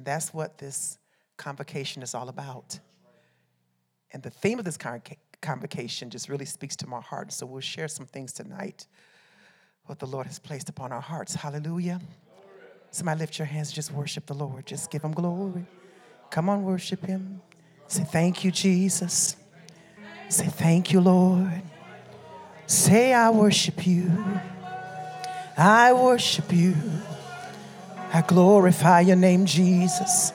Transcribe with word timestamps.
And 0.00 0.06
that's 0.06 0.32
what 0.32 0.56
this 0.56 0.96
convocation 1.36 2.02
is 2.02 2.14
all 2.14 2.30
about. 2.30 2.80
And 4.14 4.22
the 4.22 4.30
theme 4.30 4.58
of 4.58 4.64
this 4.64 4.78
convocation 5.42 6.08
just 6.08 6.30
really 6.30 6.46
speaks 6.46 6.74
to 6.76 6.86
my 6.86 7.02
heart. 7.02 7.30
So 7.32 7.44
we'll 7.44 7.60
share 7.60 7.86
some 7.86 8.06
things 8.06 8.32
tonight, 8.32 8.86
what 9.84 9.98
the 9.98 10.06
Lord 10.06 10.26
has 10.26 10.38
placed 10.38 10.70
upon 10.70 10.90
our 10.90 11.02
hearts. 11.02 11.34
Hallelujah. 11.34 12.00
Somebody 12.90 13.20
lift 13.20 13.38
your 13.38 13.44
hands, 13.44 13.70
just 13.72 13.92
worship 13.92 14.24
the 14.24 14.32
Lord. 14.32 14.64
Just 14.64 14.90
give 14.90 15.02
him 15.02 15.12
glory. 15.12 15.66
Come 16.30 16.48
on, 16.48 16.64
worship 16.64 17.04
him. 17.04 17.42
Say, 17.86 18.04
Thank 18.04 18.42
you, 18.42 18.50
Jesus. 18.50 19.36
Say, 20.30 20.46
Thank 20.46 20.94
you, 20.94 21.02
Lord. 21.02 21.60
Say, 22.66 23.12
I 23.12 23.28
worship 23.28 23.86
you. 23.86 24.10
I 25.58 25.92
worship 25.92 26.50
you. 26.54 26.74
I 28.12 28.22
glorify 28.22 29.00
your 29.00 29.16
name, 29.16 29.46
Jesus. 29.46 30.32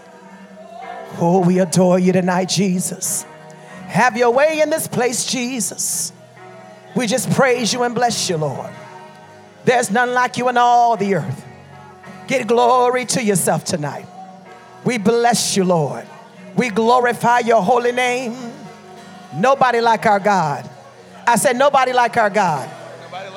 Oh, 1.20 1.44
we 1.46 1.60
adore 1.60 2.00
you 2.00 2.14
tonight, 2.14 2.50
Jesus. 2.50 3.24
Have 3.88 4.18
your 4.18 4.32
way 4.32 4.62
in 4.62 4.70
this 4.70 4.88
place, 4.88 5.26
Jesus. 5.26 6.12
We 6.96 7.08
just 7.08 7.30
praise 7.32 7.74
you 7.74 7.84
and 7.84 7.94
bless 7.94 8.30
you, 8.30 8.38
Lord. 8.38 8.72
There's 9.66 9.92
none 9.92 10.14
like 10.14 10.38
you 10.38 10.48
in 10.50 10.58
all 10.58 10.96
the 10.96 11.16
earth. 11.16 11.46
Get 12.28 12.48
glory 12.48 13.06
to 13.06 13.24
yourself 13.24 13.66
tonight. 13.66 14.06
We 14.84 14.98
bless 14.98 15.58
you, 15.58 15.66
Lord. 15.66 16.06
We 16.56 16.70
glorify 16.70 17.40
your 17.40 17.62
holy 17.62 17.92
name. 17.92 18.36
Nobody 19.36 19.82
like 19.82 20.06
our 20.06 20.20
God. 20.20 20.70
I 21.28 21.36
said, 21.36 21.58
nobody 21.58 21.92
like 21.92 22.16
our 22.18 22.30
God. 22.30 22.70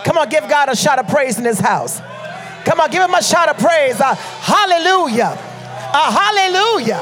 Come 0.04 0.18
on, 0.18 0.28
give 0.28 0.48
God 0.48 0.68
a 0.68 0.76
shout 0.76 0.98
of 0.98 1.08
praise 1.08 1.38
in 1.38 1.44
this 1.44 1.58
house. 1.58 2.00
Come 2.68 2.80
on, 2.80 2.90
give 2.90 3.02
him 3.02 3.14
a 3.14 3.22
shout 3.22 3.48
of 3.48 3.56
praise. 3.56 3.98
Uh, 3.98 4.14
hallelujah. 4.14 5.34
Uh, 5.90 6.12
hallelujah. 6.12 7.00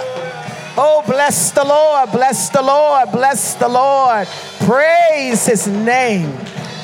Oh, 0.78 1.03
bless 1.05 1.50
the 1.50 1.64
Lord, 1.64 2.12
bless 2.12 2.50
the 2.50 2.62
Lord, 2.62 3.11
bless 3.11 3.55
the 3.55 3.67
Lord. 3.67 4.28
Praise 4.61 5.44
his 5.44 5.67
name. 5.67 6.31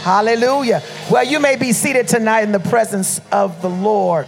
Hallelujah. 0.03 0.83
Well, 1.09 1.23
you 1.23 1.39
may 1.39 1.55
be 1.55 1.73
seated 1.73 2.09
tonight 2.09 2.43
in 2.43 2.51
the 2.51 2.59
presence 2.59 3.21
of 3.31 3.63
the 3.63 3.71
Lord. 3.71 4.27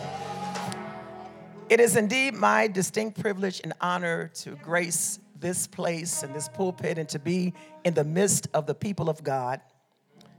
It 1.69 1.80
is 1.80 1.97
indeed 1.97 2.34
my 2.34 2.69
distinct 2.69 3.20
privilege 3.20 3.60
and 3.64 3.72
honor 3.80 4.30
to 4.34 4.50
grace 4.62 5.19
this 5.41 5.66
place 5.66 6.22
and 6.22 6.32
this 6.32 6.48
pulpit 6.48 6.97
and 6.97 7.08
to 7.08 7.19
be 7.19 7.55
in 7.84 7.94
the 7.94 8.05
midst 8.05 8.47
of 8.55 8.66
the 8.66 8.75
people 8.75 9.10
of 9.10 9.25
God. 9.25 9.60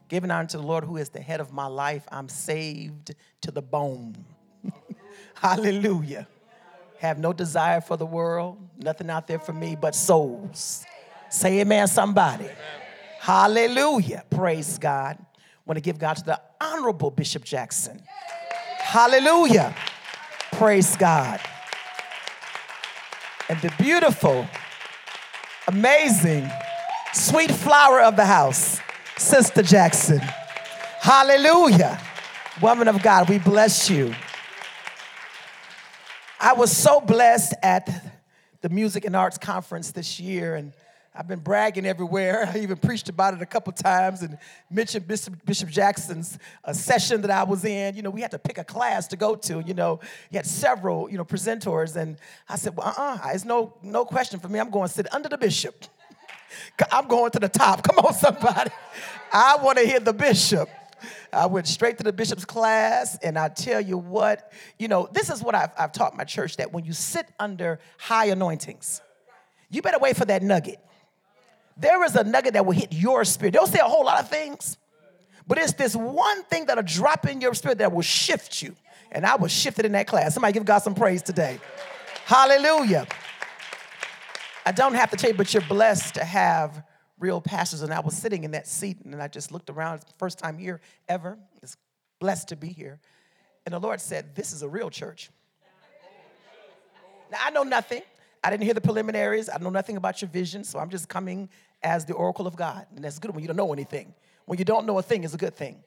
Giving 0.08 0.30
honor 0.32 0.48
to 0.50 0.58
the 0.58 0.64
Lord 0.64 0.84
who 0.84 0.98
is 0.98 1.10
the 1.10 1.22
head 1.22 1.40
of 1.40 1.52
my 1.52 1.66
life. 1.66 2.08
I'm 2.12 2.30
saved 2.30 3.16
to 3.42 3.52
the 3.52 3.62
bone. 3.62 4.16
Hallelujah. 5.34 6.28
Have 7.00 7.20
no 7.20 7.34
desire 7.34 7.82
for 7.82 7.98
the 7.98 8.06
world, 8.06 8.58
nothing 8.78 9.10
out 9.10 9.28
there 9.28 9.40
for 9.40 9.54
me 9.54 9.76
but 9.76 9.96
souls. 9.96 10.86
Say 11.30 11.60
amen, 11.60 11.88
somebody. 11.88 12.46
Amen. 12.46 12.56
Hallelujah. 13.20 14.24
Praise 14.30 14.78
God. 14.78 15.18
Want 15.66 15.78
to 15.78 15.82
give 15.82 15.98
God 15.98 16.18
to 16.18 16.24
the 16.24 16.42
Honorable 16.62 17.10
Bishop 17.10 17.44
Jackson. 17.44 18.02
Hallelujah. 18.78 19.76
Praise 20.52 20.96
God. 20.96 21.42
And 23.50 23.60
the 23.62 23.74
beautiful, 23.78 24.48
amazing, 25.68 26.50
sweet 27.14 27.52
flower 27.52 28.02
of 28.02 28.16
the 28.16 28.26
house, 28.26 28.80
Sister 29.18 29.64
Jackson. 29.64 30.20
Hallelujah. 31.00 32.02
Woman 32.62 32.90
of 32.90 33.02
God, 33.02 33.30
we 33.30 33.40
bless 33.40 33.90
you. 33.90 34.14
I 36.40 36.54
was 36.54 36.76
so 36.76 37.00
blessed 37.00 37.54
at 37.64 38.14
the 38.60 38.68
Music 38.68 39.06
and 39.06 39.16
Arts 39.16 39.38
Conference 39.38 39.92
this 39.92 40.20
year, 40.20 40.56
and 40.56 40.74
I've 41.16 41.30
been 41.30 41.40
bragging 41.40 41.86
everywhere. 41.86 42.46
I 42.54 42.60
even 42.60 42.76
preached 42.76 43.08
about 43.08 43.34
it 43.34 43.42
a 43.42 43.46
couple 43.46 43.72
times 43.72 44.22
and 44.22 44.38
mentioned 44.70 45.08
Bishop, 45.08 45.46
Bishop 45.46 45.70
Jackson's 45.70 46.38
uh, 46.66 46.74
session 46.74 47.22
that 47.22 47.32
I 47.32 47.44
was 47.44 47.64
in. 47.64 47.96
You 47.96 48.02
know, 48.02 48.10
we 48.10 48.20
had 48.20 48.32
to 48.32 48.40
pick 48.40 48.58
a 48.58 48.66
class 48.66 49.08
to 49.08 49.16
go 49.16 49.36
to. 49.36 49.64
You 49.66 49.76
know, 49.76 50.02
he 50.30 50.36
had 50.36 50.46
several, 50.46 51.10
you 51.10 51.18
know, 51.18 51.24
presenters, 51.24 51.96
and 51.96 52.18
I 52.50 52.58
said, 52.58 52.76
"Well, 52.76 52.88
uh-uh, 52.88 53.30
it's 53.34 53.46
no 53.46 53.76
no 53.82 54.04
question 54.04 54.42
for 54.42 54.50
me. 54.50 54.60
I'm 54.60 54.70
going 54.70 54.90
to 54.90 54.94
sit 54.94 55.14
under 55.14 55.30
the 55.30 55.38
bishop. 55.38 55.86
I'm 56.92 57.08
going 57.08 57.32
to 57.32 57.40
the 57.40 57.50
top. 57.50 57.84
Come 57.84 58.06
on, 58.06 58.14
somebody. 58.14 58.72
I 59.32 59.58
want 59.62 59.78
to 59.78 59.86
hear 59.86 60.00
the 60.00 60.14
bishop." 60.14 60.70
I 61.32 61.46
went 61.48 61.68
straight 61.68 61.98
to 61.98 62.04
the 62.04 62.14
bishop's 62.14 62.46
class, 62.46 63.18
and 63.22 63.38
I 63.38 63.50
tell 63.50 63.82
you 63.82 63.98
what, 63.98 64.52
you 64.80 64.88
know, 64.88 65.08
this 65.12 65.30
is 65.30 65.44
what 65.44 65.54
I've, 65.54 65.70
I've 65.78 65.92
taught 65.92 66.16
my 66.16 66.24
church 66.24 66.58
that 66.58 66.72
when 66.72 66.86
you 66.86 66.94
sit 66.94 67.28
under 67.38 67.80
high 67.98 68.28
anointings, 68.28 69.02
you 69.70 69.82
better 69.82 70.00
wait 70.00 70.16
for 70.16 70.26
that 70.26 70.42
nugget 70.42 70.80
there 71.78 72.04
is 72.06 72.16
a 72.16 72.24
nugget 72.24 72.54
that 72.54 72.66
will 72.66 72.74
hit 72.74 72.94
your 72.94 73.26
spirit. 73.26 73.54
They'll 73.54 73.68
say 73.68 73.80
a 73.80 73.88
whole 73.88 74.06
lot 74.06 74.20
of 74.20 74.30
things, 74.30 74.78
but 75.48 75.58
it's 75.58 75.74
this 75.74 75.96
one 75.96 76.44
thing 76.44 76.66
that'll 76.66 76.84
drop 76.84 77.28
in 77.28 77.42
your 77.42 77.54
spirit 77.54 77.80
that 77.80 77.92
will 77.92 78.02
shift 78.02 78.62
you. 78.62 78.76
And 79.12 79.26
I 79.26 79.36
was 79.36 79.52
shifted 79.52 79.86
in 79.86 79.92
that 79.94 80.08
class. 80.08 80.34
Somebody 80.34 80.54
give 80.54 80.66
God 80.66 80.80
some 80.80 80.96
praise 80.96 81.22
today. 81.22 81.60
Hallelujah. 82.26 83.08
I 84.66 84.72
don't 84.72 84.96
have 84.96 85.12
to 85.12 85.18
tell 85.18 85.30
you, 85.30 85.36
but 85.38 85.54
you're 85.54 85.64
blessed 85.64 86.16
to 86.16 86.24
have 86.24 86.84
real 87.20 87.40
pastors. 87.40 87.82
And 87.82 87.94
I 87.94 88.00
was 88.00 88.16
sitting 88.16 88.44
in 88.44 88.52
that 88.52 88.68
seat 88.68 88.98
and 89.04 89.22
I 89.22 89.28
just 89.28 89.52
looked 89.52 89.70
around. 89.70 89.96
It's 89.96 90.06
the 90.06 90.18
first 90.18 90.40
time 90.40 90.58
here 90.58 90.82
ever. 91.08 91.38
It's 91.62 91.78
blessed 92.20 92.50
to 92.50 92.56
be 92.56 92.70
here. 92.70 93.00
And 93.66 93.74
the 93.74 93.80
Lord 93.80 94.02
said, 94.02 94.36
This 94.36 94.52
is 94.54 94.62
a 94.62 94.70
real 94.70 94.90
church. 94.90 95.30
Now, 97.32 97.38
I 97.44 97.52
know 97.52 97.64
nothing. 97.64 98.02
I 98.44 98.52
didn't 98.52 98.64
hear 98.64 98.76
the 98.76 98.82
preliminaries. 98.82 99.50
I 99.50 99.58
know 99.58 99.72
nothing 99.72 99.98
about 99.98 100.22
your 100.22 100.30
vision, 100.30 100.64
so 100.64 100.78
I'm 100.78 100.90
just 100.90 101.10
coming 101.10 101.50
as 101.82 102.06
the 102.06 102.14
oracle 102.14 102.46
of 102.46 102.56
God. 102.56 102.86
And 102.96 103.04
that's 103.04 103.18
good 103.18 103.32
when 103.32 103.42
you 103.42 103.48
don't 103.48 103.58
know 103.58 103.74
anything. 103.74 104.14
When 104.46 104.60
you 104.60 104.66
don't 104.66 104.86
know 104.86 105.00
a 105.00 105.02
thing, 105.02 105.24
it's 105.24 105.34
a 105.34 105.38
good 105.38 105.56
thing. 105.56 105.84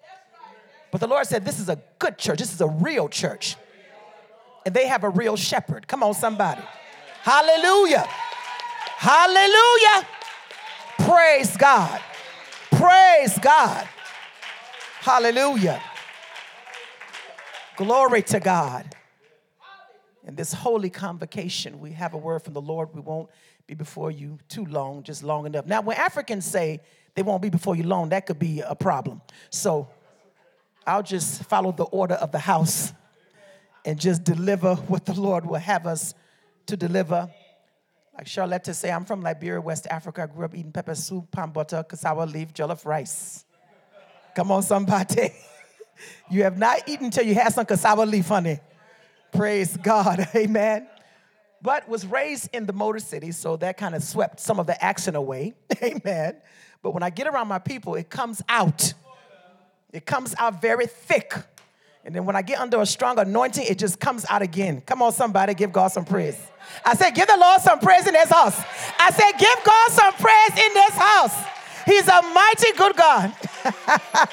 But 0.91 1.01
the 1.01 1.07
Lord 1.07 1.27
said, 1.27 1.45
This 1.45 1.61
is 1.61 1.69
a 1.69 1.81
good 1.99 2.19
church. 2.19 2.39
This 2.39 2.53
is 2.53 2.61
a 2.61 2.69
real 2.69 3.09
church. 3.09 3.57
And 4.67 4.75
they 4.75 4.87
have 4.87 5.05
a 5.05 5.09
real 5.09 5.37
shepherd. 5.37 5.87
Come 5.87 6.03
on, 6.03 6.15
somebody. 6.15 6.63
Hallelujah. 7.23 8.07
Hallelujah. 9.01 10.09
Praise 10.99 11.57
God. 11.57 12.01
Praise 12.73 13.39
God. 13.39 13.89
Hallelujah. 14.99 15.81
Glory 17.77 18.23
to 18.23 18.41
God. 18.41 18.97
In 20.27 20.35
this 20.35 20.53
holy 20.53 20.91
convocation, 20.91 21.79
we 21.79 21.93
have 21.93 22.13
a 22.13 22.19
word 22.19 22.43
from 22.43 22.55
the 22.55 22.61
Lord. 22.61 22.89
We 22.93 23.01
won't 23.01 23.31
be 23.69 23.75
before 23.75 24.11
you 24.11 24.41
too 24.49 24.65
long, 24.65 25.05
just 25.05 25.23
long 25.23 25.47
enough. 25.47 25.65
Now, 25.65 25.81
when 25.81 25.97
Africans 25.97 26.45
say 26.45 26.81
they 27.15 27.23
won't 27.23 27.41
be 27.41 27.51
before 27.51 27.77
you 27.77 27.85
long, 27.85 28.09
that 28.09 28.27
could 28.27 28.41
be 28.41 28.63
a 28.63 28.75
problem. 28.75 29.23
So 29.51 29.87
I'll 30.85 31.05
just 31.05 31.45
follow 31.45 31.71
the 31.71 31.85
order 31.85 32.15
of 32.15 32.33
the 32.33 32.41
house 32.41 32.93
and 33.85 33.97
just 33.97 34.25
deliver 34.25 34.75
what 34.75 35.07
the 35.07 35.15
Lord 35.15 35.47
will 35.47 35.55
have 35.55 35.87
us 35.87 36.15
to 36.67 36.77
deliver. 36.77 37.31
Like 38.19 38.27
Charlotte 38.27 38.65
to 38.65 38.75
say, 38.75 38.91
I'm 38.91 39.05
from 39.05 39.23
Liberia, 39.23 39.61
West 39.61 39.87
Africa. 39.89 40.23
I 40.23 40.27
grew 40.27 40.45
up 40.45 40.55
eating 40.55 40.73
pepper 40.73 40.97
soup, 40.97 41.31
palm 41.31 41.53
butter, 41.53 41.85
cassava 41.85 42.27
leaf, 42.27 42.53
jollof 42.53 42.85
rice. 42.85 43.45
Come 44.35 44.51
on, 44.51 44.63
somebody. 44.63 45.33
you 46.31 46.43
have 46.43 46.59
not 46.59 46.89
eaten 46.89 47.11
till 47.11 47.25
you 47.25 47.35
had 47.35 47.53
some 47.53 47.65
cassava 47.65 48.05
leaf, 48.05 48.27
honey. 48.27 48.59
Praise 49.33 49.77
God. 49.77 50.29
Amen 50.35 50.89
but 51.61 51.89
was 51.89 52.07
raised 52.07 52.55
in 52.55 52.67
the 52.67 52.73
Motor 52.73 52.99
City, 52.99 53.33
so 53.33 53.57
that 53.57 53.77
kind 53.77 53.95
of 53.95 54.03
swept 54.03 54.41
some 54.41 54.61
of 54.61 54.67
the 54.67 54.83
accent 54.83 55.17
away. 55.17 55.55
Amen. 55.83 56.37
But 56.83 56.93
when 56.93 57.03
I 57.03 57.11
get 57.11 57.27
around 57.27 57.49
my 57.49 57.59
people, 57.59 57.95
it 57.97 58.11
comes 58.11 58.43
out. 58.49 58.95
It 59.93 60.07
comes 60.07 60.35
out 60.39 60.61
very 60.61 60.87
thick. 60.87 61.33
And 62.09 62.15
then 62.15 62.25
when 62.25 62.37
I 62.37 62.41
get 62.41 62.59
under 62.59 62.81
a 62.81 62.87
strong 62.87 63.19
anointing, 63.19 63.67
it 63.67 63.79
just 63.79 64.01
comes 64.01 64.25
out 64.31 64.41
again. 64.41 64.81
Come 64.87 65.03
on, 65.03 65.13
somebody, 65.13 65.53
give 65.53 65.75
God 65.75 65.89
some 65.89 66.07
praise. 66.07 66.41
I 66.83 66.95
said, 66.95 67.11
give 67.11 67.27
the 67.27 67.37
Lord 67.37 67.61
some 67.61 67.81
praise 67.81 68.07
in 68.07 68.15
this 68.15 68.31
house. 68.31 68.59
I 68.99 69.11
said, 69.11 69.33
give 69.33 69.63
God 69.63 69.91
some 69.91 70.15
praise 70.15 70.65
in 70.65 70.73
this 70.73 70.93
house. 70.93 71.37
He's 71.85 72.09
a 72.09 72.23
mighty 72.33 72.73
good 72.79 72.97
God. 72.97 73.35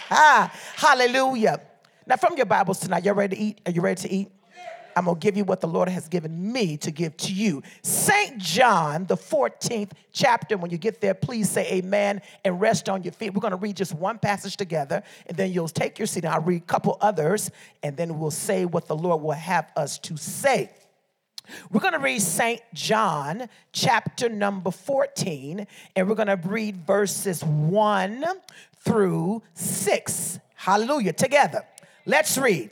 Hallelujah. 0.77 1.59
Now, 2.07 2.15
from 2.15 2.37
your 2.37 2.45
Bibles 2.45 2.79
tonight, 2.79 3.03
you 3.03 3.11
ready 3.11 3.35
to 3.35 3.41
eat? 3.41 3.59
Are 3.65 3.71
you 3.73 3.81
ready 3.81 4.01
to 4.03 4.09
eat? 4.09 4.31
I'm 4.95 5.05
going 5.05 5.17
to 5.17 5.19
give 5.19 5.35
you 5.35 5.43
what 5.43 5.61
the 5.61 5.67
Lord 5.67 5.89
has 5.89 6.07
given 6.07 6.51
me 6.51 6.77
to 6.77 6.91
give 6.91 7.17
to 7.17 7.33
you. 7.33 7.61
St. 7.81 8.37
John, 8.37 9.05
the 9.05 9.17
14th 9.17 9.91
chapter, 10.13 10.57
when 10.57 10.71
you 10.71 10.77
get 10.77 11.01
there, 11.01 11.13
please 11.13 11.49
say 11.49 11.69
amen 11.71 12.21
and 12.43 12.61
rest 12.61 12.87
on 12.87 13.03
your 13.03 13.13
feet. 13.13 13.33
We're 13.33 13.41
going 13.41 13.51
to 13.51 13.57
read 13.57 13.75
just 13.75 13.93
one 13.93 14.17
passage 14.19 14.55
together, 14.55 15.03
and 15.27 15.37
then 15.37 15.51
you'll 15.51 15.67
take 15.67 15.99
your 15.99 16.07
seat, 16.07 16.23
and 16.23 16.33
I'll 16.33 16.41
read 16.41 16.61
a 16.61 16.65
couple 16.65 16.97
others, 17.01 17.51
and 17.83 17.97
then 17.97 18.19
we'll 18.19 18.31
say 18.31 18.65
what 18.65 18.87
the 18.87 18.95
Lord 18.95 19.21
will 19.21 19.31
have 19.31 19.71
us 19.75 19.99
to 19.99 20.15
say. 20.17 20.71
We're 21.71 21.81
going 21.81 21.93
to 21.93 21.99
read 21.99 22.21
St. 22.21 22.61
John 22.73 23.49
chapter 23.71 24.29
number 24.29 24.71
14, 24.71 25.67
and 25.95 26.07
we're 26.07 26.15
going 26.15 26.27
to 26.27 26.39
read 26.47 26.87
verses 26.87 27.43
1 27.43 28.25
through 28.83 29.43
6. 29.53 30.39
Hallelujah. 30.55 31.13
Together. 31.13 31.63
Let's 32.05 32.37
read. 32.37 32.71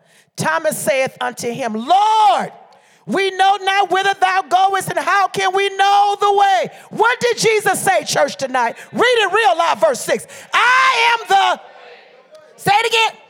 Thomas 0.35 0.77
saith 0.77 1.17
unto 1.21 1.49
him, 1.49 1.73
Lord, 1.73 2.51
we 3.05 3.31
know 3.31 3.57
not 3.61 3.91
whither 3.91 4.13
thou 4.19 4.43
goest, 4.43 4.89
and 4.89 4.99
how 4.99 5.27
can 5.27 5.55
we 5.55 5.69
know 5.75 6.15
the 6.19 6.31
way? 6.33 6.69
What 6.89 7.19
did 7.19 7.37
Jesus 7.37 7.81
say, 7.83 8.03
church, 8.03 8.37
tonight? 8.37 8.77
Read 8.91 9.01
it 9.01 9.33
real 9.33 9.57
loud, 9.57 9.79
verse 9.79 10.01
6. 10.01 10.27
I 10.53 11.17
am 11.19 11.27
the, 11.27 11.61
say 12.57 12.71
it 12.73 12.87
again. 12.87 13.21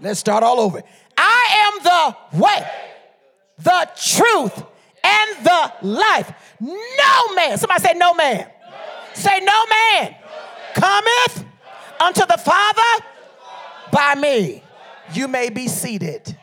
Let's 0.00 0.20
start 0.20 0.44
all 0.44 0.60
over. 0.60 0.82
I 1.16 1.72
am 1.72 1.82
the 2.32 2.38
way, 2.38 2.70
the 3.58 3.88
truth, 3.96 4.62
and 5.02 5.44
the 5.44 5.72
life. 5.82 6.32
No 6.60 7.34
man, 7.34 7.58
somebody 7.58 7.82
say, 7.82 7.94
no 7.94 8.14
man. 8.14 8.38
No. 8.38 8.46
Say, 9.14 9.40
no 9.40 9.66
man, 9.66 10.02
no 10.02 10.06
man. 10.06 10.14
cometh 10.74 11.44
unto 12.00 12.26
the 12.26 12.38
Father 12.38 13.04
by 13.90 14.14
me. 14.14 14.62
You 15.12 15.28
may 15.28 15.50
be 15.50 15.68
seated. 15.68 16.36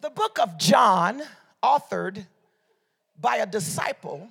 The 0.00 0.10
book 0.10 0.38
of 0.40 0.58
John, 0.58 1.22
authored 1.62 2.26
by 3.20 3.36
a 3.36 3.46
disciple 3.46 4.28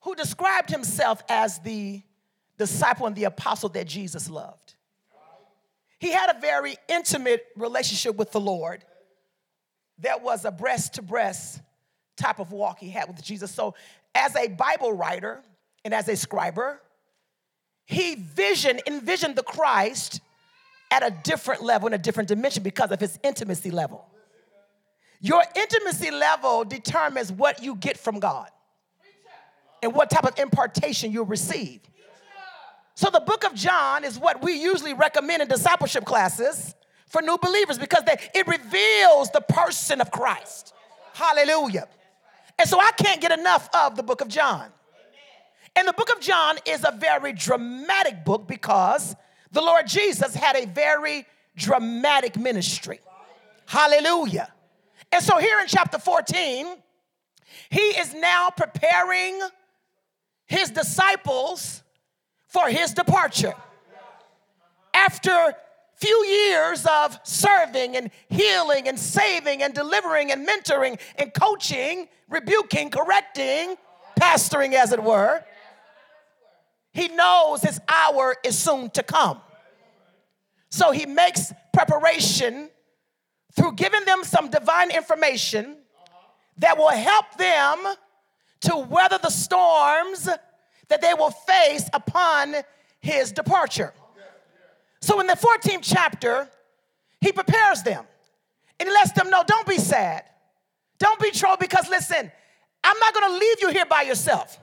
who 0.00 0.14
described 0.14 0.70
himself 0.70 1.22
as 1.28 1.58
the 1.60 2.02
disciple 2.58 3.06
and 3.06 3.16
the 3.16 3.24
apostle 3.24 3.68
that 3.70 3.86
Jesus 3.86 4.28
loved. 4.28 4.74
He 5.98 6.10
had 6.10 6.36
a 6.36 6.40
very 6.40 6.76
intimate 6.88 7.46
relationship 7.56 8.16
with 8.16 8.32
the 8.32 8.40
Lord 8.40 8.84
that 9.98 10.22
was 10.22 10.44
a 10.44 10.50
breast 10.50 10.94
to 10.94 11.02
breast 11.02 11.60
type 12.16 12.40
of 12.40 12.50
walk 12.52 12.78
he 12.80 12.90
had 12.90 13.08
with 13.08 13.22
Jesus. 13.22 13.52
So, 13.52 13.74
as 14.14 14.34
a 14.36 14.48
Bible 14.48 14.92
writer 14.92 15.40
and 15.84 15.94
as 15.94 16.08
a 16.08 16.12
scriber, 16.12 16.78
he 17.92 18.14
visioned, 18.16 18.82
envisioned 18.86 19.36
the 19.36 19.42
Christ 19.42 20.20
at 20.90 21.04
a 21.04 21.10
different 21.10 21.62
level, 21.62 21.88
in 21.88 21.94
a 21.94 21.98
different 21.98 22.28
dimension 22.28 22.62
because 22.62 22.90
of 22.90 23.00
his 23.00 23.18
intimacy 23.22 23.70
level. 23.70 24.06
Your 25.20 25.42
intimacy 25.54 26.10
level 26.10 26.64
determines 26.64 27.30
what 27.30 27.62
you 27.62 27.76
get 27.76 27.96
from 27.96 28.18
God 28.18 28.48
and 29.82 29.94
what 29.94 30.10
type 30.10 30.24
of 30.24 30.38
impartation 30.38 31.12
you 31.12 31.22
receive. 31.22 31.80
So, 32.94 33.08
the 33.08 33.20
book 33.20 33.44
of 33.44 33.54
John 33.54 34.04
is 34.04 34.18
what 34.18 34.42
we 34.42 34.60
usually 34.60 34.92
recommend 34.92 35.42
in 35.42 35.48
discipleship 35.48 36.04
classes 36.04 36.74
for 37.06 37.22
new 37.22 37.38
believers 37.38 37.78
because 37.78 38.04
they, 38.04 38.16
it 38.34 38.46
reveals 38.46 39.30
the 39.30 39.40
person 39.40 40.00
of 40.00 40.10
Christ. 40.10 40.74
Hallelujah. 41.14 41.88
And 42.58 42.68
so, 42.68 42.78
I 42.78 42.90
can't 42.98 43.20
get 43.20 43.36
enough 43.38 43.68
of 43.74 43.96
the 43.96 44.02
book 44.02 44.20
of 44.20 44.28
John. 44.28 44.66
And 45.74 45.88
the 45.88 45.92
book 45.92 46.10
of 46.14 46.20
John 46.20 46.58
is 46.66 46.84
a 46.84 46.92
very 46.92 47.32
dramatic 47.32 48.24
book 48.24 48.46
because 48.46 49.16
the 49.52 49.60
Lord 49.60 49.86
Jesus 49.86 50.34
had 50.34 50.56
a 50.56 50.66
very 50.66 51.26
dramatic 51.56 52.36
ministry. 52.36 53.00
Hallelujah. 53.66 54.52
And 55.10 55.22
so, 55.22 55.38
here 55.38 55.58
in 55.60 55.66
chapter 55.66 55.98
14, 55.98 56.66
he 57.70 57.80
is 57.80 58.14
now 58.14 58.50
preparing 58.50 59.40
his 60.46 60.70
disciples 60.70 61.82
for 62.48 62.68
his 62.68 62.92
departure. 62.92 63.54
After 64.94 65.54
few 65.94 66.26
years 66.26 66.84
of 66.84 67.18
serving 67.22 67.96
and 67.96 68.10
healing 68.28 68.88
and 68.88 68.98
saving 68.98 69.62
and 69.62 69.72
delivering 69.72 70.32
and 70.32 70.46
mentoring 70.46 70.98
and 71.16 71.32
coaching, 71.32 72.08
rebuking, 72.28 72.90
correcting, 72.90 73.76
pastoring 74.20 74.74
as 74.74 74.92
it 74.92 75.02
were, 75.02 75.44
he 76.92 77.08
knows 77.08 77.62
his 77.62 77.80
hour 77.88 78.36
is 78.44 78.58
soon 78.58 78.90
to 78.90 79.02
come. 79.02 79.40
So 80.70 80.90
he 80.90 81.06
makes 81.06 81.52
preparation 81.72 82.70
through 83.54 83.72
giving 83.72 84.04
them 84.04 84.24
some 84.24 84.50
divine 84.50 84.90
information 84.90 85.76
that 86.58 86.76
will 86.76 86.90
help 86.90 87.36
them 87.36 87.78
to 88.60 88.76
weather 88.76 89.18
the 89.22 89.30
storms 89.30 90.28
that 90.88 91.00
they 91.00 91.14
will 91.14 91.30
face 91.30 91.88
upon 91.92 92.54
his 93.00 93.32
departure. 93.32 93.92
So 95.00 95.20
in 95.20 95.26
the 95.26 95.34
14th 95.34 95.80
chapter, 95.82 96.48
he 97.20 97.32
prepares 97.32 97.82
them 97.82 98.04
and 98.78 98.88
he 98.88 98.94
lets 98.94 99.12
them 99.12 99.30
know 99.30 99.42
don't 99.46 99.66
be 99.66 99.78
sad, 99.78 100.24
don't 100.98 101.18
be 101.20 101.30
troubled, 101.30 101.60
because 101.60 101.88
listen, 101.88 102.30
I'm 102.84 102.98
not 102.98 103.14
gonna 103.14 103.34
leave 103.38 103.56
you 103.60 103.70
here 103.70 103.86
by 103.86 104.02
yourself. 104.02 104.58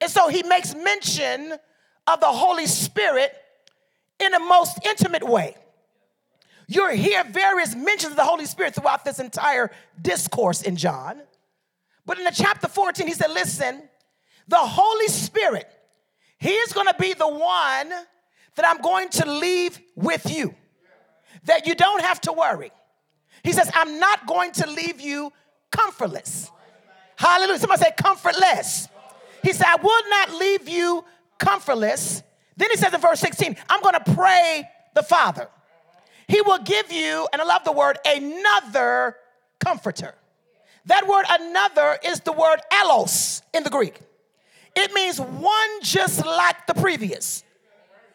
And 0.00 0.10
so 0.10 0.28
he 0.28 0.42
makes 0.42 0.74
mention 0.74 1.54
of 2.06 2.20
the 2.20 2.26
Holy 2.26 2.66
Spirit 2.66 3.34
in 4.18 4.34
a 4.34 4.38
most 4.38 4.78
intimate 4.86 5.22
way. 5.22 5.56
You'll 6.66 6.90
hear 6.90 7.24
various 7.24 7.74
mentions 7.74 8.12
of 8.12 8.16
the 8.16 8.24
Holy 8.24 8.46
Spirit 8.46 8.74
throughout 8.74 9.04
this 9.04 9.18
entire 9.18 9.70
discourse 10.00 10.62
in 10.62 10.76
John. 10.76 11.20
But 12.06 12.18
in 12.18 12.24
the 12.24 12.30
chapter 12.30 12.68
14, 12.68 13.06
he 13.06 13.12
said, 13.12 13.30
Listen, 13.30 13.82
the 14.46 14.56
Holy 14.56 15.08
Spirit, 15.08 15.68
He 16.38 16.50
is 16.50 16.72
going 16.72 16.86
to 16.86 16.94
be 16.98 17.12
the 17.12 17.28
one 17.28 17.90
that 18.56 18.66
I'm 18.66 18.80
going 18.80 19.08
to 19.10 19.30
leave 19.30 19.80
with 19.96 20.30
you, 20.30 20.54
that 21.44 21.66
you 21.66 21.74
don't 21.74 22.02
have 22.02 22.20
to 22.22 22.32
worry. 22.32 22.70
He 23.42 23.52
says, 23.52 23.70
I'm 23.74 23.98
not 23.98 24.26
going 24.26 24.52
to 24.52 24.68
leave 24.68 25.00
you 25.00 25.32
comfortless. 25.70 26.50
Hallelujah. 27.16 27.58
Somebody 27.58 27.82
say 27.82 27.92
comfortless. 27.96 28.88
He 29.42 29.52
said, 29.52 29.66
I 29.68 29.76
will 29.76 30.10
not 30.10 30.32
leave 30.38 30.68
you 30.68 31.04
comfortless. 31.38 32.22
Then 32.56 32.70
he 32.70 32.76
says 32.76 32.92
in 32.92 33.00
verse 33.00 33.20
16, 33.20 33.56
I'm 33.68 33.82
going 33.82 33.94
to 33.94 34.14
pray 34.14 34.68
the 34.94 35.02
Father. 35.02 35.48
He 36.28 36.40
will 36.42 36.58
give 36.58 36.92
you, 36.92 37.26
and 37.32 37.42
I 37.42 37.44
love 37.44 37.64
the 37.64 37.72
word, 37.72 37.98
another 38.04 39.16
comforter. 39.58 40.14
That 40.86 41.06
word 41.06 41.24
another 41.28 41.98
is 42.04 42.20
the 42.20 42.32
word 42.32 42.60
allos 42.72 43.42
in 43.52 43.64
the 43.64 43.70
Greek. 43.70 44.00
It 44.76 44.92
means 44.92 45.20
one 45.20 45.82
just 45.82 46.24
like 46.24 46.66
the 46.66 46.74
previous. 46.74 47.44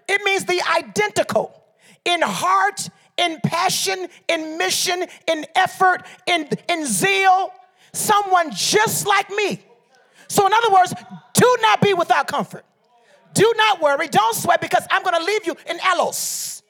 It 0.07 0.21
means 0.23 0.45
the 0.45 0.61
identical 0.77 1.61
in 2.05 2.21
heart, 2.21 2.89
in 3.17 3.39
passion, 3.43 4.07
in 4.27 4.57
mission, 4.57 5.05
in 5.27 5.45
effort, 5.55 6.03
in, 6.25 6.47
in 6.69 6.85
zeal. 6.85 7.51
Someone 7.93 8.51
just 8.51 9.07
like 9.07 9.29
me. 9.31 9.61
So, 10.27 10.45
in 10.45 10.53
other 10.53 10.73
words, 10.73 10.93
do 11.33 11.57
not 11.61 11.81
be 11.81 11.93
without 11.93 12.27
comfort. 12.27 12.65
Do 13.33 13.53
not 13.57 13.81
worry. 13.81 14.07
Don't 14.07 14.35
sweat 14.35 14.61
because 14.61 14.85
I'm 14.89 15.03
going 15.03 15.19
to 15.19 15.23
leave 15.23 15.45
you 15.45 15.55
in 15.69 15.77
Allos, 15.79 16.63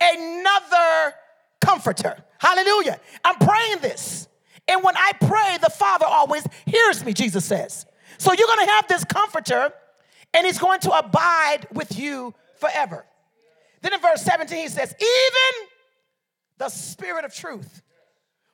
another 0.00 1.14
comforter. 1.60 2.16
Hallelujah. 2.38 3.00
I'm 3.24 3.36
praying 3.36 3.78
this. 3.80 4.28
And 4.68 4.82
when 4.82 4.96
I 4.96 5.12
pray, 5.20 5.58
the 5.60 5.70
Father 5.70 6.06
always 6.06 6.46
hears 6.66 7.04
me, 7.04 7.12
Jesus 7.12 7.44
says. 7.44 7.86
So 8.18 8.32
you're 8.32 8.46
going 8.46 8.66
to 8.66 8.72
have 8.72 8.88
this 8.88 9.04
comforter, 9.04 9.72
and 10.32 10.46
he's 10.46 10.58
going 10.58 10.80
to 10.80 10.92
abide 10.92 11.66
with 11.72 11.98
you 11.98 12.34
forever. 12.60 13.04
Then 13.80 13.92
in 13.92 14.00
verse 14.00 14.22
17, 14.22 14.58
he 14.58 14.68
says, 14.68 14.94
Even 15.00 15.68
the 16.58 16.68
Spirit 16.68 17.24
of 17.24 17.34
truth, 17.34 17.82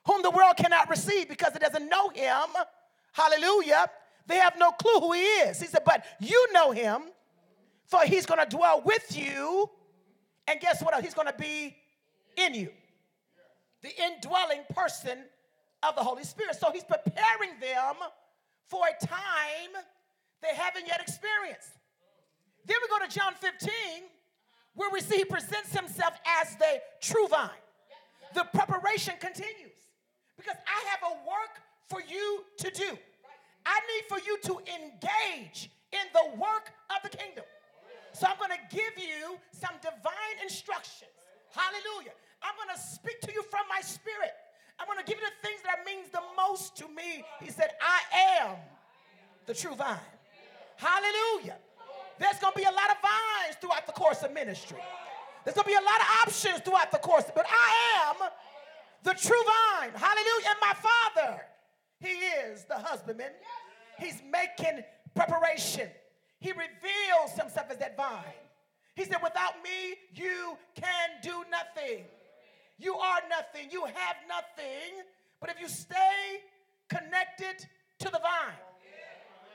whom 0.05 0.23
the 0.23 0.31
world 0.31 0.57
cannot 0.57 0.89
receive 0.89 1.29
because 1.29 1.55
it 1.55 1.61
doesn't 1.61 1.87
know 1.87 2.09
him, 2.09 2.47
hallelujah, 3.11 3.87
they 4.29 4.37
have 4.37 4.53
no 4.57 4.71
clue 4.71 4.99
who 4.99 5.13
he 5.13 5.21
is. 5.21 5.59
He 5.59 5.65
said, 5.65 5.81
But 5.83 6.05
you 6.19 6.53
know 6.53 6.71
him, 6.71 7.01
for 7.87 8.01
he's 8.05 8.27
going 8.27 8.39
to 8.39 8.55
dwell 8.55 8.81
with 8.85 9.17
you, 9.17 9.69
and 10.47 10.59
guess 10.59 10.83
what? 10.83 11.03
He's 11.03 11.15
going 11.15 11.27
to 11.27 11.33
be 11.33 11.75
in 12.37 12.53
you. 12.53 12.69
The 13.81 13.89
indwelling 13.89 14.61
person 14.69 15.17
of 15.81 15.95
the 15.95 16.03
Holy 16.03 16.23
Spirit. 16.23 16.57
So 16.59 16.71
he's 16.71 16.83
preparing 16.83 17.59
them 17.59 17.95
for 18.67 18.81
a 18.85 19.05
time 19.05 19.83
they 20.41 20.55
haven't 20.55 20.85
yet 20.85 21.01
experienced. 21.01 21.71
Then 22.65 22.77
we 22.81 22.87
go 22.87 23.03
to 23.03 23.11
John 23.11 23.33
15, 23.33 23.71
where 24.75 24.91
we 24.91 25.01
see 25.01 25.17
he 25.17 25.25
presents 25.25 25.75
himself 25.75 26.13
as 26.41 26.55
the 26.55 26.81
true 27.01 27.27
vine. 27.27 27.49
The 28.35 28.45
preparation 28.53 29.15
continues 29.19 29.55
because 30.37 30.55
I 30.67 30.89
have 30.89 31.11
a 31.11 31.15
work 31.27 31.61
for 31.89 31.99
you 32.07 32.43
to 32.59 32.69
do. 32.69 32.97
I 33.65 33.79
need 33.91 34.03
for 34.07 34.19
you 34.25 34.37
to 34.43 34.59
engage 34.67 35.69
in 35.91 36.05
the 36.13 36.37
work 36.37 36.71
of 36.89 37.09
the 37.09 37.15
kingdom. 37.15 37.45
So 38.13 38.27
I'm 38.27 38.37
going 38.37 38.51
to 38.51 38.75
give 38.75 38.97
you 38.97 39.37
some 39.51 39.75
divine 39.81 40.37
instructions. 40.41 41.11
Hallelujah. 41.51 42.13
I'm 42.41 42.55
going 42.55 42.73
to 42.73 42.81
speak 42.81 43.21
to 43.21 43.31
you 43.33 43.43
from 43.43 43.67
my 43.69 43.81
spirit. 43.81 44.33
I'm 44.79 44.87
going 44.87 44.99
to 44.99 45.05
give 45.05 45.19
you 45.19 45.27
the 45.27 45.47
things 45.47 45.61
that 45.63 45.83
means 45.85 46.09
the 46.09 46.23
most 46.37 46.77
to 46.77 46.87
me. 46.87 47.23
He 47.41 47.51
said, 47.51 47.71
I 47.81 48.43
am 48.43 48.55
the 49.45 49.53
true 49.53 49.75
vine. 49.75 49.97
Hallelujah. 50.77 51.57
There's 52.17 52.39
going 52.39 52.53
to 52.53 52.59
be 52.59 52.65
a 52.65 52.71
lot 52.71 52.89
of 52.91 52.97
vines 53.03 53.55
throughout 53.59 53.85
the 53.87 53.93
course 53.93 54.23
of 54.23 54.31
ministry. 54.33 54.79
There's 55.43 55.55
going 55.55 55.65
to 55.65 55.71
be 55.71 55.79
a 55.79 55.83
lot 55.83 55.99
of 55.99 56.07
options 56.27 56.61
throughout 56.61 56.91
the 56.91 56.99
course, 56.99 57.25
but 57.33 57.45
I 57.47 58.07
am 58.07 58.29
the 59.03 59.13
true 59.13 59.43
vine. 59.43 59.91
Hallelujah. 59.95 60.47
And 60.47 60.59
my 60.61 60.73
father, 60.75 61.41
he 61.99 62.09
is 62.09 62.65
the 62.65 62.75
husbandman. 62.75 63.31
He's 63.97 64.21
making 64.31 64.83
preparation. 65.15 65.89
He 66.39 66.51
reveals 66.51 67.31
himself 67.37 67.67
as 67.69 67.77
that 67.77 67.97
vine. 67.97 68.23
He 68.95 69.03
said, 69.03 69.17
Without 69.21 69.55
me, 69.63 69.95
you 70.13 70.57
can 70.75 71.09
do 71.21 71.43
nothing. 71.51 72.05
You 72.77 72.95
are 72.95 73.19
nothing. 73.29 73.69
You 73.71 73.85
have 73.85 74.15
nothing. 74.27 75.03
But 75.41 75.49
if 75.49 75.59
you 75.59 75.67
stay 75.67 76.41
connected 76.87 77.65
to 77.99 78.05
the 78.05 78.19
vine, 78.19 78.55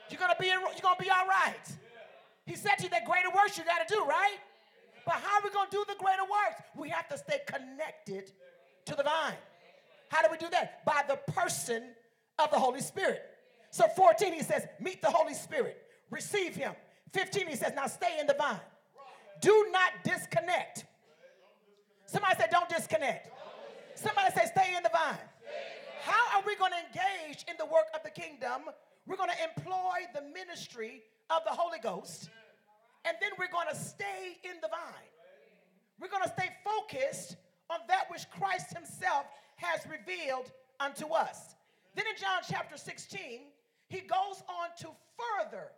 you're 0.09 0.19
gonna 0.19 0.35
be 0.39 0.47
you're 0.47 0.61
gonna 0.81 0.95
be 0.99 1.09
all 1.09 1.27
right. 1.27 1.67
He 2.45 2.55
said 2.55 2.75
to 2.77 2.83
you 2.83 2.89
that 2.89 3.05
greater 3.05 3.29
works 3.35 3.57
you 3.57 3.63
gotta 3.65 3.91
do, 3.91 4.03
right? 4.05 4.37
But 5.05 5.15
how 5.15 5.39
are 5.39 5.41
we 5.43 5.49
gonna 5.49 5.69
do 5.71 5.83
the 5.87 5.95
greater 5.95 6.23
works? 6.23 6.61
We 6.75 6.89
have 6.89 7.07
to 7.09 7.17
stay 7.17 7.39
connected 7.47 8.31
to 8.85 8.95
the 8.95 9.03
vine. 9.03 9.37
How 10.09 10.21
do 10.21 10.27
we 10.31 10.37
do 10.37 10.49
that? 10.51 10.85
By 10.85 11.03
the 11.07 11.17
person 11.31 11.95
of 12.39 12.51
the 12.51 12.59
Holy 12.59 12.81
Spirit. 12.81 13.21
So 13.71 13.87
14, 13.87 14.33
he 14.33 14.41
says, 14.41 14.65
meet 14.79 15.01
the 15.01 15.09
Holy 15.09 15.33
Spirit, 15.33 15.81
receive 16.09 16.55
him. 16.55 16.73
15, 17.13 17.47
he 17.47 17.55
says, 17.55 17.73
now 17.75 17.87
stay 17.87 18.19
in 18.19 18.27
the 18.27 18.35
vine. 18.37 18.59
Do 19.41 19.67
not 19.71 19.91
disconnect. 20.03 20.85
Somebody 22.05 22.35
say, 22.35 22.45
don't 22.51 22.69
disconnect. 22.69 23.29
Somebody 23.95 24.33
say, 24.33 24.45
stay 24.45 24.75
in 24.75 24.83
the 24.83 24.89
vine. 24.93 25.17
How 26.03 26.37
are 26.37 26.43
we 26.45 26.55
going 26.55 26.71
to 26.71 26.77
engage 26.77 27.45
in 27.49 27.55
the 27.57 27.65
work 27.65 27.87
of 27.93 28.03
the 28.03 28.11
kingdom? 28.11 28.69
We're 29.07 29.17
going 29.17 29.31
to 29.31 29.43
employ 29.43 30.05
the 30.13 30.21
ministry 30.21 31.03
of 31.29 31.41
the 31.45 31.51
Holy 31.51 31.79
Ghost, 31.79 32.29
and 33.05 33.17
then 33.21 33.31
we're 33.39 33.51
going 33.51 33.67
to 33.69 33.75
stay 33.75 34.37
in 34.43 34.57
the 34.61 34.67
vine. 34.67 35.09
We're 35.99 36.09
going 36.09 36.23
to 36.23 36.29
stay 36.29 36.49
focused 36.63 37.37
on 37.69 37.79
that 37.87 38.05
which 38.11 38.29
Christ 38.29 38.75
Himself 38.75 39.25
has 39.57 39.81
revealed 39.89 40.51
unto 40.79 41.07
us. 41.07 41.54
Then 41.95 42.05
in 42.07 42.21
John 42.21 42.41
chapter 42.47 42.77
16, 42.77 43.19
he 43.87 43.99
goes 44.01 44.43
on 44.49 44.69
to 44.79 44.87
further 45.17 45.71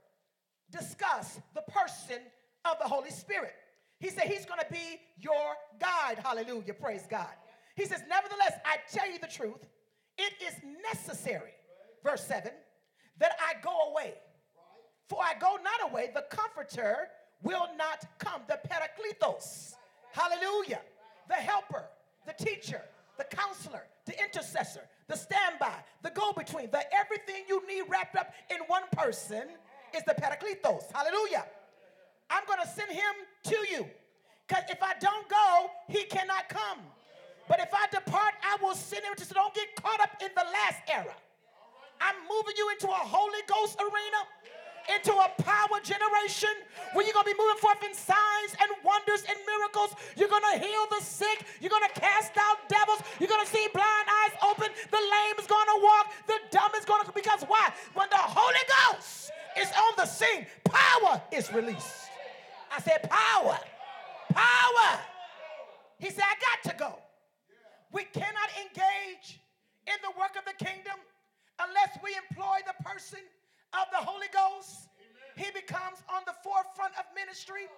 discuss 0.72 1.40
the 1.54 1.62
person 1.72 2.20
of 2.66 2.78
the 2.82 2.88
Holy 2.88 3.12
Spirit. 3.12 3.54
He 4.00 4.10
said 4.10 4.26
he's 4.26 4.46
going 4.46 4.60
to 4.60 4.72
be 4.72 5.00
your 5.20 5.54
guide. 5.80 6.20
Hallelujah. 6.24 6.74
Praise 6.74 7.06
God. 7.10 7.30
He 7.76 7.86
says, 7.86 8.02
Nevertheless, 8.10 8.54
I 8.66 8.78
tell 8.92 9.10
you 9.10 9.20
the 9.20 9.28
truth, 9.28 9.68
it 10.18 10.34
is 10.46 10.54
necessary, 10.84 11.52
verse 12.04 12.24
7, 12.26 12.52
that 13.20 13.32
I 13.40 13.62
go 13.62 13.92
away. 13.92 14.16
For 15.08 15.20
I 15.22 15.34
go 15.40 15.58
not 15.64 15.92
away, 15.92 16.10
the 16.14 16.26
comforter 16.30 17.08
will 17.44 17.68
not 17.78 18.04
come, 18.18 18.42
the 18.48 18.60
parakletos. 18.68 19.74
Hallelujah. 20.12 20.82
The 21.30 21.36
helper, 21.36 21.86
the 22.26 22.34
teacher, 22.44 22.82
the 23.18 23.26
counselor, 23.26 23.84
the 24.06 24.22
intercessor, 24.22 24.82
the 25.08 25.16
standby, 25.16 25.74
the 26.04 26.10
go 26.10 26.34
between, 26.34 26.70
the 26.72 26.84
everything 26.94 27.44
you 27.48 27.62
need 27.68 27.84
wrapped 27.88 28.16
up 28.16 28.34
in 28.50 28.58
one 28.68 28.84
person 28.92 29.44
is 29.96 30.04
the 30.04 30.14
parakletos. 30.14 30.92
Hallelujah. 30.94 31.46
I'm 32.30 32.44
going 32.46 32.60
to 32.62 32.68
send 32.68 32.92
him 32.92 33.14
to 33.44 33.58
you. 33.72 33.88
Because 34.48 34.64
if 34.70 34.82
I 34.82 34.94
don't 35.00 35.28
go, 35.30 35.70
he 35.88 36.04
cannot 36.06 36.50
come. 36.50 36.80
But 37.48 37.60
if 37.60 37.74
I 37.74 37.88
depart, 37.88 38.34
I 38.44 38.58
will 38.62 38.76
send 38.76 39.04
him 39.04 39.14
so 39.18 39.34
don't 39.34 39.54
get 39.54 39.76
caught 39.82 40.02
up 40.02 40.22
in 40.22 40.30
the 40.36 40.44
last 40.44 40.82
era. 40.92 41.16
I'm 42.02 42.16
moving 42.30 42.54
you 42.58 42.70
into 42.70 42.88
a 42.88 43.04
Holy 43.08 43.40
Ghost 43.48 43.80
arena, 43.80 44.20
into 44.94 45.12
a 45.12 45.30
power 45.44 45.78
generation 45.84 46.52
where 46.94 47.04
you're 47.04 47.14
going 47.14 47.28
to 47.28 47.34
be 47.34 47.40
moving 47.40 47.60
forth 47.60 47.84
in 47.84 47.94
signs 47.94 48.52
and 48.60 48.70
wonders 48.84 49.24
and 49.28 49.38
miracles. 49.44 49.96
You're 50.16 50.32
going 50.32 50.48
to 50.54 50.60
heal 50.60 50.86
the 50.90 51.04
sick. 51.04 51.44
You're 51.60 51.74
going 51.74 51.88
to 51.88 52.00
cast 52.00 52.34
out 52.38 52.58
devils. 52.70 53.04
You're 53.20 53.30
going 53.30 53.44
to 53.44 53.52
see 53.52 53.68
blind 53.74 54.08
eyes 54.08 54.36
open. 54.48 54.72
The 54.92 55.02
lame 55.02 55.38
is 55.40 55.48
going 55.48 55.68
to 55.68 55.80
walk. 55.84 56.06
The 56.28 56.40
dumb 56.52 56.72
is 56.78 56.86
going 56.86 57.06
to, 57.06 57.12
because 57.12 57.44
why? 57.48 57.70
When 57.94 58.08
the 58.10 58.22
Holy 58.22 58.64
Ghost 58.68 59.32
is 59.60 59.70
on 59.76 59.94
the 59.98 60.06
scene, 60.06 60.48
power 60.64 61.22
is 61.32 61.52
released. 61.52 62.08
I 62.72 62.80
said, 62.82 63.10
power. 63.10 63.60
Power. 64.32 64.90
He 66.00 66.10
said, 66.10 66.24
I 66.24 66.36
got 66.40 66.72
to 66.72 66.78
go. 66.78 67.00
We 67.92 68.04
cannot 68.14 68.50
engage 68.62 69.42
in 69.88 69.96
the 70.04 70.12
work 70.20 70.36
of 70.38 70.46
the 70.46 70.64
kingdom 70.64 71.00
unless 71.60 71.98
we 72.04 72.12
employ 72.30 72.60
the 72.68 72.84
person 72.84 73.20
of 73.82 73.88
the 73.92 73.98
Holy 73.98 74.28
Ghost. 74.34 74.90
He 75.36 75.46
becomes 75.54 76.02
on 76.10 76.24
the 76.26 76.34
forefront 76.44 76.94
of 76.98 77.06
ministry. 77.14 77.70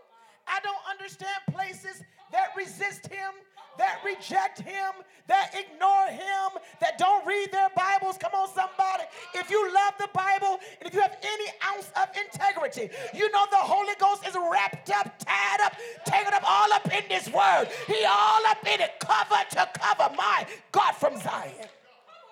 I 0.47 0.59
don't 0.61 0.81
understand 0.89 1.37
places 1.51 2.01
that 2.31 2.49
resist 2.55 3.07
him, 3.07 3.35
that 3.77 3.99
reject 4.03 4.61
him, 4.61 4.91
that 5.27 5.53
ignore 5.53 6.07
him, 6.07 6.57
that 6.79 6.97
don't 6.97 7.25
read 7.25 7.51
their 7.51 7.69
Bibles. 7.75 8.17
Come 8.17 8.31
on, 8.33 8.47
somebody. 8.47 9.03
If 9.35 9.49
you 9.49 9.61
love 9.73 9.93
the 9.99 10.09
Bible 10.13 10.59
and 10.79 10.87
if 10.87 10.93
you 10.93 11.01
have 11.01 11.17
any 11.21 11.51
ounce 11.75 11.91
of 12.01 12.09
integrity, 12.17 12.89
you 13.13 13.29
know 13.31 13.45
the 13.51 13.57
Holy 13.57 13.93
Ghost 13.99 14.25
is 14.27 14.35
wrapped 14.35 14.89
up, 14.89 15.13
tied 15.19 15.61
up, 15.63 15.73
taken 16.05 16.33
up, 16.33 16.43
all 16.47 16.71
up 16.73 16.85
in 16.91 17.03
this 17.09 17.27
word. 17.29 17.67
He 17.87 18.05
all 18.05 18.41
up 18.47 18.65
in 18.65 18.81
it, 18.81 18.91
cover 18.99 19.43
to 19.51 19.69
cover. 19.79 20.15
My 20.15 20.47
God 20.71 20.93
from 20.93 21.19
Zion. 21.19 21.67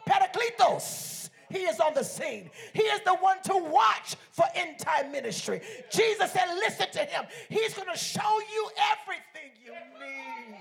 Parakletos. 0.08 1.27
He 1.50 1.60
is 1.60 1.80
on 1.80 1.94
the 1.94 2.04
scene. 2.04 2.50
He 2.74 2.82
is 2.82 3.02
the 3.06 3.16
one 3.16 3.38
to 3.44 3.58
watch 3.58 4.16
for 4.32 4.46
end 4.54 4.80
time 4.80 5.12
ministry. 5.12 5.62
Jesus 5.90 6.32
said, 6.32 6.46
Listen 6.56 6.88
to 6.92 7.00
him. 7.00 7.26
He's 7.50 7.74
going 7.74 7.88
to 7.92 7.98
show 7.98 8.40
you 8.54 8.70
everything 8.92 9.52
you 9.64 9.72
need. 9.72 10.58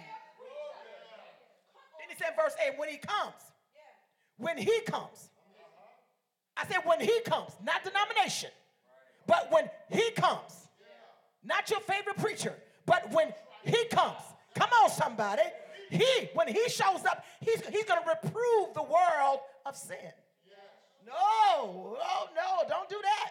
Then 1.99 2.09
he 2.09 2.17
said, 2.17 2.35
verse 2.41 2.55
8, 2.65 2.79
when 2.79 2.89
he 2.89 2.99
comes, 2.99 3.35
when 4.39 4.59
he 4.59 4.81
comes, 4.83 5.31
I 6.57 6.67
said, 6.67 6.79
when 6.85 7.01
he 7.01 7.21
comes, 7.23 7.53
not 7.65 7.85
denomination, 7.85 8.51
but 9.27 9.51
when 9.51 9.69
he 9.91 10.11
comes, 10.13 10.69
not 11.45 11.69
your 11.69 11.81
favorite 11.81 12.17
preacher, 12.17 12.55
but 12.87 13.11
when 13.13 13.33
he 13.65 13.85
comes, 13.87 14.23
come 14.55 14.71
on, 14.83 14.91
somebody. 14.91 15.43
He, 15.91 16.31
when 16.35 16.49
he 16.49 16.69
shows 16.69 17.05
up, 17.05 17.25
he's, 17.41 17.61
he's 17.67 17.85
going 17.85 18.03
to 18.03 18.09
reprove 18.09 18.75
the 18.75 18.83
world 18.83 19.41
of 19.65 19.77
sin. 19.77 20.13
No, 21.07 21.15
oh 21.15 22.27
no, 22.35 22.69
don't 22.69 22.89
do 22.89 22.99
that. 23.01 23.31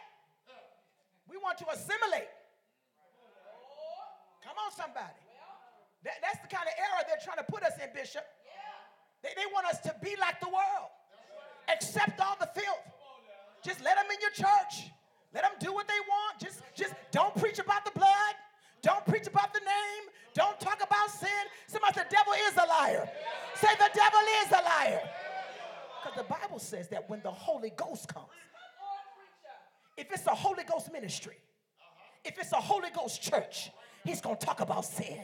We 1.30 1.36
want 1.38 1.58
to 1.60 1.68
assimilate. 1.70 2.32
Come 4.40 4.56
on, 4.56 4.72
somebody. 4.72 5.20
That, 6.08 6.22
that's 6.22 6.40
the 6.40 6.48
kind 6.48 6.64
of 6.64 6.74
error 6.80 7.04
they're 7.10 7.20
trying 7.20 7.44
to 7.44 7.50
put 7.52 7.64
us 7.64 7.74
in, 7.82 7.90
Bishop. 7.92 8.24
They, 9.22 9.34
they 9.36 9.50
want 9.52 9.66
us 9.68 9.82
to 9.82 9.96
be 10.02 10.16
like 10.22 10.40
the 10.40 10.48
world, 10.48 10.94
accept 11.68 12.22
all 12.22 12.38
the 12.40 12.48
filth. 12.54 12.86
Just 13.64 13.84
let 13.84 13.98
them 13.98 14.06
in 14.14 14.22
your 14.22 14.32
church. 14.32 14.94
Let 15.34 15.44
them 15.44 15.58
do 15.60 15.74
what 15.74 15.88
they 15.88 16.00
want. 16.08 16.40
Just, 16.40 16.62
just 16.76 16.94
don't 17.12 17.36
preach 17.36 17.60
about 17.60 17.84
the 17.84 17.92
blood. 17.92 18.36
Don't 18.82 19.04
preach 19.06 19.26
about 19.26 19.52
the 19.52 19.60
name. 19.60 20.04
Don't 20.36 20.60
talk 20.60 20.80
about 20.80 21.10
sin. 21.10 21.44
Somebody, 21.66 21.96
the 21.96 22.06
devil 22.08 22.34
is 22.48 22.54
a 22.54 22.68
liar. 22.70 23.10
Say 23.56 23.74
the 23.76 23.90
devil 23.92 24.22
is 24.46 24.52
a 24.52 24.62
liar. 24.62 25.02
Because 26.06 26.28
the 26.28 26.34
Bible 26.34 26.60
says 26.60 26.88
that 26.90 27.10
when 27.10 27.22
the 27.24 27.32
Holy 27.32 27.72
Ghost 27.72 28.08
comes, 28.08 28.28
if 29.98 30.12
it's 30.12 30.28
a 30.28 30.36
Holy 30.36 30.64
Ghost 30.64 30.92
ministry, 30.92 31.38
if 32.24 32.38
it's 32.38 32.52
a 32.52 32.58
Holy 32.58 32.90
Ghost 32.92 33.24
church, 33.24 33.72
he's 34.04 34.22
going 34.22 34.38
to 34.38 34.46
talk 34.46 34.60
about 34.60 34.86
sin. 34.86 35.22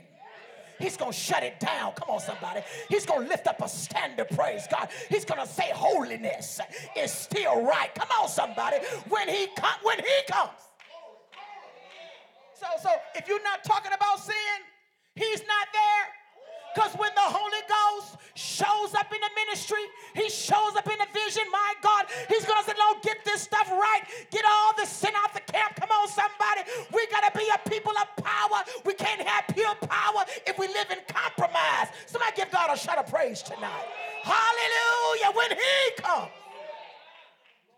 He's 0.79 0.97
going 0.97 1.11
to 1.11 1.17
shut 1.17 1.43
it 1.43 1.59
down. 1.59 1.91
Come 1.93 2.09
on, 2.09 2.19
somebody. 2.19 2.61
He's 2.89 3.05
going 3.05 3.23
to 3.23 3.27
lift 3.27 3.45
up 3.45 3.61
a 3.61 3.69
standard, 3.69 4.29
praise 4.29 4.65
God. 4.71 4.89
He's 5.09 5.23
going 5.23 5.39
to 5.39 5.47
say 5.47 5.69
holiness 5.71 6.59
is 6.97 7.11
still 7.11 7.63
right. 7.63 7.93
Come 7.93 8.07
on, 8.19 8.27
somebody. 8.27 8.77
When 9.07 9.29
he, 9.29 9.47
com- 9.55 9.79
when 9.83 9.99
he 9.99 10.31
comes. 10.31 10.49
So, 12.55 12.65
so 12.81 12.89
if 13.13 13.27
you're 13.27 13.43
not 13.43 13.63
talking 13.63 13.91
about 13.93 14.19
sin, 14.19 14.35
he's 15.13 15.41
not 15.41 15.67
there. 15.73 16.20
Because 16.73 16.93
when 16.95 17.11
the 17.15 17.27
Holy 17.27 17.63
Ghost 17.67 18.15
shows 18.33 18.95
up 18.95 19.11
in 19.11 19.19
the 19.19 19.31
ministry, 19.35 19.83
he 20.15 20.29
shows 20.29 20.75
up 20.77 20.87
in 20.87 20.97
the 20.97 21.07
vision, 21.11 21.43
my 21.51 21.73
God, 21.81 22.05
he's 22.29 22.45
going 22.45 22.63
to 22.63 22.69
say, 22.69 22.75
no, 22.79 22.95
get 23.01 23.17
this 23.25 23.41
stuff 23.41 23.69
right. 23.71 24.03
Get 24.31 24.45
all 24.49 24.71
the 24.77 24.85
sin 24.85 25.11
out 25.17 25.33
the 25.33 25.41
camp. 25.51 25.75
Come 25.75 25.89
on, 25.91 26.07
somebody. 26.07 26.61
We 26.93 27.05
got 27.07 27.31
to 27.31 27.37
be 27.37 27.45
a 27.53 27.69
people 27.69 27.91
of 27.91 28.23
power. 28.23 28.63
We 28.85 28.93
can't 28.93 29.21
have 29.21 29.53
pure 29.53 29.75
power 29.75 30.23
if 30.47 30.57
we 30.57 30.67
live 30.67 30.87
in 30.91 30.99
compromise. 31.07 31.91
Somebody 32.05 32.31
give 32.37 32.51
God 32.51 32.71
a 32.73 32.77
shout 32.77 32.97
of 32.97 33.07
praise 33.07 33.41
tonight. 33.41 33.85
Hallelujah. 34.23 35.35
When 35.35 35.51
he 35.51 36.01
comes. 36.01 36.31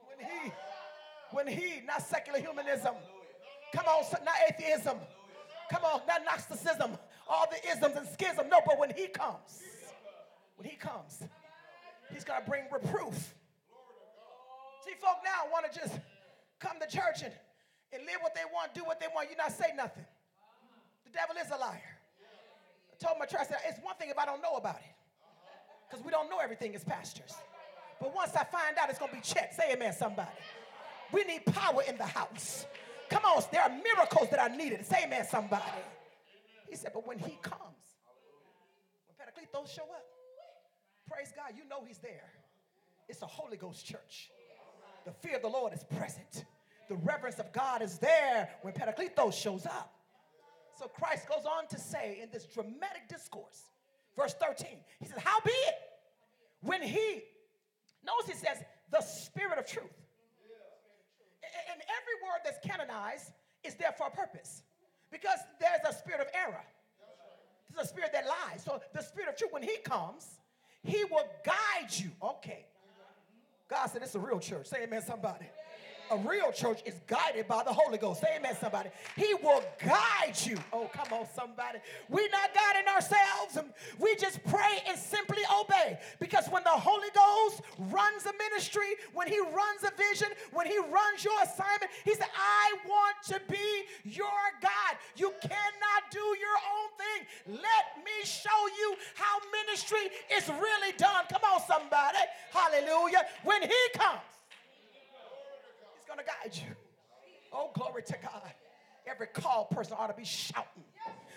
When 0.05 0.19
he, 0.29 0.51
when 1.31 1.47
he, 1.47 1.81
not 1.85 2.01
secular 2.01 2.39
humanism. 2.39 2.93
Come 3.73 3.85
on, 3.87 4.05
not 4.23 4.35
atheism. 4.47 4.97
Come 5.71 5.83
on, 5.85 6.01
not 6.07 6.23
Gnosticism 6.25 6.97
all 7.27 7.45
the 7.49 7.59
isms 7.71 7.95
and 7.95 8.07
schism. 8.07 8.49
No, 8.49 8.59
but 8.65 8.79
when 8.79 8.91
he 8.95 9.07
comes, 9.07 9.61
when 10.57 10.69
he 10.69 10.75
comes, 10.75 11.23
he's 12.11 12.23
going 12.23 12.43
to 12.43 12.49
bring 12.49 12.63
reproof. 12.71 13.33
See, 14.85 14.93
folk 14.99 15.17
now 15.23 15.49
want 15.51 15.71
to 15.71 15.79
just 15.79 15.93
come 16.59 16.77
to 16.79 16.87
church 16.87 17.23
and, 17.23 17.33
and 17.93 18.03
live 18.05 18.17
what 18.21 18.35
they 18.35 18.43
want, 18.53 18.73
do 18.73 18.83
what 18.83 18.99
they 18.99 19.07
want. 19.13 19.29
You 19.29 19.37
not 19.37 19.51
say 19.51 19.71
nothing. 19.75 20.05
The 21.05 21.11
devil 21.11 21.35
is 21.41 21.49
a 21.51 21.57
liar. 21.57 21.79
I 22.91 23.05
told 23.05 23.17
my 23.19 23.25
church, 23.25 23.41
I 23.41 23.45
said, 23.45 23.57
it's 23.67 23.79
one 23.83 23.95
thing 23.95 24.09
if 24.09 24.17
I 24.17 24.25
don't 24.25 24.41
know 24.41 24.55
about 24.55 24.75
it. 24.75 24.95
Because 25.89 26.03
we 26.03 26.11
don't 26.11 26.29
know 26.29 26.39
everything 26.39 26.75
as 26.75 26.83
pastors. 26.83 27.33
But 27.99 28.13
once 28.15 28.35
I 28.35 28.43
find 28.43 28.77
out, 28.77 28.89
it's 28.89 28.99
going 28.99 29.11
to 29.11 29.17
be 29.17 29.21
checked. 29.21 29.55
Say 29.55 29.73
amen, 29.73 29.93
somebody. 29.93 30.29
We 31.11 31.23
need 31.23 31.45
power 31.45 31.83
in 31.87 31.97
the 31.97 32.05
house. 32.05 32.65
Come 33.09 33.23
on, 33.25 33.43
there 33.51 33.61
are 33.61 33.69
miracles 33.69 34.29
that 34.31 34.39
are 34.39 34.49
needed. 34.49 34.85
Say 34.85 35.03
amen, 35.05 35.25
somebody. 35.29 35.63
He 36.73 36.77
said, 36.77 36.89
but 36.91 37.05
when 37.05 37.19
he 37.19 37.37
comes, 37.43 37.85
when 39.05 39.15
Paracletos 39.21 39.69
show 39.71 39.83
up, 39.83 40.07
praise 41.07 41.31
God, 41.35 41.53
you 41.55 41.69
know 41.69 41.85
he's 41.85 41.99
there. 41.99 42.31
It's 43.07 43.21
a 43.21 43.27
Holy 43.27 43.57
Ghost 43.57 43.85
church. 43.85 44.31
The 45.05 45.11
fear 45.11 45.35
of 45.35 45.43
the 45.43 45.49
Lord 45.49 45.71
is 45.73 45.83
present. 45.83 46.45
The 46.89 46.95
reverence 46.95 47.37
of 47.37 47.53
God 47.53 47.83
is 47.83 47.99
there 47.99 48.49
when 48.63 48.73
Paracletos 48.73 49.33
shows 49.33 49.67
up. 49.67 49.93
So 50.79 50.87
Christ 50.87 51.29
goes 51.29 51.45
on 51.45 51.67
to 51.67 51.77
say 51.77 52.17
in 52.23 52.29
this 52.31 52.47
dramatic 52.47 53.07
discourse, 53.07 53.69
verse 54.17 54.33
13, 54.41 54.69
he 54.99 55.05
says, 55.05 55.19
How 55.23 55.41
be 55.41 55.51
it 55.51 55.75
when 56.61 56.81
he, 56.81 57.21
notice 58.03 58.29
he 58.29 58.33
says, 58.33 58.63
the 58.89 59.01
spirit 59.01 59.59
of 59.59 59.67
truth. 59.67 59.93
And 61.71 61.79
every 61.79 62.15
word 62.23 62.41
that's 62.43 62.65
canonized 62.65 63.31
is 63.63 63.75
there 63.75 63.93
for 63.95 64.07
a 64.07 64.09
purpose 64.09 64.63
because 65.13 65.39
there's 65.61 65.79
a 65.87 65.97
spirit 65.97 66.19
of 66.19 66.27
error. 66.33 66.63
There's 67.71 67.85
a 67.85 67.89
spirit 67.89 68.11
that 68.11 68.25
lies. 68.25 68.63
So 68.63 68.81
the 68.93 69.01
spirit 69.01 69.29
of 69.29 69.37
truth, 69.37 69.53
when 69.53 69.63
he 69.63 69.77
comes, 69.77 70.39
he 70.83 71.05
will 71.05 71.25
guide 71.45 71.89
you. 71.91 72.11
Okay. 72.21 72.65
God 73.69 73.87
said 73.87 74.01
it's 74.01 74.15
a 74.15 74.19
real 74.19 74.39
church. 74.39 74.67
Say 74.67 74.83
amen, 74.83 75.01
somebody. 75.01 75.45
A 76.13 76.17
real 76.17 76.51
church 76.51 76.81
is 76.85 76.93
guided 77.07 77.47
by 77.47 77.63
the 77.63 77.73
Holy 77.73 77.97
Ghost. 77.97 78.21
Say 78.21 78.27
amen, 78.37 78.55
somebody. 78.61 78.89
He 79.15 79.33
will 79.41 79.63
guide 79.83 80.35
you. 80.43 80.59
Oh, 80.71 80.87
come 80.93 81.07
on, 81.11 81.25
somebody. 81.35 81.79
We're 82.07 82.29
not 82.29 82.51
guiding 82.53 82.87
ourselves. 82.87 83.57
We 83.97 84.15
just 84.17 84.43
pray 84.43 84.83
and 84.87 84.95
simply 84.95 85.41
obey. 85.59 85.97
Because 86.19 86.45
when 86.49 86.63
the 86.65 86.69
Holy 86.69 87.09
Ghost 87.15 87.63
runs 87.91 88.27
a 88.27 88.33
ministry, 88.37 88.93
when 89.13 89.27
he 89.27 89.39
runs 89.39 89.81
a 89.81 89.91
vision, 89.97 90.27
when 90.51 90.67
he 90.67 90.77
runs 90.77 91.23
your 91.23 91.33
assignment, 91.41 91.89
he 92.05 92.13
said, 92.13 92.29
I 92.37 92.75
want 92.87 93.15
to 93.29 93.41
be 93.51 93.85
your 94.03 94.43
God. 94.61 94.93
You 95.15 95.33
cannot 95.41 96.01
do 96.11 96.19
your 96.19 96.59
own 96.77 96.89
thing. 97.01 97.57
Let 97.57 98.05
me 98.05 98.23
show 98.23 98.67
you 98.77 98.95
how 99.15 99.39
ministry 99.65 100.13
is 100.37 100.47
really 100.47 100.95
done. 100.95 101.25
Come 101.31 101.41
on, 101.41 101.61
somebody. 101.65 102.19
Hallelujah. 102.51 103.25
When 103.43 103.63
he 103.63 103.81
comes, 103.95 104.21
to 106.23 106.31
guide 106.31 106.55
you. 106.55 106.75
Oh, 107.51 107.71
glory 107.73 108.03
to 108.03 108.15
God. 108.21 108.51
Every 109.05 109.27
called 109.27 109.69
person 109.69 109.95
ought 109.99 110.07
to 110.07 110.13
be 110.13 110.25
shouting. 110.25 110.83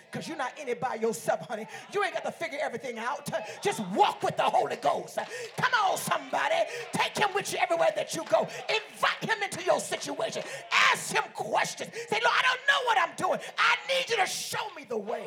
Because 0.09 0.27
you're 0.27 0.37
not 0.37 0.57
in 0.57 0.69
it 0.69 0.79
by 0.79 0.95
yourself, 0.95 1.41
honey. 1.47 1.67
You 1.93 2.01
ain't 2.03 2.13
got 2.13 2.23
to 2.23 2.31
figure 2.31 2.59
everything 2.61 2.97
out. 2.97 3.29
Just 3.61 3.81
walk 3.87 4.23
with 4.23 4.37
the 4.37 4.43
Holy 4.43 4.77
Ghost. 4.77 5.17
Come 5.57 5.71
on, 5.83 5.97
somebody. 5.97 6.55
Take 6.93 7.17
him 7.17 7.29
with 7.35 7.51
you 7.51 7.59
everywhere 7.61 7.89
that 7.95 8.15
you 8.15 8.23
go. 8.29 8.47
Invite 8.69 9.29
him 9.29 9.43
into 9.43 9.63
your 9.65 9.81
situation. 9.81 10.43
Ask 10.71 11.13
him 11.13 11.23
questions. 11.33 11.91
Say, 12.07 12.21
Lord, 12.23 12.35
I 12.37 12.41
don't 12.41 12.61
know 12.67 12.85
what 12.85 12.97
I'm 12.99 13.15
doing. 13.17 13.39
I 13.57 13.75
need 13.89 14.09
you 14.09 14.15
to 14.15 14.25
show 14.25 14.73
me 14.77 14.85
the 14.87 14.97
way. 14.97 15.25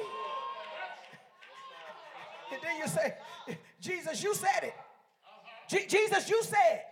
And 2.53 2.61
then 2.63 2.79
you 2.79 2.89
say, 2.89 3.15
Jesus, 3.81 4.23
you 4.23 4.35
said 4.35 4.65
it. 4.65 4.75
Je- 5.69 5.87
Jesus, 5.87 6.29
you 6.29 6.43
said 6.43 6.83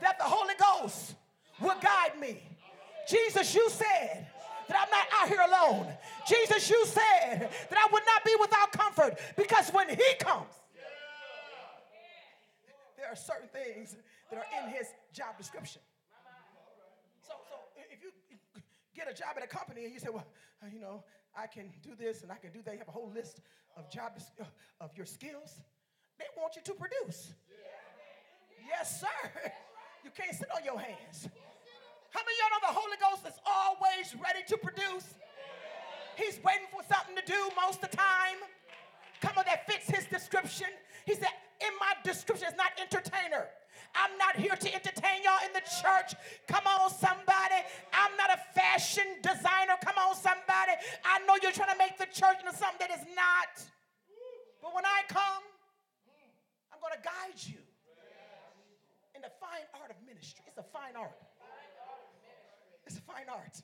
that 0.00 0.18
the 0.18 0.24
Holy 0.24 0.54
Ghost 0.58 1.14
will 1.60 1.76
guide 1.80 2.18
me. 2.18 2.42
Jesus, 3.08 3.54
you 3.54 3.68
said 3.70 4.26
that 4.68 4.76
I'm 4.78 4.90
not 4.90 5.06
out 5.16 5.28
here 5.28 5.40
alone. 5.40 5.92
Jesus, 6.26 6.70
you 6.70 6.84
said 6.86 7.50
that 7.70 7.78
I 7.78 7.88
would 7.92 8.02
not 8.06 8.24
be 8.24 8.36
without 8.40 8.72
comfort 8.72 9.18
because 9.36 9.70
when 9.70 9.88
He 9.88 10.14
comes, 10.20 10.52
there 12.96 13.08
are 13.10 13.16
certain 13.16 13.48
things 13.48 13.96
that 14.30 14.38
are 14.38 14.46
in 14.62 14.70
His 14.70 14.86
job 15.12 15.36
description. 15.38 15.82
So, 17.26 17.34
so 17.48 17.56
if 17.92 18.02
you 18.02 18.10
get 18.94 19.10
a 19.10 19.14
job 19.14 19.30
at 19.36 19.44
a 19.44 19.48
company 19.48 19.84
and 19.84 19.92
you 19.92 19.98
say, 19.98 20.08
well, 20.12 20.26
uh, 20.62 20.66
you 20.72 20.80
know, 20.80 21.02
I 21.36 21.46
can 21.46 21.70
do 21.82 21.90
this 21.98 22.22
and 22.22 22.30
I 22.30 22.36
can 22.36 22.52
do 22.52 22.60
that, 22.64 22.72
you 22.72 22.78
have 22.78 22.88
a 22.88 22.92
whole 22.92 23.10
list 23.14 23.40
of 23.76 23.90
job 23.90 24.12
uh, 24.40 24.44
of 24.80 24.90
your 24.96 25.06
skills. 25.06 25.60
They 26.18 26.26
want 26.36 26.54
you 26.56 26.62
to 26.62 26.74
produce. 26.74 27.32
Yes, 28.68 29.00
sir. 29.00 29.30
You 30.04 30.10
can't 30.10 30.34
sit 30.34 30.48
on 30.54 30.64
your 30.64 30.78
hands. 30.78 31.28
How 32.10 32.20
many 32.26 32.34
y'all 32.38 32.52
know 32.58 32.62
the 32.66 32.78
Holy 32.78 32.98
Ghost 32.98 33.22
is 33.26 33.38
always 33.46 34.14
ready 34.18 34.42
to 34.46 34.56
produce? 34.58 35.14
He's 36.18 36.42
waiting 36.42 36.66
for 36.70 36.82
something 36.90 37.14
to 37.14 37.24
do 37.24 37.38
most 37.54 37.82
of 37.82 37.90
the 37.90 37.96
time. 37.96 38.42
Come 39.22 39.38
on, 39.38 39.44
that 39.46 39.70
fits 39.70 39.88
his 39.88 40.06
description. 40.06 40.68
He 41.06 41.14
said, 41.14 41.30
in 41.60 41.72
my 41.78 41.94
description, 42.02 42.48
it's 42.48 42.56
not 42.56 42.72
entertainer. 42.80 43.48
I'm 43.94 44.16
not 44.18 44.36
here 44.36 44.54
to 44.54 44.68
entertain 44.74 45.22
y'all 45.24 45.42
in 45.46 45.52
the 45.52 45.64
church. 45.64 46.14
Come 46.46 46.66
on, 46.66 46.90
somebody. 46.90 47.62
I'm 47.92 48.14
not 48.16 48.30
a 48.30 48.40
fashion 48.54 49.06
designer. 49.22 49.78
Come 49.82 49.98
on, 49.98 50.14
somebody. 50.14 50.74
I 51.04 51.20
know 51.26 51.36
you're 51.42 51.52
trying 51.52 51.72
to 51.72 51.78
make 51.78 51.98
the 51.98 52.10
church 52.10 52.42
into 52.42 52.54
something 52.56 52.80
that 52.80 52.90
is 52.90 53.06
not. 53.14 53.54
But 54.62 54.74
when 54.74 54.84
I 54.84 55.02
come, 55.08 55.42
I'm 56.72 56.80
going 56.80 56.94
to 56.96 57.02
guide 57.02 57.38
you 57.38 57.60
in 59.14 59.22
the 59.22 59.32
fine 59.40 59.66
art 59.78 59.90
of 59.90 59.96
ministry. 60.06 60.44
It's 60.46 60.58
a 60.58 60.68
fine 60.72 60.96
art. 60.96 61.29
It's 62.86 62.98
a 62.98 63.02
fine 63.02 63.28
art. 63.28 63.60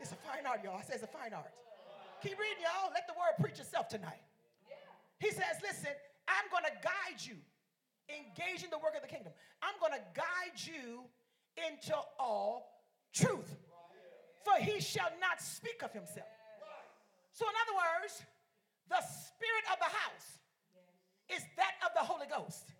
It's 0.00 0.12
a 0.12 0.16
fine 0.16 0.46
art, 0.46 0.60
y'all. 0.62 0.76
I 0.78 0.82
say 0.82 0.94
it's 0.94 1.02
a 1.02 1.06
fine 1.06 1.32
art. 1.32 1.52
Keep 2.22 2.38
reading, 2.38 2.62
y'all. 2.62 2.90
Let 2.94 3.06
the 3.06 3.14
word 3.14 3.38
preach 3.40 3.58
itself 3.58 3.88
tonight. 3.88 4.22
He 5.18 5.30
says, 5.30 5.58
listen, 5.62 5.90
I'm 6.26 6.46
going 6.50 6.64
to 6.64 6.74
guide 6.82 7.18
you, 7.18 7.34
engaging 8.10 8.70
the 8.70 8.78
work 8.78 8.94
of 8.94 9.02
the 9.02 9.08
kingdom. 9.08 9.32
I'm 9.62 9.74
going 9.80 9.92
to 9.92 10.04
guide 10.14 10.58
you 10.58 11.06
into 11.58 11.94
all 12.18 12.82
truth. 13.12 13.56
For 14.44 14.62
he 14.62 14.80
shall 14.80 15.10
not 15.20 15.42
speak 15.42 15.82
of 15.82 15.92
himself. 15.92 16.30
So, 17.32 17.44
in 17.46 17.54
other 17.54 17.76
words, 17.76 18.22
the 18.88 19.02
spirit 19.02 19.64
of 19.70 19.78
the 19.78 19.90
house 19.90 20.28
is 21.28 21.42
that 21.56 21.74
of 21.84 21.90
the 21.94 22.00
Holy 22.00 22.26
Ghost. 22.26 22.72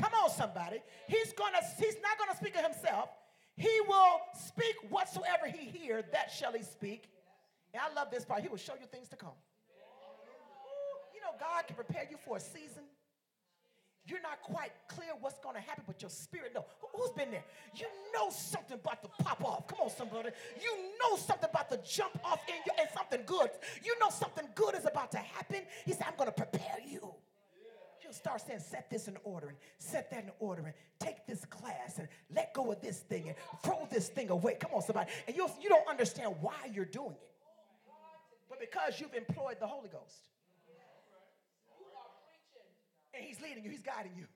Come 0.00 0.12
on, 0.24 0.30
somebody. 0.30 0.82
He's 1.06 1.32
gonna, 1.32 1.60
he's 1.78 1.96
not 2.02 2.18
gonna 2.18 2.36
speak 2.36 2.56
of 2.56 2.62
himself. 2.62 3.08
He 3.56 3.80
will 3.86 4.20
speak 4.46 4.74
whatsoever 4.88 5.46
he 5.46 5.66
hear, 5.66 6.02
that 6.12 6.30
shall 6.30 6.52
he 6.52 6.62
speak. 6.62 7.04
And 7.72 7.82
I 7.82 7.94
love 7.94 8.10
this 8.10 8.24
part. 8.24 8.42
He 8.42 8.48
will 8.48 8.56
show 8.56 8.74
you 8.74 8.86
things 8.86 9.08
to 9.08 9.16
come. 9.16 9.36
You 11.14 11.20
know, 11.20 11.36
God 11.38 11.66
can 11.66 11.76
prepare 11.76 12.06
you 12.10 12.16
for 12.16 12.36
a 12.36 12.40
season. 12.40 12.82
You're 14.06 14.20
not 14.20 14.42
quite 14.42 14.70
clear 14.88 15.10
what's 15.20 15.38
going 15.38 15.54
to 15.54 15.62
happen, 15.62 15.84
but 15.86 16.02
your 16.02 16.10
spirit 16.10 16.54
know. 16.54 16.66
Who's 16.94 17.10
been 17.12 17.30
there? 17.30 17.44
You 17.74 17.86
know 18.12 18.28
something 18.30 18.78
about 18.78 19.02
to 19.02 19.24
pop 19.24 19.42
off. 19.42 19.66
Come 19.66 19.80
on, 19.80 19.90
somebody. 19.90 20.28
You 20.60 20.76
know 21.00 21.16
something 21.16 21.48
about 21.48 21.70
to 21.70 21.78
jump 21.78 22.18
off 22.22 22.40
in 22.46 22.54
you 22.66 22.72
and 22.78 22.88
something 22.94 23.22
good. 23.24 23.48
You 23.82 23.98
know 23.98 24.10
something 24.10 24.46
good 24.54 24.74
is 24.74 24.84
about 24.84 25.10
to 25.12 25.18
happen. 25.18 25.62
He 25.86 25.92
said, 25.92 26.06
I'm 26.06 26.16
going 26.16 26.28
to 26.28 26.32
prepare 26.32 26.76
you 26.86 27.14
start 28.12 28.40
saying, 28.46 28.60
set 28.60 28.90
this 28.90 29.08
in 29.08 29.16
order 29.24 29.48
and 29.48 29.56
set 29.78 30.10
that 30.10 30.24
in 30.24 30.30
order 30.38 30.62
and 30.62 30.74
take 30.98 31.26
this 31.26 31.44
class 31.44 31.98
and 31.98 32.08
let 32.34 32.52
go 32.52 32.72
of 32.72 32.80
this 32.80 33.00
thing 33.00 33.28
and 33.28 33.36
throw 33.62 33.86
this 33.90 34.08
thing 34.08 34.30
away. 34.30 34.56
Come 34.60 34.72
on, 34.74 34.82
somebody. 34.82 35.10
And 35.26 35.36
you'll, 35.36 35.52
you 35.62 35.68
don't 35.68 35.88
understand 35.88 36.34
why 36.40 36.70
you're 36.72 36.84
doing 36.84 37.12
it. 37.12 37.30
But 38.48 38.60
because 38.60 39.00
you've 39.00 39.14
employed 39.14 39.56
the 39.60 39.66
Holy 39.66 39.88
Ghost. 39.88 40.28
And 43.14 43.22
he's 43.22 43.40
leading 43.40 43.62
you, 43.62 43.70
he's 43.70 43.82
guiding 43.82 44.12
you. 44.16 44.26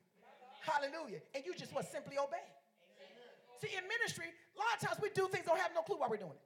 Hallelujah. 0.62 1.18
And 1.34 1.44
you 1.44 1.54
just 1.54 1.74
must 1.74 1.90
simply 1.90 2.16
obey. 2.18 2.46
See, 3.60 3.74
in 3.74 3.82
ministry, 3.90 4.30
a 4.30 4.58
lot 4.58 4.70
of 4.78 4.86
times 4.86 5.02
we 5.02 5.10
do 5.10 5.26
things, 5.26 5.46
don't 5.46 5.58
have 5.58 5.74
no 5.74 5.82
clue 5.82 5.98
why 5.98 6.06
we're 6.06 6.22
doing 6.22 6.38
it. 6.38 6.44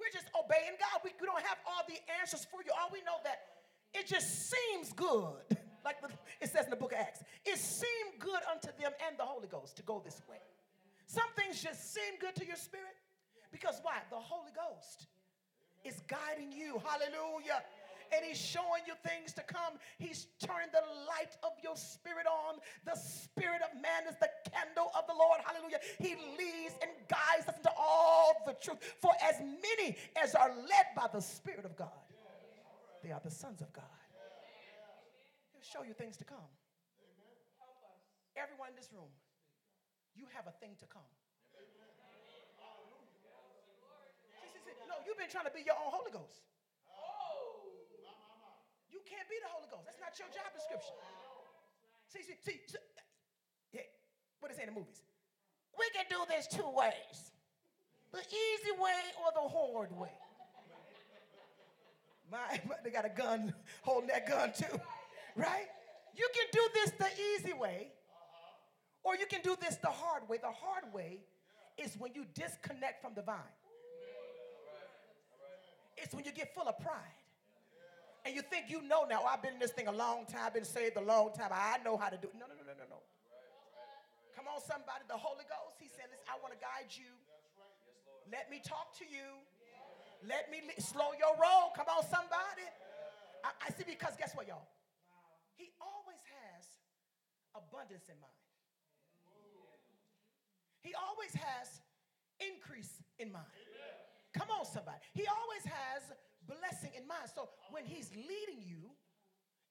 We're 0.00 0.12
just 0.12 0.28
obeying 0.36 0.76
God. 0.80 1.00
We, 1.04 1.12
we 1.20 1.26
don't 1.26 1.40
have 1.44 1.60
all 1.64 1.84
the 1.88 1.96
answers 2.20 2.44
for 2.48 2.60
you. 2.64 2.72
All 2.76 2.88
we 2.92 3.00
know 3.04 3.16
that 3.24 3.55
it 3.94 4.06
just 4.06 4.50
seems 4.50 4.92
good, 4.92 5.58
like 5.84 5.96
it 6.40 6.50
says 6.50 6.64
in 6.64 6.70
the 6.70 6.76
book 6.76 6.92
of 6.92 6.98
Acts. 6.98 7.22
It 7.44 7.58
seemed 7.58 8.18
good 8.18 8.40
unto 8.50 8.68
them 8.80 8.92
and 9.06 9.18
the 9.18 9.24
Holy 9.24 9.48
Ghost 9.48 9.76
to 9.76 9.82
go 9.82 10.02
this 10.04 10.20
way. 10.28 10.38
Some 11.06 11.28
things 11.36 11.62
just 11.62 11.94
seem 11.94 12.18
good 12.20 12.34
to 12.36 12.46
your 12.46 12.56
spirit 12.56 12.96
because 13.52 13.80
why? 13.82 13.98
The 14.10 14.16
Holy 14.16 14.50
Ghost 14.54 15.06
is 15.84 16.00
guiding 16.08 16.52
you. 16.52 16.82
Hallelujah. 16.84 17.62
And 18.14 18.24
he's 18.24 18.38
showing 18.38 18.82
you 18.86 18.94
things 19.04 19.32
to 19.34 19.42
come. 19.42 19.78
He's 19.98 20.26
turned 20.38 20.70
the 20.72 20.82
light 21.08 21.34
of 21.42 21.52
your 21.62 21.76
spirit 21.76 22.26
on. 22.26 22.58
The 22.84 22.94
spirit 22.94 23.62
of 23.62 23.80
man 23.80 24.06
is 24.08 24.16
the 24.20 24.30
candle 24.50 24.92
of 24.96 25.06
the 25.08 25.14
Lord. 25.14 25.40
Hallelujah. 25.44 25.80
He 25.98 26.14
leads 26.38 26.74
and 26.82 26.90
guides 27.08 27.48
us 27.48 27.56
into 27.56 27.70
all 27.76 28.34
the 28.46 28.54
truth. 28.62 28.78
For 29.00 29.12
as 29.22 29.40
many 29.40 29.96
as 30.22 30.34
are 30.34 30.50
led 30.50 30.86
by 30.94 31.08
the 31.12 31.20
Spirit 31.20 31.64
of 31.64 31.76
God, 31.76 32.05
they 33.06 33.14
are 33.14 33.22
the 33.22 33.30
sons 33.30 33.62
of 33.62 33.70
God. 33.70 33.86
He'll 35.54 35.62
show 35.62 35.86
you 35.86 35.94
things 35.94 36.18
to 36.18 36.26
come. 36.26 36.50
Everyone 38.34 38.74
in 38.74 38.76
this 38.76 38.90
room, 38.90 39.14
you 40.18 40.26
have 40.34 40.50
a 40.50 40.54
thing 40.58 40.74
to 40.82 40.90
come. 40.90 41.06
See, 44.42 44.50
see, 44.50 44.58
see. 44.58 44.74
No, 44.90 44.98
you've 45.06 45.14
been 45.14 45.30
trying 45.30 45.46
to 45.46 45.54
be 45.54 45.62
your 45.62 45.78
own 45.78 45.94
Holy 45.94 46.10
Ghost. 46.10 46.50
You 48.90 48.98
can't 49.06 49.30
be 49.30 49.38
the 49.38 49.54
Holy 49.54 49.70
Ghost. 49.70 49.86
That's 49.86 50.02
not 50.02 50.18
your 50.18 50.26
job 50.34 50.50
description. 50.50 50.98
See, 52.10 52.26
see, 52.26 52.34
see. 52.42 52.58
see 52.66 52.82
yeah, 53.70 53.86
what 54.42 54.50
they 54.50 54.58
say 54.58 54.66
in 54.66 54.74
the 54.74 54.78
movies? 54.82 55.06
We 55.78 55.86
can 55.94 56.10
do 56.10 56.18
this 56.26 56.50
two 56.50 56.66
ways 56.74 57.30
the 58.10 58.18
easy 58.18 58.74
way 58.82 59.14
or 59.22 59.30
the 59.30 59.46
hard 59.46 59.94
way. 59.94 60.25
My, 62.30 62.60
my, 62.68 62.74
they 62.82 62.90
got 62.90 63.04
a 63.04 63.10
gun 63.10 63.54
holding 63.82 64.08
that 64.08 64.28
gun 64.28 64.52
too, 64.56 64.80
right? 65.36 65.66
You 66.14 66.28
can 66.34 66.46
do 66.52 66.60
this 66.74 66.90
the 66.98 67.08
easy 67.34 67.52
way, 67.52 67.88
or 69.04 69.16
you 69.16 69.26
can 69.26 69.42
do 69.42 69.56
this 69.60 69.76
the 69.76 69.88
hard 69.88 70.28
way. 70.28 70.38
The 70.38 70.50
hard 70.50 70.92
way 70.92 71.20
is 71.78 71.94
when 71.98 72.12
you 72.14 72.24
disconnect 72.34 73.02
from 73.02 73.14
the 73.14 73.22
vine. 73.22 73.36
It's 75.96 76.14
when 76.14 76.24
you 76.24 76.32
get 76.32 76.54
full 76.54 76.68
of 76.68 76.78
pride. 76.78 77.20
And 78.24 78.34
you 78.34 78.42
think 78.42 78.66
you 78.68 78.82
know 78.82 79.06
now, 79.06 79.20
oh, 79.22 79.30
I've 79.30 79.40
been 79.40 79.54
in 79.54 79.60
this 79.60 79.70
thing 79.70 79.86
a 79.86 79.92
long 79.92 80.26
time, 80.26 80.50
I've 80.50 80.54
been 80.54 80.64
saved 80.64 80.96
a 80.96 81.00
long 81.00 81.30
time, 81.32 81.50
I 81.52 81.78
know 81.84 81.96
how 81.96 82.08
to 82.08 82.16
do 82.18 82.26
it. 82.26 82.34
No, 82.34 82.46
no, 82.50 82.58
no, 82.58 82.66
no, 82.66 82.74
no, 82.74 82.84
no. 82.90 83.00
Come 84.34 84.50
on, 84.50 84.60
somebody. 84.60 85.06
The 85.06 85.16
Holy 85.16 85.46
Ghost, 85.46 85.78
He 85.78 85.88
said, 85.88 86.10
I 86.26 86.34
want 86.42 86.52
to 86.52 86.60
guide 86.60 86.90
you. 86.90 87.06
Let 88.30 88.50
me 88.50 88.60
talk 88.60 88.92
to 88.98 89.06
you. 89.06 89.38
Let 90.24 90.50
me 90.50 90.62
li- 90.64 90.78
slow 90.78 91.12
your 91.18 91.34
roll. 91.36 91.72
Come 91.76 91.86
on, 91.90 92.02
somebody. 92.04 92.64
I, 93.44 93.50
I 93.66 93.68
see 93.72 93.84
because 93.84 94.14
guess 94.16 94.32
what, 94.34 94.46
y'all? 94.48 94.68
He 95.56 95.72
always 95.80 96.20
has 96.28 96.64
abundance 97.56 98.08
in 98.08 98.18
mind. 98.20 98.32
He 100.80 100.94
always 100.94 101.34
has 101.34 101.80
increase 102.38 103.02
in 103.18 103.32
mind. 103.32 103.50
Come 104.34 104.48
on, 104.52 104.64
somebody. 104.66 104.98
He 105.14 105.26
always 105.26 105.64
has 105.64 106.12
blessing 106.46 106.90
in 106.96 107.06
mind. 107.08 107.26
So 107.34 107.48
when 107.70 107.84
he's 107.84 108.10
leading 108.14 108.62
you 108.62 108.92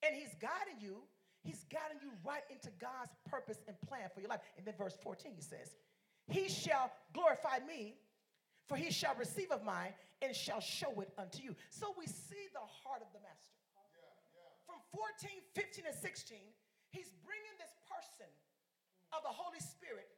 and 0.04 0.16
he's 0.16 0.34
guiding 0.42 0.82
you, 0.82 1.04
he's 1.44 1.64
guiding 1.72 2.02
you 2.02 2.12
right 2.26 2.44
into 2.50 2.70
God's 2.82 3.14
purpose 3.30 3.62
and 3.68 3.80
plan 3.88 4.10
for 4.14 4.20
your 4.20 4.30
life. 4.30 4.42
And 4.58 4.66
then 4.66 4.74
verse 4.78 4.98
14 5.02 5.32
he 5.36 5.42
says, 5.42 5.78
He 6.28 6.50
shall 6.50 6.92
glorify 7.14 7.60
me, 7.68 7.96
for 8.66 8.76
he 8.78 8.90
shall 8.90 9.14
receive 9.16 9.52
of 9.52 9.64
mine 9.64 9.94
and 10.22 10.34
shall 10.34 10.62
show 10.62 10.94
it 11.02 11.14
unto 11.18 11.42
you. 11.42 11.54
So 11.70 11.94
we 11.98 12.10
see 12.10 12.50
the 12.54 12.66
heart 12.84 13.06
of 13.06 13.10
the 13.14 13.22
master. 13.22 13.54
From 14.66 14.82
14, 14.90 15.30
15, 15.54 15.86
and 15.86 15.94
16, 15.94 16.42
he's 16.90 17.14
bringing 17.22 17.56
this 17.62 17.74
person 17.86 18.30
of 19.14 19.22
the 19.22 19.30
Holy 19.30 19.62
Spirit 19.62 20.10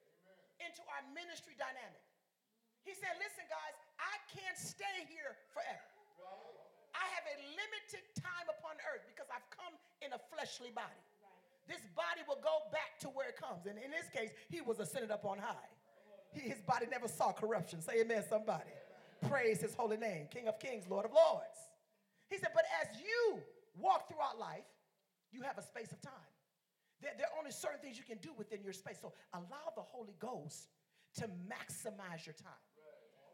into 0.64 0.80
our 0.88 1.04
ministry 1.12 1.54
dynamic. 1.60 2.02
He 2.88 2.96
said, 2.96 3.12
Listen, 3.20 3.44
guys, 3.52 3.76
I 4.00 4.16
can't 4.32 4.56
stay 4.56 5.04
here 5.12 5.36
forever. 5.52 5.92
I 6.96 7.06
have 7.14 7.28
a 7.30 7.38
limited 7.54 8.04
time 8.16 8.48
upon 8.48 8.80
earth 8.90 9.06
because 9.06 9.28
I've 9.30 9.46
come 9.54 9.76
in 10.02 10.16
a 10.16 10.22
fleshly 10.34 10.72
body. 10.72 11.04
This 11.68 11.84
body 11.94 12.24
will 12.26 12.40
go 12.40 12.72
back 12.72 12.96
to 13.04 13.12
where 13.12 13.28
it 13.28 13.36
comes. 13.36 13.68
And 13.68 13.76
in 13.76 13.92
this 13.92 14.08
case, 14.08 14.32
he 14.48 14.64
was 14.64 14.80
ascended 14.80 15.12
up 15.12 15.28
on 15.28 15.38
high. 15.38 15.68
His 16.34 16.62
body 16.62 16.86
never 16.92 17.08
saw 17.08 17.32
corruption. 17.32 17.82
Say 17.82 18.02
amen, 18.02 18.24
somebody. 18.30 18.70
Praise 19.30 19.60
his 19.62 19.74
holy 19.74 19.98
name, 19.98 20.28
King 20.30 20.48
of 20.48 20.60
kings, 20.60 20.86
Lord 20.90 21.06
of 21.06 21.12
lords. 21.12 21.58
He 22.30 22.38
said, 22.38 22.50
But 22.54 22.66
as 22.82 22.88
you 23.00 23.42
walk 23.80 24.08
throughout 24.08 24.38
life, 24.38 24.68
you 25.32 25.42
have 25.42 25.58
a 25.58 25.66
space 25.66 25.92
of 25.92 26.02
time. 26.02 26.32
There, 27.02 27.13
there 27.18 27.28
are 27.30 27.38
only 27.38 27.52
certain 27.52 27.80
things 27.80 27.98
you 27.98 28.06
can 28.06 28.18
do 28.22 28.34
within 28.38 28.62
your 28.62 28.74
space. 28.74 28.98
So 29.02 29.13
allow 29.34 29.74
the 29.76 29.86
Holy 29.86 30.13
Ghost 30.20 30.70
to 31.22 31.30
maximize 31.46 32.26
your 32.26 32.38
time. 32.38 32.62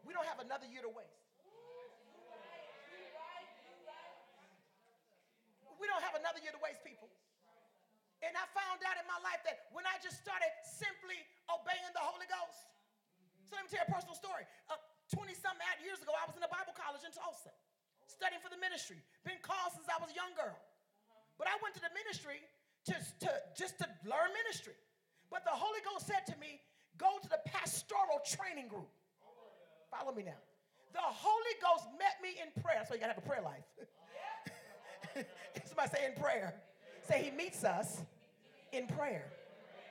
We 0.03 0.11
don't 0.11 0.27
have 0.27 0.39
another 0.43 0.67
year 0.67 0.83
to 0.83 0.91
waste. 0.91 1.31
We 5.79 5.87
don't 5.87 6.03
have 6.03 6.15
another 6.15 6.39
year 6.39 6.55
to 6.55 6.61
waste, 6.63 6.79
people. 6.83 7.11
And 8.23 8.31
I 8.39 8.47
found 8.55 8.79
out 8.87 8.95
in 8.95 9.03
my 9.03 9.19
life 9.19 9.43
that 9.43 9.67
when 9.75 9.83
I 9.83 9.99
just 9.99 10.23
started 10.23 10.47
simply 10.63 11.19
obeying 11.51 11.91
the 11.91 12.03
Holy 12.03 12.27
Ghost. 12.31 12.72
So 13.47 13.59
let 13.59 13.67
me 13.67 13.69
tell 13.71 13.83
you 13.83 13.89
a 13.89 13.93
personal 13.93 14.15
story. 14.15 14.43
20 14.67 14.73
uh, 14.73 15.37
some 15.37 15.57
odd 15.59 15.79
years 15.83 15.99
ago, 15.99 16.15
I 16.15 16.23
was 16.25 16.35
in 16.39 16.43
a 16.43 16.51
Bible 16.51 16.73
college 16.73 17.03
in 17.03 17.11
Tulsa, 17.11 17.51
studying 18.07 18.39
for 18.39 18.49
the 18.49 18.59
ministry. 18.59 18.99
Been 19.27 19.41
called 19.43 19.75
since 19.75 19.87
I 19.91 19.99
was 19.99 20.11
a 20.11 20.17
young 20.17 20.31
girl. 20.33 20.55
But 21.35 21.49
I 21.51 21.55
went 21.59 21.75
to 21.75 21.83
the 21.83 21.91
ministry 21.91 22.39
just 22.87 23.19
to, 23.25 23.31
just 23.57 23.79
to 23.83 23.87
learn 24.07 24.31
ministry. 24.45 24.77
But 25.27 25.43
the 25.43 25.55
Holy 25.55 25.81
Ghost 25.83 26.07
said 26.07 26.23
to 26.29 26.35
me, 26.39 26.61
go 26.95 27.19
to 27.19 27.27
the 27.27 27.41
pastoral 27.47 28.21
training 28.23 28.69
group. 28.69 28.89
Follow 29.89 30.13
me 30.13 30.23
now. 30.23 30.39
The 30.93 31.01
Holy 31.01 31.55
Ghost 31.59 31.89
met 31.97 32.21
me 32.21 32.37
in 32.37 32.53
prayer. 32.61 32.85
So 32.87 32.93
you 32.93 33.01
gotta 33.01 33.17
have 33.17 33.23
a 33.23 33.27
prayer 33.27 33.41
life. 33.41 33.65
Somebody 35.65 35.89
say 35.89 36.05
in 36.05 36.13
prayer. 36.21 36.53
Say 37.07 37.29
he 37.29 37.31
meets 37.35 37.63
us 37.63 38.01
in 38.71 38.87
prayer. 38.87 39.25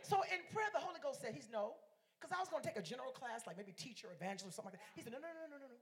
So 0.03 0.23
in 0.31 0.41
prayer, 0.55 0.69
the 0.73 0.81
Holy 0.81 0.99
Ghost 1.03 1.21
said, 1.21 1.35
He's 1.35 1.49
no. 1.53 1.75
Because 2.23 2.39
I 2.39 2.39
was 2.39 2.47
going 2.47 2.63
to 2.63 2.69
take 2.71 2.79
a 2.79 2.87
general 2.87 3.11
class, 3.11 3.51
like 3.51 3.59
maybe 3.59 3.75
teacher, 3.75 4.07
evangelist, 4.15 4.55
something 4.55 4.71
like 4.71 4.79
that. 4.79 4.87
He 4.95 5.03
said, 5.03 5.11
No, 5.11 5.19
no, 5.19 5.27
no, 5.27 5.51
no, 5.51 5.59
no, 5.59 5.67
no. 5.67 5.81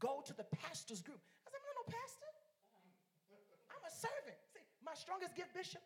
Go 0.00 0.24
to 0.24 0.32
the 0.32 0.48
pastor's 0.64 1.04
group. 1.04 1.20
I 1.44 1.52
said, 1.52 1.60
I'm 1.60 1.68
not 1.68 1.76
no 1.84 1.86
pastor. 1.92 2.30
I'm 3.68 3.84
a 3.84 3.92
servant. 3.92 4.40
See, 4.56 4.64
my 4.80 4.96
strongest 4.96 5.36
gift, 5.36 5.52
Bishop, 5.52 5.84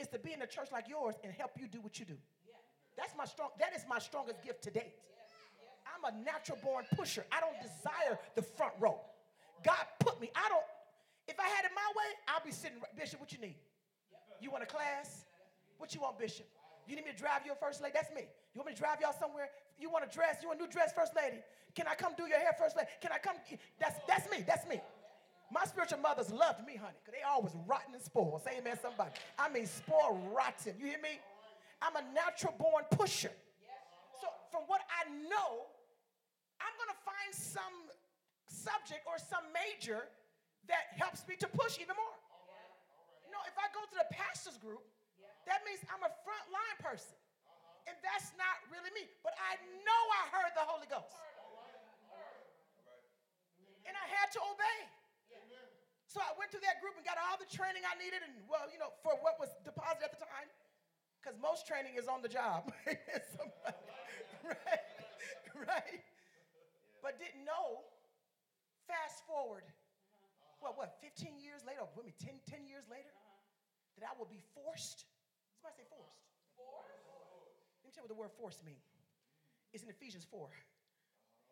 is 0.00 0.08
to 0.16 0.18
be 0.18 0.32
in 0.32 0.40
a 0.40 0.48
church 0.48 0.72
like 0.72 0.88
yours 0.88 1.20
and 1.20 1.28
help 1.28 1.60
you 1.60 1.68
do 1.68 1.84
what 1.84 2.00
you 2.00 2.08
do. 2.08 2.16
Yeah. 2.48 2.56
That's 2.96 3.12
my 3.12 3.28
strong, 3.28 3.52
that 3.60 3.76
is 3.76 3.84
my 3.84 4.00
strongest 4.00 4.40
gift 4.40 4.64
to 4.64 4.72
date. 4.72 4.96
I'm 5.84 6.08
a 6.08 6.16
natural 6.24 6.56
born 6.64 6.88
pusher. 6.96 7.28
I 7.28 7.44
don't 7.44 7.60
desire 7.60 8.16
the 8.34 8.42
front 8.42 8.72
row. 8.80 8.96
God 9.60 9.84
put 10.00 10.20
me. 10.24 10.32
I 10.32 10.48
don't, 10.48 10.64
if 11.28 11.36
I 11.38 11.48
had 11.52 11.68
it 11.68 11.72
my 11.76 11.88
way, 11.92 12.08
I'll 12.32 12.44
be 12.44 12.50
sitting, 12.50 12.80
Bishop, 12.96 13.20
what 13.20 13.28
you 13.28 13.38
need? 13.44 13.60
You 14.40 14.50
want 14.50 14.64
a 14.64 14.66
class? 14.66 15.28
What 15.76 15.94
you 15.94 16.00
want, 16.00 16.18
Bishop? 16.18 16.48
You 16.86 16.96
need 16.96 17.04
me 17.04 17.12
to 17.12 17.18
drive 17.18 17.46
your 17.46 17.56
first 17.56 17.82
lady? 17.82 17.92
That's 17.94 18.12
me. 18.14 18.28
You 18.52 18.60
want 18.60 18.68
me 18.68 18.74
to 18.74 18.80
drive 18.80 19.00
y'all 19.00 19.16
somewhere? 19.18 19.48
You 19.78 19.90
want 19.90 20.04
a 20.04 20.12
dress? 20.12 20.38
You 20.42 20.48
want 20.48 20.60
a 20.60 20.62
new 20.64 20.70
dress, 20.70 20.92
first 20.92 21.16
lady? 21.16 21.38
Can 21.74 21.86
I 21.88 21.94
come 21.94 22.12
do 22.16 22.26
your 22.26 22.38
hair, 22.38 22.54
first 22.58 22.76
lady? 22.76 22.88
Can 23.00 23.10
I 23.12 23.18
come? 23.18 23.36
That's 23.80 23.98
that's 24.06 24.30
me. 24.30 24.44
That's 24.46 24.66
me. 24.68 24.80
My 25.52 25.64
spiritual 25.64 25.98
mothers 26.00 26.32
loved 26.32 26.66
me, 26.66 26.76
honey, 26.76 26.96
because 27.04 27.14
they 27.14 27.22
always 27.22 27.52
rotten 27.66 27.94
and 27.94 28.02
spoiled. 28.02 28.42
Say 28.42 28.58
amen, 28.58 28.78
somebody. 28.80 29.10
I 29.38 29.48
mean, 29.48 29.66
spoiled 29.66 30.18
rotten. 30.34 30.74
You 30.78 30.86
hear 30.86 31.02
me? 31.02 31.20
I'm 31.82 31.94
a 31.96 32.04
natural 32.14 32.54
born 32.58 32.84
pusher. 32.90 33.32
So, 34.20 34.26
from 34.50 34.64
what 34.66 34.80
I 34.88 35.04
know, 35.28 35.68
I'm 36.62 36.74
going 36.80 36.92
to 36.96 37.00
find 37.04 37.30
some 37.34 37.76
subject 38.48 39.04
or 39.04 39.20
some 39.20 39.44
major 39.52 40.08
that 40.68 40.96
helps 40.96 41.28
me 41.28 41.36
to 41.36 41.48
push 41.48 41.76
even 41.76 41.92
more. 41.92 42.18
You 43.26 43.30
know, 43.32 43.42
if 43.44 43.56
I 43.60 43.68
go 43.76 43.84
to 43.84 43.96
the 44.00 44.08
pastor's 44.14 44.56
group, 44.56 44.80
that 45.46 45.64
means 45.68 45.80
I'm 45.92 46.04
a 46.04 46.12
frontline 46.24 46.78
person. 46.80 47.16
And 47.84 47.96
that's 48.00 48.32
not 48.40 48.64
really 48.72 48.88
me. 48.96 49.04
But 49.20 49.36
I 49.36 49.60
know 49.84 50.02
I 50.16 50.22
heard 50.32 50.52
the 50.56 50.64
Holy 50.64 50.88
Ghost. 50.88 51.12
And 53.84 53.92
I 53.92 54.06
had 54.08 54.32
to 54.32 54.40
obey. 54.40 54.78
So 56.08 56.22
I 56.22 56.30
went 56.38 56.54
to 56.54 56.62
that 56.62 56.78
group 56.78 56.94
and 56.94 57.02
got 57.02 57.18
all 57.18 57.34
the 57.34 57.50
training 57.50 57.82
I 57.82 57.98
needed, 57.98 58.22
and 58.22 58.30
well, 58.46 58.70
you 58.70 58.78
know, 58.78 58.94
for 59.02 59.18
what 59.18 59.34
was 59.42 59.50
deposited 59.66 60.06
at 60.06 60.14
the 60.14 60.22
time, 60.22 60.46
because 61.18 61.34
most 61.42 61.66
training 61.66 61.98
is 61.98 62.06
on 62.06 62.22
the 62.22 62.30
job. 62.30 62.70
right? 64.46 64.86
Right? 65.58 66.00
But 67.02 67.18
didn't 67.18 67.42
know, 67.42 67.82
fast 68.86 69.26
forward, 69.26 69.66
what, 70.62 70.78
what, 70.78 70.94
15 71.02 71.34
years 71.42 71.66
later, 71.66 71.82
what, 71.98 72.06
10, 72.22 72.38
10 72.46 72.62
years 72.70 72.86
later, 72.86 73.10
that 73.98 74.06
I 74.06 74.14
will 74.14 74.30
be 74.30 74.38
forced. 74.54 75.10
Somebody 75.64 75.80
say 75.80 75.88
forced. 75.88 76.20
Forced? 76.60 77.08
Let 77.80 77.88
me 77.88 77.92
tell 77.96 78.04
you 78.04 78.08
what 78.08 78.12
the 78.12 78.20
word 78.20 78.32
forced 78.36 78.60
means. 78.68 78.84
It's 79.72 79.80
in 79.82 79.88
Ephesians 79.88 80.28
4. 80.28 80.44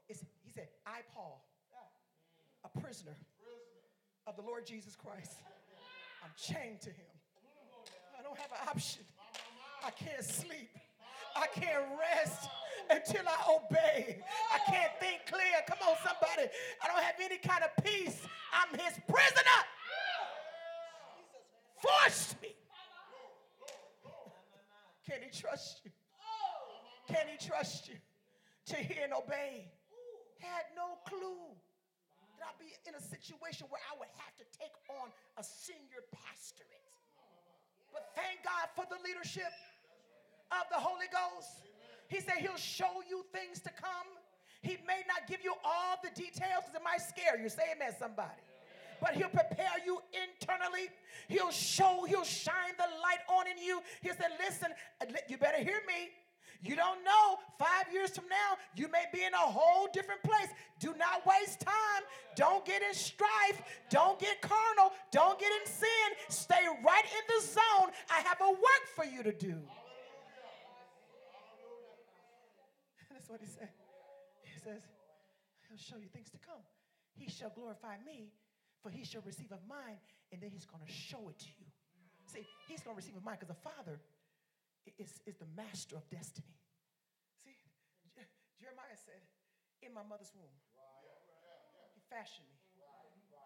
It's, 0.09 0.20
he 0.44 0.53
said, 0.53 0.68
I, 0.85 1.01
Paul, 1.14 1.40
a 2.61 2.68
prisoner 2.79 3.16
of 4.27 4.37
the 4.37 4.42
Lord 4.42 4.66
Jesus 4.66 4.94
Christ. 4.94 5.40
I'm 6.22 6.31
chained 6.37 6.83
to 6.83 6.90
him. 6.90 7.09
I 8.12 8.22
don't 8.22 8.37
have 8.37 8.53
an 8.53 8.68
option. 8.68 9.01
I 9.83 9.90
can't 9.90 10.22
sleep. 10.22 10.77
I 11.35 11.46
can't 11.46 11.85
rest 11.96 12.51
until 12.90 13.25
I 13.25 13.40
obey. 13.48 14.20
I 14.53 14.70
can't 14.70 14.92
think 15.01 15.25
clear. 15.25 15.57
Come 15.66 15.88
on, 15.88 15.96
somebody. 16.05 16.53
I 16.85 16.87
don't 16.87 17.03
have 17.03 17.16
any 17.18 17.38
kind 17.38 17.64
of 17.64 17.72
peace. 17.83 18.20
I'm 18.53 18.79
his 18.79 18.92
prisoner. 19.09 19.61
Forced 21.81 22.42
me. 22.42 22.53
Can 25.12 25.20
he 25.20 25.29
trust 25.29 25.85
you? 25.85 25.92
Can 27.05 27.29
he 27.29 27.37
trust 27.37 27.88
you 27.92 28.01
to 28.72 28.77
hear 28.81 29.05
and 29.05 29.12
obey? 29.12 29.68
Had 30.40 30.64
no 30.72 30.96
clue 31.05 31.53
that 32.40 32.48
I'd 32.48 32.57
be 32.57 32.72
in 32.88 32.96
a 32.96 33.05
situation 33.05 33.68
where 33.68 33.85
I 33.92 33.98
would 34.01 34.09
have 34.16 34.33
to 34.40 34.46
take 34.57 34.72
on 34.88 35.12
a 35.37 35.44
senior 35.44 36.01
pastorate. 36.16 36.88
But 37.92 38.09
thank 38.16 38.40
God 38.40 38.72
for 38.72 38.88
the 38.88 38.96
leadership 39.05 39.53
of 40.48 40.64
the 40.72 40.81
Holy 40.81 41.12
Ghost. 41.12 41.61
He 42.09 42.25
said 42.25 42.40
he'll 42.40 42.57
show 42.57 43.05
you 43.05 43.29
things 43.37 43.61
to 43.68 43.70
come. 43.77 44.09
He 44.62 44.81
may 44.88 45.05
not 45.05 45.29
give 45.29 45.44
you 45.44 45.53
all 45.61 46.01
the 46.01 46.09
details 46.16 46.64
because 46.64 46.81
it 46.81 46.85
might 46.85 47.05
scare 47.05 47.37
you. 47.37 47.53
Say 47.53 47.77
amen, 47.77 47.92
somebody. 48.01 48.40
But 49.03 49.17
he'll 49.17 49.29
prepare 49.29 49.83
you 49.85 50.01
internally. 50.15 50.88
He'll 51.27 51.51
show, 51.51 52.07
he'll 52.09 52.23
shine 52.23 52.75
the 52.79 52.87
light 53.03 53.19
on 53.29 53.49
in 53.49 53.59
you. 53.61 53.83
He 54.01 54.11
said, 54.11 54.31
listen, 54.38 54.69
uh, 55.01 55.07
you 55.29 55.37
better 55.37 55.59
hear 55.59 55.81
me. 55.88 56.11
You 56.62 56.77
don't 56.77 57.03
know. 57.03 57.41
Five 57.59 57.93
years 57.93 58.11
from 58.11 58.29
now, 58.29 58.57
you 58.77 58.87
may 58.93 59.07
be 59.12 59.25
in 59.25 59.35
a 59.35 59.38
whole 59.38 59.88
different 59.93 60.23
place. 60.23 60.47
Do 60.79 60.95
not 60.97 61.27
waste 61.27 61.59
time. 61.61 62.05
Don't 62.37 62.65
get 62.65 62.81
in 62.81 62.95
strife. 62.95 63.61
Don't 63.91 64.21
get 64.21 64.41
carnal. 64.41 64.93
Don't 65.11 65.37
get 65.41 65.51
in 65.61 65.67
sin. 65.67 65.88
Stay 66.29 66.65
right 66.85 67.05
in 67.05 67.35
the 67.35 67.43
zone. 67.45 67.91
I 68.09 68.21
have 68.21 68.41
a 68.41 68.51
work 68.51 68.85
for 68.95 69.05
you 69.05 69.25
to 69.25 69.33
do. 69.33 69.57
That's 73.11 73.29
what 73.29 73.41
he 73.41 73.49
said. 73.49 73.71
He 74.43 74.61
says, 74.61 74.83
He'll 75.69 75.79
show 75.79 75.97
you 76.01 76.07
things 76.12 76.31
to 76.31 76.38
come. 76.38 76.62
He 77.15 77.29
shall 77.29 77.51
glorify 77.51 77.97
me, 78.07 78.31
for 78.83 78.90
he 78.90 79.05
shall 79.07 79.23
receive 79.23 79.55
of 79.55 79.62
mine, 79.71 80.03
and 80.35 80.42
then 80.42 80.51
he's 80.51 80.66
going 80.66 80.83
to 80.83 80.90
show 80.90 81.31
it 81.31 81.38
to 81.38 81.51
you. 81.57 81.66
See, 82.27 82.42
he's 82.66 82.83
going 82.83 82.99
to 82.99 83.01
receive 83.01 83.16
of 83.16 83.25
mine 83.25 83.38
because 83.38 83.55
the 83.55 83.62
Father 83.62 84.03
is, 84.99 85.23
is 85.25 85.38
the 85.38 85.47
master 85.55 85.95
of 85.95 86.05
destiny. 86.11 86.59
See, 87.47 88.27
Jeremiah 88.59 88.99
said, 88.99 89.23
In 89.87 89.95
my 89.95 90.03
mother's 90.03 90.35
womb, 90.35 90.57
he 91.95 92.03
fashioned 92.11 92.51
me, 92.51 92.59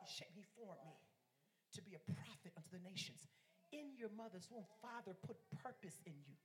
he 0.01 0.07
shaped, 0.09 0.33
he 0.33 0.45
formed 0.57 0.81
me 0.89 0.97
to 1.77 1.81
be 1.85 1.93
a 1.93 2.03
prophet 2.09 2.57
unto 2.57 2.73
the 2.73 2.83
nations. 2.83 3.29
In 3.73 3.93
your 3.99 4.09
mother's 4.17 4.49
womb, 4.49 4.65
Father 4.81 5.13
put 5.27 5.37
purpose 5.61 6.01
in 6.07 6.17
you. 6.25 6.37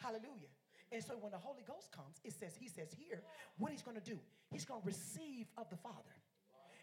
Hallelujah. 0.00 0.52
And 0.92 1.02
so 1.02 1.18
when 1.18 1.32
the 1.32 1.42
Holy 1.42 1.64
Ghost 1.66 1.90
comes, 1.90 2.22
it 2.24 2.32
says, 2.32 2.54
He 2.56 2.68
says 2.68 2.94
here, 2.94 3.20
what 3.58 3.72
He's 3.72 3.82
going 3.82 3.98
to 3.98 4.04
do, 4.04 4.18
He's 4.50 4.64
going 4.64 4.80
to 4.80 4.86
receive 4.86 5.46
of 5.58 5.68
the 5.68 5.76
Father. 5.76 6.14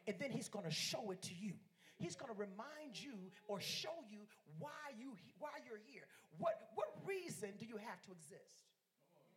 And 0.07 0.15
then 0.19 0.31
He's 0.31 0.49
going 0.49 0.65
to 0.65 0.71
show 0.71 1.11
it 1.11 1.21
to 1.23 1.33
you. 1.33 1.53
He's 1.97 2.15
going 2.15 2.33
to 2.33 2.39
remind 2.39 2.97
you 2.97 3.13
or 3.47 3.61
show 3.61 3.93
you 4.09 4.25
why 4.57 4.97
you 4.97 5.13
why 5.37 5.61
you're 5.65 5.81
here. 5.85 6.03
What 6.37 6.57
what 6.73 6.89
reason 7.05 7.49
do 7.59 7.65
you 7.65 7.77
have 7.77 8.01
to 8.05 8.11
exist? 8.11 8.65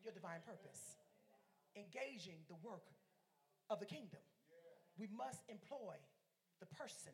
Your 0.02 0.12
divine 0.12 0.40
purpose. 0.46 0.96
Engaging 1.76 2.40
the 2.48 2.56
work 2.62 2.88
of 3.68 3.80
the 3.80 3.86
kingdom. 3.86 4.20
We 4.96 5.08
must 5.12 5.42
employ 5.48 5.98
the 6.60 6.66
person 6.66 7.12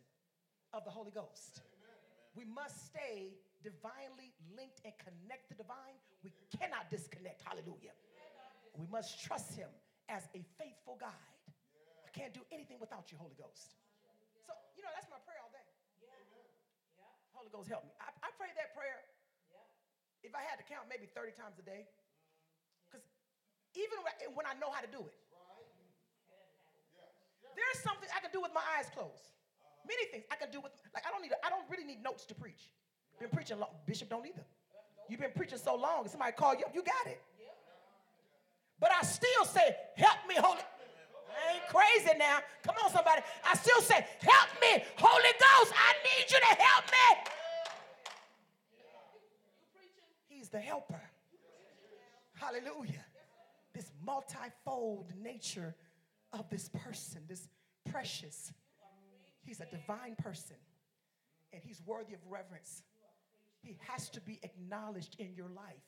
of 0.73 0.85
the 0.85 0.91
Holy 0.91 1.11
Ghost. 1.11 1.63
We 2.37 2.45
must 2.45 2.87
stay 2.87 3.35
divinely 3.63 4.31
linked 4.55 4.81
and 4.85 4.95
connect 5.03 5.49
the 5.49 5.57
divine. 5.57 5.99
We 6.23 6.33
cannot 6.57 6.91
disconnect. 6.91 7.43
Hallelujah. 7.43 7.97
We 8.79 8.87
must 8.87 9.23
trust 9.25 9.57
him 9.57 9.69
as 10.09 10.29
a 10.35 10.45
faithful 10.59 10.97
guide. 11.01 11.40
I 12.11 12.19
can't 12.19 12.35
do 12.35 12.43
anything 12.51 12.83
without 12.83 13.07
you, 13.15 13.17
Holy 13.23 13.39
Ghost. 13.39 13.79
So, 14.43 14.51
you 14.75 14.83
know, 14.83 14.91
that's 14.99 15.07
my 15.07 15.23
prayer 15.23 15.39
all 15.39 15.55
day. 15.55 15.63
Holy 17.31 17.47
Ghost, 17.55 17.71
help 17.71 17.87
me. 17.87 17.95
I, 18.03 18.11
I 18.27 18.35
pray 18.35 18.51
that 18.59 18.75
prayer. 18.75 18.99
If 20.27 20.35
I 20.35 20.43
had 20.43 20.59
to 20.59 20.67
count, 20.67 20.91
maybe 20.91 21.07
30 21.07 21.39
times 21.39 21.63
a 21.63 21.65
day. 21.65 21.87
Because 22.91 23.07
even 23.79 24.03
when 24.35 24.43
I 24.43 24.59
know 24.59 24.75
how 24.75 24.83
to 24.83 24.91
do 24.91 25.07
it, 25.07 25.15
there's 27.55 27.79
something 27.79 28.11
I 28.11 28.19
can 28.19 28.35
do 28.35 28.43
with 28.43 28.51
my 28.51 28.67
eyes 28.75 28.91
closed. 28.91 29.31
Uh-huh. 29.63 29.87
Many 29.87 30.11
things 30.11 30.27
I 30.35 30.37
can 30.37 30.51
do 30.51 30.59
with, 30.59 30.75
like, 30.91 31.07
I 31.07 31.15
don't 31.15 31.23
need, 31.23 31.31
I 31.47 31.47
don't 31.47 31.65
really 31.71 31.87
need 31.87 32.03
notes 32.03 32.27
to 32.27 32.35
preach. 32.35 32.75
Been 33.23 33.31
preaching 33.31 33.63
long. 33.63 33.71
Bishop 33.87 34.11
don't 34.11 34.27
either. 34.27 34.43
You've 35.07 35.23
been 35.23 35.35
preaching 35.35 35.63
so 35.63 35.79
long, 35.79 36.11
somebody 36.11 36.35
call 36.35 36.59
you 36.59 36.67
up, 36.67 36.75
you 36.75 36.83
got 36.83 37.07
it. 37.07 37.23
But 38.83 38.91
I 38.91 39.07
still 39.07 39.47
say, 39.47 39.79
help 39.95 40.27
me, 40.27 40.35
Holy. 40.35 40.67
I 41.31 41.55
ain't 41.55 41.69
crazy 41.69 42.19
now. 42.19 42.39
Come 42.63 42.77
on, 42.85 42.91
somebody. 42.91 43.23
I 43.45 43.55
still 43.57 43.81
say, 43.81 44.07
help 44.21 44.49
me, 44.61 44.85
Holy 44.97 45.33
Ghost. 45.39 45.73
I 45.75 45.93
need 46.05 46.31
you 46.31 46.39
to 46.39 46.63
help 46.63 46.85
me. 46.87 47.31
He's 50.29 50.49
the 50.49 50.61
helper. 50.61 51.01
Hallelujah. 52.35 53.05
This 53.75 53.93
multifold 54.05 55.13
nature 55.23 55.75
of 56.33 56.49
this 56.49 56.69
person, 56.69 57.23
this 57.29 57.49
precious. 57.91 58.53
He's 59.45 59.61
a 59.61 59.67
divine 59.67 60.17
person, 60.17 60.57
and 61.53 61.63
he's 61.65 61.83
worthy 61.87 62.15
of 62.15 62.21
reverence. 62.29 62.83
He 63.63 63.79
has 63.89 64.09
to 64.11 64.21
be 64.21 64.39
acknowledged 64.43 65.17
in 65.19 65.35
your 65.35 65.49
life. 65.49 65.85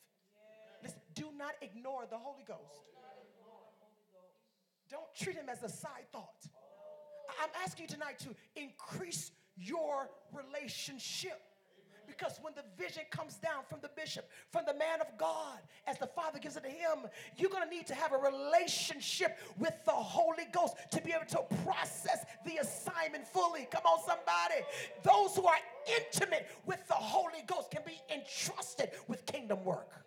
Listen, 0.82 1.00
do 1.14 1.26
not 1.36 1.54
ignore 1.62 2.06
the 2.10 2.18
Holy 2.18 2.44
Ghost. 2.46 2.91
Don't 4.92 5.14
treat 5.18 5.36
him 5.36 5.48
as 5.48 5.62
a 5.62 5.70
side 5.70 6.04
thought. 6.12 6.46
I'm 7.42 7.48
asking 7.64 7.84
you 7.84 7.88
tonight 7.88 8.18
to 8.20 8.28
increase 8.54 9.30
your 9.56 10.10
relationship. 10.32 11.40
Because 12.06 12.38
when 12.42 12.52
the 12.54 12.64
vision 12.76 13.04
comes 13.10 13.36
down 13.36 13.62
from 13.70 13.78
the 13.80 13.88
bishop, 13.96 14.28
from 14.50 14.64
the 14.66 14.74
man 14.74 15.00
of 15.00 15.06
God, 15.16 15.60
as 15.86 15.96
the 15.96 16.08
Father 16.08 16.38
gives 16.38 16.56
it 16.56 16.62
to 16.64 16.68
him, 16.68 17.08
you're 17.38 17.48
going 17.48 17.66
to 17.66 17.74
need 17.74 17.86
to 17.86 17.94
have 17.94 18.12
a 18.12 18.18
relationship 18.18 19.38
with 19.58 19.72
the 19.86 19.92
Holy 19.92 20.44
Ghost 20.52 20.74
to 20.90 21.00
be 21.00 21.12
able 21.12 21.24
to 21.26 21.42
process 21.64 22.26
the 22.44 22.58
assignment 22.58 23.26
fully. 23.26 23.66
Come 23.70 23.84
on, 23.86 23.98
somebody. 24.00 24.60
Those 25.02 25.34
who 25.36 25.46
are 25.46 25.56
intimate 25.86 26.48
with 26.66 26.86
the 26.86 26.94
Holy 26.94 27.44
Ghost 27.46 27.70
can 27.70 27.82
be 27.86 27.98
entrusted 28.14 28.90
with 29.08 29.24
kingdom 29.24 29.64
work. 29.64 30.04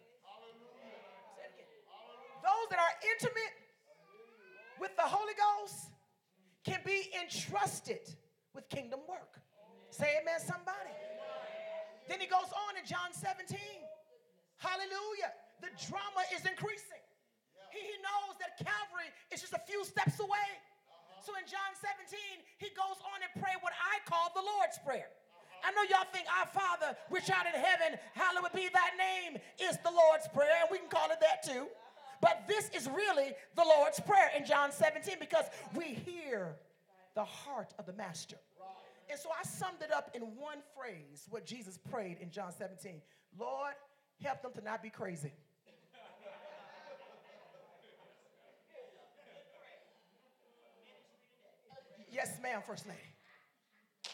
Those 2.44 2.70
that 2.70 2.78
are 2.78 2.94
intimate 3.14 3.65
with 4.86 4.94
the 5.02 5.10
Holy 5.10 5.34
Ghost 5.34 5.90
can 6.62 6.78
be 6.86 7.10
entrusted 7.18 8.06
with 8.54 8.70
kingdom 8.70 9.02
work. 9.10 9.42
Say 9.90 10.22
amen, 10.22 10.38
somebody. 10.38 10.94
Then 12.06 12.22
he 12.22 12.30
goes 12.30 12.54
on 12.54 12.78
in 12.78 12.86
John 12.86 13.10
17. 13.10 13.58
Hallelujah. 14.62 15.34
The 15.66 15.74
drama 15.90 16.22
is 16.30 16.46
increasing. 16.46 17.02
He, 17.74 17.82
he 17.82 17.98
knows 18.06 18.38
that 18.38 18.62
Calvary 18.62 19.10
is 19.34 19.42
just 19.42 19.58
a 19.58 19.64
few 19.66 19.82
steps 19.90 20.22
away. 20.22 20.50
So 21.26 21.34
in 21.42 21.50
John 21.50 21.74
17, 21.74 22.46
he 22.62 22.70
goes 22.78 23.02
on 23.10 23.26
and 23.26 23.34
pray 23.42 23.58
what 23.66 23.74
I 23.74 24.06
call 24.06 24.30
the 24.38 24.46
Lord's 24.46 24.78
Prayer. 24.86 25.10
I 25.66 25.74
know 25.74 25.82
y'all 25.90 26.06
think 26.14 26.30
our 26.30 26.46
Father, 26.46 26.94
which 27.10 27.26
art 27.34 27.50
in 27.50 27.58
heaven, 27.58 27.98
hallowed 28.14 28.54
be 28.54 28.70
thy 28.70 28.94
name, 28.94 29.42
is 29.58 29.82
the 29.82 29.90
Lord's 29.90 30.30
Prayer, 30.30 30.62
and 30.62 30.70
we 30.70 30.78
can 30.78 30.94
call 30.94 31.10
it 31.10 31.18
that 31.26 31.42
too. 31.42 31.74
But 32.22 32.46
this 32.48 32.70
is 32.76 32.88
really 32.88 33.34
the 33.56 33.64
Lord's 33.64 34.00
Prayer 34.00 34.32
in 34.38 34.46
John 34.46 34.72
17 34.72 35.16
because 35.20 35.46
we 35.76 35.86
hear 35.86 36.56
the 37.16 37.24
heart 37.24 37.74
of 37.80 37.86
the 37.86 37.94
Master. 37.94 38.38
And 39.10 39.20
so 39.20 39.30
I 39.30 39.44
summed 39.46 39.82
it 39.82 39.94
up 39.94 40.12
in 40.14 40.22
one 40.22 40.58
phrase 40.76 41.28
what 41.30 41.46
Jesus 41.46 41.78
prayed 41.78 42.18
in 42.22 42.32
John 42.32 42.52
17 42.52 43.02
Lord, 43.38 43.74
help 44.24 44.42
them 44.42 44.52
to 44.54 44.62
not 44.62 44.82
be 44.82 44.90
crazy. 44.90 45.34
yes, 52.12 52.40
ma'am, 52.42 52.62
First 52.66 52.88
Lady. 52.88 53.00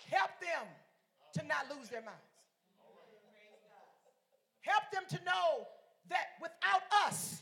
Help 0.10 0.32
them 0.42 0.68
to 1.34 1.48
not 1.48 1.78
lose 1.78 1.90
their 1.90 2.02
minds. 2.02 2.20
Help 4.62 4.84
them 4.92 5.04
to 5.10 5.24
know 5.26 5.68
that 6.10 6.38
without 6.42 6.82
us, 7.08 7.42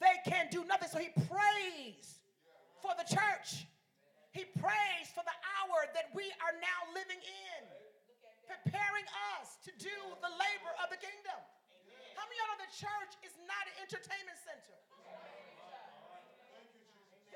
they 0.00 0.16
can 0.26 0.50
do 0.50 0.64
nothing. 0.64 0.88
So 0.90 0.98
he 0.98 1.10
prays 1.30 2.18
for 2.82 2.92
the 2.98 3.06
church. 3.06 3.66
He 4.34 4.44
prays 4.58 5.06
for 5.14 5.22
the 5.22 5.36
hour 5.62 5.86
that 5.94 6.10
we 6.10 6.26
are 6.42 6.54
now 6.58 6.80
living 6.90 7.22
in, 7.22 7.60
preparing 8.50 9.06
us 9.38 9.54
to 9.62 9.70
do 9.78 9.94
the 10.18 10.32
labor 10.34 10.72
of 10.82 10.90
the 10.90 10.98
kingdom. 10.98 11.38
How 12.18 12.26
many 12.26 12.38
of 12.42 12.46
y'all 12.46 12.58
know 12.58 12.66
the 12.66 12.74
church 12.74 13.12
is 13.22 13.34
not 13.46 13.62
an 13.70 13.86
entertainment 13.86 14.38
center? 14.42 14.74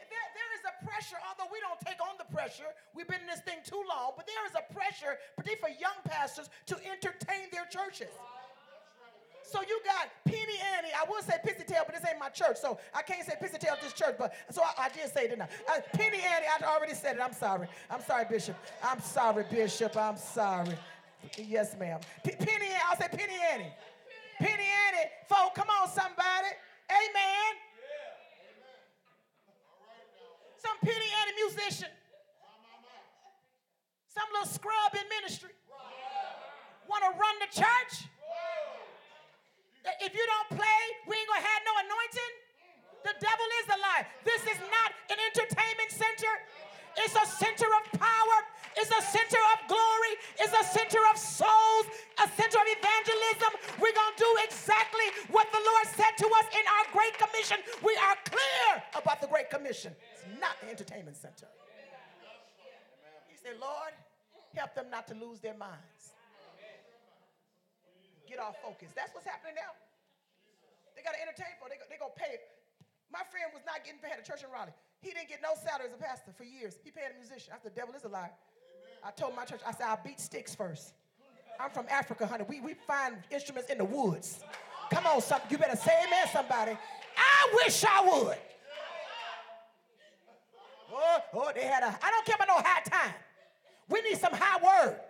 There, 0.09 0.29
there 0.33 0.51
is 0.57 0.65
a 0.65 0.75
pressure, 0.89 1.21
although 1.21 1.53
we 1.53 1.61
don't 1.61 1.79
take 1.85 2.01
on 2.01 2.17
the 2.17 2.25
pressure, 2.33 2.73
we've 2.97 3.07
been 3.07 3.21
in 3.21 3.29
this 3.29 3.45
thing 3.45 3.61
too 3.61 3.85
long, 3.85 4.17
but 4.17 4.25
there 4.25 4.41
is 4.49 4.57
a 4.57 4.65
pressure, 4.73 5.21
particularly 5.37 5.61
for 5.61 5.73
young 5.77 6.01
pastors, 6.09 6.49
to 6.73 6.81
entertain 6.81 7.53
their 7.53 7.69
churches. 7.69 8.09
So 9.49 9.61
you 9.67 9.81
got 9.83 10.11
Penny 10.27 10.61
Annie. 10.77 10.93
I 10.93 11.09
would 11.09 11.25
say 11.25 11.33
Pissy 11.43 11.67
Tail, 11.67 11.83
but 11.87 11.95
this 11.95 12.05
ain't 12.07 12.19
my 12.21 12.29
church, 12.29 12.59
so 12.59 12.79
I 12.95 13.01
can't 13.01 13.27
say 13.27 13.33
Pissy 13.43 13.59
Tail 13.59 13.73
at 13.73 13.81
this 13.81 13.95
church. 13.95 14.17
But 14.19 14.35
so 14.51 14.61
I, 14.63 14.85
I 14.85 14.89
did 14.91 15.11
say 15.11 15.25
it 15.25 15.39
now. 15.39 15.49
Uh, 15.67 15.81
Penny 15.95 16.19
Annie, 16.19 16.47
I 16.47 16.67
already 16.67 16.93
said 16.93 17.17
it. 17.17 17.23
I'm 17.23 17.33
sorry. 17.33 17.67
I'm 17.91 18.03
sorry, 18.03 18.27
Bishop. 18.29 18.57
I'm 18.83 19.01
sorry, 19.01 19.45
Bishop. 19.51 19.97
I'm 19.97 20.19
sorry. 20.19 20.75
Yes, 21.39 21.75
ma'am. 21.81 22.01
P- 22.23 22.33
Penny 22.33 22.67
Annie. 22.67 22.83
I'll 22.91 22.99
say 22.99 23.09
Penny 23.09 23.39
Annie. 23.53 23.73
Penny 24.39 24.69
Annie. 24.87 25.09
Folk, 25.31 25.55
come 25.55 25.69
on, 25.81 25.89
somebody. 25.89 26.53
Amen. 26.91 27.53
Some 30.59 30.77
Penny 30.83 31.09
Annie 31.23 31.43
musician. 31.47 31.89
Some 34.09 34.29
little 34.33 34.53
scrub 34.53 34.93
in 34.93 35.09
ministry. 35.23 35.51
want 36.87 37.03
to 37.03 37.19
run 37.19 37.35
the 37.41 37.61
church. 37.61 38.09
If 40.01 40.13
you 40.15 40.25
don't 40.25 40.59
play, 40.59 40.81
we 41.07 41.17
ain't 41.17 41.29
gonna 41.29 41.47
have 41.47 41.63
no 41.65 41.75
anointing. 41.85 42.33
The 43.05 43.15
devil 43.19 43.49
is 43.63 43.67
a 43.73 43.79
lie. 43.79 44.05
This 44.25 44.43
is 44.43 44.59
not 44.69 44.91
an 45.09 45.19
entertainment 45.33 45.91
center. 45.91 46.33
It's 46.99 47.15
a 47.15 47.27
center 47.27 47.71
of 47.79 47.85
power. 48.01 48.39
It's 48.77 48.91
a 48.91 49.03
center 49.03 49.39
of 49.55 49.59
glory. 49.71 50.15
It's 50.39 50.55
a 50.55 50.65
center 50.67 50.99
of 51.11 51.17
souls, 51.19 51.87
a 52.19 52.27
center 52.35 52.59
of 52.59 52.67
evangelism. 52.67 53.53
We're 53.79 53.95
going 53.95 54.15
to 54.15 54.23
do 54.23 54.31
exactly 54.45 55.07
what 55.31 55.47
the 55.53 55.63
Lord 55.63 55.87
said 55.95 56.15
to 56.19 56.27
us 56.27 56.47
in 56.53 56.65
our 56.67 56.87
Great 56.93 57.15
Commission. 57.19 57.59
We 57.83 57.95
are 57.97 58.17
clear 58.27 58.83
about 58.99 59.21
the 59.21 59.29
Great 59.29 59.51
Commission. 59.51 59.95
It's 60.15 60.27
not 60.41 60.59
the 60.61 60.71
entertainment 60.71 61.17
center. 61.17 61.47
He 63.29 63.37
said, 63.37 63.59
Lord, 63.61 63.95
help 64.55 64.75
them 64.75 64.91
not 64.91 65.07
to 65.09 65.15
lose 65.15 65.41
their 65.41 65.57
minds. 65.57 65.98
Get 68.29 68.39
off 68.39 68.61
focus. 68.61 68.93
That's 68.93 69.17
what's 69.17 69.25
happening 69.25 69.57
now. 69.57 69.73
They 70.93 71.01
got 71.01 71.17
to 71.17 71.23
entertain 71.25 71.57
for. 71.57 71.73
They, 71.73 71.81
they 71.89 71.97
going 71.97 72.13
to 72.13 72.21
pay. 72.21 72.37
My 73.09 73.25
friend 73.33 73.49
was 73.57 73.65
not 73.65 73.81
getting 73.89 74.05
paid 74.05 74.21
at 74.21 74.25
church 74.29 74.45
in 74.45 74.53
Raleigh. 74.53 74.77
He 75.01 75.17
didn't 75.17 75.33
get 75.33 75.41
no 75.41 75.57
salary 75.57 75.89
as 75.89 75.97
a 75.97 76.03
pastor 76.03 76.37
for 76.37 76.45
years. 76.45 76.77
He 76.85 76.93
paid 76.93 77.09
a 77.09 77.17
musician. 77.17 77.57
I 77.57 77.63
said, 77.63 77.73
the 77.73 77.81
devil 77.81 77.97
is 77.97 78.05
a 78.05 78.13
lie. 78.13 78.29
I 79.01 79.11
told 79.17 79.33
my 79.33 79.49
church, 79.49 79.65
I 79.65 79.73
said, 79.73 79.89
I'll 79.89 80.01
beat 80.05 80.21
sticks 80.21 80.55
first. 80.55 80.93
I'm 81.57 81.71
from 81.71 81.87
Africa, 81.89 82.27
honey. 82.27 82.45
We, 82.47 82.61
we 82.61 82.75
find 82.75 83.17
instruments 83.31 83.71
in 83.71 83.79
the 83.79 83.89
woods. 83.89 84.45
Come 84.93 85.07
on, 85.07 85.23
some, 85.23 85.41
you 85.49 85.57
better 85.57 85.77
say 85.77 85.93
amen, 86.07 86.27
somebody. 86.33 86.77
I 87.17 87.55
wish 87.65 87.85
I 87.85 88.05
would. 88.05 88.39
Oh, 90.93 91.19
oh, 91.35 91.53
they 91.55 91.65
had 91.65 91.83
a, 91.83 91.99
I 92.03 92.11
don't 92.11 92.27
care 92.27 92.37
about 92.37 92.49
no 92.49 92.57
high 92.59 92.83
time. 92.83 93.15
We 93.89 94.03
need 94.03 94.19
some 94.19 94.33
high 94.35 94.61
word, 94.61 95.01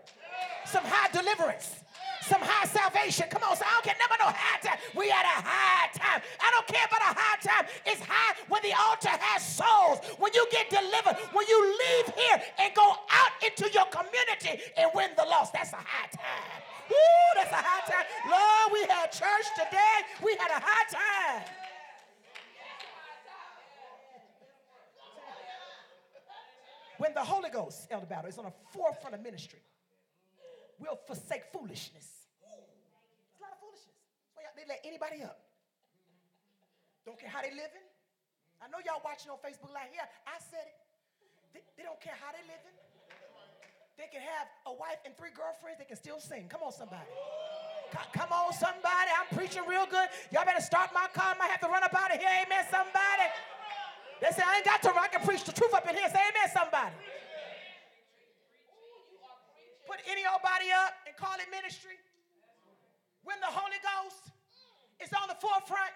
some 0.66 0.84
high 0.84 1.10
deliverance 1.10 1.74
some 2.28 2.44
high 2.44 2.68
salvation. 2.68 3.24
Come 3.32 3.42
on, 3.42 3.56
so 3.56 3.64
I 3.64 3.72
don't 3.72 3.84
care 3.88 3.96
never 3.96 4.20
no 4.20 4.28
high 4.28 4.60
time. 4.60 4.78
We 4.92 5.08
had 5.08 5.24
a 5.24 5.40
high 5.40 5.88
time. 5.96 6.20
I 6.36 6.48
don't 6.52 6.68
care 6.68 6.84
about 6.84 7.00
a 7.00 7.12
high 7.16 7.40
time. 7.40 7.64
It's 7.88 8.04
high 8.04 8.36
when 8.52 8.60
the 8.60 8.76
altar 8.76 9.16
has 9.16 9.40
souls. 9.40 10.04
When 10.20 10.30
you 10.36 10.44
get 10.52 10.68
delivered, 10.68 11.16
when 11.32 11.48
you 11.48 11.58
leave 11.64 12.12
here 12.12 12.38
and 12.60 12.68
go 12.76 12.84
out 12.84 13.32
into 13.40 13.72
your 13.72 13.88
community 13.88 14.60
and 14.76 14.92
win 14.92 15.16
the 15.16 15.24
lost. 15.24 15.56
That's 15.56 15.72
a 15.72 15.80
high 15.80 16.12
time. 16.12 16.60
Woo, 16.92 17.28
that's 17.34 17.52
a 17.52 17.64
high 17.64 17.84
time. 17.88 18.06
Lord, 18.28 18.76
we 18.76 18.84
had 18.92 19.08
church 19.08 19.48
today. 19.56 19.96
We 20.20 20.36
had 20.36 20.52
a 20.52 20.60
high 20.60 20.86
time. 20.92 21.48
When 26.98 27.14
the 27.14 27.22
Holy 27.22 27.48
Ghost, 27.48 27.86
Elder 27.90 28.06
Battle, 28.06 28.28
is 28.28 28.38
on 28.38 28.44
the 28.44 28.56
forefront 28.74 29.14
of 29.14 29.22
ministry, 29.22 29.60
we'll 30.80 30.98
forsake 31.06 31.44
foolishness 31.52 32.17
they 34.58 34.66
let 34.66 34.82
anybody 34.82 35.22
up. 35.22 35.38
Don't 37.06 37.16
care 37.16 37.30
how 37.30 37.40
they 37.40 37.54
living. 37.54 37.86
I 38.58 38.66
know 38.66 38.82
y'all 38.82 39.00
watching 39.06 39.30
on 39.30 39.38
Facebook 39.38 39.70
like, 39.70 39.94
yeah, 39.94 40.10
I 40.26 40.42
said 40.42 40.66
it. 40.66 40.78
They, 41.54 41.62
they 41.78 41.84
don't 41.86 42.02
care 42.02 42.18
how 42.18 42.34
they 42.34 42.42
living. 42.42 42.74
They 43.94 44.10
can 44.10 44.22
have 44.22 44.46
a 44.66 44.74
wife 44.74 44.98
and 45.06 45.14
three 45.14 45.34
girlfriends. 45.34 45.78
They 45.78 45.86
can 45.86 45.98
still 45.98 46.18
sing. 46.18 46.50
Come 46.50 46.62
on, 46.66 46.74
somebody. 46.74 47.06
Come 48.14 48.30
on, 48.30 48.52
somebody. 48.54 49.10
I'm 49.14 49.30
preaching 49.34 49.62
real 49.66 49.86
good. 49.86 50.06
Y'all 50.30 50.44
better 50.46 50.62
start 50.62 50.90
my 50.94 51.10
car. 51.14 51.34
I 51.34 51.38
might 51.38 51.50
have 51.50 51.62
to 51.66 51.70
run 51.70 51.82
up 51.82 51.94
out 51.94 52.14
of 52.14 52.18
here. 52.18 52.30
Amen, 52.46 52.62
somebody. 52.70 53.26
They 54.22 54.30
say, 54.34 54.42
I 54.42 54.62
ain't 54.62 54.66
got 54.66 54.82
to. 54.86 54.90
run. 54.94 55.02
I 55.02 55.10
can 55.10 55.22
preach 55.22 55.42
the 55.46 55.54
truth 55.54 55.74
up 55.74 55.86
in 55.86 55.94
here. 55.94 56.06
Say 56.10 56.18
amen, 56.18 56.48
somebody. 56.50 56.94
Put 59.86 59.98
any 60.06 60.22
old 60.28 60.42
body 60.42 60.68
up 60.68 60.94
and 61.06 61.16
call 61.16 61.34
it 61.38 61.48
ministry. 61.50 61.96
When 63.24 63.40
the 63.40 63.50
Holy 63.50 63.80
Ghost 63.80 64.30
is 65.02 65.10
on 65.14 65.28
the 65.28 65.38
forefront, 65.38 65.94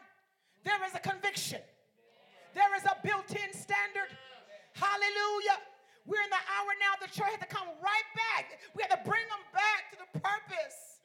there 0.64 0.78
is 0.86 0.94
a 0.94 1.02
conviction. 1.02 1.60
There 2.54 2.72
is 2.76 2.84
a 2.84 2.94
built 3.02 3.30
in 3.32 3.50
standard. 3.50 4.10
Hallelujah. 4.76 5.58
We're 6.04 6.22
in 6.22 6.32
the 6.34 6.44
hour 6.50 6.70
now. 6.82 6.98
The 7.00 7.10
church 7.10 7.30
has 7.30 7.42
to 7.42 7.50
come 7.50 7.66
right 7.80 8.08
back. 8.14 8.58
We 8.74 8.82
have 8.82 8.92
to 8.92 9.02
bring 9.06 9.22
them 9.30 9.44
back 9.54 9.94
to 9.94 9.96
the 10.02 10.10
purpose 10.18 11.00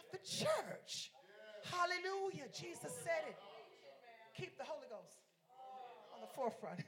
of 0.00 0.04
the 0.14 0.22
church. 0.22 1.12
Hallelujah. 1.66 2.46
Jesus 2.54 2.94
said 3.02 3.26
it. 3.26 3.38
Keep 4.38 4.58
the 4.58 4.64
Holy 4.64 4.86
Ghost 4.86 5.26
on 6.14 6.20
the 6.22 6.30
forefront. 6.32 6.84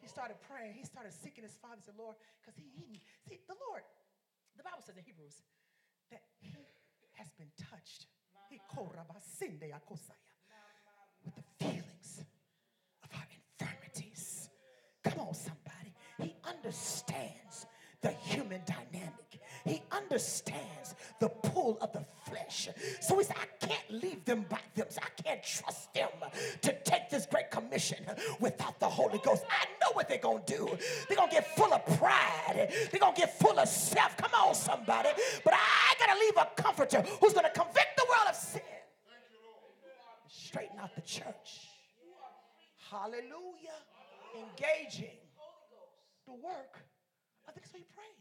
He 0.00 0.08
started 0.08 0.40
praying. 0.48 0.74
He 0.74 0.84
started 0.84 1.12
seeking 1.12 1.44
his 1.44 1.54
father. 1.60 1.76
He 1.78 1.84
said, 1.84 1.98
Lord, 2.00 2.16
because 2.40 2.56
he, 2.56 2.72
he, 2.72 3.04
see, 3.28 3.38
the 3.44 3.58
Lord, 3.68 3.84
the 4.56 4.64
Bible 4.64 4.80
says 4.80 4.96
in 4.96 5.04
Hebrews 5.04 5.44
that 6.10 6.24
he 6.40 6.56
has 7.20 7.28
been 7.36 7.52
touched 7.60 8.08
with 11.24 11.34
the 11.34 11.64
feelings 11.64 12.24
of 13.02 13.10
our 13.14 13.26
infirmities. 13.60 14.48
Come 15.04 15.20
on, 15.20 15.34
somebody. 15.34 15.94
He 16.18 16.34
understands 16.44 17.66
the 18.00 18.10
human 18.10 18.62
dynamic. 18.66 19.29
He 19.64 19.82
understands 19.92 20.94
the 21.20 21.28
pull 21.28 21.78
of 21.80 21.92
the 21.92 22.04
flesh. 22.26 22.68
So 23.00 23.18
he 23.18 23.24
said, 23.24 23.36
I 23.40 23.66
can't 23.66 24.02
leave 24.02 24.24
them 24.24 24.46
by 24.48 24.60
themselves. 24.74 24.98
I 25.02 25.22
can't 25.22 25.42
trust 25.42 25.92
them 25.94 26.08
to 26.62 26.82
take 26.84 27.10
this 27.10 27.26
great 27.26 27.50
commission 27.50 27.98
without 28.40 28.78
the 28.80 28.88
Holy 28.88 29.18
Ghost. 29.18 29.44
I 29.50 29.66
know 29.80 29.92
what 29.92 30.08
they're 30.08 30.18
going 30.18 30.42
to 30.44 30.56
do. 30.56 30.78
They're 31.08 31.16
going 31.16 31.28
to 31.28 31.34
get 31.34 31.56
full 31.56 31.72
of 31.72 31.84
pride. 31.98 32.72
They're 32.90 33.00
going 33.00 33.14
to 33.14 33.20
get 33.20 33.38
full 33.38 33.58
of 33.58 33.68
self. 33.68 34.16
Come 34.16 34.32
on, 34.34 34.54
somebody. 34.54 35.10
But 35.44 35.54
I 35.54 35.94
got 35.98 36.14
to 36.14 36.20
leave 36.20 36.36
a 36.36 36.62
comforter 36.62 37.02
who's 37.20 37.32
going 37.32 37.46
to 37.46 37.52
convict 37.52 37.96
the 37.96 38.06
world 38.08 38.28
of 38.28 38.36
sin. 38.36 38.62
Straighten 40.28 40.78
out 40.80 40.94
the 40.94 41.02
church. 41.02 41.68
Hallelujah. 42.90 43.78
Engaging 44.36 45.18
the 46.26 46.34
work. 46.34 46.78
I 47.48 47.52
think 47.52 47.66
so 47.66 47.78
he 47.78 47.84
prays. 47.94 48.19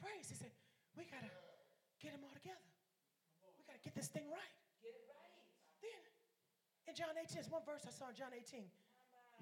Prays. 0.00 0.26
He 0.32 0.36
said, 0.36 0.50
we 0.96 1.04
got 1.06 1.20
to 1.20 1.30
get 2.00 2.16
them 2.16 2.24
all 2.24 2.34
together. 2.34 2.66
We 3.60 3.62
got 3.68 3.76
to 3.76 3.84
get 3.84 3.94
this 3.94 4.08
thing 4.08 4.26
right. 4.32 4.54
Get 4.80 4.96
it 4.96 5.04
right. 5.06 5.44
Then, 5.84 6.02
in 6.88 6.92
John 6.96 7.12
18, 7.14 7.28
there's 7.36 7.52
one 7.52 7.62
verse 7.68 7.84
I 7.84 7.92
saw 7.92 8.08
in 8.08 8.16
John 8.16 8.32
18. 8.32 8.64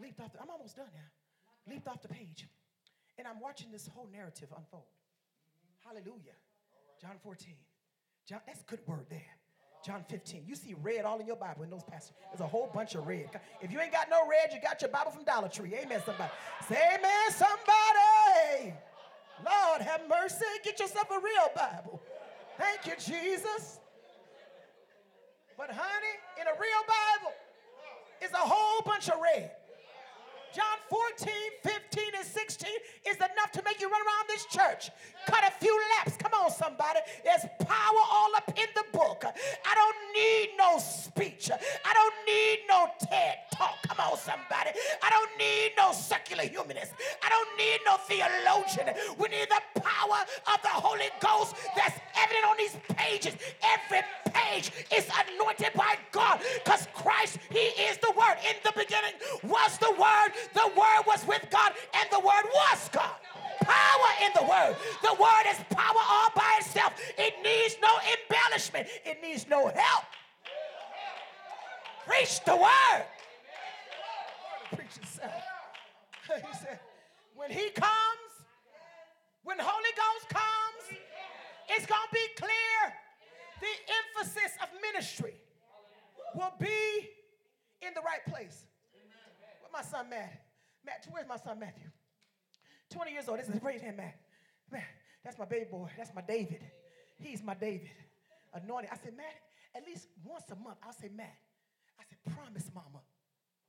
Leaped 0.03 0.21
off 0.21 0.35
the, 0.35 0.42
I'm 0.42 0.51
almost 0.51 0.77
done 0.77 0.90
now. 0.90 1.11
Leaped 1.71 1.87
off 1.87 2.03
the 2.03 2.11
page. 2.11 2.47
And 3.16 3.27
I'm 3.27 3.40
watching 3.40 3.71
this 3.71 3.87
whole 3.87 4.09
narrative 4.11 4.51
unfold. 4.55 4.90
Hallelujah. 5.87 6.37
John 7.01 7.16
14. 7.23 7.55
John, 8.27 8.40
that's 8.47 8.61
a 8.61 8.64
good 8.68 8.81
word 8.87 9.07
there. 9.09 9.38
John 9.85 10.05
15. 10.09 10.44
You 10.47 10.55
see 10.55 10.75
red 10.83 11.05
all 11.05 11.18
in 11.18 11.27
your 11.27 11.37
Bible 11.37 11.62
in 11.62 11.71
those 11.71 11.85
passages. 11.85 12.16
There's 12.31 12.40
a 12.40 12.47
whole 12.47 12.71
bunch 12.73 12.94
of 12.94 13.07
red. 13.07 13.31
If 13.62 13.73
you 13.73 13.81
ain't 13.81 13.92
got 13.92 14.11
no 14.11 14.29
red, 14.29 14.53
you 14.53 14.61
got 14.61 14.83
your 14.83 14.90
Bible 14.90 15.12
from 15.12 15.25
Dollar 15.25 15.49
Tree. 15.49 15.73
Amen, 15.75 16.03
somebody. 16.05 16.31
Say 16.68 16.81
amen, 16.94 17.31
somebody. 17.31 18.75
Lord, 19.44 19.83
have 19.83 20.03
mercy. 20.09 20.44
Get 20.64 20.81
yourself 20.81 21.09
a 21.11 21.18
real 21.18 21.51
Bible. 21.55 22.01
Thank 22.57 22.87
you, 22.87 22.92
Jesus. 22.98 23.81
But, 25.57 25.70
honey, 25.70 26.16
in 26.40 26.46
a 26.46 26.53
real 26.53 26.85
Bible, 26.87 27.35
it's 28.21 28.33
a 28.33 28.37
whole 28.37 28.83
bunch 28.83 29.08
of 29.08 29.15
red. 29.21 29.50
John 30.55 30.79
14, 30.88 31.29
15, 31.63 32.05
and 32.17 32.27
16 32.27 32.71
is 33.09 33.17
enough 33.17 33.53
to 33.53 33.63
make 33.65 33.81
you 33.81 33.90
run 33.90 34.01
around 34.01 34.29
this 34.29 34.46
church. 34.46 34.90
Cut 35.27 35.44
a 35.44 35.53
few 35.63 35.79
laps. 35.96 36.17
Come 36.17 36.33
on, 36.33 36.51
somebody. 36.51 37.01
There's 37.25 37.44
power 37.61 38.03
all 38.11 38.35
up 38.37 38.49
in 38.57 38.67
the 38.75 38.85
book. 38.92 39.25
I 39.25 39.75
don't 39.75 40.01
need 40.15 40.57
no 40.57 40.79
speech. 40.79 41.51
I 41.53 41.92
don't 41.92 42.15
need 42.27 42.59
no 42.69 42.87
TED 43.01 43.37
talk. 43.55 43.77
Come 43.87 43.99
on, 44.01 44.17
somebody. 44.17 44.71
I 45.03 45.11
don't 45.11 45.31
need 45.38 45.73
no 45.77 45.92
secular 45.92 46.44
humanist. 46.44 46.92
I 47.23 47.29
don't 47.29 47.53
need 47.59 47.79
no 47.85 47.96
theologian. 48.09 48.94
We 49.19 49.29
need 49.29 49.49
the 49.49 49.81
power 49.81 50.25
of 50.53 50.63
the 50.63 50.69
Holy 50.69 51.11
Ghost 51.21 51.57
that's 51.77 51.99
evident 52.17 52.46
on 52.46 52.57
these 52.57 52.77
pages. 52.96 53.35
Every 53.63 54.03
page 54.33 54.71
is 54.94 55.07
anointed 55.29 55.73
by 55.75 55.96
God 56.13 56.40
because 56.65 56.88
Christ, 56.94 57.38
He 57.51 57.73
is 57.88 57.99
the 57.99 58.13
Word. 58.17 58.37
In 58.49 58.57
the 58.65 58.73
beginning 58.73 59.15
was 59.42 59.79
the 59.79 59.92
Word. 59.92 60.33
The 60.55 60.69
Word 60.77 61.03
was 61.07 61.27
with 61.27 61.47
God, 61.51 61.73
and 61.95 62.09
the 62.11 62.21
Word 62.21 62.45
was 62.53 62.89
God. 62.93 63.17
Power 63.61 64.11
in 64.25 64.31
the 64.35 64.49
Word. 64.49 64.77
The 65.03 65.15
Word 65.21 65.45
is 65.51 65.59
power 65.71 66.03
all 66.09 66.29
by 66.35 66.59
itself. 66.61 66.95
It 67.17 67.35
needs 67.43 67.77
no 67.83 67.93
embellishment, 68.13 68.89
it 69.05 69.19
needs 69.23 69.47
no 69.49 69.69
help. 69.69 70.05
Preach 72.07 72.43
the 72.45 72.57
Word. 72.57 73.05
Preach 74.75 74.97
itself. 74.97 75.33
He 76.29 76.59
said, 76.59 76.79
when 77.35 77.51
He 77.51 77.71
comes, 77.71 78.29
when 79.45 79.59
Holy 79.59 79.93
Ghost 79.97 80.29
comes, 80.29 80.99
it's 81.71 81.87
going 81.87 82.07
to 82.07 82.15
be 82.15 82.27
clear 82.37 82.93
the 83.61 83.75
emphasis 84.21 84.53
of 84.63 84.69
ministry 84.81 85.35
will 86.35 86.53
be 86.61 87.09
in 87.83 87.95
the 87.95 88.01
right 88.01 88.25
place. 88.27 88.67
My 89.79 89.87
son 89.87 90.10
Matt? 90.10 90.35
Matt, 90.83 91.06
where's 91.06 91.31
my 91.31 91.38
son 91.38 91.62
Matthew? 91.62 91.87
20 92.90 93.14
years 93.14 93.31
old. 93.31 93.38
This 93.38 93.46
is 93.46 93.62
raise 93.62 93.79
hand, 93.79 93.94
Matt. 93.94 94.18
Man, 94.74 94.83
that's 95.22 95.38
my 95.38 95.46
baby 95.46 95.70
boy. 95.70 95.87
That's 95.94 96.10
my 96.18 96.22
David. 96.26 96.66
He's 97.22 97.46
my 97.46 97.54
David. 97.54 97.87
Anointed. 98.58 98.90
I 98.90 98.98
said, 98.98 99.14
Matt, 99.14 99.38
at 99.79 99.87
least 99.87 100.10
once 100.26 100.50
a 100.50 100.58
month, 100.58 100.83
I'll 100.83 100.98
say, 100.98 101.06
Matt. 101.14 101.31
I 101.94 102.02
said, 102.10 102.18
promise, 102.26 102.66
mama. 102.74 103.06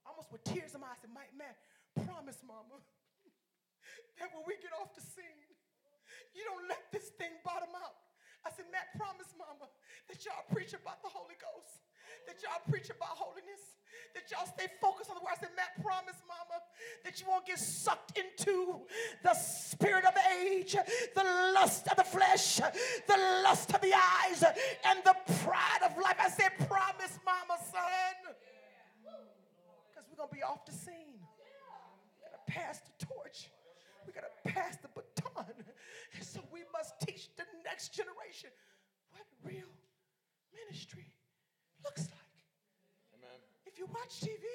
Almost 0.01 0.33
with 0.33 0.41
tears 0.49 0.73
in 0.73 0.81
my 0.81 0.89
eyes, 0.89 0.97
I 0.97 1.05
said, 1.05 1.13
Matt, 1.13 1.29
Matt, 1.37 1.61
promise, 1.93 2.41
mama, 2.41 2.81
that 4.17 4.33
when 4.33 4.49
we 4.49 4.57
get 4.65 4.73
off 4.81 4.97
the 4.97 5.05
scene, 5.05 5.45
you 6.33 6.41
don't 6.41 6.65
let 6.65 6.89
this 6.89 7.13
thing 7.21 7.37
bottom 7.45 7.69
out. 7.77 8.01
I 8.41 8.49
said, 8.49 8.65
Matt, 8.73 8.97
promise, 8.97 9.29
mama, 9.37 9.69
that 10.09 10.17
y'all 10.25 10.41
preach 10.49 10.73
about 10.73 11.05
the 11.05 11.11
Holy 11.13 11.37
Ghost, 11.37 11.85
that 12.27 12.41
y'all 12.41 12.61
preach 12.69 12.89
about 12.89 13.15
holiness, 13.17 13.79
that 14.13 14.29
y'all 14.31 14.47
stay 14.47 14.67
focused 14.81 15.09
on 15.09 15.15
the 15.15 15.21
word. 15.21 15.33
I 15.35 15.39
said, 15.39 15.49
Matt, 15.55 15.77
promise, 15.83 16.21
mama, 16.27 16.61
that 17.03 17.19
you 17.19 17.27
won't 17.27 17.45
get 17.45 17.59
sucked 17.59 18.17
into 18.17 18.81
the 19.23 19.33
spirit 19.33 20.05
of 20.05 20.13
age, 20.41 20.75
the 21.15 21.23
lust 21.53 21.87
of 21.87 21.97
the 21.97 22.03
flesh, 22.03 22.57
the 22.57 23.17
lust 23.43 23.73
of 23.73 23.81
the 23.81 23.93
eyes, 23.93 24.43
and 24.85 24.99
the 25.03 25.15
pride 25.43 25.83
of 25.85 25.97
life. 25.97 26.17
I 26.19 26.29
said, 26.29 26.51
promise, 26.67 27.19
mama, 27.25 27.57
son. 27.71 28.35
Because 29.89 30.05
we're 30.09 30.17
going 30.17 30.29
to 30.29 30.35
be 30.35 30.43
off 30.43 30.65
the 30.65 30.73
scene. 30.73 31.19
We 31.19 32.25
got 32.25 32.33
to 32.45 32.51
pass 32.51 32.81
the 32.81 33.05
torch. 33.05 33.49
We 34.05 34.13
got 34.13 34.23
to 34.25 34.51
pass 34.51 34.77
the 34.77 34.89
baton. 34.89 35.45
And 36.15 36.23
so 36.25 36.41
we 36.51 36.61
must 36.73 36.99
teach 37.01 37.29
the 37.37 37.45
next 37.63 37.93
generation 37.93 38.49
what 39.11 39.23
real 39.43 39.69
ministry 40.53 41.11
looks 41.83 42.07
like. 42.11 42.35
Amen. 43.15 43.39
If 43.65 43.79
you 43.79 43.87
watch 43.91 44.19
TV 44.19 44.45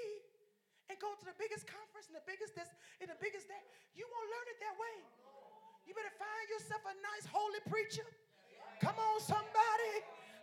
and 0.91 0.97
go 1.01 1.13
to 1.17 1.25
the 1.25 1.37
biggest 1.41 1.65
conference 1.65 2.09
and 2.13 2.17
the 2.17 2.27
biggest 2.29 2.55
this 2.55 2.69
and 3.01 3.09
the 3.09 3.19
biggest 3.21 3.49
that, 3.49 3.65
you 3.97 4.05
won't 4.09 4.29
learn 4.29 4.47
it 4.53 4.59
that 4.61 4.77
way. 4.77 4.97
You 5.85 5.93
better 5.93 6.13
find 6.17 6.47
yourself 6.49 6.81
a 6.89 6.95
nice 7.13 7.29
holy 7.29 7.61
preacher. 7.69 8.07
Come 8.81 8.97
on, 8.97 9.21
somebody. 9.21 9.95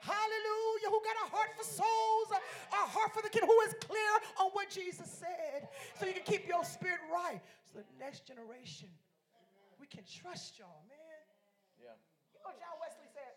Hallelujah. 0.01 0.89
Who 0.89 1.01
got 1.05 1.17
a 1.25 1.27
heart 1.29 1.53
for 1.53 1.65
souls, 1.65 2.29
a 2.33 2.85
heart 2.89 3.13
for 3.13 3.21
the 3.21 3.29
kid, 3.29 3.45
who 3.45 3.57
is 3.69 3.73
clear 3.81 4.11
on 4.41 4.49
what 4.53 4.69
Jesus 4.69 5.09
said. 5.09 5.69
So 5.97 6.09
you 6.09 6.13
can 6.13 6.25
keep 6.25 6.49
your 6.49 6.65
spirit 6.65 7.01
right. 7.09 7.41
So 7.69 7.81
the 7.81 7.97
next 8.01 8.25
generation, 8.25 8.89
we 9.77 9.85
can 9.85 10.01
trust 10.05 10.57
y'all, 10.57 10.85
man. 10.89 11.21
Yeah. 11.77 11.97
You 12.33 12.41
know, 12.41 12.53
John 12.57 12.77
Wesley 12.81 13.09
said, 13.13 13.33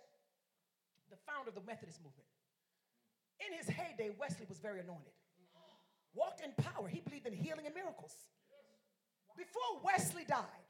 the 1.12 1.20
founder 1.28 1.52
of 1.52 1.56
the 1.56 1.64
Methodist 1.68 2.00
movement. 2.00 2.28
In 3.40 3.56
his 3.56 3.68
heyday, 3.68 4.10
Wesley 4.18 4.46
was 4.48 4.58
very 4.58 4.80
anointed. 4.80 5.12
Walked 6.14 6.40
in 6.40 6.52
power. 6.52 6.88
He 6.88 7.00
believed 7.00 7.26
in 7.26 7.32
healing 7.32 7.66
and 7.66 7.74
miracles. 7.74 8.14
Before 9.36 9.82
Wesley 9.82 10.24
died, 10.28 10.66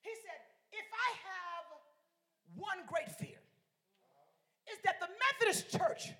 he 0.00 0.10
said, 0.24 0.40
If 0.72 0.88
I 0.88 1.08
have 1.28 1.64
one 2.56 2.80
great 2.88 3.10
fear, 3.10 3.38
is 4.72 4.78
that 4.84 5.00
the 5.00 5.08
Methodist 5.08 5.70
church 5.70 6.12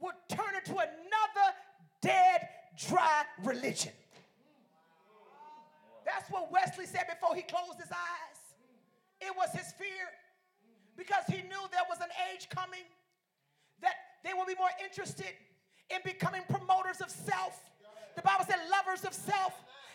would 0.00 0.14
turn 0.28 0.54
into 0.56 0.72
another 0.72 1.48
dead, 2.00 2.48
dry 2.76 3.22
religion. 3.44 3.92
That's 6.04 6.28
what 6.30 6.50
Wesley 6.50 6.86
said 6.86 7.06
before 7.08 7.34
he 7.36 7.42
closed 7.42 7.78
his 7.78 7.90
eyes. 7.90 8.38
It 9.20 9.32
was 9.36 9.50
his 9.52 9.72
fear 9.78 10.10
because 10.96 11.24
he 11.28 11.42
knew 11.46 11.62
there 11.70 11.86
was 11.88 12.00
an 12.00 12.10
age 12.34 12.48
coming 12.50 12.82
that 13.80 13.94
they 14.24 14.32
will 14.34 14.46
be 14.46 14.54
more 14.54 14.72
interested 14.82 15.32
in 15.90 16.00
becoming 16.04 16.42
promoters 16.48 17.00
of 17.00 17.10
self. 17.10 17.58
The 18.16 18.22
Bible 18.22 18.44
said 18.48 18.58
lovers 18.70 19.04
of 19.04 19.14
self 19.14 19.52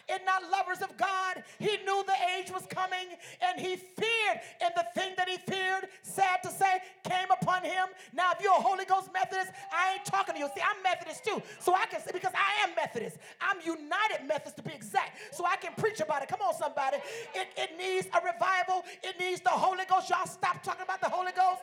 and 0.09 0.21
not 0.25 0.41
lovers 0.51 0.81
of 0.81 0.95
God. 0.97 1.43
He 1.59 1.77
knew 1.85 2.03
the 2.05 2.15
age 2.37 2.51
was 2.51 2.65
coming 2.69 3.07
and 3.41 3.59
he 3.59 3.75
feared. 3.75 4.39
And 4.61 4.71
the 4.75 4.85
thing 4.95 5.13
that 5.17 5.27
he 5.27 5.37
feared, 5.37 5.87
sad 6.01 6.41
to 6.43 6.49
say, 6.49 6.79
came 7.03 7.27
upon 7.29 7.63
him. 7.63 7.87
Now, 8.13 8.31
if 8.31 8.41
you're 8.41 8.51
a 8.51 8.61
Holy 8.61 8.85
Ghost 8.85 9.09
Methodist, 9.13 9.51
I 9.71 9.95
ain't 9.95 10.05
talking 10.05 10.35
to 10.35 10.39
you. 10.39 10.49
See, 10.55 10.61
I'm 10.61 10.81
Methodist 10.81 11.25
too. 11.25 11.41
So 11.59 11.73
I 11.73 11.85
can 11.85 12.01
say, 12.01 12.11
because 12.13 12.33
I 12.33 12.67
am 12.67 12.75
Methodist, 12.75 13.17
I'm 13.41 13.57
United 13.65 14.25
Methodist 14.27 14.57
to 14.57 14.63
be 14.63 14.73
exact. 14.73 15.35
So 15.35 15.45
I 15.45 15.57
can 15.57 15.73
preach 15.77 15.99
about 15.99 16.21
it. 16.23 16.29
Come 16.29 16.41
on, 16.41 16.55
somebody. 16.55 16.97
It, 17.35 17.47
it 17.57 17.77
needs 17.77 18.07
a 18.07 18.19
revival, 18.23 18.83
it 19.03 19.19
needs 19.19 19.41
the 19.41 19.49
Holy 19.49 19.83
Ghost. 19.89 20.09
Y'all 20.09 20.25
stop 20.25 20.63
talking 20.63 20.83
about 20.83 21.01
the 21.01 21.09
Holy 21.09 21.31
Ghost. 21.35 21.61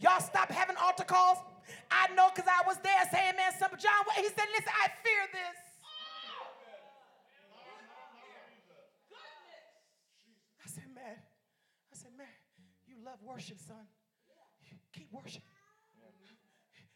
Y'all 0.00 0.20
stop 0.20 0.50
having 0.50 0.76
altar 0.76 1.04
calls. 1.04 1.38
I 1.90 2.12
know 2.14 2.28
because 2.34 2.48
I 2.50 2.66
was 2.66 2.76
there 2.82 3.02
saying, 3.10 3.36
man, 3.36 3.52
some 3.58 3.70
John, 3.78 4.04
he 4.16 4.24
said, 4.28 4.48
listen, 4.52 4.72
I 4.72 4.88
fear 5.02 5.22
this. 5.32 5.58
I 10.64 10.68
said, 10.68 10.88
man, 10.94 11.16
I 11.92 11.94
said, 11.96 12.10
man, 12.16 12.26
you 12.86 12.96
love 13.04 13.18
worship, 13.22 13.58
son. 13.60 13.86
Keep 14.92 15.12
worshiping. 15.12 15.42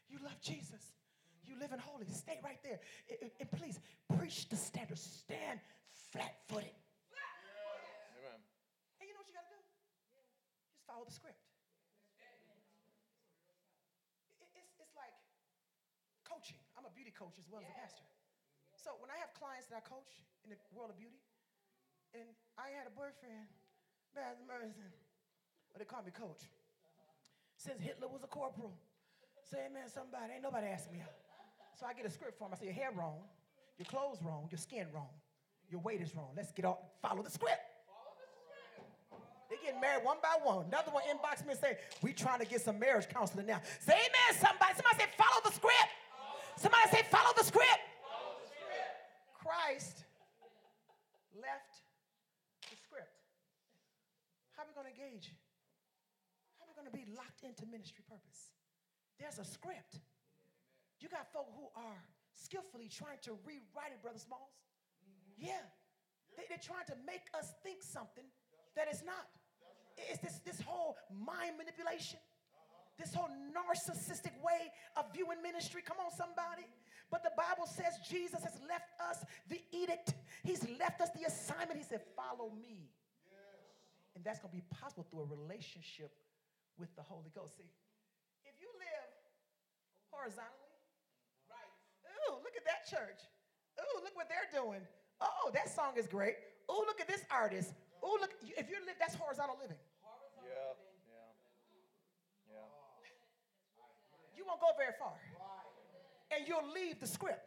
You 0.09 0.19
love 0.25 0.41
Jesus. 0.41 0.95
You 1.45 1.59
live 1.61 1.73
in 1.73 1.79
holy. 1.79 2.07
Stay 2.09 2.41
right 2.43 2.59
there. 2.63 2.81
And- 3.41 3.51
please, 3.53 3.79
preach 4.17 4.49
the 4.49 4.57
standard. 4.57 4.99
Stand 4.99 5.61
flat 6.13 6.37
footed. 6.49 6.73
And 9.01 9.05
you 9.09 9.13
know 9.15 9.21
what 9.21 9.29
you 9.29 9.35
got 9.37 9.45
to 9.49 9.53
do? 9.53 9.61
Just 10.73 10.87
follow 10.87 11.05
the 11.05 11.13
script. 11.13 11.37
It- 14.41 14.49
It's, 14.57 14.73
it's 14.81 14.97
like 14.97 15.13
coaching. 16.25 16.59
I'm 16.79 16.85
a 16.87 16.91
beauty 16.95 17.08
coach 17.19 17.35
as 17.35 17.51
well 17.51 17.59
as 17.59 17.67
a 17.67 17.75
pastor. 17.75 18.07
So 18.79 18.95
when 19.03 19.11
I 19.11 19.19
have 19.19 19.35
clients 19.35 19.67
that 19.75 19.83
I 19.83 19.85
coach 19.85 20.23
in 20.47 20.55
the 20.55 20.59
world 20.71 20.95
of 20.95 20.99
beauty, 21.03 21.19
and 22.15 22.31
I 22.55 22.71
had 22.71 22.87
a 22.87 22.95
boyfriend, 22.95 23.51
bad 24.15 24.39
mercy, 24.47 24.87
but 25.75 25.83
they 25.83 25.89
call 25.91 26.07
me 26.07 26.15
coach. 26.15 26.47
Since 27.59 27.83
Hitler 27.83 28.07
was 28.07 28.23
a 28.23 28.31
corporal, 28.31 28.71
say, 29.43 29.67
man, 29.75 29.91
somebody, 29.91 30.39
ain't 30.39 30.47
nobody 30.47 30.71
asking 30.71 30.95
me 30.95 31.03
out. 31.03 31.19
So 31.75 31.91
I 31.91 31.93
get 31.93 32.07
a 32.07 32.11
script 32.11 32.39
for 32.39 32.47
him. 32.47 32.55
I 32.55 32.57
say, 32.57 32.71
your 32.71 32.79
hair 32.79 32.95
wrong, 32.95 33.27
your 33.77 33.91
clothes 33.91 34.23
wrong, 34.23 34.47
your 34.51 34.63
skin 34.63 34.87
wrong, 34.95 35.11
your 35.69 35.83
weight 35.83 36.01
is 36.01 36.15
wrong. 36.15 36.31
Let's 36.39 36.55
get 36.55 36.65
off, 36.65 36.79
follow 37.03 37.23
the 37.23 37.35
script. 37.35 37.61
They 39.51 39.57
getting 39.65 39.81
married 39.81 40.05
one 40.05 40.19
by 40.23 40.37
one. 40.45 40.67
Another 40.69 40.93
one 40.93 41.03
inbox 41.09 41.43
me 41.45 41.53
and 41.53 41.61
say, 41.61 41.79
we 42.03 42.13
trying 42.13 42.39
to 42.39 42.47
get 42.47 42.61
some 42.61 42.79
marriage 42.79 43.09
counseling 43.09 43.47
now. 43.47 43.61
Say 43.81 43.97
amen, 43.97 44.31
somebody. 44.39 44.77
Somebody 44.77 44.97
say, 45.03 45.09
follow 45.17 45.41
the 45.45 45.53
script. 45.53 45.89
Somebody 46.59 46.91
say, 46.91 47.07
follow 47.07 47.31
the 47.39 47.47
script. 47.47 47.87
Christ 49.39 50.03
left 51.39 51.87
the 52.67 52.75
script. 52.83 53.15
How 54.59 54.67
are 54.67 54.69
we 54.69 54.75
going 54.75 54.91
to 54.91 54.95
engage? 54.99 55.31
How 56.59 56.67
are 56.67 56.71
we 56.71 56.75
going 56.75 56.91
to 56.91 56.99
be 56.99 57.07
locked 57.15 57.47
into 57.47 57.63
ministry 57.71 58.03
purpose? 58.11 58.51
There's 59.23 59.39
a 59.39 59.47
script. 59.47 60.03
You 60.99 61.07
got 61.07 61.31
folk 61.31 61.47
who 61.55 61.71
are 61.79 62.03
skillfully 62.35 62.91
trying 62.91 63.23
to 63.23 63.39
rewrite 63.47 63.95
it, 63.95 64.03
Brother 64.03 64.19
Smalls. 64.19 64.59
Yeah. 65.39 65.63
They, 66.35 66.43
they're 66.51 66.59
trying 66.59 66.91
to 66.91 66.99
make 67.07 67.31
us 67.39 67.55
think 67.63 67.87
something 67.87 68.27
that 68.75 68.91
is 68.91 69.07
not. 69.07 69.31
It's 70.11 70.19
this, 70.19 70.43
this 70.43 70.61
whole 70.63 70.99
mind 71.11 71.59
manipulation, 71.59 72.19
this 72.99 73.15
whole 73.15 73.31
narcissistic 73.55 74.35
way 74.43 74.73
of 74.97 75.07
viewing 75.15 75.41
ministry. 75.43 75.83
Come 75.87 75.99
on, 76.05 76.11
somebody. 76.11 76.67
But 77.11 77.23
the 77.23 77.33
Bible 77.37 77.67
says 77.67 77.97
Jesus 78.05 78.43
has 78.45 78.61
left 78.69 78.91
us 79.01 79.25
the 79.49 79.61
edict, 79.73 80.15
He's 80.45 80.67
left 80.79 81.01
us 81.01 81.09
the 81.17 81.25
assignment. 81.25 81.79
He 81.79 81.87
said, 81.87 82.03
Follow 82.17 82.53
me. 82.61 82.91
And 84.15 84.25
that's 84.27 84.43
going 84.43 84.51
to 84.51 84.59
be 84.59 84.67
possible 84.75 85.07
through 85.09 85.23
a 85.23 85.31
relationship 85.31 86.11
with 86.77 86.91
the 86.97 87.03
Holy 87.03 87.31
Ghost. 87.35 87.57
See, 87.57 87.71
if 88.45 88.59
you 88.59 88.67
live 88.75 89.11
horizontally, 90.11 90.75
right? 91.47 91.71
Ooh, 92.27 92.43
look 92.43 92.59
at 92.59 92.67
that 92.67 92.83
church. 92.91 93.23
Ooh, 93.79 94.03
look 94.03 94.19
what 94.19 94.27
they're 94.27 94.51
doing. 94.51 94.83
Oh, 95.23 95.51
that 95.55 95.71
song 95.71 95.95
is 95.97 96.07
great. 96.11 96.35
Ooh, 96.71 96.83
look 96.87 97.01
at 97.01 97.07
this 97.07 97.23
artist. 97.31 97.75
Ooh, 98.03 98.19
look, 98.21 98.35
if 98.43 98.67
you 98.69 98.77
live, 98.87 98.99
that's 98.99 99.15
horizontal 99.15 99.57
living. 99.63 99.79
Yeah. 100.43 100.51
Yeah. 100.51 100.75
Yeah. 100.83 100.98
Won't 104.49 104.61
go 104.61 104.73
very 104.79 104.97
far. 104.99 105.13
And 106.35 106.49
you'll 106.49 106.73
leave 106.73 106.99
the 107.01 107.07
script. 107.07 107.45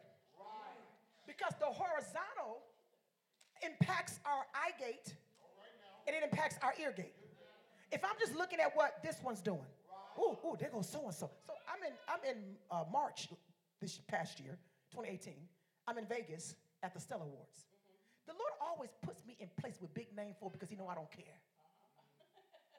Because 1.26 1.54
the 1.58 1.66
horizontal 1.66 2.62
impacts 3.62 4.20
our 4.24 4.46
eye 4.54 4.72
gate 4.78 5.14
and 6.06 6.16
it 6.16 6.22
impacts 6.22 6.56
our 6.62 6.74
ear 6.80 6.92
gate. 6.92 7.14
If 7.90 8.04
I'm 8.04 8.18
just 8.18 8.34
looking 8.34 8.60
at 8.60 8.74
what 8.74 9.02
this 9.02 9.16
one's 9.22 9.40
doing, 9.40 9.66
ooh, 10.18 10.36
ooh, 10.44 10.56
there 10.58 10.70
goes 10.70 10.88
so 10.88 11.04
and 11.04 11.14
so. 11.14 11.30
So 11.46 11.52
I'm 11.68 11.82
in, 11.86 11.92
I'm 12.08 12.36
in 12.36 12.42
uh, 12.70 12.84
March 12.90 13.28
this 13.80 14.00
past 14.08 14.40
year, 14.40 14.58
2018. 14.92 15.34
I'm 15.86 15.98
in 15.98 16.06
Vegas 16.06 16.54
at 16.82 16.94
the 16.94 17.00
Stellar 17.00 17.24
Awards. 17.24 17.66
The 18.26 18.32
Lord 18.32 18.52
always 18.60 18.90
puts 19.02 19.24
me 19.26 19.36
in 19.40 19.48
place 19.60 19.78
with 19.80 19.92
big 19.94 20.14
name 20.16 20.34
folk 20.40 20.52
because 20.52 20.70
He 20.70 20.76
know 20.76 20.86
I 20.86 20.94
don't 20.94 21.10
care. 21.10 21.38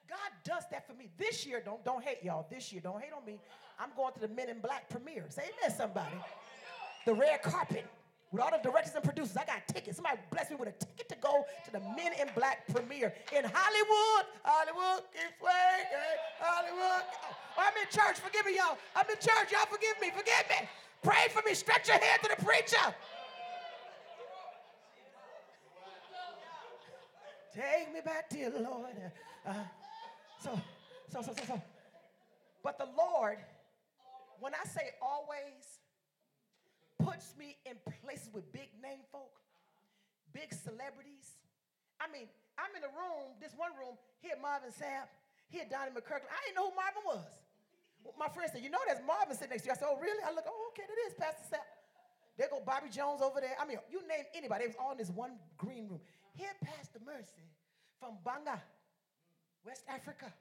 God 0.09 0.31
does 0.43 0.63
that 0.71 0.87
for 0.87 0.93
me. 0.93 1.09
This 1.17 1.45
year, 1.45 1.61
don't, 1.63 1.83
don't 1.83 2.03
hate 2.03 2.19
y'all. 2.23 2.45
This 2.49 2.71
year, 2.71 2.81
don't 2.81 3.01
hate 3.01 3.13
on 3.15 3.25
me. 3.25 3.39
I'm 3.79 3.89
going 3.95 4.13
to 4.13 4.19
the 4.19 4.27
Men 4.27 4.49
in 4.49 4.59
Black 4.59 4.89
premiere. 4.89 5.25
Say 5.29 5.43
amen, 5.43 5.75
somebody. 5.75 6.15
The 7.05 7.13
red 7.13 7.41
carpet 7.41 7.85
with 8.31 8.41
all 8.41 8.51
the 8.51 8.57
directors 8.57 8.95
and 8.95 9.03
producers. 9.03 9.37
I 9.37 9.45
got 9.45 9.67
tickets. 9.67 9.97
Somebody 9.97 10.17
blessed 10.31 10.51
me 10.51 10.57
with 10.57 10.69
a 10.69 10.85
ticket 10.85 11.07
to 11.09 11.15
go 11.21 11.45
to 11.65 11.71
the 11.71 11.79
Men 11.79 12.13
in 12.19 12.27
Black 12.35 12.67
premiere 12.67 13.13
in 13.31 13.45
Hollywood. 13.45 14.25
Hollywood, 14.43 15.03
keep 15.13 15.31
swinging. 15.37 16.17
Hollywood. 16.39 17.03
Oh, 17.57 17.61
I'm 17.61 17.73
in 17.77 17.87
church. 17.91 18.19
Forgive 18.19 18.45
me, 18.45 18.57
y'all. 18.57 18.77
I'm 18.95 19.05
in 19.09 19.15
church. 19.15 19.51
Y'all 19.51 19.69
forgive 19.69 20.01
me. 20.01 20.09
Forgive 20.09 20.45
me. 20.49 20.67
Pray 21.03 21.27
for 21.29 21.41
me. 21.47 21.53
Stretch 21.53 21.87
your 21.87 21.99
hand 21.99 22.19
to 22.23 22.29
the 22.35 22.43
preacher. 22.43 22.95
Take 27.53 27.93
me 27.93 28.01
back, 28.03 28.29
dear 28.31 28.49
Lord. 28.49 28.97
Uh, 29.45 29.53
so, 30.43 30.59
so, 31.09 31.21
so, 31.21 31.33
so, 31.33 31.43
so. 31.47 31.61
But 32.63 32.77
the 32.77 32.87
Lord, 32.97 33.37
when 34.39 34.53
I 34.53 34.67
say 34.67 34.91
always, 35.01 35.79
puts 36.99 37.35
me 37.39 37.55
in 37.65 37.75
places 38.03 38.31
with 38.31 38.47
big 38.51 38.71
name 38.79 39.03
folk, 39.11 39.39
big 40.31 40.51
celebrities. 40.51 41.39
I 41.99 42.07
mean, 42.11 42.27
I'm 42.55 42.71
in 42.75 42.83
a 42.83 42.91
room, 42.91 43.35
this 43.39 43.51
one 43.55 43.71
room, 43.75 43.95
here 44.19 44.35
Marvin 44.39 44.71
Sapp, 44.71 45.11
here 45.51 45.67
Donnie 45.67 45.91
McClurkin. 45.91 46.27
I 46.31 46.39
didn't 46.47 46.55
know 46.59 46.71
who 46.71 46.75
Marvin 46.75 47.03
was. 47.07 47.31
My 48.19 48.27
friend 48.27 48.51
said, 48.51 48.63
you 48.63 48.71
know 48.71 48.83
there's 48.83 49.03
Marvin 49.03 49.35
sitting 49.35 49.55
next 49.55 49.63
to 49.63 49.71
you. 49.71 49.75
I 49.75 49.79
said, 49.79 49.87
oh, 49.87 49.99
really? 49.99 50.19
I 50.23 50.35
look, 50.35 50.43
oh, 50.47 50.71
okay, 50.75 50.83
that 50.83 50.99
is 51.07 51.15
Pastor 51.15 51.55
Sapp. 51.55 51.67
There 52.35 52.49
go 52.49 52.59
Bobby 52.65 52.89
Jones 52.89 53.21
over 53.21 53.39
there. 53.39 53.55
I 53.59 53.63
mean, 53.63 53.77
you 53.91 54.01
name 54.07 54.25
anybody. 54.35 54.65
It 54.65 54.75
was 54.75 54.79
all 54.81 54.91
in 54.91 54.97
this 54.97 55.11
one 55.11 55.39
green 55.57 55.87
room. 55.87 56.01
Here, 56.35 56.51
Pastor 56.65 56.99
Mercy 57.05 57.47
from 57.99 58.17
Banga, 58.25 58.59
West 59.65 59.83
Africa, 59.87 60.33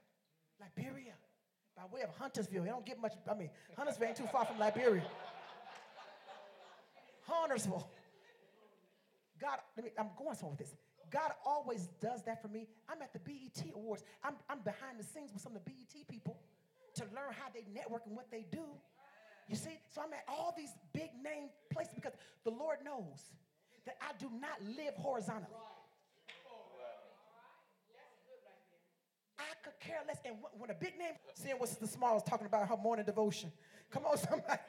Liberia, 0.59 1.13
by 1.75 1.83
way 1.93 2.01
of 2.01 2.09
Huntersville. 2.17 2.63
They 2.63 2.69
don't 2.69 2.85
get 2.85 2.99
much, 2.99 3.13
I 3.29 3.33
mean, 3.33 3.49
Huntersville 3.77 4.07
ain't 4.07 4.17
too 4.17 4.27
far 4.31 4.45
from 4.45 4.59
Liberia. 4.59 5.03
Huntersville. 7.27 7.87
God, 9.39 9.59
me, 9.81 9.91
I'm 9.97 10.09
going 10.17 10.35
somewhere 10.35 10.55
with 10.57 10.67
this. 10.67 10.75
God 11.11 11.31
always 11.45 11.87
does 12.01 12.23
that 12.23 12.41
for 12.41 12.47
me. 12.47 12.67
I'm 12.89 13.01
at 13.01 13.13
the 13.13 13.19
BET 13.19 13.63
Awards. 13.75 14.03
I'm, 14.23 14.35
I'm 14.49 14.59
behind 14.59 14.99
the 14.99 15.03
scenes 15.03 15.31
with 15.31 15.41
some 15.41 15.55
of 15.55 15.63
the 15.63 15.69
BET 15.69 16.07
people 16.07 16.37
to 16.95 17.03
learn 17.15 17.31
how 17.31 17.49
they 17.53 17.65
network 17.73 18.03
and 18.07 18.15
what 18.15 18.29
they 18.31 18.45
do. 18.51 18.65
You 19.47 19.55
see? 19.55 19.77
So 19.93 20.01
I'm 20.01 20.13
at 20.13 20.23
all 20.27 20.53
these 20.57 20.71
big 20.93 21.09
name 21.23 21.49
places 21.71 21.93
because 21.93 22.13
the 22.43 22.51
Lord 22.51 22.77
knows 22.83 23.33
that 23.85 23.97
I 24.01 24.13
do 24.17 24.29
not 24.39 24.57
live 24.77 24.95
horizontally. 24.95 25.53
Could 29.63 29.79
care 29.79 29.99
less. 30.07 30.19
And 30.25 30.35
when 30.57 30.69
a 30.69 30.73
big 30.73 30.97
name, 30.97 31.13
seeing 31.33 31.57
what 31.57 31.69
Sister 31.69 31.87
Small 31.87 32.15
was 32.15 32.23
talking 32.23 32.45
about 32.45 32.67
her 32.67 32.77
morning 32.77 33.05
devotion. 33.05 33.51
Come 33.89 34.05
on, 34.05 34.17
somebody. 34.29 34.61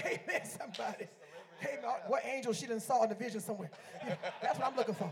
Amen, 0.00 0.42
somebody. 0.44 1.06
Hey, 1.60 1.78
What 2.08 2.24
angel 2.24 2.52
she 2.52 2.66
didn't 2.66 2.82
saw 2.82 3.02
in 3.04 3.08
the 3.08 3.14
vision 3.14 3.40
somewhere. 3.40 3.70
Yeah, 4.04 4.16
that's 4.42 4.58
what 4.58 4.68
I'm 4.68 4.76
looking 4.76 4.94
for. 4.94 5.10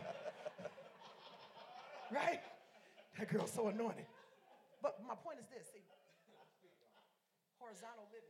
Right? 2.11 2.41
That 3.19 3.29
girl's 3.29 3.53
so 3.53 3.69
anointed. 3.69 4.07
But 4.83 4.99
my 5.07 5.15
point 5.15 5.39
is 5.39 5.47
this 5.47 5.69
see, 5.73 5.85
horizontal 7.59 8.09
living. 8.11 8.29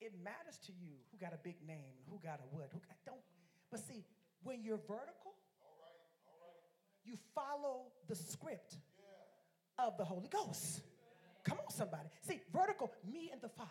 It 0.00 0.12
matters 0.22 0.58
to 0.66 0.72
you 0.72 1.00
who 1.10 1.16
got 1.16 1.32
a 1.32 1.40
big 1.40 1.56
name, 1.66 1.96
who 2.10 2.18
got 2.20 2.40
a 2.40 2.46
what, 2.54 2.68
who 2.72 2.80
got, 2.80 2.96
don't. 3.06 3.24
But 3.70 3.80
see, 3.80 4.04
when 4.42 4.62
you're 4.62 4.82
vertical, 4.84 5.32
you 7.06 7.16
follow 7.34 7.82
the 8.08 8.14
script 8.14 8.76
of 9.78 9.96
the 9.96 10.04
Holy 10.04 10.28
Ghost. 10.28 10.82
Come 11.44 11.58
on, 11.58 11.70
somebody. 11.72 12.08
See, 12.22 12.40
vertical, 12.52 12.90
me 13.10 13.30
and 13.32 13.40
the 13.40 13.48
Father. 13.48 13.70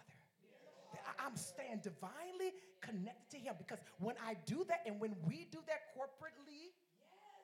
I'm 1.19 1.35
staying 1.35 1.81
divinely 1.83 2.53
connected 2.81 3.29
to 3.31 3.37
Him 3.37 3.55
because 3.57 3.79
when 3.99 4.15
I 4.25 4.35
do 4.45 4.65
that 4.67 4.81
and 4.85 4.99
when 4.99 5.15
we 5.27 5.47
do 5.51 5.59
that 5.67 5.95
corporately, 5.97 6.71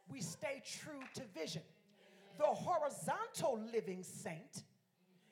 we 0.10 0.22
stay 0.22 0.62
true 0.66 1.02
to 1.16 1.22
vision. 1.38 1.62
The 2.38 2.46
horizontal 2.46 3.60
living 3.72 4.04
saint 4.04 4.64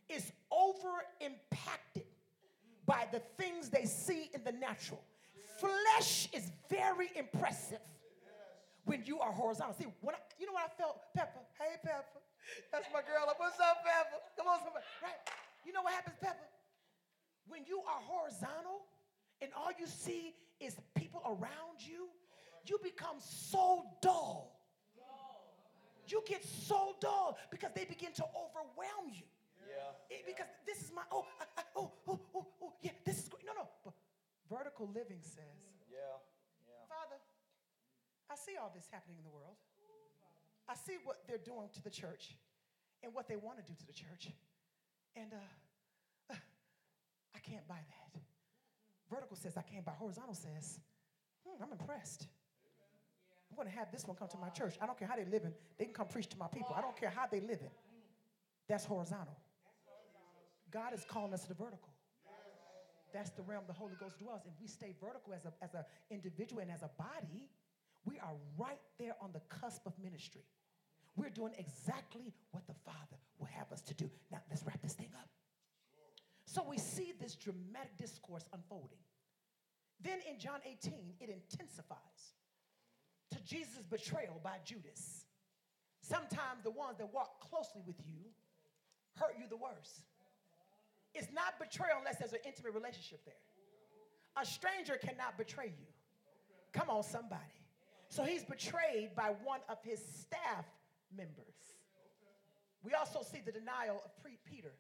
is 0.10 0.32
over 0.52 1.04
impacted 1.22 2.06
by 2.86 3.08
the 3.12 3.20
things 3.38 3.70
they 3.70 3.86
see 3.86 4.30
in 4.34 4.44
the 4.44 4.52
natural. 4.52 5.02
Flesh 5.60 6.30
is 6.34 6.52
very 6.70 7.12
impressive 7.16 7.80
when 8.90 9.06
you 9.06 9.20
are 9.22 9.32
horizontal. 9.32 9.76
See, 9.78 9.86
when 10.02 10.16
I, 10.16 10.22
you 10.42 10.48
know 10.50 10.54
what 10.58 10.66
I 10.66 10.74
felt, 10.74 10.98
Pepper? 11.14 11.46
Hey, 11.62 11.78
Pepper. 11.86 12.26
That's 12.74 12.90
my 12.92 13.06
girl. 13.06 13.30
What's 13.38 13.60
up, 13.62 13.86
Pepper? 13.86 14.18
Come 14.36 14.48
on, 14.50 14.58
somebody. 14.66 14.84
Right? 15.06 15.22
You 15.64 15.74
know 15.74 15.84
what 15.86 15.94
happens, 15.94 16.18
Pepper? 16.20 16.50
When 17.46 17.62
you 17.70 17.86
are 17.86 18.02
horizontal 18.02 18.82
and 19.42 19.52
all 19.54 19.70
you 19.78 19.86
see 19.86 20.34
is 20.60 20.74
people 20.96 21.22
around 21.22 21.78
you, 21.86 22.10
you 22.66 22.80
become 22.82 23.18
so 23.22 23.86
dull. 24.02 24.58
You 26.10 26.24
get 26.26 26.44
so 26.44 26.96
dull 27.00 27.38
because 27.52 27.70
they 27.76 27.86
begin 27.86 28.10
to 28.18 28.26
overwhelm 28.34 29.14
you. 29.14 29.30
Yeah. 29.70 29.94
It- 30.10 30.26
because 30.26 30.50
this 30.66 30.82
is 30.82 30.92
my, 30.92 31.04
oh, 31.12 31.28
I- 31.40 31.62
I- 31.62 31.70
oh, 31.76 31.92
oh, 32.08 32.20
oh, 32.34 32.48
oh, 32.64 32.74
yeah, 32.82 32.98
this 33.06 33.20
is 33.20 33.30
great. 33.30 33.46
No, 33.46 33.54
no. 33.54 33.70
But 33.86 33.94
vertical 34.50 34.88
living 34.90 35.22
says. 35.22 35.78
Yeah. 35.86 36.18
I 38.30 38.36
see 38.36 38.56
all 38.62 38.72
this 38.74 38.86
happening 38.92 39.18
in 39.18 39.24
the 39.24 39.34
world. 39.34 39.58
I 40.68 40.76
see 40.76 40.98
what 41.04 41.26
they're 41.28 41.42
doing 41.42 41.70
to 41.74 41.82
the 41.84 41.90
church 41.90 42.38
and 43.04 43.14
what 43.14 43.28
they 43.28 43.36
want 43.36 43.58
to 43.58 43.64
do 43.66 43.74
to 43.74 43.86
the 43.88 43.94
church. 43.94 44.30
And 45.16 45.34
uh, 45.34 46.36
I 47.36 47.40
can't 47.40 47.68
buy 47.68 47.82
that. 47.82 48.22
Vertical 49.10 49.36
says 49.36 49.58
I 49.58 49.64
can't 49.64 49.84
buy. 49.84 49.94
Horizontal 49.98 50.36
says, 50.36 50.80
hmm, 51.46 51.62
I'm 51.64 51.72
impressed. 51.72 52.28
I'm 53.50 53.56
going 53.56 53.68
to 53.68 53.74
have 53.74 53.92
this 53.92 54.06
one 54.06 54.16
come 54.16 54.28
to 54.28 54.38
my 54.38 54.50
church. 54.50 54.76
I 54.80 54.86
don't 54.86 54.98
care 54.98 55.08
how 55.08 55.16
they're 55.16 55.26
living. 55.26 55.52
They 55.80 55.86
can 55.86 55.94
come 55.94 56.08
preach 56.08 56.28
to 56.30 56.38
my 56.38 56.48
people. 56.48 56.76
I 56.78 56.82
don't 56.82 56.96
care 56.96 57.10
how 57.10 57.26
they're 57.26 57.42
living. 57.42 57.72
That's 58.68 58.86
horizontal. 58.86 59.36
God 60.70 60.94
is 60.94 61.04
calling 61.10 61.34
us 61.34 61.42
to 61.44 61.50
the 61.50 61.56
vertical. 61.56 61.90
That's 63.12 63.32
the 63.32 63.42
realm 63.42 63.64
the 63.66 63.74
Holy 63.74 63.96
Ghost 64.00 64.20
dwells. 64.20 64.42
If 64.46 64.54
we 64.62 64.68
stay 64.68 64.94
vertical 65.02 65.34
as 65.34 65.46
a 65.46 65.54
as 65.64 65.74
an 65.74 65.84
individual 66.12 66.62
and 66.62 66.70
as 66.70 66.84
a 66.84 66.92
body, 66.96 67.50
we 68.06 68.20
are 68.20 68.36
right 68.58 68.80
there 68.98 69.16
on 69.22 69.32
the 69.34 69.42
cusp 69.50 69.86
of 69.86 69.94
ministry. 70.02 70.46
We're 71.16 71.30
doing 71.30 71.54
exactly 71.58 72.34
what 72.52 72.66
the 72.68 72.74
Father 72.86 73.18
will 73.38 73.48
have 73.48 73.72
us 73.72 73.82
to 73.84 73.94
do. 73.94 74.10
Now 74.32 74.40
let's 74.50 74.64
wrap 74.64 74.82
this 74.82 74.94
thing 74.94 75.10
up. 75.18 75.30
So 76.46 76.66
we 76.68 76.78
see 76.78 77.14
this 77.20 77.36
dramatic 77.36 77.98
discourse 77.98 78.48
unfolding. 78.54 78.98
Then 80.02 80.20
in 80.30 80.40
John 80.40 80.60
18, 80.66 80.94
it 81.20 81.30
intensifies 81.30 82.34
to 83.32 83.44
Jesus' 83.44 83.84
betrayal 83.90 84.40
by 84.44 84.58
Judas. 84.66 85.26
Sometimes 86.02 86.64
the 86.64 86.72
ones 86.72 86.98
that 86.98 87.14
walk 87.14 87.40
closely 87.42 87.82
with 87.86 87.98
you 88.06 88.32
hurt 89.16 89.36
you 89.38 89.46
the 89.50 89.58
worst. 89.58 90.02
It's 91.14 91.28
not 91.34 91.60
betrayal 91.60 91.98
unless 92.00 92.18
there's 92.18 92.34
an 92.34 92.40
intimate 92.46 92.74
relationship 92.74 93.26
there. 93.26 93.44
A 94.42 94.46
stranger 94.46 94.96
cannot 94.96 95.38
betray 95.38 95.68
you. 95.68 95.88
Come 96.72 96.90
on, 96.90 97.04
somebody. 97.04 97.59
So 98.10 98.24
he's 98.24 98.44
betrayed 98.44 99.16
by 99.16 99.34
one 99.44 99.60
of 99.70 99.78
his 99.84 100.00
staff 100.00 100.66
members. 101.16 101.54
We 102.84 102.94
also 102.94 103.22
see 103.22 103.42
the 103.46 103.52
denial 103.52 104.02
of 104.04 104.12
Peter. 104.46 104.72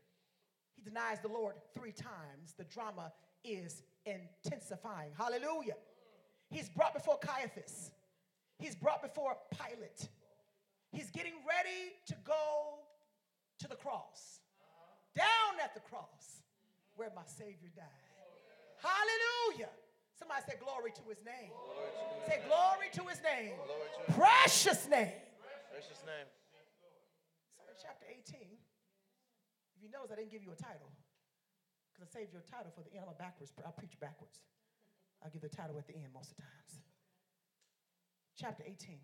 He 0.75 0.82
denies 0.82 1.19
the 1.21 1.27
Lord 1.27 1.55
three 1.75 1.91
times. 1.91 2.55
The 2.57 2.63
drama 2.63 3.11
is 3.43 3.84
intensifying. 4.05 5.11
Hallelujah. 5.17 5.75
He's 6.49 6.69
brought 6.69 6.93
before 6.93 7.19
Caiaphas. 7.19 7.91
He's 8.57 8.75
brought 8.75 9.03
before 9.03 9.38
Pilate. 9.51 10.09
He's 10.91 11.11
getting 11.11 11.34
ready 11.47 11.93
to 12.07 12.15
go 12.25 12.80
to 13.59 13.67
the 13.67 13.75
cross. 13.75 14.39
Down 15.15 15.59
at 15.63 15.73
the 15.75 15.82
cross 15.82 16.41
where 16.95 17.11
my 17.15 17.21
Savior 17.25 17.69
died. 17.75 17.86
Hallelujah. 18.82 19.69
Somebody 20.20 20.43
say 20.43 20.59
glory 20.59 20.91
to 20.91 21.03
his 21.07 21.24
name. 21.24 21.49
Say 22.28 22.43
glory 22.43 22.91
to 22.91 23.03
his 23.07 23.24
name. 23.24 23.55
Glory 23.63 23.88
to 23.95 24.13
Precious 24.13 24.84
name. 24.91 25.15
precious 25.72 26.03
name. 26.03 26.28
So 27.55 27.63
in 27.72 27.76
chapter 27.80 28.03
18, 28.03 28.36
if 28.43 29.80
you 29.80 29.88
notice, 29.88 30.11
I 30.11 30.20
didn't 30.20 30.36
give 30.36 30.43
you 30.43 30.51
a 30.51 30.59
title 30.59 30.91
because 31.95 32.03
I 32.03 32.07
saved 32.11 32.36
your 32.36 32.43
title 32.43 32.76
for 32.76 32.84
the 32.84 32.91
end. 32.91 33.07
I'm 33.07 33.15
a 33.15 33.17
backwards. 33.17 33.55
I 33.63 33.72
preach 33.72 33.95
backwards. 34.03 34.43
I'll 35.24 35.32
give 35.32 35.41
the 35.41 35.51
title 35.51 35.80
at 35.80 35.88
the 35.88 35.95
end 35.95 36.11
most 36.11 36.36
of 36.36 36.38
the 36.38 36.43
times. 36.43 36.84
Chapter 38.36 38.63
18. 38.67 38.99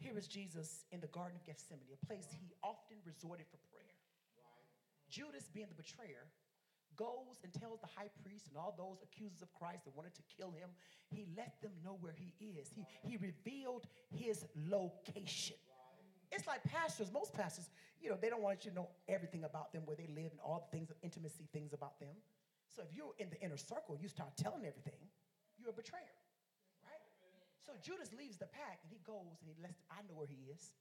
Here 0.00 0.16
is 0.16 0.28
Jesus 0.28 0.84
in 0.92 1.00
the 1.00 1.08
Garden 1.08 1.36
of 1.36 1.44
Gethsemane, 1.48 1.88
a 1.92 2.00
place 2.04 2.28
he 2.32 2.52
often 2.64 3.00
resorted 3.04 3.48
for 3.48 3.56
prayer. 3.72 3.96
Judas, 5.08 5.48
being 5.48 5.68
the 5.72 5.76
betrayer, 5.80 6.28
goes 6.96 7.40
and 7.44 7.52
tells 7.52 7.80
the 7.80 7.86
high 7.86 8.10
priest 8.24 8.48
and 8.48 8.56
all 8.56 8.74
those 8.76 8.98
accusers 9.02 9.42
of 9.42 9.52
Christ 9.54 9.84
that 9.84 9.96
wanted 9.96 10.14
to 10.14 10.22
kill 10.36 10.50
him, 10.50 10.70
he 11.08 11.26
let 11.36 11.60
them 11.62 11.72
know 11.84 11.96
where 12.00 12.14
he 12.16 12.34
is. 12.40 12.70
He, 12.74 12.86
he 13.06 13.16
revealed 13.16 13.86
his 14.10 14.44
location. 14.68 15.56
It's 16.32 16.46
like 16.46 16.64
pastors, 16.64 17.12
most 17.12 17.32
pastors, 17.34 17.70
you 18.00 18.10
know, 18.10 18.16
they 18.20 18.28
don't 18.28 18.42
want 18.42 18.64
you 18.64 18.70
to 18.70 18.76
know 18.76 18.88
everything 19.08 19.44
about 19.44 19.72
them, 19.72 19.82
where 19.84 19.96
they 19.96 20.08
live, 20.08 20.32
and 20.32 20.40
all 20.42 20.66
the 20.68 20.76
things 20.76 20.90
of 20.90 20.96
intimacy 21.02 21.48
things 21.52 21.72
about 21.72 22.00
them. 22.00 22.14
So 22.74 22.82
if 22.82 22.94
you're 22.94 23.14
in 23.18 23.30
the 23.30 23.40
inner 23.40 23.56
circle, 23.56 23.96
you 24.00 24.08
start 24.08 24.36
telling 24.36 24.66
everything. 24.66 25.00
you're 25.58 25.70
a 25.70 25.72
betrayer, 25.72 26.18
right? 26.84 27.04
So 27.64 27.72
Judas 27.82 28.10
leaves 28.12 28.36
the 28.36 28.46
pack 28.46 28.80
and 28.82 28.90
he 28.90 29.00
goes 29.06 29.40
and 29.40 29.48
he 29.48 29.56
lets, 29.62 29.80
I 29.90 30.02
know 30.08 30.14
where 30.14 30.26
he 30.28 30.50
is. 30.52 30.72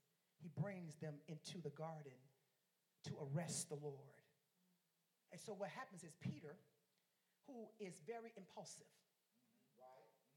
He 0.41 0.49
brings 0.59 0.95
them 0.95 1.15
into 1.27 1.61
the 1.61 1.71
garden 1.71 2.19
to 3.05 3.11
arrest 3.21 3.69
the 3.69 3.75
Lord. 3.75 4.24
And 5.31 5.39
so 5.41 5.53
what 5.53 5.69
happens 5.73 6.03
is 6.03 6.13
Peter, 6.21 6.55
who 7.47 7.69
is 7.79 8.01
very 8.05 8.31
impulsive, 8.37 8.89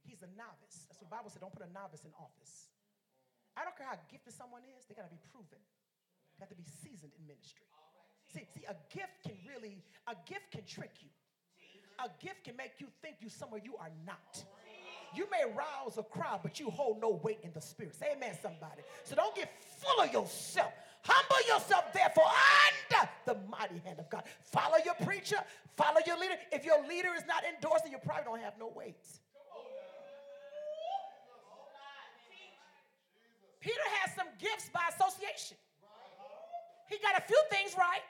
he's 0.04 0.22
a 0.22 0.30
novice. 0.36 0.88
That's 0.88 1.00
what 1.00 1.08
the 1.08 1.14
Bible 1.14 1.30
said 1.30 1.44
don't 1.44 1.54
put 1.54 1.66
a 1.66 1.72
novice 1.72 2.04
in 2.04 2.12
office. 2.16 2.72
I 3.58 3.66
don't 3.66 3.74
care 3.74 3.90
how 3.90 3.98
gifted 4.10 4.34
someone 4.34 4.62
is, 4.78 4.86
they 4.86 4.94
gotta 4.94 5.12
be 5.12 5.20
proven. 5.34 5.58
They 6.38 6.46
have 6.46 6.52
to 6.54 6.58
be 6.58 6.66
seasoned 6.66 7.12
in 7.18 7.26
ministry. 7.26 7.66
See, 8.30 8.46
see, 8.54 8.64
a 8.68 8.76
gift 8.94 9.26
can 9.26 9.34
really, 9.48 9.82
a 10.06 10.14
gift 10.28 10.52
can 10.52 10.62
trick 10.62 11.02
you. 11.02 11.10
A 11.98 12.08
gift 12.22 12.44
can 12.44 12.54
make 12.54 12.78
you 12.78 12.86
think 13.02 13.16
you 13.20 13.28
somewhere 13.28 13.60
you 13.64 13.74
are 13.76 13.90
not. 14.06 14.44
You 15.14 15.26
may 15.30 15.42
rouse 15.50 15.98
a 15.98 16.02
crowd, 16.02 16.40
but 16.42 16.60
you 16.60 16.70
hold 16.70 17.00
no 17.00 17.20
weight 17.24 17.40
in 17.42 17.50
the 17.52 17.60
spirit. 17.60 17.94
Say 17.94 18.12
amen, 18.14 18.36
somebody. 18.40 18.82
So 19.04 19.16
don't 19.16 19.34
get 19.34 19.50
full 19.80 20.04
of 20.04 20.12
yourself. 20.12 20.72
Humble 21.08 21.42
yourself, 21.48 21.92
therefore, 21.92 22.28
under 22.28 23.08
the 23.24 23.36
mighty 23.48 23.80
hand 23.80 23.98
of 23.98 24.10
God. 24.10 24.24
Follow 24.44 24.76
your 24.84 24.94
preacher, 25.00 25.40
follow 25.76 26.00
your 26.06 26.20
leader. 26.20 26.36
If 26.52 26.64
your 26.64 26.84
leader 26.86 27.16
is 27.16 27.24
not 27.26 27.44
endorsing, 27.48 27.92
you 27.92 27.98
probably 28.04 28.24
don't 28.24 28.40
have 28.40 28.58
no 28.58 28.70
weight. 28.76 29.00
Peter 33.60 33.86
has 34.00 34.14
some 34.14 34.28
gifts 34.38 34.70
by 34.72 34.84
association. 34.92 35.56
He 36.88 36.96
got 37.00 37.18
a 37.18 37.24
few 37.24 37.40
things 37.50 37.74
right. 37.76 38.04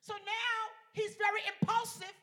So 0.00 0.14
now 0.14 0.58
he's 0.92 1.14
very 1.18 1.42
impulsive. 1.46 2.14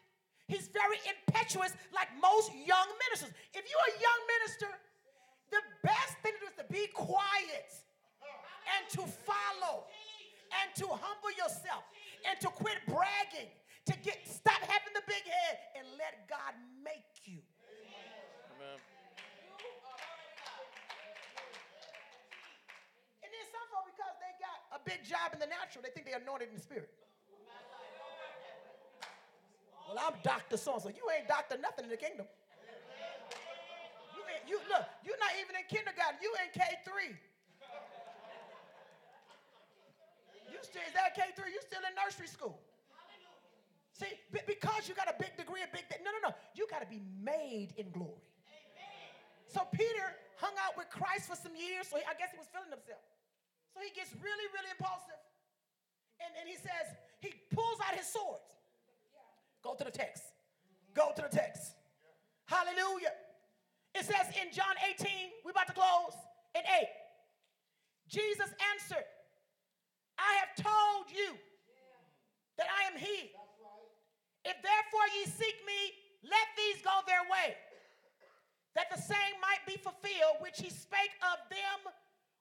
He's 0.48 0.68
very 0.72 1.00
impetuous, 1.04 1.76
like 1.94 2.08
most 2.22 2.52
young 2.56 2.88
ministers. 3.04 3.36
If 3.54 3.64
you're 3.68 3.88
a 3.92 3.98
young 4.00 4.22
minister, 4.40 4.68
the 5.52 5.62
best 5.84 6.16
thing 6.24 6.34
to 6.36 6.40
do 6.40 6.48
is 6.48 6.58
to 6.60 6.68
be 6.72 6.88
quiet 6.92 7.68
and 8.76 8.84
to 9.00 9.04
follow 9.24 9.88
and 10.64 10.68
to 10.76 10.88
humble 10.88 11.32
yourself 11.36 11.84
and 12.28 12.40
to 12.42 12.48
quit 12.48 12.80
bragging, 12.88 13.52
to 13.86 13.94
get 14.04 14.20
stop 14.28 14.60
having 14.68 14.94
the 14.94 15.04
big 15.08 15.24
head 15.24 15.56
and 15.80 15.88
let 15.98 16.28
God 16.28 16.54
make 16.84 17.24
you. 17.24 17.40
Amen. 18.58 18.80
And 23.24 23.30
then 23.32 23.46
some 23.52 23.68
folk, 23.72 23.88
because 23.92 24.16
they 24.20 24.34
got 24.40 24.60
a 24.76 24.80
big 24.84 25.04
job 25.08 25.36
in 25.36 25.40
the 25.40 25.48
natural, 25.48 25.84
they 25.84 25.92
think 25.92 26.08
they're 26.08 26.20
anointed 26.20 26.50
in 26.52 26.56
the 26.56 26.64
spirit. 26.64 26.92
Well, 29.88 30.04
I'm 30.04 30.20
Dr. 30.20 30.60
So 30.60 30.80
so. 30.84 30.92
You 30.92 31.08
ain't 31.16 31.32
doctor 31.32 31.56
nothing 31.56 31.88
in 31.88 31.92
the 31.92 31.96
kingdom. 31.96 32.28
You, 34.12 34.22
ain't, 34.28 34.44
you 34.44 34.60
look, 34.68 34.84
you're 35.00 35.16
not 35.16 35.32
even 35.40 35.56
in 35.56 35.64
kindergarten. 35.72 36.20
You 36.20 36.36
in 36.44 36.52
K3. 36.52 37.16
You 40.52 40.57
still 40.68 40.84
is 40.84 40.94
that 40.94 41.16
K3? 41.16 41.48
You 41.48 41.64
still 41.64 41.82
in 41.88 41.96
nursery 41.96 42.28
school. 42.28 42.60
See, 43.96 44.14
be- 44.30 44.46
because 44.46 44.86
you 44.86 44.94
got 44.94 45.10
a 45.10 45.18
big 45.18 45.34
degree, 45.40 45.64
a 45.64 45.72
big 45.74 45.88
no, 46.04 46.12
no, 46.14 46.30
no. 46.30 46.32
You 46.54 46.68
got 46.70 46.84
to 46.84 46.90
be 46.92 47.02
made 47.24 47.74
in 47.80 47.90
glory. 47.90 48.22
So 49.48 49.64
Peter 49.72 50.14
hung 50.38 50.54
out 50.62 50.78
with 50.78 50.92
Christ 50.92 51.26
for 51.32 51.40
some 51.40 51.56
years, 51.56 51.90
so 51.90 51.98
he, 51.98 52.04
I 52.06 52.14
guess 52.14 52.30
he 52.30 52.38
was 52.38 52.52
feeling 52.52 52.70
himself. 52.70 53.02
So 53.74 53.82
he 53.82 53.90
gets 53.96 54.14
really, 54.22 54.48
really 54.54 54.70
impulsive. 54.70 55.18
And, 56.22 56.30
and 56.38 56.46
he 56.46 56.60
says, 56.60 56.94
he 57.24 57.34
pulls 57.50 57.80
out 57.82 57.96
his 57.98 58.06
swords. 58.06 58.46
Go 59.64 59.74
to 59.74 59.84
the 59.88 59.94
text. 59.94 60.24
Go 60.94 61.10
to 61.16 61.22
the 61.26 61.34
text. 61.34 61.74
Hallelujah. 62.46 63.16
It 63.96 64.06
says 64.06 64.30
in 64.38 64.54
John 64.54 64.78
18, 64.94 65.10
we're 65.42 65.52
about 65.52 65.68
to 65.68 65.74
close, 65.74 66.14
in 66.54 66.62
8. 66.62 66.86
Jesus 68.08 68.50
answered, 68.74 69.06
I 70.18 70.32
have 70.42 70.54
told 70.58 71.10
you 71.14 71.38
that 72.58 72.68
I 72.68 72.90
am 72.92 72.98
he. 72.98 73.32
If 74.46 74.58
therefore 74.62 75.08
ye 75.14 75.26
seek 75.30 75.58
me, 75.66 75.80
let 76.26 76.48
these 76.58 76.82
go 76.82 76.94
their 77.06 77.24
way, 77.30 77.56
that 78.76 78.90
the 78.90 79.02
same 79.02 79.36
might 79.42 79.62
be 79.66 79.78
fulfilled 79.78 80.42
which 80.42 80.60
he 80.60 80.70
spake 80.70 81.14
of 81.22 81.38
them 81.50 81.94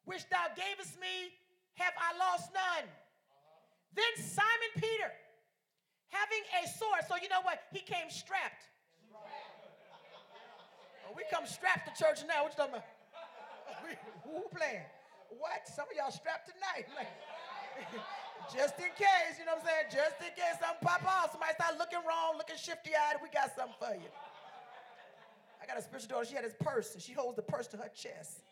which 0.07 0.23
thou 0.31 0.47
gavest 0.55 0.97
me, 1.03 1.35
have 1.75 1.93
I 1.99 2.17
lost 2.17 2.55
none. 2.55 2.87
Uh-huh. 2.87 3.99
Then 3.99 4.13
Simon 4.23 4.73
Peter, 4.79 5.11
having 6.09 6.45
a 6.63 6.71
sword, 6.79 7.03
so 7.11 7.19
you 7.21 7.29
know 7.29 7.43
what? 7.43 7.67
He 7.75 7.83
came 7.83 8.09
strapped. 8.09 8.71
Oh, 11.07 11.15
we 11.15 11.27
come 11.31 11.45
strapped 11.45 11.91
to 11.91 11.93
church 11.95 12.23
now. 12.27 12.47
What 12.47 12.55
you 12.55 12.59
talking 12.59 12.79
about? 12.79 12.87
Who 14.27 14.47
playing? 14.55 14.87
What? 15.39 15.67
Some 15.67 15.91
of 15.91 15.95
y'all 15.99 16.15
strapped 16.15 16.51
tonight. 16.51 16.87
Like, 16.95 17.11
just 18.57 18.79
in 18.79 18.91
case, 18.97 19.39
you 19.39 19.45
know 19.45 19.57
what 19.59 19.65
I'm 19.65 19.69
saying? 19.69 19.87
Just 19.93 20.17
in 20.23 20.33
case 20.35 20.57
something 20.61 20.83
pop 20.83 21.05
off. 21.05 21.33
Somebody 21.33 21.55
start 21.55 21.79
looking 21.79 22.03
wrong, 22.07 22.37
looking 22.37 22.57
shifty 22.57 22.93
eyed. 22.95 23.21
We 23.23 23.29
got 23.31 23.55
something 23.55 23.77
for 23.79 23.95
you. 23.95 24.11
I 25.61 25.67
got 25.67 25.79
a 25.79 25.83
spiritual 25.83 26.09
daughter. 26.09 26.27
She 26.27 26.37
had 26.37 26.45
this 26.45 26.57
purse, 26.61 26.95
and 26.95 27.03
she 27.03 27.13
holds 27.13 27.37
the 27.37 27.43
purse 27.43 27.67
to 27.75 27.77
her 27.77 27.91
chest. 27.91 28.45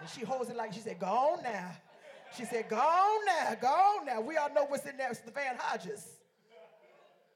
And 0.00 0.08
she 0.08 0.22
holds 0.24 0.50
it 0.50 0.56
like 0.56 0.72
she 0.72 0.80
said, 0.80 0.98
Go 0.98 1.06
on 1.06 1.42
now. 1.42 1.70
She 2.36 2.44
said, 2.44 2.68
Go 2.68 2.76
on 2.76 3.20
now, 3.26 3.54
go 3.60 3.68
on 3.68 4.06
now. 4.06 4.20
We 4.20 4.36
all 4.36 4.52
know 4.52 4.66
what's 4.66 4.86
in 4.86 4.96
there. 4.96 5.10
It's 5.10 5.20
the 5.20 5.30
Van 5.30 5.56
Hodges. 5.58 6.18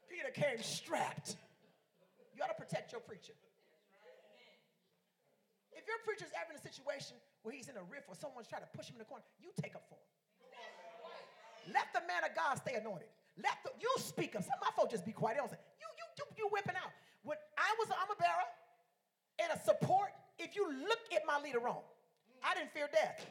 Peter 0.09 0.31
came 0.33 0.61
strapped. 0.61 1.37
You 2.35 2.43
ought 2.43 2.55
to 2.55 2.59
protect 2.59 2.91
your 2.91 3.01
preacher. 3.01 3.33
If 5.71 5.87
your 5.87 5.99
preacher's 6.03 6.31
ever 6.35 6.51
in 6.51 6.59
a 6.59 6.61
situation 6.61 7.15
where 7.43 7.55
he's 7.55 7.69
in 7.69 7.77
a 7.77 7.85
riff 7.87 8.03
or 8.07 8.15
someone's 8.15 8.47
trying 8.47 8.63
to 8.63 8.71
push 8.75 8.87
him 8.87 8.95
in 8.95 8.99
the 8.99 9.07
corner, 9.07 9.23
you 9.39 9.49
take 9.61 9.75
up 9.75 9.87
for 9.87 9.95
him. 9.95 10.18
Let 11.73 11.93
the 11.93 12.01
man 12.07 12.25
of 12.25 12.35
God 12.35 12.57
stay 12.57 12.75
anointed. 12.75 13.09
Let 13.37 13.57
the, 13.63 13.71
you 13.79 13.89
speak 13.97 14.35
up. 14.35 14.43
Some 14.43 14.57
of 14.59 14.67
my 14.67 14.73
folks 14.75 14.91
just 14.91 15.05
be 15.05 15.13
quiet. 15.13 15.37
They 15.37 15.41
don't 15.41 15.51
say, 15.51 15.61
you, 15.79 15.87
you, 15.95 16.05
you, 16.17 16.25
you 16.43 16.45
whipping 16.51 16.75
out. 16.75 16.91
When 17.23 17.37
I 17.57 17.69
was 17.79 17.87
an 17.89 17.95
armor 18.01 18.17
bearer 18.19 18.47
and 19.43 19.49
a 19.53 19.59
support, 19.63 20.11
if 20.37 20.55
you 20.55 20.67
look 20.67 20.99
at 21.15 21.23
my 21.25 21.39
leader 21.39 21.59
wrong, 21.59 21.83
I 22.43 22.55
didn't 22.55 22.71
fear 22.71 22.89
death. 22.91 23.25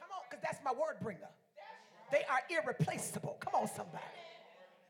Come 0.00 0.10
on, 0.12 0.22
because 0.28 0.42
that's 0.42 0.58
my 0.64 0.72
word 0.72 1.00
bringer. 1.00 1.30
They 2.10 2.24
are 2.28 2.40
irreplaceable. 2.50 3.36
Come 3.40 3.54
on, 3.62 3.68
somebody. 3.68 4.04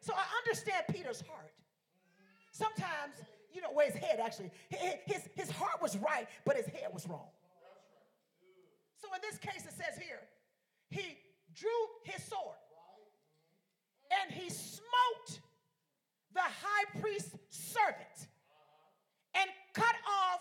So 0.00 0.12
I 0.14 0.24
understand 0.42 0.84
Peter's 0.92 1.22
heart. 1.22 1.52
Sometimes, 2.52 3.14
you 3.52 3.60
know, 3.60 3.72
where 3.72 3.90
his 3.90 3.96
head 3.96 4.20
actually, 4.20 4.50
his, 4.68 5.22
his 5.34 5.50
heart 5.50 5.80
was 5.80 5.96
right, 5.96 6.28
but 6.44 6.56
his 6.56 6.66
head 6.66 6.90
was 6.92 7.08
wrong. 7.08 7.28
So 8.98 9.08
in 9.14 9.20
this 9.22 9.38
case, 9.38 9.64
it 9.66 9.72
says 9.72 10.00
here, 10.00 10.20
he 10.94 11.18
drew 11.58 11.82
his 12.04 12.22
sword 12.22 12.54
and 14.22 14.30
he 14.30 14.48
smote 14.48 15.42
the 16.32 16.46
high 16.46 16.86
priest's 17.00 17.34
servant 17.50 18.30
and 19.34 19.50
cut 19.74 19.96
off 20.06 20.40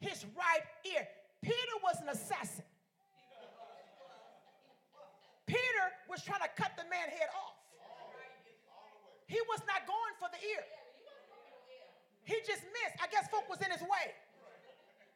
his 0.00 0.24
right 0.32 0.64
ear. 0.88 1.06
Peter 1.42 1.76
was 1.84 2.00
an 2.00 2.08
assassin. 2.08 2.64
Peter 5.44 5.84
was 6.08 6.24
trying 6.24 6.40
to 6.40 6.48
cut 6.56 6.72
the 6.76 6.88
man 6.88 7.12
head 7.12 7.28
off. 7.36 7.60
He 9.26 9.40
was 9.48 9.60
not 9.68 9.84
going 9.84 10.14
for 10.16 10.28
the 10.32 10.40
ear. 10.40 10.64
He 12.24 12.36
just 12.46 12.64
missed. 12.80 12.96
I 13.02 13.08
guess 13.12 13.28
folk 13.28 13.48
was 13.50 13.60
in 13.60 13.70
his 13.70 13.82
way. 13.82 14.16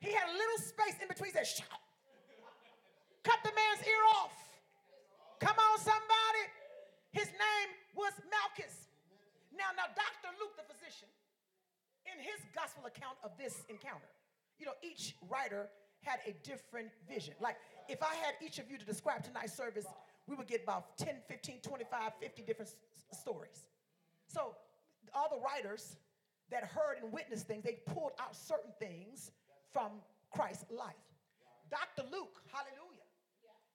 He 0.00 0.12
had 0.12 0.28
a 0.28 0.32
little 0.36 0.60
space 0.60 1.00
in 1.00 1.08
between. 1.08 1.32
He 1.32 1.36
said, 1.36 1.46
shut. 1.46 1.80
Cut 3.24 3.40
the 3.42 3.52
man's 3.56 3.86
ear 3.86 4.04
off. 4.20 4.45
Come 5.40 5.56
on, 5.58 5.78
somebody. 5.78 6.44
His 7.12 7.26
name 7.26 7.68
was 7.94 8.12
Malchus. 8.30 8.88
Now, 9.56 9.72
now, 9.76 9.88
Dr. 9.94 10.34
Luke, 10.40 10.56
the 10.56 10.64
physician, 10.74 11.08
in 12.04 12.18
his 12.22 12.40
gospel 12.54 12.84
account 12.86 13.16
of 13.24 13.32
this 13.38 13.64
encounter, 13.68 14.08
you 14.58 14.66
know, 14.66 14.72
each 14.82 15.14
writer 15.28 15.68
had 16.02 16.20
a 16.26 16.32
different 16.46 16.88
vision. 17.08 17.34
Like, 17.40 17.56
if 17.88 18.02
I 18.02 18.14
had 18.16 18.34
each 18.44 18.58
of 18.58 18.70
you 18.70 18.78
to 18.78 18.84
describe 18.84 19.24
tonight's 19.24 19.54
service, 19.56 19.86
we 20.26 20.36
would 20.36 20.46
get 20.46 20.62
about 20.62 20.96
10, 20.98 21.16
15, 21.28 21.60
25, 21.62 22.12
50 22.20 22.42
different 22.42 22.70
s- 22.70 23.18
stories. 23.18 23.66
So, 24.28 24.54
all 25.14 25.28
the 25.30 25.40
writers 25.42 25.96
that 26.50 26.64
heard 26.64 26.98
and 27.02 27.12
witnessed 27.12 27.46
things, 27.46 27.64
they 27.64 27.78
pulled 27.86 28.12
out 28.20 28.34
certain 28.36 28.72
things 28.78 29.30
from 29.72 29.92
Christ's 30.30 30.70
life. 30.70 30.94
Dr. 31.70 32.08
Luke, 32.10 32.42
hallelujah, 32.52 33.02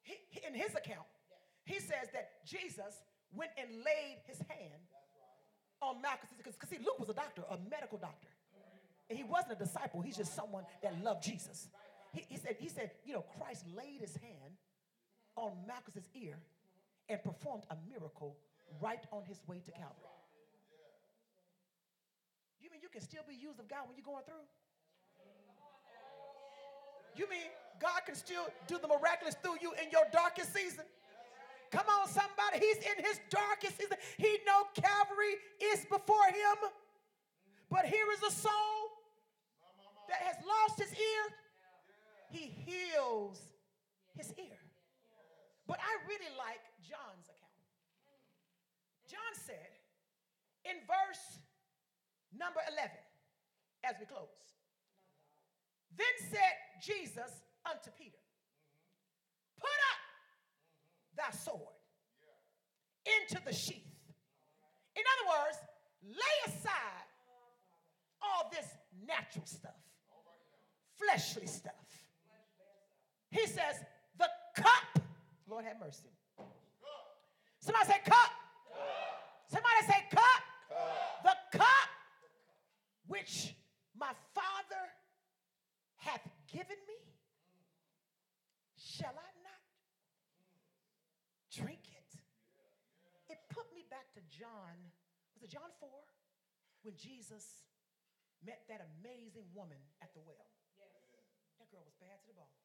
he- 0.04 0.46
in 0.46 0.54
his 0.54 0.76
account, 0.76 1.08
he 1.66 1.80
says 1.80 2.10
that 2.14 2.46
Jesus 2.46 3.04
went 3.34 3.52
and 3.58 3.70
laid 3.86 4.18
his 4.26 4.38
hand 4.50 4.82
on 5.82 6.02
Malchus 6.02 6.30
because 6.38 6.54
see, 6.70 6.78
Luke 6.78 7.00
was 7.00 7.10
a 7.10 7.14
doctor, 7.14 7.44
a 7.50 7.58
medical 7.70 7.98
doctor. 7.98 8.28
And 9.10 9.18
he 9.18 9.26
wasn't 9.26 9.54
a 9.54 9.56
disciple, 9.56 10.02
he's 10.02 10.18
just 10.18 10.36
someone 10.36 10.64
that 10.82 11.04
loved 11.04 11.24
Jesus. 11.24 11.68
He, 12.14 12.24
he 12.30 12.38
said, 12.38 12.56
he 12.60 12.70
said, 12.70 12.92
you 13.06 13.14
know, 13.14 13.26
Christ 13.38 13.66
laid 13.76 14.00
his 14.00 14.16
hand 14.16 14.56
on 15.36 15.52
Malchus's 15.68 16.08
ear 16.16 16.36
and 17.10 17.22
performed 17.24 17.64
a 17.70 17.76
miracle 17.90 18.38
right 18.80 19.04
on 19.12 19.24
his 19.26 19.38
way 19.48 19.62
to 19.66 19.72
Calvary. 19.72 20.16
You 22.62 22.70
mean 22.72 22.80
you 22.82 22.90
can 22.90 23.02
still 23.02 23.24
be 23.28 23.36
used 23.36 23.60
of 23.60 23.68
God 23.68 23.88
when 23.88 23.98
you're 23.98 24.06
going 24.06 24.24
through? 24.24 24.48
You 27.16 27.30
mean 27.30 27.52
God 27.82 28.02
can 28.06 28.16
still 28.16 28.48
do 28.68 28.78
the 28.80 28.88
miraculous 28.88 29.36
through 29.44 29.58
you 29.62 29.74
in 29.82 29.92
your 29.92 30.08
darkest 30.14 30.54
season? 30.54 30.86
Come 31.72 31.88
on, 31.88 32.08
somebody. 32.08 32.60
He's 32.60 32.78
in 32.78 33.04
his 33.04 33.20
darkest 33.30 33.80
season. 33.80 33.98
He 34.18 34.40
know 34.46 34.68
Calvary 34.76 35.40
is 35.74 35.86
before 35.86 36.28
him. 36.28 36.70
But 37.70 37.86
here 37.86 38.06
is 38.12 38.22
a 38.24 38.36
soul 38.36 38.80
that 40.10 40.20
has 40.28 40.36
lost 40.44 40.80
his 40.80 40.92
ear. 40.92 41.24
He 42.30 42.48
heals 42.48 43.40
his 44.18 44.34
ear. 44.38 44.60
But 45.68 45.80
I 45.80 45.92
really 46.08 46.32
like 46.38 46.60
John's 46.84 47.28
account. 47.32 47.52
John 49.08 49.32
said 49.48 49.72
in 50.68 50.76
verse 50.84 51.40
number 52.36 52.60
11, 52.72 52.92
as 53.88 53.96
we 54.00 54.06
close, 54.06 54.28
then 55.96 56.16
said 56.32 56.56
Jesus 56.84 57.32
unto 57.68 57.92
Peter, 57.98 58.20
Put 59.60 59.80
up 59.91 59.91
thy 61.24 61.36
sword 61.38 61.76
into 63.06 63.44
the 63.46 63.54
sheath. 63.54 63.86
In 64.96 65.04
other 65.14 65.40
words, 65.40 65.58
lay 66.04 66.54
aside 66.54 67.08
all 68.22 68.52
this 68.52 68.68
natural 69.08 69.46
stuff, 69.46 69.80
fleshly 70.98 71.48
stuff. 71.48 71.74
He 73.30 73.48
says, 73.48 73.84
The 74.18 74.30
cup, 74.56 75.04
Lord 75.48 75.66
have 75.66 75.80
mercy. 75.80 76.10
Somebody 77.60 77.86
say, 77.86 78.00
Cup. 78.06 78.32
Somebody 79.48 79.86
say, 79.88 80.06
Cup. 80.12 80.44
The 81.24 81.58
cup 81.58 81.90
which 83.08 83.54
my 83.98 84.12
Father 84.34 84.84
hath 85.98 86.28
given 86.52 86.78
me, 86.88 86.96
shall 88.78 89.14
I 89.14 89.32
not 89.44 89.62
drink 91.52 91.82
it? 91.86 92.20
It 93.30 93.38
put 93.50 93.66
me 93.76 93.81
back 93.92 94.08
to 94.16 94.24
John, 94.32 94.74
was 95.36 95.44
it 95.44 95.52
John 95.52 95.68
4? 95.84 95.92
When 96.88 96.96
Jesus 96.96 97.68
met 98.42 98.64
that 98.72 98.82
amazing 98.98 99.46
woman 99.54 99.78
at 100.02 100.16
the 100.18 100.24
well. 100.24 100.50
Yes. 100.80 100.90
That 101.62 101.70
girl 101.70 101.86
was 101.86 101.94
bad 102.02 102.18
to 102.26 102.32
the 102.32 102.40
bone. 102.40 102.56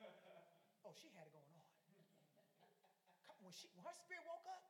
Oh, 0.86 0.94
she 0.94 1.10
had 1.12 1.26
it 1.28 1.34
going 1.34 1.52
on. 1.52 1.66
When, 3.44 3.52
she, 3.52 3.68
when 3.76 3.84
her 3.84 3.92
spirit 3.92 4.24
woke 4.24 4.46
up, 4.48 4.64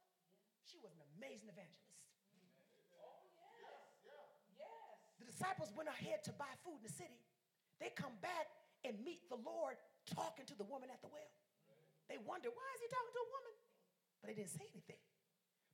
she 0.66 0.80
was 0.82 0.90
an 0.96 1.04
amazing 1.14 1.46
evangelist. 1.46 1.94
Oh, 2.96 3.22
yes. 4.02 4.26
Yes. 4.58 4.98
The 5.22 5.28
disciples 5.30 5.70
went 5.78 5.86
ahead 5.86 6.26
to 6.26 6.32
buy 6.34 6.50
food 6.66 6.82
in 6.82 6.90
the 6.90 6.96
city. 6.96 7.22
They 7.78 7.94
come 7.94 8.18
back 8.18 8.50
and 8.82 8.98
meet 9.06 9.30
the 9.30 9.38
Lord 9.38 9.78
talking 10.10 10.48
to 10.48 10.56
the 10.58 10.66
woman 10.66 10.90
at 10.90 10.98
the 11.04 11.10
well. 11.12 11.30
They 12.10 12.18
wonder, 12.18 12.50
why 12.50 12.68
is 12.74 12.80
he 12.82 12.88
talking 12.90 13.14
to 13.14 13.22
a 13.22 13.30
woman? 13.38 13.54
But 14.18 14.26
they 14.32 14.36
didn't 14.42 14.54
say 14.58 14.66
anything. 14.74 14.98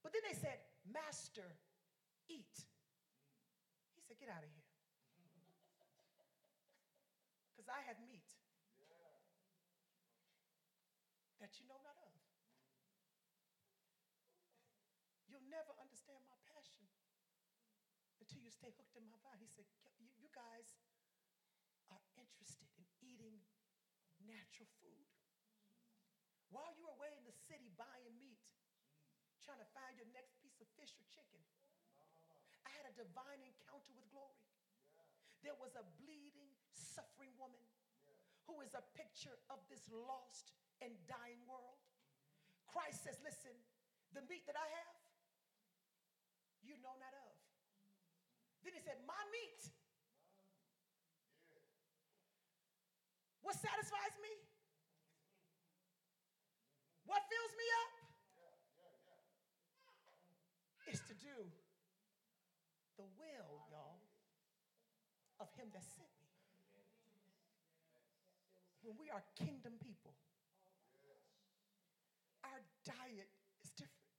But 0.05 0.13
then 0.13 0.21
they 0.29 0.37
said, 0.37 0.61
Master, 0.85 1.57
eat. 2.29 2.53
He 3.97 4.05
said, 4.05 4.21
Get 4.21 4.29
out 4.29 4.45
of 4.45 4.53
here. 4.53 4.69
Because 7.57 7.73
I 7.73 7.81
have 7.89 7.97
meat 8.05 8.29
that 11.45 11.61
you 11.61 11.69
know 11.69 11.77
not 11.85 11.93
of. 12.01 12.17
You'll 15.29 15.45
never 15.53 15.77
understand 15.77 16.25
my 16.25 16.41
passion 16.49 16.89
until 18.17 18.41
you 18.41 18.49
stay 18.49 18.73
hooked 18.73 18.97
in 18.97 19.05
my 19.05 19.21
vine. 19.21 19.37
He 19.45 19.53
said, 19.53 19.69
You 20.17 20.33
guys 20.33 20.73
are 21.93 22.01
interested 22.17 22.65
in 22.81 22.89
eating 23.05 23.45
natural 24.25 24.73
food. 24.81 25.05
While 26.49 26.73
you 26.81 26.89
were 26.89 26.97
away 26.97 27.13
in 27.13 27.29
the 27.29 27.37
city 27.45 27.69
buying 27.77 28.17
meat, 28.17 28.34
trying 29.45 29.61
to 29.61 29.71
find 29.77 29.93
your 30.01 30.09
next 30.17 30.41
piece 30.41 30.57
of 30.59 30.69
fish 30.81 30.97
or 30.97 31.05
chicken, 31.13 31.41
I 32.65 32.73
had 32.73 32.89
a 32.89 32.95
divine 32.97 33.45
encounter 33.45 33.93
with 33.93 34.09
glory. 34.09 34.41
There 35.45 35.57
was 35.61 35.77
a 35.77 35.85
bleeding, 36.01 36.49
suffering 36.73 37.37
woman 37.37 37.61
who 38.49 38.65
is 38.65 38.73
a 38.73 38.85
picture 38.97 39.37
of 39.53 39.61
this 39.69 39.85
lost 39.93 40.57
and 40.81 40.93
dying 41.05 41.45
world. 41.45 41.81
Christ 42.69 43.05
says, 43.05 43.21
Listen, 43.21 43.53
the 44.17 44.25
meat 44.27 44.49
that 44.49 44.57
I 44.57 44.65
have, 44.65 44.97
you 46.65 46.81
know 46.81 46.97
not 46.97 47.13
of. 47.13 47.37
Then 48.65 48.73
he 48.73 48.81
said, 48.81 48.97
My 49.05 49.21
meat. 49.29 49.69
What 53.45 53.61
satisfies 53.61 54.17
me? 54.25 54.33
What 57.05 57.21
fills 57.29 57.55
me 57.61 57.69
up? 57.85 57.93
Is 60.89 61.01
to 61.09 61.15
do 61.17 61.37
the 62.97 63.09
will, 63.19 63.53
y'all, 63.73 63.99
of 65.41 65.49
him 65.65 65.73
that 65.73 65.85
sent 65.97 66.13
me. 66.21 66.29
When 68.85 69.01
we 69.01 69.09
are 69.09 69.25
kingdom 69.41 69.81
people, 69.81 70.13
our 72.45 72.61
diet 72.85 73.33
is 73.65 73.73
different. 73.73 74.13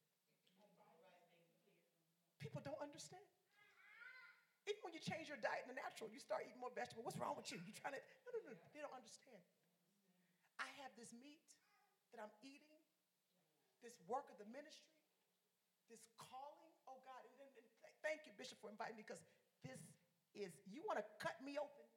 People 2.41 2.65
don't 2.65 2.81
understand. 2.81 3.21
Even 4.65 4.81
when 4.81 4.93
you 4.97 5.01
change 5.05 5.29
your 5.29 5.37
diet 5.37 5.69
in 5.69 5.69
the 5.69 5.77
natural, 5.77 6.09
you 6.09 6.17
start 6.17 6.41
eating 6.41 6.57
more 6.57 6.73
vegetables. 6.73 7.05
What's 7.05 7.21
wrong 7.21 7.37
with 7.37 7.45
you? 7.53 7.61
You 7.61 7.77
trying 7.77 7.93
to, 7.93 8.01
no, 8.25 8.33
no, 8.33 8.49
no. 8.49 8.57
They 8.73 8.81
don't 8.81 8.97
understand. 8.97 9.37
I 10.57 10.65
have 10.81 10.89
this 10.97 11.13
meat 11.13 11.45
that 12.09 12.25
I'm 12.25 12.33
eating, 12.41 12.81
this 13.85 13.93
work 14.09 14.25
of 14.33 14.41
the 14.41 14.49
ministry, 14.49 14.97
this 15.93 16.01
calling. 16.17 16.73
Oh 16.89 16.97
God, 17.05 17.21
and, 17.37 17.49
and, 17.53 17.65
and 17.85 17.93
thank 18.01 18.25
you, 18.25 18.33
Bishop, 18.33 18.57
for 18.57 18.73
inviting 18.73 18.97
me 18.97 19.05
because 19.05 19.21
this 19.61 19.77
is, 20.35 20.51
you 20.67 20.83
want 20.83 20.99
to 20.99 21.07
cut 21.17 21.39
me 21.39 21.55
open. 21.55 21.87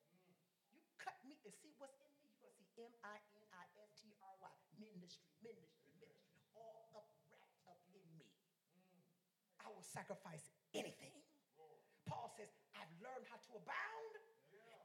You 0.72 0.80
cut 1.02 1.18
me 1.26 1.36
and 1.42 1.52
see 1.58 1.74
what's 1.82 1.98
in 1.98 2.08
me. 2.22 2.30
You're 2.30 2.48
going 2.48 2.54
to 2.54 2.58
see 2.58 2.70
M 2.78 2.94
I 3.02 3.18
N 3.34 3.44
I 3.50 3.64
S 3.82 3.90
T 3.98 4.14
R 4.22 4.34
Y, 4.38 4.50
ministry, 4.78 5.26
ministry, 5.42 5.90
ministry, 5.98 6.38
all 6.54 6.88
up 6.94 7.10
wrapped 7.34 7.62
up 7.66 7.80
in 7.92 8.06
me. 8.14 8.30
I 9.62 9.68
will 9.74 9.84
sacrifice 9.84 10.54
anything. 10.72 11.12
Paul 12.06 12.30
says, 12.38 12.48
I've 12.72 12.90
learned 13.04 13.26
how 13.28 13.36
to 13.36 13.50
abound 13.58 14.12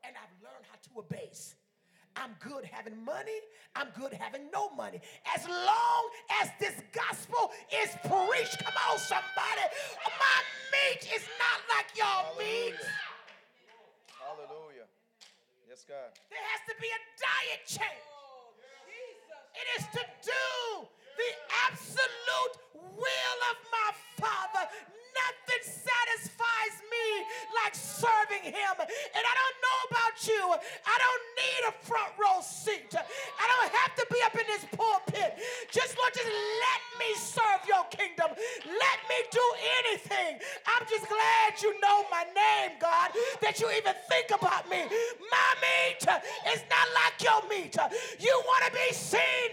and 0.03 0.17
I've 0.19 0.35
learned 0.43 0.65
how 0.67 0.75
to 0.75 0.91
abase. 0.99 1.55
I'm 2.15 2.35
good 2.39 2.65
having 2.65 3.03
money. 3.03 3.39
I'm 3.75 3.87
good 3.97 4.13
having 4.13 4.51
no 4.51 4.69
money. 4.75 5.01
As 5.35 5.47
long 5.47 6.03
as 6.41 6.49
this 6.59 6.75
gospel 6.91 7.51
is 7.73 7.89
preached, 8.03 8.59
come 8.63 8.75
on, 8.89 8.99
somebody. 8.99 9.65
My 10.05 10.37
meat 10.69 11.09
is 11.15 11.25
not 11.41 11.59
like 11.73 11.89
y'all 11.97 12.37
meat. 12.37 12.75
Yes, 15.73 15.89
God. 15.89 16.13
There 16.29 16.45
has 16.53 16.61
to 16.69 16.75
be 16.77 16.85
a 16.85 17.01
diet 17.17 17.65
change. 17.65 18.05
It 19.57 19.67
is 19.81 19.89
to 19.97 20.05
do 20.21 20.85
the 21.17 21.31
absolute 21.65 22.55
will 22.93 23.39
of 23.49 23.57
my 23.73 23.89
Father. 24.21 24.69
Nothing 25.13 25.63
satisfies 25.63 26.75
me 26.89 27.07
like 27.63 27.75
serving 27.75 28.43
Him. 28.49 28.75
And 28.79 29.23
I 29.23 29.33
don't 29.37 29.57
know 29.61 29.79
about 29.91 30.15
you, 30.27 30.43
I 30.85 30.95
don't 30.97 31.23
need 31.37 31.61
a 31.69 31.73
front 31.85 32.11
row 32.19 32.41
seat. 32.41 32.93
I 32.93 33.45
don't 33.47 33.71
have 33.73 33.93
to 33.95 34.05
be 34.11 34.19
up 34.25 34.35
in 34.35 34.47
this 34.47 34.65
pulpit. 34.73 35.37
Just 35.71 35.97
Lord, 35.97 36.13
just 36.13 36.27
let 36.29 36.81
me 36.99 37.09
serve 37.15 37.61
your 37.67 37.83
kingdom. 37.89 38.29
Let 38.65 38.97
me 39.09 39.19
do 39.31 39.45
anything. 39.85 40.39
I'm 40.67 40.85
just 40.89 41.07
glad 41.07 41.61
you 41.61 41.79
know 41.79 42.05
my 42.11 42.25
name, 42.33 42.77
God, 42.79 43.11
that 43.41 43.59
you 43.59 43.69
even 43.71 43.93
think 44.09 44.31
about 44.31 44.69
me. 44.69 44.83
My 45.31 45.49
meat 45.61 46.03
is 46.53 46.63
not 46.69 46.87
like 46.97 47.17
your 47.21 47.41
meat. 47.49 47.75
You 48.19 48.41
want 48.45 48.65
to 48.65 48.71
be 48.71 48.93
seen, 48.93 49.51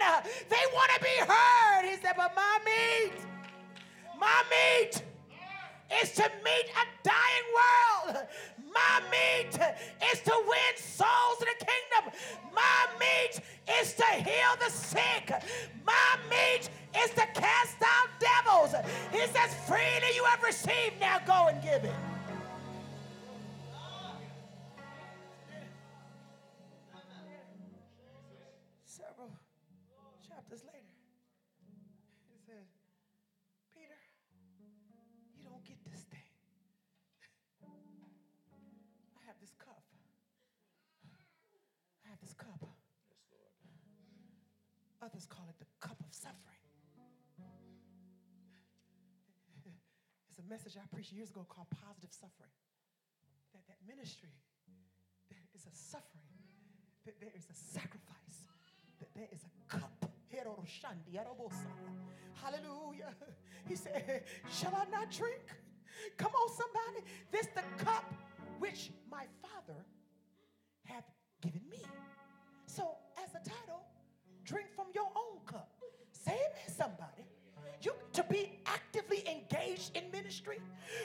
they 0.49 0.65
want 0.75 0.91
to 0.97 1.01
be 1.01 1.17
heard. 1.21 1.85
He 1.85 1.97
said, 1.97 2.15
but 2.17 2.35
my 2.35 2.59
meat, 2.65 3.13
my 4.19 4.43
meat 4.51 5.03
is 6.03 6.13
to 6.13 6.23
meet 6.45 6.67
a 6.71 6.85
dying 7.03 7.47
world. 7.59 8.27
My 8.73 9.03
meat 9.11 9.59
is 10.13 10.21
to 10.21 10.33
win 10.47 10.77
souls 10.77 11.41
in 11.41 11.49
the 11.59 11.65
kingdom. 11.65 12.13
My 12.55 12.87
meat 12.99 13.41
is 13.81 13.95
to 13.95 14.05
heal 14.05 14.57
the 14.59 14.71
sick. 14.71 15.33
My 15.85 16.17
meat 16.29 16.71
is 17.03 17.11
to 17.11 17.27
cast 17.35 17.77
out 17.83 18.09
devils. 18.21 18.75
He 19.13 19.21
says, 19.27 19.55
freely 19.67 20.15
you 20.15 20.25
have 20.25 20.43
received, 20.43 21.01
now 21.01 21.19
go 21.27 21.49
and 21.49 21.63
give 21.63 21.85
it. 21.85 22.10
Message 50.51 50.75
I 50.77 50.85
preached 50.93 51.13
years 51.13 51.31
ago 51.31 51.47
called 51.49 51.69
positive 51.71 52.11
suffering. 52.11 52.51
That 53.55 53.63
that 53.71 53.79
ministry, 53.87 54.35
there 55.31 55.47
is 55.55 55.63
a 55.63 55.75
suffering, 55.75 56.27
that 57.07 57.15
there 57.21 57.31
is 57.39 57.47
a 57.47 57.55
sacrifice, 57.55 58.51
that 58.99 59.15
there 59.15 59.31
is 59.31 59.47
a 59.47 59.53
cup. 59.71 60.11
Hallelujah. 62.43 63.15
He 63.69 63.77
said, 63.77 64.25
Shall 64.51 64.75
I 64.75 64.91
not 64.91 65.11
drink? 65.11 65.43
Come 66.17 66.33
on, 66.33 66.49
somebody. 66.51 67.07
This 67.31 67.47
the 67.55 67.85
cup 67.85 68.13
which 68.59 68.91
my 69.11 69.25
father 69.43 69.79
hath 70.85 71.05
given 71.41 71.63
me. 71.71 71.83
So, 72.67 72.97
as 73.23 73.31
a 73.35 73.49
title, 73.49 73.83
drink 74.45 74.69
from 74.75 74.87
your 74.95 75.11
own 75.15 75.45
cup. 75.47 75.71
Say 76.13 76.33
amen, 76.33 76.77
somebody. 76.77 77.25
You 77.83 77.93
to 78.13 78.25
be 78.25 78.59
actively 78.67 79.25
engaged 79.29 79.97
in 79.97 80.11
ministry, 80.11 80.59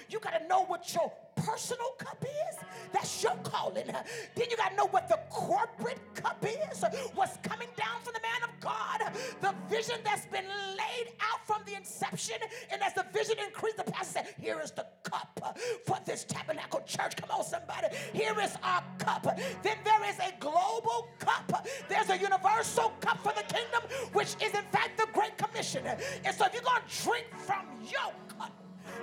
you 0.09 0.19
got 0.19 0.39
to 0.39 0.47
know 0.47 0.65
what 0.65 0.93
your 0.93 1.11
personal 1.46 1.91
cup 1.98 2.24
is. 2.24 2.58
That's 2.91 3.24
your 3.24 3.36
calling. 3.43 3.86
Then 3.86 4.48
you 4.50 4.58
got 4.58 4.70
to 4.70 4.76
know 4.76 4.88
what 4.88 5.08
the 5.08 5.20
corporate 5.30 6.00
cup 6.16 6.43
is. 6.43 6.84
What's 7.14 7.38
coming 7.38 7.68
down 7.78 8.02
from 8.04 8.14
the 8.14 8.22
man 8.22 8.50
of 8.50 8.60
God, 8.60 9.02
the 9.41 9.54
vision 9.70 10.00
that's 10.04 10.26
been 10.26 10.46
laid 10.78 11.14
out 11.20 11.46
from 11.46 11.62
the 11.66 11.76
inception, 11.76 12.38
and 12.72 12.82
as 12.82 12.93
the 12.93 13.06
vision 13.14 13.36
increased, 13.46 13.78
the 13.78 13.84
pastor 13.84 14.14
said, 14.20 14.36
"Here 14.39 14.60
is 14.62 14.72
the 14.72 14.88
cup 15.04 15.56
for 15.86 15.98
this 16.06 16.24
tabernacle 16.24 16.82
church." 16.82 17.16
Come 17.16 17.32
on, 17.32 17.43
somebody. 17.43 17.88
Here 18.14 18.39
is 18.39 18.56
our 18.64 18.84
cup. 18.98 19.24
Then 19.62 19.78
there 19.84 20.04
is 20.06 20.18
a 20.20 20.34
global 20.39 21.10
cup. 21.20 21.68
There's 21.89 22.10
a 22.10 22.18
universal 22.18 22.89
cup 23.02 23.20
for 23.20 23.34
the 23.34 23.43
kingdom, 23.43 23.84
which 24.14 24.36
is 24.41 24.54
in 24.54 24.66
fact 24.72 24.98
the 24.98 25.08
Great 25.14 25.38
Commission. 25.38 25.86
And 25.86 26.36
so 26.36 26.46
if 26.46 26.54
you're 26.54 26.64
going 26.64 26.82
to 26.88 27.04
drink 27.04 27.28
from 27.36 27.66
your 27.84 28.12
cup, 28.38 28.52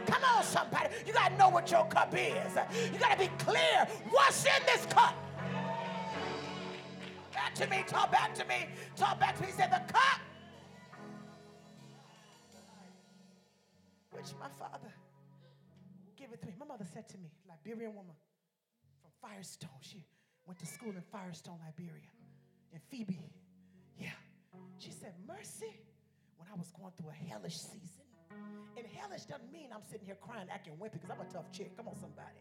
come 0.07 0.23
on, 0.25 0.43
somebody, 0.43 0.89
you 1.07 1.13
got 1.13 1.31
to 1.31 1.37
know 1.37 1.49
what 1.49 1.71
your 1.71 1.85
cup 1.87 2.15
is. 2.15 2.57
You 2.93 2.99
got 2.99 3.13
to 3.13 3.19
be 3.19 3.31
clear 3.39 3.87
what's 4.11 4.45
in 4.45 4.67
this 4.67 4.87
cup. 4.87 5.15
Back 7.33 7.55
to 7.57 7.67
me, 7.69 7.85
talk 7.87 8.11
back 8.13 8.35
to 8.35 8.45
me, 8.45 8.69
talk 8.97 9.19
back 9.19 9.37
to 9.37 9.43
me. 9.43 9.49
He 9.49 9.53
said, 9.53 9.71
The 9.71 9.93
cup 9.93 10.21
which 14.11 14.27
my 14.39 14.49
father 14.59 14.93
to 16.43 16.47
me. 16.47 16.55
My 16.59 16.67
mother 16.67 16.85
said 16.93 17.09
to 17.11 17.19
me, 17.19 17.31
Liberian 17.49 17.95
woman 17.95 18.15
from 19.01 19.11
Firestone. 19.21 19.71
She 19.81 20.05
went 20.47 20.59
to 20.61 20.67
school 20.67 20.91
in 20.91 21.03
Firestone, 21.11 21.59
Liberia. 21.65 22.11
And 22.73 22.81
Phoebe, 22.91 23.21
yeah. 23.99 24.11
She 24.79 24.91
said, 24.91 25.15
Mercy, 25.27 25.81
when 26.37 26.49
I 26.53 26.57
was 26.57 26.71
going 26.71 26.93
through 26.97 27.11
a 27.11 27.31
hellish 27.31 27.59
season. 27.59 28.02
And 28.77 28.87
hellish 28.87 29.23
doesn't 29.25 29.53
mean 29.53 29.69
I'm 29.75 29.83
sitting 29.83 30.07
here 30.07 30.17
crying, 30.21 30.47
acting 30.51 30.75
wimpy, 30.81 30.93
because 30.95 31.11
I'm 31.11 31.21
a 31.21 31.31
tough 31.33 31.51
chick. 31.53 31.77
Come 31.77 31.89
on, 31.89 31.95
somebody. 31.97 32.41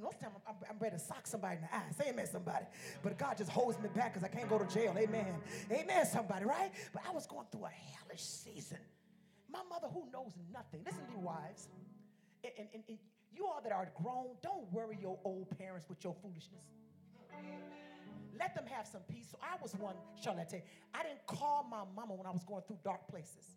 Most 0.00 0.18
time 0.20 0.30
I'm, 0.48 0.54
I'm 0.70 0.78
ready 0.78 0.96
to 0.96 1.02
sock 1.02 1.26
somebody 1.26 1.56
in 1.56 1.62
the 1.62 1.74
eye. 1.74 1.82
Say 1.96 2.08
amen, 2.10 2.26
somebody. 2.26 2.64
But 3.02 3.18
God 3.18 3.36
just 3.36 3.50
holds 3.50 3.78
me 3.80 3.88
back 3.94 4.14
because 4.14 4.24
I 4.24 4.28
can't 4.34 4.48
go 4.48 4.58
to 4.58 4.66
jail. 4.66 4.94
Amen. 4.96 5.34
Amen, 5.70 6.06
somebody, 6.06 6.44
right? 6.46 6.70
But 6.92 7.02
I 7.06 7.10
was 7.12 7.26
going 7.26 7.46
through 7.52 7.66
a 7.66 7.68
hellish 7.98 8.22
season. 8.22 8.78
My 9.50 9.60
mother, 9.68 9.88
who 9.88 10.04
knows 10.12 10.32
nothing, 10.52 10.80
listen 10.86 11.04
to 11.04 11.10
me, 11.10 11.16
wives. 11.18 11.68
And, 12.42 12.52
and, 12.58 12.68
and- 12.74 12.82
and 12.88 12.98
you 13.36 13.46
all 13.46 13.60
that 13.64 13.72
are 13.72 13.90
grown, 14.00 14.28
don't 14.42 14.72
worry 14.72 14.96
your 15.00 15.18
old 15.24 15.50
parents 15.58 15.88
with 15.88 16.02
your 16.04 16.14
foolishness. 16.22 16.64
Let 18.38 18.54
them 18.54 18.64
have 18.70 18.86
some 18.86 19.02
peace. 19.08 19.26
So 19.30 19.38
I 19.42 19.56
was 19.62 19.74
one, 19.74 19.94
Charlotte, 20.22 20.52
I 20.94 21.02
didn't 21.02 21.26
call 21.26 21.66
my 21.68 21.82
mama 21.96 22.14
when 22.14 22.26
I 22.26 22.30
was 22.30 22.44
going 22.44 22.62
through 22.66 22.78
dark 22.84 23.08
places. 23.08 23.56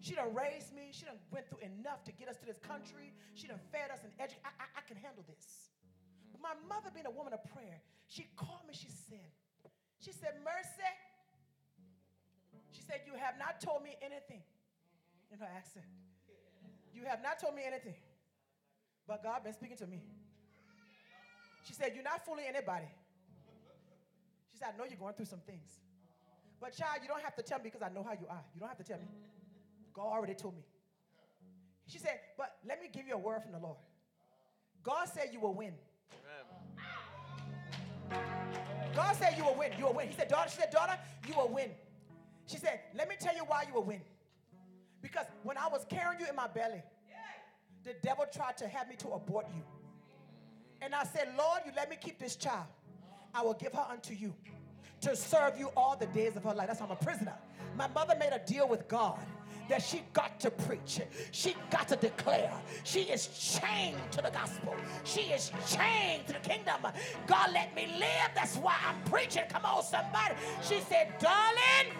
She 0.00 0.16
done 0.16 0.32
raised 0.32 0.72
me. 0.72 0.88
She 0.92 1.04
done 1.04 1.20
went 1.30 1.46
through 1.48 1.60
enough 1.60 2.02
to 2.08 2.12
get 2.12 2.28
us 2.28 2.36
to 2.40 2.46
this 2.46 2.58
country. 2.58 3.12
She 3.36 3.46
done 3.46 3.60
fed 3.70 3.92
us 3.92 4.00
and 4.00 4.12
educated. 4.16 4.48
I, 4.48 4.52
I, 4.64 4.66
I 4.80 4.82
can 4.88 4.96
handle 4.96 5.24
this. 5.28 5.68
But 6.32 6.40
my 6.40 6.56
mother, 6.68 6.88
being 6.88 7.06
a 7.06 7.12
woman 7.12 7.36
of 7.36 7.44
prayer, 7.52 7.84
she 8.08 8.26
called 8.34 8.64
me. 8.64 8.72
She 8.72 8.88
said, 8.88 9.28
she 10.00 10.12
said, 10.12 10.40
Mercy. 10.40 10.92
She 12.72 12.80
said, 12.82 13.04
you 13.04 13.12
have 13.12 13.36
not 13.36 13.60
told 13.60 13.84
me 13.84 13.96
anything. 14.00 14.40
In 15.30 15.38
her 15.38 15.46
accent. 15.54 15.84
You 16.92 17.04
have 17.04 17.22
not 17.22 17.38
told 17.38 17.54
me 17.54 17.62
anything. 17.64 17.94
But 19.06 19.22
God 19.22 19.44
been 19.44 19.52
speaking 19.52 19.76
to 19.76 19.86
me. 19.86 20.02
She 21.62 21.72
said, 21.72 21.92
you're 21.94 22.02
not 22.02 22.24
fooling 22.24 22.46
anybody. 22.48 22.88
She 24.50 24.58
said, 24.58 24.74
I 24.74 24.78
know 24.78 24.84
you're 24.88 24.98
going 24.98 25.14
through 25.14 25.26
some 25.30 25.44
things. 25.46 25.78
But 26.60 26.76
child, 26.76 26.98
you 27.02 27.08
don't 27.08 27.22
have 27.22 27.36
to 27.36 27.42
tell 27.42 27.58
me 27.58 27.64
because 27.64 27.82
I 27.82 27.90
know 27.94 28.02
how 28.02 28.12
you 28.12 28.26
are. 28.28 28.42
You 28.54 28.60
don't 28.60 28.68
have 28.68 28.78
to 28.78 28.84
tell 28.84 28.98
me. 28.98 29.06
God 29.94 30.06
already 30.06 30.34
told 30.34 30.54
me. 30.54 30.62
She 31.86 31.98
said, 31.98 32.20
but 32.36 32.56
let 32.66 32.80
me 32.80 32.88
give 32.92 33.06
you 33.06 33.14
a 33.14 33.18
word 33.18 33.42
from 33.42 33.52
the 33.52 33.58
Lord. 33.58 33.76
God 34.82 35.08
said 35.08 35.30
you 35.32 35.40
will 35.40 35.54
win. 35.54 35.72
God 38.94 39.16
said 39.16 39.34
you 39.36 39.44
will 39.44 39.56
win. 39.56 39.72
You 39.78 39.86
will 39.86 39.94
win. 39.94 40.08
He 40.08 40.14
said, 40.14 40.28
daughter, 40.28 40.50
she 40.50 40.56
said, 40.56 40.70
daughter, 40.70 40.96
you 41.28 41.34
will 41.34 41.48
win. 41.48 41.70
She 42.46 42.56
said, 42.56 42.80
let 42.94 43.08
me 43.08 43.16
tell 43.18 43.34
you 43.34 43.42
why 43.46 43.64
you 43.68 43.74
will 43.74 43.84
win. 43.84 44.00
Because 45.02 45.26
when 45.42 45.56
I 45.56 45.68
was 45.68 45.84
carrying 45.88 46.20
you 46.20 46.26
in 46.28 46.36
my 46.36 46.46
belly, 46.46 46.82
the 47.84 47.94
devil 48.02 48.24
tried 48.32 48.56
to 48.58 48.68
have 48.68 48.88
me 48.88 48.96
to 48.96 49.08
abort 49.08 49.46
you. 49.54 49.62
And 50.82 50.94
I 50.94 51.04
said, 51.04 51.28
Lord, 51.36 51.62
you 51.64 51.72
let 51.76 51.88
me 51.90 51.96
keep 52.00 52.18
this 52.18 52.36
child. 52.36 52.66
I 53.34 53.42
will 53.42 53.54
give 53.54 53.72
her 53.72 53.86
unto 53.90 54.14
you 54.14 54.34
to 55.02 55.16
serve 55.16 55.58
you 55.58 55.70
all 55.76 55.96
the 55.96 56.06
days 56.06 56.36
of 56.36 56.44
her 56.44 56.54
life. 56.54 56.66
That's 56.66 56.80
why 56.80 56.86
I'm 56.86 56.92
a 56.92 56.96
prisoner. 56.96 57.34
My 57.76 57.88
mother 57.88 58.14
made 58.18 58.32
a 58.32 58.40
deal 58.44 58.68
with 58.68 58.88
God 58.88 59.18
that 59.70 59.82
she 59.82 60.02
got 60.12 60.38
to 60.40 60.50
preach, 60.50 61.00
she 61.30 61.54
got 61.70 61.88
to 61.88 61.96
declare. 61.96 62.52
She 62.84 63.02
is 63.02 63.58
chained 63.60 63.98
to 64.12 64.22
the 64.22 64.30
gospel, 64.30 64.74
she 65.04 65.22
is 65.22 65.50
chained 65.68 66.26
to 66.26 66.34
the 66.34 66.40
kingdom. 66.40 66.86
God 67.26 67.50
let 67.52 67.74
me 67.74 67.86
live. 67.98 68.30
That's 68.34 68.56
why 68.56 68.76
I'm 68.86 69.00
preaching. 69.10 69.44
Come 69.48 69.64
on, 69.64 69.82
somebody. 69.82 70.34
She 70.62 70.80
said, 70.80 71.14
darling, 71.18 71.94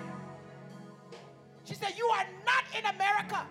she 1.64 1.74
said, 1.74 1.94
You 1.96 2.06
are 2.06 2.26
not 2.44 2.64
in 2.76 2.94
America 2.94 3.46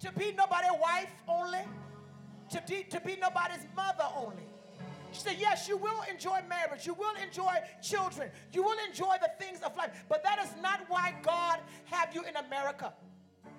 to 0.00 0.12
be 0.12 0.32
nobody's 0.32 0.70
wife 0.80 1.10
only, 1.28 1.64
to 2.50 2.62
be, 2.68 2.82
to 2.84 3.00
be 3.00 3.16
nobody's 3.16 3.66
mother 3.76 4.06
only. 4.16 4.49
She 5.12 5.20
said, 5.20 5.36
Yes, 5.38 5.68
you 5.68 5.76
will 5.76 6.02
enjoy 6.10 6.40
marriage, 6.48 6.86
you 6.86 6.94
will 6.94 7.14
enjoy 7.22 7.54
children, 7.82 8.30
you 8.52 8.62
will 8.62 8.76
enjoy 8.88 9.16
the 9.20 9.30
things 9.44 9.60
of 9.62 9.76
life, 9.76 9.90
but 10.08 10.22
that 10.22 10.38
is 10.38 10.50
not 10.62 10.80
why 10.88 11.14
God 11.22 11.58
have 11.86 12.14
you 12.14 12.22
in 12.24 12.36
America. 12.36 12.92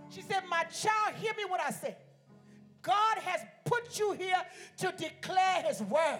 She 0.10 0.22
said, 0.22 0.43
My 0.49 0.64
child, 0.64 1.16
hear 1.16 1.34
me 1.36 1.45
what 1.45 1.62
I 1.62 1.72
say. 1.72 1.95
God 2.82 3.18
has 3.20 3.41
put 3.64 3.99
you 3.99 4.14
here 4.14 4.41
to 4.78 4.93
declare 4.97 5.64
his 5.64 5.82
word. 5.82 6.20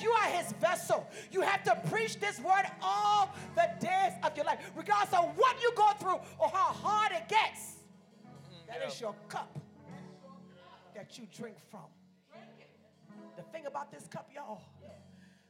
You 0.00 0.10
are 0.10 0.28
his 0.30 0.52
vessel. 0.52 1.06
You 1.30 1.42
have 1.42 1.62
to 1.64 1.78
preach 1.90 2.18
this 2.18 2.40
word 2.40 2.64
all 2.80 3.34
the 3.54 3.68
days 3.80 4.12
of 4.22 4.34
your 4.36 4.46
life, 4.46 4.70
regardless 4.74 5.12
of 5.12 5.36
what 5.36 5.60
you 5.60 5.72
go 5.76 5.90
through 5.98 6.20
or 6.38 6.48
how 6.48 6.72
hard 6.72 7.12
it 7.12 7.28
gets. 7.28 7.76
That 8.66 8.86
is 8.86 9.00
your 9.00 9.14
cup 9.28 9.58
that 10.94 11.18
you 11.18 11.26
drink 11.36 11.56
from. 11.70 11.86
The 13.40 13.46
thing 13.52 13.64
about 13.64 13.90
this 13.90 14.06
cup, 14.06 14.28
y'all, 14.34 14.60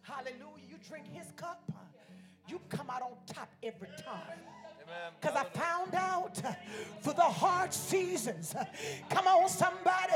hallelujah, 0.02 0.62
you 0.68 0.76
drink 0.88 1.06
his 1.12 1.26
cup, 1.32 1.60
you 2.46 2.60
come 2.68 2.88
out 2.88 3.02
on 3.02 3.14
top 3.26 3.50
every 3.64 3.88
time. 4.06 4.38
Because 5.20 5.36
I 5.36 5.44
found 5.58 5.94
out 5.94 6.40
through 7.02 7.12
the 7.12 7.22
hard 7.22 7.72
seasons, 7.74 8.54
come 9.10 9.26
on, 9.26 9.48
somebody, 9.48 10.14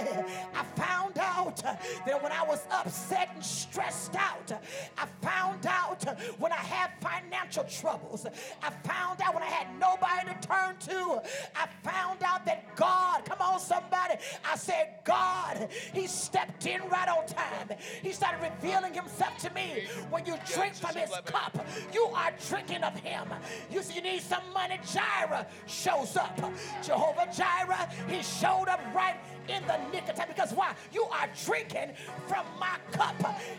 I 0.54 0.64
found 0.76 1.18
out 1.18 1.62
that 1.62 2.22
when 2.22 2.32
I 2.32 2.42
was 2.42 2.62
upset 2.70 3.30
and 3.34 3.44
stressed 3.44 4.16
out, 4.16 4.52
I 4.96 5.06
found 5.20 5.66
out 5.66 6.04
when 6.38 6.52
I 6.52 6.56
had 6.56 6.90
financial 7.00 7.64
troubles, 7.64 8.26
I 8.62 8.70
found 8.88 9.20
out 9.20 9.34
when 9.34 9.42
I 9.42 9.46
had 9.46 9.66
nobody 9.78 10.32
to 10.32 10.48
turn 10.48 10.76
to, 10.88 11.20
I 11.54 11.68
found 11.82 12.22
out 12.22 12.46
that 12.46 12.74
God, 12.76 13.24
come 13.26 13.40
on, 13.40 13.60
somebody, 13.60 14.14
I 14.50 14.56
said, 14.56 15.00
God, 15.04 15.68
He 15.92 16.06
stepped 16.06 16.66
in 16.66 16.80
right 16.88 17.08
on 17.08 17.26
time. 17.26 17.76
He 18.02 18.12
started 18.12 18.40
revealing 18.40 18.94
Himself 18.94 19.36
to 19.38 19.52
me. 19.52 19.84
When 20.10 20.24
you 20.24 20.36
drink 20.54 20.74
from 20.74 20.96
His 20.96 21.10
cup, 21.26 21.66
you 21.92 22.04
are 22.06 22.32
drinking 22.48 22.82
of 22.82 22.98
Him. 23.00 23.28
You 23.70 23.82
you 23.94 24.00
need 24.00 24.22
some 24.22 24.42
money. 24.52 24.63
Jireh 24.92 25.46
shows 25.66 26.16
up. 26.16 26.38
Jehovah 26.82 27.28
Jireh, 27.32 27.88
He 28.08 28.22
showed 28.22 28.68
up 28.68 28.80
right 28.94 29.16
in 29.48 29.62
the 29.66 29.78
nick 29.92 30.08
of 30.08 30.16
time. 30.16 30.28
Because 30.28 30.52
why? 30.52 30.74
You 30.92 31.04
are 31.04 31.28
drinking 31.44 31.90
from 32.26 32.46
my 32.58 32.76
cup. 32.92 33.14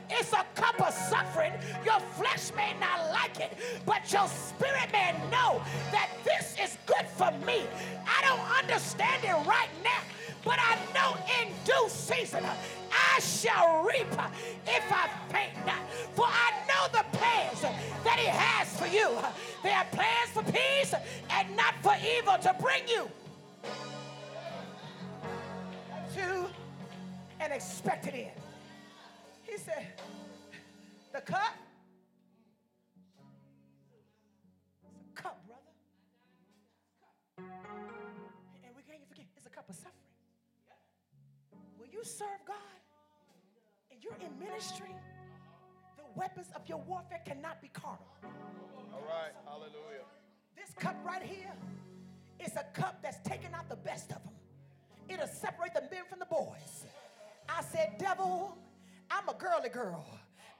It's 0.10 0.34
a 0.34 0.46
cup 0.56 0.80
of 0.82 0.94
suffering. 0.94 1.54
Your 1.86 2.00
flesh 2.00 2.52
may 2.56 2.74
not 2.80 3.12
like 3.12 3.40
it, 3.40 3.58
but 3.86 4.12
your 4.12 4.28
spirit 4.28 4.92
may 4.92 5.14
know 5.32 5.62
that 5.92 6.10
this 6.24 6.56
is 6.62 6.78
good 6.86 7.06
for 7.18 7.32
me. 7.46 7.64
I 8.08 8.22
don't 8.22 8.64
understand 8.64 9.24
it 9.24 9.48
right 9.48 9.70
now, 9.84 10.02
but 10.44 10.60
I 10.60 10.78
know 10.94 11.18
in 11.42 11.50
due 11.66 11.90
season 11.90 12.44
I 13.16 13.20
shall 13.20 13.84
reap 13.84 14.12
if 14.66 14.92
I 14.92 15.10
faint 15.30 15.66
not. 15.66 15.84
For 16.16 16.26
I 16.26 16.52
know 16.68 16.88
the 16.92 17.18
plans 17.18 17.62
that 18.04 18.18
He 18.20 18.28
has 18.28 18.68
for 18.80 18.88
you. 18.88 19.10
They 19.64 19.72
are 19.72 19.86
plans 19.92 20.30
for 20.34 20.44
peace 20.44 20.94
and 21.30 21.56
not 21.56 21.76
for 21.82 21.96
evil 22.04 22.38
to 22.38 22.56
bring 22.62 22.88
you 22.88 23.10
to 26.16 26.48
an 27.42 27.52
expected 27.52 28.14
end. 28.14 28.32
He 29.44 29.58
said, 29.58 29.88
the 31.14 31.22
cup. 31.22 31.54
Cup, 35.14 35.38
brother. 35.46 35.62
And 37.38 38.76
we 38.76 38.82
can't 38.84 39.08
forget, 39.10 39.26
it's 39.36 39.46
a 39.46 39.50
cup 39.50 39.70
of 39.70 39.76
suffering. 39.76 39.94
When 41.78 41.92
you 41.92 42.04
serve 42.04 42.35
in 44.26 44.40
ministry, 44.40 44.96
the 45.98 46.04
weapons 46.16 46.48
of 46.56 46.68
your 46.68 46.80
warfare 46.80 47.22
cannot 47.26 47.62
be 47.62 47.70
carnal. 47.70 48.06
All 48.94 49.04
right. 49.08 49.34
Hallelujah. 49.46 50.06
This 50.56 50.74
cup 50.80 50.96
right 51.06 51.22
here 51.22 51.54
is 52.40 52.54
a 52.56 52.66
cup 52.80 53.02
that's 53.02 53.20
taking 53.28 53.54
out 53.54 53.70
the 53.70 53.76
best 53.76 54.12
of 54.12 54.24
them. 54.24 54.34
It'll 55.08 55.28
separate 55.28 55.74
the 55.74 55.82
men 55.82 56.04
from 56.10 56.20
the 56.20 56.26
boys. 56.26 56.86
I 57.48 57.62
said, 57.62 57.96
devil, 58.00 58.58
I'm 59.12 59.30
a 59.30 59.34
girly 59.34 59.70
girl. 59.70 60.06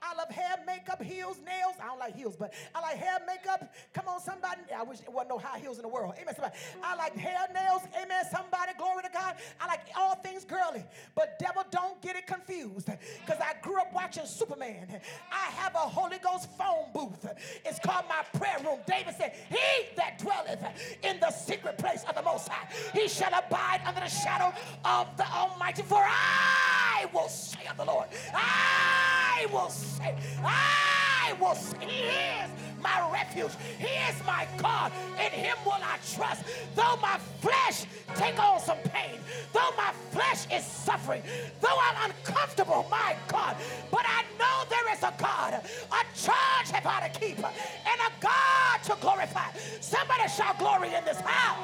I 0.06 0.16
love 0.16 0.30
hair, 0.30 0.56
makeup, 0.66 1.02
heels, 1.02 1.38
nails. 1.44 1.74
I 1.82 1.86
don't 1.86 1.98
like 1.98 2.14
heels, 2.14 2.36
but 2.36 2.54
I 2.74 2.80
like 2.80 2.96
hair, 2.96 3.18
makeup. 3.26 3.74
Come 3.92 4.08
on, 4.08 4.20
somebody. 4.20 4.60
I 4.74 4.82
wish 4.82 5.00
there 5.00 5.10
wasn't 5.10 5.30
no 5.30 5.38
high 5.38 5.58
heels 5.58 5.78
in 5.78 5.82
the 5.82 5.88
world. 5.88 6.14
Amen. 6.20 6.34
Somebody. 6.34 6.54
I 6.82 6.94
like 6.96 7.16
hair, 7.16 7.38
nails. 7.52 7.82
Amen. 8.00 8.24
Somebody. 8.30 8.72
Glory 8.78 9.02
to 9.02 9.10
God. 9.12 9.34
I 9.60 9.66
like 9.66 9.80
all 9.96 10.14
things 10.16 10.44
girly. 10.44 10.84
But 11.14 11.38
devil, 11.38 11.64
don't 11.70 12.00
get 12.02 12.16
it 12.16 12.26
confused. 12.26 12.86
Because 12.86 13.40
I 13.40 13.54
grew 13.62 13.80
up 13.80 13.92
watching 13.92 14.26
Superman. 14.26 15.00
I 15.32 15.50
have 15.52 15.74
a 15.74 15.78
Holy 15.78 16.18
Ghost 16.18 16.48
phone 16.56 16.86
booth. 16.94 17.26
It's 17.64 17.80
called 17.80 18.04
my 18.08 18.22
prayer 18.38 18.58
room. 18.64 18.80
David 18.86 19.14
said, 19.16 19.32
He 19.48 19.86
that 19.96 20.18
dwelleth 20.18 20.62
in 21.02 21.18
the 21.20 21.30
secret 21.30 21.78
place 21.78 22.04
of 22.08 22.14
the 22.14 22.22
Most 22.22 22.48
High, 22.48 22.68
he 22.92 23.08
shall 23.08 23.32
abide 23.34 23.80
under 23.86 24.00
the 24.00 24.08
shadow 24.08 24.52
of 24.84 25.16
the 25.16 25.26
Almighty. 25.26 25.82
For 25.82 26.02
I 26.02 27.06
will 27.12 27.28
say 27.28 27.66
of 27.70 27.76
the 27.76 27.84
Lord, 27.84 28.08
I 28.34 29.46
will 29.52 29.68
say, 29.68 29.95
I 30.00 31.34
will 31.40 31.54
say, 31.54 31.76
He 31.80 32.02
is 32.04 32.50
my 32.82 33.10
refuge. 33.12 33.52
He 33.78 33.86
is 34.08 34.24
my 34.26 34.46
God. 34.58 34.92
In 35.18 35.32
Him 35.32 35.56
will 35.64 35.72
I 35.72 35.98
trust. 36.14 36.44
Though 36.74 36.96
my 37.02 37.18
flesh 37.40 37.84
take 38.14 38.38
on 38.38 38.60
some 38.60 38.78
pain, 38.78 39.18
though 39.52 39.72
my 39.76 39.92
flesh 40.10 40.46
is 40.52 40.64
suffering, 40.64 41.22
though 41.60 41.78
I'm 41.80 42.10
uncomfortable, 42.10 42.86
my 42.90 43.16
God, 43.28 43.56
but 43.90 44.04
I 44.06 44.22
know 44.38 44.64
there 44.68 44.92
is 44.94 45.02
a 45.02 45.12
God, 45.18 45.54
a 45.54 46.16
charge 46.16 46.70
have 46.70 46.86
I 46.86 47.08
to 47.08 47.18
keep, 47.18 47.38
and 47.38 48.00
a 48.00 48.12
God 48.20 48.82
to 48.84 48.96
glorify. 49.00 49.50
Somebody 49.80 50.28
shout 50.28 50.58
glory 50.58 50.94
in 50.94 51.04
this 51.04 51.20
house. 51.20 51.58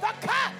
The 0.00 0.26
cup. 0.26 0.52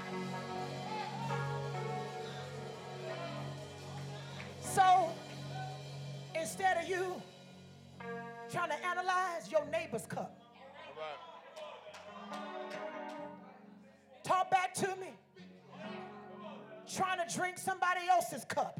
So 4.60 5.08
instead 6.44 6.76
of 6.76 6.86
you 6.86 7.22
trying 8.52 8.68
to 8.68 8.86
analyze 8.86 9.50
your 9.50 9.64
neighbor's 9.72 10.04
cup, 10.04 10.38
talk 14.22 14.50
back 14.50 14.74
to 14.74 14.88
me. 14.96 15.08
Trying 16.94 17.26
to 17.26 17.34
drink 17.34 17.56
somebody 17.56 18.00
else's 18.10 18.44
cup, 18.44 18.78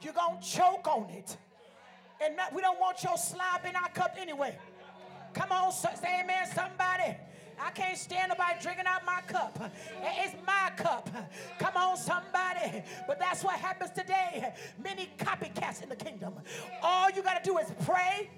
you're 0.00 0.12
gonna 0.12 0.40
choke 0.40 0.86
on 0.86 1.10
it. 1.10 1.36
And 2.24 2.36
we 2.54 2.62
don't 2.62 2.78
want 2.78 3.02
your 3.02 3.18
slob 3.18 3.64
in 3.68 3.74
our 3.74 3.88
cup 3.88 4.16
anyway. 4.16 4.56
Come 5.34 5.50
on, 5.50 5.72
say 5.72 6.20
amen, 6.22 6.46
somebody. 6.54 7.16
I 7.60 7.70
can't 7.70 7.98
stand 7.98 8.30
nobody 8.30 8.60
drinking 8.60 8.86
out 8.86 9.04
my 9.04 9.20
cup. 9.26 9.72
It's 10.02 10.34
my 10.46 10.70
cup. 10.76 11.10
Come 11.58 11.76
on, 11.76 11.96
somebody. 11.96 12.82
But 13.06 13.18
that's 13.18 13.42
what 13.42 13.58
happens 13.58 13.90
today. 13.90 14.52
Many 14.82 15.08
copycats 15.18 15.82
in 15.82 15.88
the 15.88 15.96
kingdom. 15.96 16.34
All 16.82 17.10
you 17.10 17.22
got 17.22 17.42
to 17.42 17.50
do 17.50 17.58
is 17.58 17.66
pray 17.84 18.30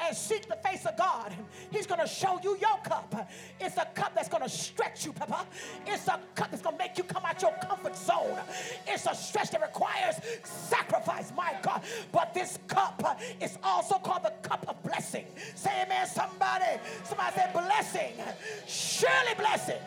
and 0.00 0.16
seek 0.16 0.48
the 0.48 0.56
face 0.56 0.86
of 0.86 0.96
God. 0.96 1.32
He's 1.70 1.86
going 1.86 2.00
to 2.00 2.06
show 2.06 2.38
you 2.42 2.56
your 2.60 2.78
cup. 2.84 3.28
It's 3.60 3.76
a 3.76 3.86
cup 3.94 4.14
that's 4.14 4.28
going 4.28 4.42
to 4.42 4.48
stretch 4.48 5.04
you, 5.04 5.12
Papa. 5.12 5.46
It's 5.86 6.06
a 6.06 6.20
cup 6.34 6.50
that's 6.50 6.62
going 6.62 6.76
to 6.76 6.82
make 6.82 6.96
you 6.96 7.04
come 7.04 7.24
out 7.24 7.42
your 7.42 7.54
comfort 7.62 7.96
zone. 7.96 8.38
It's 8.86 9.06
a 9.06 9.14
stretch 9.14 9.50
that 9.50 9.60
requires 9.60 10.16
sacrifice, 10.44 11.32
my 11.36 11.54
God. 11.62 11.82
But 12.12 12.34
this 12.34 12.58
cup 12.68 13.20
is 13.40 13.58
also 13.62 13.96
called 13.96 14.24
the 14.24 14.32
cup 14.48 14.64
of 14.68 14.82
blessing. 14.82 15.26
Say 15.54 15.82
amen, 15.84 16.06
somebody. 16.06 16.80
Somebody 17.04 17.36
say 17.36 17.50
blessing. 17.52 18.12
Surely 18.66 19.34
blessing. 19.36 19.80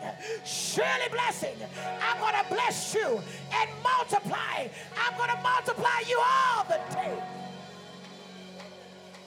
Surely 0.44 1.08
blessing. 1.10 1.56
I'm 2.02 2.18
going 2.18 2.34
to 2.34 2.54
bless 2.54 2.94
you 2.94 3.20
and 3.54 3.70
multiply. 3.82 4.68
I'm 4.98 5.16
going 5.16 5.30
to 5.30 5.42
multiply 5.42 6.02
you 6.08 6.20
all 6.20 6.64
the 6.64 6.80
days 6.94 7.22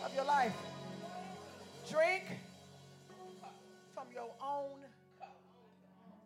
of 0.03 0.13
your 0.13 0.25
life. 0.25 0.53
Drink 1.85 2.25
from 3.93 4.09
your 4.09 4.33
own 4.41 4.81
cup. 5.21 5.37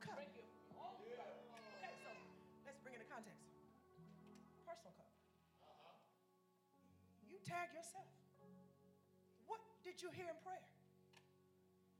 Okay, 0.07 1.91
so 1.99 2.12
let's 2.64 2.80
bring 2.80 2.95
it 2.95 3.03
in 3.03 3.10
context. 3.12 3.43
Personal 4.64 4.95
cup. 4.95 5.12
You 7.28 7.43
tag 7.43 7.76
yourself. 7.76 8.07
What 9.51 9.60
did 9.84 9.99
you 9.99 10.07
hear 10.16 10.32
in 10.32 10.39
prayer? 10.47 10.64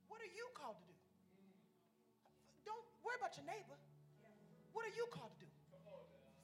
What 0.08 0.24
are 0.24 0.32
you 0.32 0.48
called 0.56 0.80
to 0.80 0.88
do? 0.88 0.96
Don't 2.64 2.88
worry 3.04 3.20
about 3.20 3.36
your 3.36 3.44
neighbor. 3.44 3.76
What 4.72 4.88
are 4.88 4.96
you 4.96 5.04
called 5.12 5.36
to 5.36 5.44
do? 5.44 5.52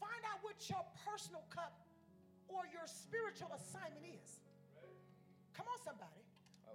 Find 0.03 0.19
out 0.27 0.43
what 0.43 0.59
your 0.67 0.83
personal 1.07 1.47
cup 1.47 1.79
or 2.51 2.67
your 2.67 2.83
spiritual 2.91 3.55
assignment 3.55 4.03
is. 4.03 4.43
Come 5.55 5.71
on, 5.71 5.79
somebody. 5.79 6.24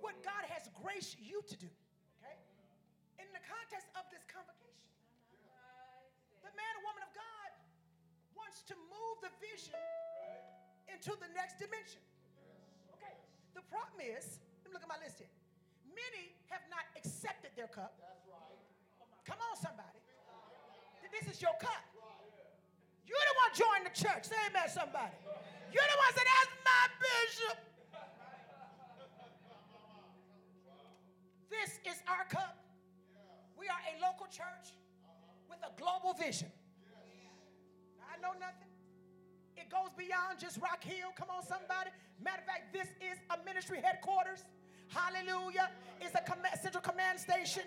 What 0.00 0.18
God 0.24 0.44
has 0.48 0.68
graced 0.80 1.20
you 1.20 1.44
to 1.44 1.56
do. 1.56 1.70
Okay? 2.20 2.36
In 3.20 3.28
the 3.36 3.42
context 3.44 3.88
of 3.96 4.04
this 4.08 4.24
convocation, 4.28 4.88
the 6.44 6.52
man 6.56 6.72
or 6.80 6.82
woman 6.88 7.04
of 7.04 7.12
God 7.12 7.50
wants 8.34 8.64
to 8.66 8.74
move 8.88 9.16
the 9.20 9.32
vision 9.38 9.76
into 10.88 11.12
the 11.20 11.30
next 11.36 11.60
dimension. 11.60 12.02
Okay? 12.96 13.14
The 13.54 13.64
problem 13.68 14.00
is, 14.00 14.40
let 14.64 14.72
me 14.72 14.74
look 14.74 14.84
at 14.84 14.90
my 14.90 15.00
list 15.04 15.20
here. 15.20 15.30
Many 15.92 16.32
have 16.48 16.64
not 16.72 16.88
accepted 16.96 17.52
their 17.54 17.68
cup. 17.68 17.94
That's 18.00 18.24
right. 18.26 18.58
Come 19.28 19.38
on, 19.38 19.54
somebody. 19.60 20.00
This 21.10 21.26
is 21.26 21.42
your 21.42 21.52
cup. 21.58 21.82
You're 23.02 23.18
the 23.18 23.36
one 23.42 23.50
joining 23.58 23.86
the 23.90 23.96
church. 23.98 24.30
Say 24.30 24.38
amen, 24.46 24.70
somebody. 24.70 25.10
You're 25.74 25.90
the 25.90 25.98
one 25.98 26.10
saying, 26.14 26.30
that's 26.30 26.54
my 26.62 26.84
bishop. 27.02 27.58
This 31.50 31.82
is 31.84 31.98
our 32.06 32.24
cup. 32.30 32.56
We 33.58 33.66
are 33.66 33.82
a 33.90 34.00
local 34.00 34.26
church 34.26 34.72
with 35.50 35.58
a 35.66 35.72
global 35.78 36.14
vision. 36.14 36.48
I 38.06 38.16
know 38.22 38.32
nothing. 38.38 38.70
It 39.56 39.68
goes 39.68 39.90
beyond 39.98 40.38
just 40.38 40.62
Rock 40.62 40.82
Hill. 40.82 41.10
Come 41.18 41.28
on, 41.28 41.42
somebody. 41.42 41.90
Matter 42.22 42.40
of 42.40 42.46
fact, 42.46 42.72
this 42.72 42.88
is 43.02 43.18
a 43.30 43.44
ministry 43.44 43.80
headquarters. 43.82 44.44
Hallelujah. 44.88 45.70
It's 46.00 46.14
a 46.14 46.22
command, 46.22 46.54
central 46.62 46.82
command 46.82 47.18
station. 47.18 47.62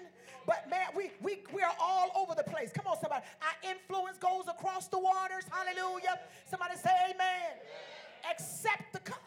But 0.45 0.69
man, 0.69 0.87
we, 0.95 1.11
we, 1.21 1.43
we 1.53 1.61
are 1.61 1.75
all 1.79 2.11
over 2.15 2.35
the 2.35 2.43
place. 2.43 2.71
Come 2.73 2.87
on, 2.87 2.97
somebody. 2.99 3.23
Our 3.41 3.71
influence 3.71 4.17
goes 4.17 4.45
across 4.47 4.87
the 4.87 4.99
waters. 4.99 5.43
Hallelujah. 5.51 6.19
Somebody 6.49 6.75
say 6.77 6.91
amen. 7.11 7.59
Accept 8.31 8.91
the 8.93 8.99
cup. 8.99 9.22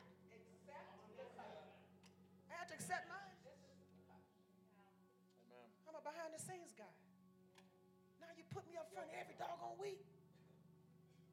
Doggone 9.38 9.76
week. 9.80 10.02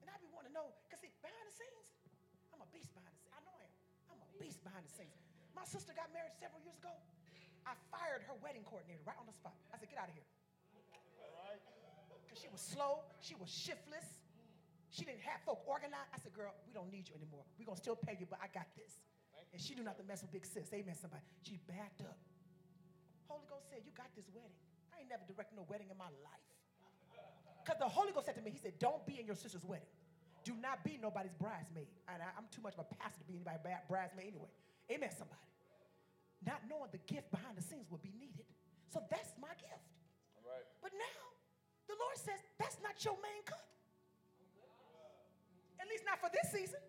And 0.04 0.12
I 0.12 0.16
be 0.20 0.28
wanting 0.32 0.52
to 0.52 0.56
know, 0.56 0.72
because 0.86 1.00
see, 1.00 1.12
behind 1.24 1.46
the 1.48 1.56
scenes, 1.56 1.88
I'm 2.52 2.62
a 2.62 2.70
beast 2.76 2.92
behind 2.92 3.12
the 3.12 3.20
scenes. 3.24 3.34
I 3.36 3.42
know 3.48 3.56
I 3.56 3.64
am. 3.66 3.74
I'm 4.14 4.22
a 4.22 4.30
beast 4.38 4.60
behind 4.62 4.84
the 4.84 4.94
scenes. 4.94 5.18
My 5.56 5.64
sister 5.64 5.96
got 5.96 6.12
married 6.12 6.36
several 6.38 6.60
years 6.62 6.76
ago. 6.78 6.92
I 7.64 7.74
fired 7.88 8.28
her 8.28 8.36
wedding 8.44 8.68
coordinator 8.68 9.00
right 9.08 9.16
on 9.16 9.28
the 9.28 9.36
spot. 9.36 9.56
I 9.72 9.80
said, 9.80 9.88
get 9.88 10.00
out 10.00 10.12
of 10.12 10.16
here. 10.16 10.28
Because 12.28 12.40
she 12.40 12.50
was 12.52 12.60
slow, 12.60 13.08
she 13.24 13.36
was 13.40 13.48
shiftless. 13.48 14.20
She 14.92 15.08
didn't 15.08 15.26
have 15.26 15.42
folk 15.42 15.66
organized. 15.66 16.12
I 16.14 16.22
said, 16.22 16.38
girl, 16.38 16.54
we 16.70 16.74
don't 16.76 16.92
need 16.94 17.10
you 17.10 17.18
anymore. 17.18 17.48
We're 17.58 17.66
going 17.66 17.80
to 17.80 17.84
still 17.84 17.98
pay 17.98 18.14
you, 18.20 18.30
but 18.30 18.38
I 18.44 18.52
got 18.54 18.70
this. 18.78 19.02
And 19.54 19.62
she 19.62 19.74
knew 19.74 19.86
not 19.86 19.98
to 20.02 20.06
mess 20.06 20.22
with 20.22 20.34
big 20.34 20.46
sis. 20.46 20.70
Amen, 20.74 20.94
somebody. 20.98 21.22
She 21.46 21.58
backed 21.70 22.02
up. 22.06 22.18
Holy 23.30 23.46
Ghost 23.50 23.70
said, 23.70 23.82
You 23.86 23.94
got 23.94 24.10
this 24.14 24.26
wedding. 24.34 24.58
I 24.94 25.02
ain't 25.02 25.10
never 25.10 25.26
directed 25.26 25.58
no 25.58 25.66
wedding 25.66 25.90
in 25.90 25.98
my 25.98 26.10
life. 26.26 26.53
Because 27.64 27.80
the 27.80 27.88
Holy 27.88 28.12
Ghost 28.12 28.28
said 28.28 28.36
to 28.36 28.44
me, 28.44 28.52
He 28.52 28.60
said, 28.60 28.76
Don't 28.80 29.06
be 29.08 29.20
in 29.20 29.26
your 29.26 29.36
sister's 29.40 29.64
wedding. 29.64 29.88
Do 30.44 30.52
not 30.60 30.84
be 30.84 31.00
nobody's 31.00 31.34
bridesmaid. 31.40 31.88
And 32.12 32.20
I, 32.20 32.28
am 32.36 32.52
too 32.52 32.60
much 32.60 32.76
of 32.76 32.84
a 32.84 32.90
pastor 33.00 33.24
to 33.24 33.28
be 33.28 33.40
anybody's 33.40 33.64
bridesmaid 33.88 34.36
anyway. 34.36 34.52
Amen, 34.92 35.08
somebody. 35.16 35.40
Not 36.44 36.60
knowing 36.68 36.92
the 36.92 37.00
gift 37.08 37.32
behind 37.32 37.56
the 37.56 37.64
scenes 37.64 37.88
will 37.88 38.04
be 38.04 38.12
needed. 38.20 38.44
So 38.92 39.00
that's 39.08 39.32
my 39.40 39.56
gift. 39.56 39.88
All 40.36 40.44
right. 40.44 40.68
But 40.84 40.92
now, 40.92 41.20
the 41.88 41.96
Lord 41.96 42.20
says 42.20 42.44
that's 42.60 42.76
not 42.84 43.00
your 43.08 43.16
main 43.24 43.40
cup. 43.48 43.64
At 45.80 45.88
least 45.88 46.04
not 46.04 46.20
for 46.20 46.28
this 46.28 46.52
season. 46.52 46.84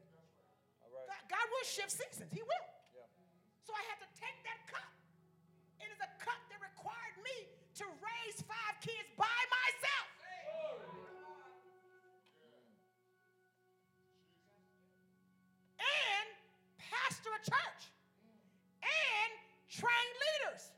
All 0.82 0.90
right. 0.90 1.06
God, 1.06 1.38
God 1.38 1.46
will 1.46 1.66
shift 1.66 1.94
seasons. 1.94 2.34
He 2.34 2.42
will. 2.42 2.66
Yeah. 2.90 3.06
So 3.62 3.70
I 3.70 3.82
had 3.86 4.02
to 4.02 4.10
take 4.18 4.38
that 4.42 4.66
cup. 4.66 4.90
It 5.78 5.94
is 5.94 6.02
a 6.02 6.10
cup 6.18 6.42
that 6.50 6.58
required 6.58 7.18
me 7.22 7.54
to 7.78 7.86
raise 8.02 8.42
five 8.42 8.74
kids 8.82 9.06
by 9.14 9.38
myself. 9.46 10.13
Pastor 17.24 17.30
a 17.32 17.50
church. 17.50 17.82
And 18.82 19.30
train 19.70 20.08
leaders. 20.24 20.70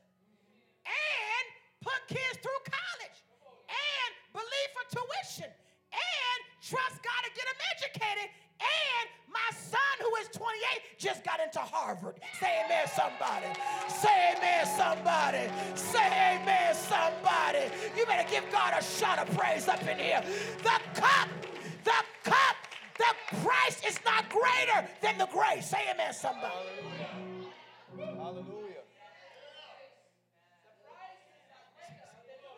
And 0.85 1.45
put 1.81 1.99
kids 2.07 2.39
through 2.41 2.61
college. 2.63 3.17
And 3.67 4.09
believe 4.33 4.69
for 4.71 4.85
tuition. 4.95 5.51
And 5.91 6.39
trust 6.61 7.03
God 7.03 7.21
to 7.23 7.31
get 7.35 7.45
them 7.45 7.59
educated. 7.75 8.29
And 8.59 9.05
my 9.27 9.49
son, 9.55 9.95
who 9.99 10.15
is 10.17 10.27
28, 10.29 10.97
just 10.97 11.23
got 11.23 11.39
into 11.39 11.59
Harvard. 11.59 12.15
Say 12.39 12.63
amen, 12.65 12.87
somebody. 12.95 13.51
Say 13.87 14.33
amen, 14.35 14.65
somebody. 14.65 15.45
Say 15.75 16.07
amen, 16.07 16.73
somebody. 16.73 17.69
You 17.95 18.05
better 18.05 18.27
give 18.29 18.43
God 18.51 18.73
a 18.77 18.83
shot 18.83 19.19
of 19.19 19.37
praise 19.37 19.67
up 19.67 19.81
in 19.83 19.97
here. 19.99 20.23
The 20.63 20.79
cup, 20.99 21.29
the 21.43 21.47
cup, 21.47 21.56
the 23.07 23.37
price 23.39 23.79
is 23.87 23.99
not 24.03 24.27
greater 24.29 24.87
than 25.01 25.17
the 25.17 25.27
grace. 25.31 25.69
Say 25.69 25.83
amen, 25.91 26.13
somebody. 26.13 26.53
Hallelujah. 27.95 28.17
Hallelujah. 28.19 28.83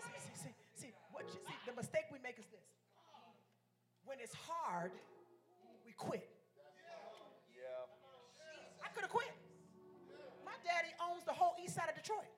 See, 0.03 0.19
see, 0.19 0.35
see, 0.35 0.53
see, 0.75 0.91
what 1.11 1.25
you 1.29 1.39
see, 1.45 1.57
the 1.65 1.75
mistake 1.77 2.09
we 2.11 2.19
make 2.19 2.39
is 2.39 2.47
this. 2.49 2.65
When 4.05 4.17
it's 4.19 4.33
hard, 4.33 4.91
we 5.85 5.93
quit. 5.93 6.25
Yeah. 7.53 7.85
I 8.81 8.89
could 8.89 9.05
have 9.05 9.13
quit. 9.13 9.31
My 10.41 10.57
daddy 10.65 10.89
owns 10.97 11.23
the 11.29 11.35
whole 11.35 11.53
east 11.61 11.77
side 11.77 11.93
of 11.93 11.95
Detroit. 11.95 12.29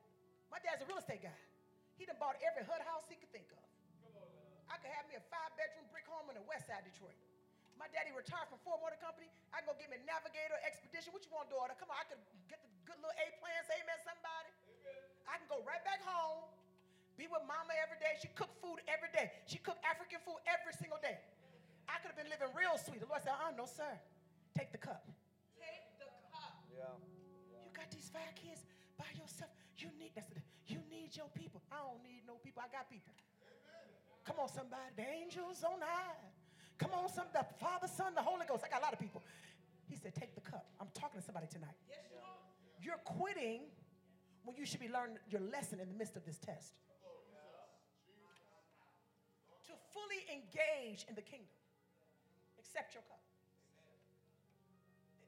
My 0.52 0.60
dad's 0.60 0.84
a 0.84 0.88
real 0.88 1.00
estate 1.00 1.24
guy. 1.24 1.40
He 1.96 2.04
done 2.04 2.20
bought 2.20 2.36
every 2.44 2.68
HUD 2.68 2.84
house 2.84 3.08
he 3.08 3.16
could 3.16 3.32
think 3.32 3.48
of. 3.56 3.64
I 4.68 4.76
could 4.84 4.92
have 4.92 5.08
me 5.08 5.16
a 5.16 5.24
five 5.32 5.56
bedroom 5.56 5.88
brick 5.96 6.04
home 6.12 6.28
in 6.28 6.36
the 6.36 6.44
west 6.44 6.68
side 6.68 6.84
of 6.84 6.92
Detroit. 6.92 7.16
My 7.82 7.90
daddy 7.90 8.14
retired 8.14 8.46
from 8.46 8.62
Ford 8.62 8.78
Motor 8.78 9.02
Company. 9.02 9.26
I 9.50 9.66
can 9.66 9.74
go 9.74 9.74
get 9.74 9.90
me 9.90 9.98
a 9.98 10.06
Navigator 10.06 10.54
Expedition. 10.62 11.10
What 11.18 11.26
you 11.26 11.34
want, 11.34 11.50
daughter? 11.50 11.74
Come 11.82 11.90
on, 11.90 11.98
I 11.98 12.06
could 12.06 12.22
get 12.46 12.62
the 12.62 12.70
good 12.86 13.02
little 13.02 13.18
A 13.18 13.26
plans. 13.42 13.66
Amen, 13.74 13.98
somebody. 14.06 14.54
I 15.26 15.42
can 15.42 15.50
go 15.50 15.66
right 15.66 15.82
back 15.82 16.06
home, 16.06 16.46
be 17.18 17.26
with 17.26 17.42
mama 17.50 17.74
every 17.82 17.98
day. 17.98 18.22
She 18.22 18.30
cooked 18.38 18.54
food 18.62 18.86
every 18.86 19.10
day. 19.10 19.34
She 19.50 19.58
cooked 19.58 19.82
African 19.82 20.22
food 20.22 20.38
every 20.46 20.78
single 20.78 21.02
day. 21.02 21.18
I 21.90 21.98
could 22.06 22.14
have 22.14 22.20
been 22.22 22.30
living 22.30 22.54
real 22.54 22.78
sweet. 22.78 23.02
The 23.02 23.10
Lord 23.10 23.26
said, 23.26 23.34
uh, 23.34 23.50
no, 23.58 23.66
sir. 23.66 23.90
Take 24.54 24.70
the 24.70 24.78
cup. 24.78 25.02
Take 25.58 25.98
the 25.98 26.06
cup. 26.30 26.62
Yeah. 26.70 26.86
You 27.66 27.74
got 27.74 27.90
these 27.90 28.14
five 28.14 28.30
kids 28.38 28.62
by 28.94 29.10
yourself. 29.18 29.50
You 29.82 29.90
need 29.98 30.14
that's 30.14 30.30
the, 30.30 30.46
you 30.70 30.86
need 30.94 31.18
your 31.18 31.34
people. 31.34 31.66
I 31.74 31.82
don't 31.82 32.06
need 32.06 32.30
no 32.30 32.38
people. 32.46 32.62
I 32.62 32.70
got 32.70 32.94
people. 32.94 33.10
Come 34.22 34.38
on, 34.38 34.54
somebody. 34.54 34.94
The 34.94 35.10
angels 35.10 35.66
on 35.66 35.82
high. 35.82 36.41
Come 36.82 36.98
on, 36.98 37.06
some 37.14 37.30
the 37.30 37.46
Father, 37.62 37.86
Son, 37.86 38.18
the 38.18 38.26
Holy 38.26 38.42
Ghost. 38.50 38.66
I 38.66 38.70
got 38.74 38.82
a 38.82 38.86
lot 38.90 38.94
of 38.94 38.98
people. 38.98 39.22
He 39.86 39.94
said, 39.96 40.18
take 40.18 40.34
the 40.34 40.42
cup. 40.42 40.66
I'm 40.82 40.90
talking 40.98 41.22
to 41.22 41.26
somebody 41.26 41.46
tonight. 41.46 41.78
Yes, 41.86 42.02
You're 42.82 42.98
You're 42.98 43.04
quitting 43.06 43.70
when 44.42 44.58
you 44.58 44.66
should 44.66 44.82
be 44.82 44.90
learning 44.90 45.22
your 45.30 45.46
lesson 45.54 45.78
in 45.78 45.86
the 45.86 45.94
midst 45.94 46.18
of 46.18 46.26
this 46.26 46.42
test. 46.42 46.82
To 49.70 49.74
fully 49.94 50.26
engage 50.34 51.06
in 51.06 51.14
the 51.14 51.22
kingdom, 51.22 51.54
accept 52.58 52.98
your 52.98 53.06
cup. 53.06 53.22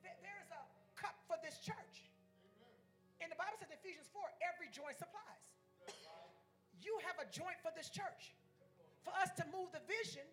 There- 0.01 0.17
There 0.25 0.39
is 0.41 0.49
a 0.49 0.63
cup 0.97 1.13
for 1.29 1.37
this 1.45 1.61
church. 1.61 2.09
And 3.21 3.29
the 3.31 3.37
Bible 3.37 3.55
says 3.61 3.69
in 3.69 3.77
Ephesians 3.77 4.09
4, 4.09 4.19
every 4.41 4.73
joint 4.73 4.97
supplies. 4.97 5.45
You 6.81 6.97
have 7.05 7.19
a 7.21 7.29
joint 7.29 7.61
for 7.61 7.71
this 7.77 7.93
church. 7.93 8.33
For 9.05 9.13
us 9.21 9.29
to 9.37 9.45
move 9.53 9.71
the 9.71 9.79
vision, 9.85 10.25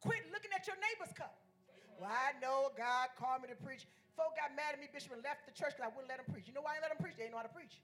quit 0.00 0.22
looking 0.30 0.50
at 0.54 0.66
your 0.66 0.76
neighbor's 0.78 1.12
cup. 1.14 1.34
Well, 1.98 2.10
I 2.10 2.38
know 2.38 2.70
God 2.78 3.10
called 3.18 3.42
me 3.42 3.50
to 3.50 3.58
preach. 3.58 3.86
Folk 4.14 4.38
got 4.38 4.54
mad 4.54 4.74
at 4.74 4.80
me, 4.82 4.86
Bishop, 4.90 5.14
and 5.14 5.22
left 5.22 5.46
the 5.46 5.54
church 5.54 5.74
because 5.74 5.90
I 5.90 5.94
wouldn't 5.94 6.10
let 6.10 6.22
them 6.22 6.30
preach. 6.30 6.46
You 6.46 6.54
know 6.54 6.62
why 6.62 6.74
I 6.74 6.82
ain't 6.82 6.86
let 6.86 6.94
them 6.94 7.02
preach? 7.02 7.18
They 7.18 7.26
didn't 7.26 7.38
know 7.38 7.42
how 7.42 7.50
to 7.50 7.54
preach. 7.54 7.78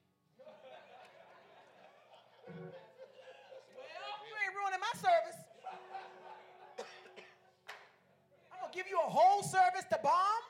well, 2.46 4.18
you 4.22 4.34
ain't 4.38 4.54
ruining 4.54 4.82
my 4.82 4.94
service. 4.98 5.38
I'm 8.50 8.58
going 8.62 8.70
to 8.70 8.74
give 8.74 8.86
you 8.90 8.98
a 8.98 9.10
whole 9.10 9.42
service 9.42 9.86
to 9.90 9.98
bomb. 10.02 10.42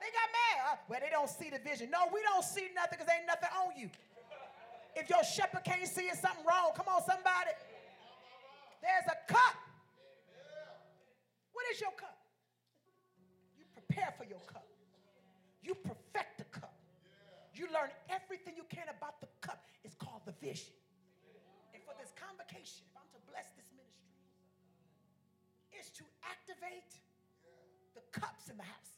They 0.00 0.12
got 0.12 0.28
mad. 0.28 0.56
Uh, 0.64 0.76
well, 0.88 1.00
they 1.00 1.12
don't 1.12 1.28
see 1.32 1.48
the 1.48 1.60
vision. 1.60 1.88
No, 1.88 2.08
we 2.12 2.20
don't 2.24 2.44
see 2.44 2.68
nothing 2.72 3.00
because 3.00 3.08
ain't 3.12 3.28
nothing 3.28 3.52
on 3.52 3.76
you. 3.76 3.88
If 4.96 5.12
your 5.12 5.24
shepherd 5.24 5.64
can't 5.64 5.84
see 5.88 6.08
it, 6.08 6.16
something 6.16 6.44
wrong. 6.44 6.72
Come 6.72 6.88
on, 6.88 7.04
somebody. 7.04 7.52
There's 8.80 9.08
a 9.12 9.16
cup. 9.28 9.65
Is 11.72 11.80
your 11.80 11.90
cup? 11.92 12.18
You 13.58 13.64
prepare 13.74 14.14
for 14.16 14.24
your 14.24 14.40
cup. 14.46 14.66
You 15.62 15.74
perfect 15.74 16.38
the 16.38 16.44
cup. 16.44 16.74
You 17.54 17.66
learn 17.74 17.90
everything 18.08 18.54
you 18.56 18.64
can 18.70 18.86
about 18.86 19.20
the 19.20 19.28
cup. 19.40 19.64
It's 19.82 19.94
called 19.94 20.22
the 20.26 20.34
vision. 20.38 20.72
And 21.74 21.82
for 21.82 21.94
this 21.98 22.12
convocation, 22.14 22.86
if 22.86 22.94
I'm 22.94 23.08
to 23.12 23.20
bless 23.26 23.50
this 23.58 23.66
ministry, 23.74 24.14
is 25.74 25.90
to 25.98 26.04
activate 26.22 27.02
the 27.98 28.04
cups 28.12 28.48
in 28.48 28.56
the 28.56 28.68
house. 28.68 28.92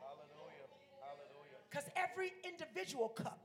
Hallelujah. 0.00 0.70
Hallelujah. 1.02 1.60
Because 1.68 1.86
every 1.92 2.32
individual 2.46 3.10
cup 3.10 3.42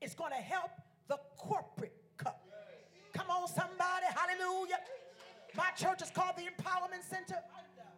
is 0.00 0.14
going 0.14 0.32
to 0.32 0.40
help 0.40 0.70
the 1.08 1.18
corporate 1.36 1.94
cup. 2.16 2.46
Come 3.12 3.30
on, 3.30 3.48
somebody. 3.48 4.06
Hallelujah. 4.08 4.80
My 5.56 5.70
church 5.74 6.02
is 6.02 6.10
called 6.10 6.36
the 6.36 6.42
Empowerment 6.42 7.02
Center. 7.08 7.40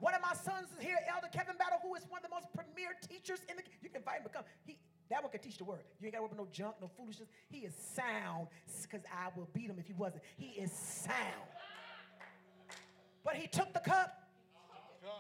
One 0.01 0.15
of 0.15 0.23
my 0.23 0.33
sons 0.35 0.69
is 0.79 0.85
here, 0.85 0.97
Elder 1.13 1.27
Kevin 1.33 1.57
Battle, 1.59 1.79
who 1.83 1.95
is 1.97 2.07
one 2.09 2.23
of 2.23 2.31
the 2.31 2.35
most 2.35 2.47
premier 2.55 2.95
teachers 3.03 3.41
in 3.51 3.57
the. 3.57 3.63
You 3.83 3.91
can 3.91 3.99
invite 3.99 4.19
him 4.19 4.25
to 4.25 4.29
come. 4.31 4.45
He, 4.65 4.79
that 5.11 5.23
one 5.23 5.33
can 5.33 5.41
teach 5.41 5.59
the 5.59 5.65
word. 5.65 5.83
You 5.99 6.07
ain't 6.07 6.15
got 6.15 6.21
to 6.21 6.27
open 6.27 6.37
no 6.37 6.47
junk, 6.53 6.77
no 6.81 6.89
foolishness. 6.97 7.29
He 7.51 7.59
is 7.67 7.75
sound, 7.75 8.47
because 8.83 9.05
I 9.11 9.31
will 9.37 9.49
beat 9.53 9.71
him 9.71 9.77
if 9.79 9.87
he 9.87 9.95
wasn't. 9.95 10.23
He 10.37 10.61
is 10.61 10.71
sound. 10.71 11.51
But 13.25 13.35
he 13.35 13.49
took 13.49 13.75
the 13.75 13.81
cup. 13.81 14.23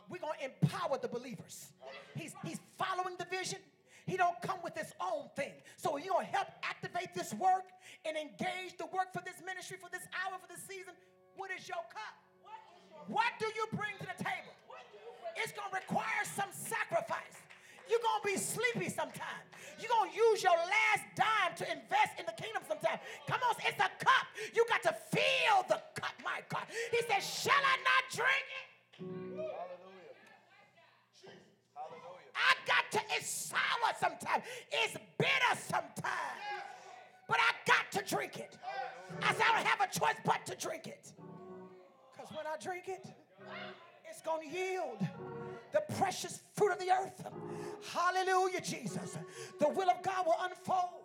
We're 0.09 0.19
going 0.19 0.39
to 0.39 0.45
empower 0.45 0.99
the 0.99 1.09
believers. 1.09 1.73
He's, 2.15 2.35
he's 2.45 2.61
following 2.79 3.17
the 3.19 3.27
vision. 3.27 3.59
He 4.07 4.17
don't 4.17 4.41
come 4.43 4.59
with 4.63 4.77
his 4.77 4.93
own 5.01 5.29
thing. 5.35 5.53
So 5.77 5.97
you're 5.97 6.15
going 6.15 6.27
to 6.27 6.33
help 6.33 6.49
activate 6.63 7.15
this 7.15 7.35
work 7.35 7.65
and 8.05 8.17
engage 8.17 8.77
the 8.79 8.87
work 8.87 9.13
for 9.13 9.23
this 9.25 9.43
ministry, 9.45 9.77
for 9.81 9.91
this 9.91 10.07
hour, 10.15 10.39
for 10.39 10.47
this 10.47 10.63
season. 10.63 10.95
What 11.37 11.51
is 11.51 11.69
your 11.69 11.83
cup? 11.93 12.28
What 13.09 13.33
do 13.41 13.47
you 13.57 13.65
bring 13.73 13.97
to 14.01 14.07
the 14.07 14.19
table? 14.23 14.53
It's 15.37 15.53
going 15.53 15.71
to 15.71 15.77
require 15.77 16.25
some 16.37 16.53
sacrifice. 16.53 17.41
You're 17.89 18.05
going 18.05 18.21
to 18.21 18.27
be 18.29 18.37
sleepy 18.37 18.93
sometime. 18.93 19.45
You're 19.81 19.89
going 19.89 20.13
to 20.13 20.17
use 20.17 20.43
your 20.43 20.57
last 20.57 21.05
dime 21.17 21.57
to 21.57 21.65
invest 21.73 22.21
in 22.21 22.27
the 22.29 22.37
kingdom 22.37 22.61
sometime. 22.69 23.01
Come 23.27 23.41
on, 23.49 23.57
it's 23.65 23.81
a 23.81 23.89
cup. 24.05 24.27
You 24.53 24.67
got 24.69 24.83
to 24.85 24.95
feel 25.09 25.65
the 25.69 25.81
cup, 25.97 26.13
my 26.23 26.45
God. 26.53 26.69
He 26.69 27.01
said, 27.09 27.25
Shall 27.25 27.57
I 27.57 27.77
not 27.81 28.03
drink 28.13 28.47
it? 28.53 28.69
Hallelujah. 29.41 30.21
Hallelujah. 31.73 32.29
I 32.37 32.53
got 32.69 32.85
to, 32.93 33.01
it's 33.17 33.31
sour 33.31 33.91
sometimes. 33.97 34.45
It's 34.71 34.95
bitter 35.17 35.55
sometimes. 35.57 36.45
But 37.27 37.39
I 37.41 37.53
got 37.65 37.89
to 37.93 38.15
drink 38.15 38.37
it. 38.39 38.59
I 39.23 39.33
said, 39.33 39.45
I 39.49 39.57
don't 39.57 39.67
have 39.67 39.81
a 39.81 39.99
choice 39.99 40.17
but 40.25 40.45
to 40.45 40.57
drink 40.57 40.89
it. 40.89 41.13
Because 42.29 42.45
when 42.45 42.47
I 42.47 42.57
drink 42.61 42.89
it, 42.89 43.07
it's 44.09 44.23
going 44.23 44.49
to 44.49 44.57
yield 44.57 44.99
the 45.73 45.83
precious 45.97 46.41
fruit 46.57 46.73
of 46.73 46.79
the 46.79 46.91
earth. 46.91 47.27
Hallelujah, 47.93 48.61
Jesus. 48.61 49.19
The 49.61 49.69
will 49.69 49.91
of 49.91 50.03
God 50.03 50.27
will 50.27 50.37
unfold. 50.43 51.05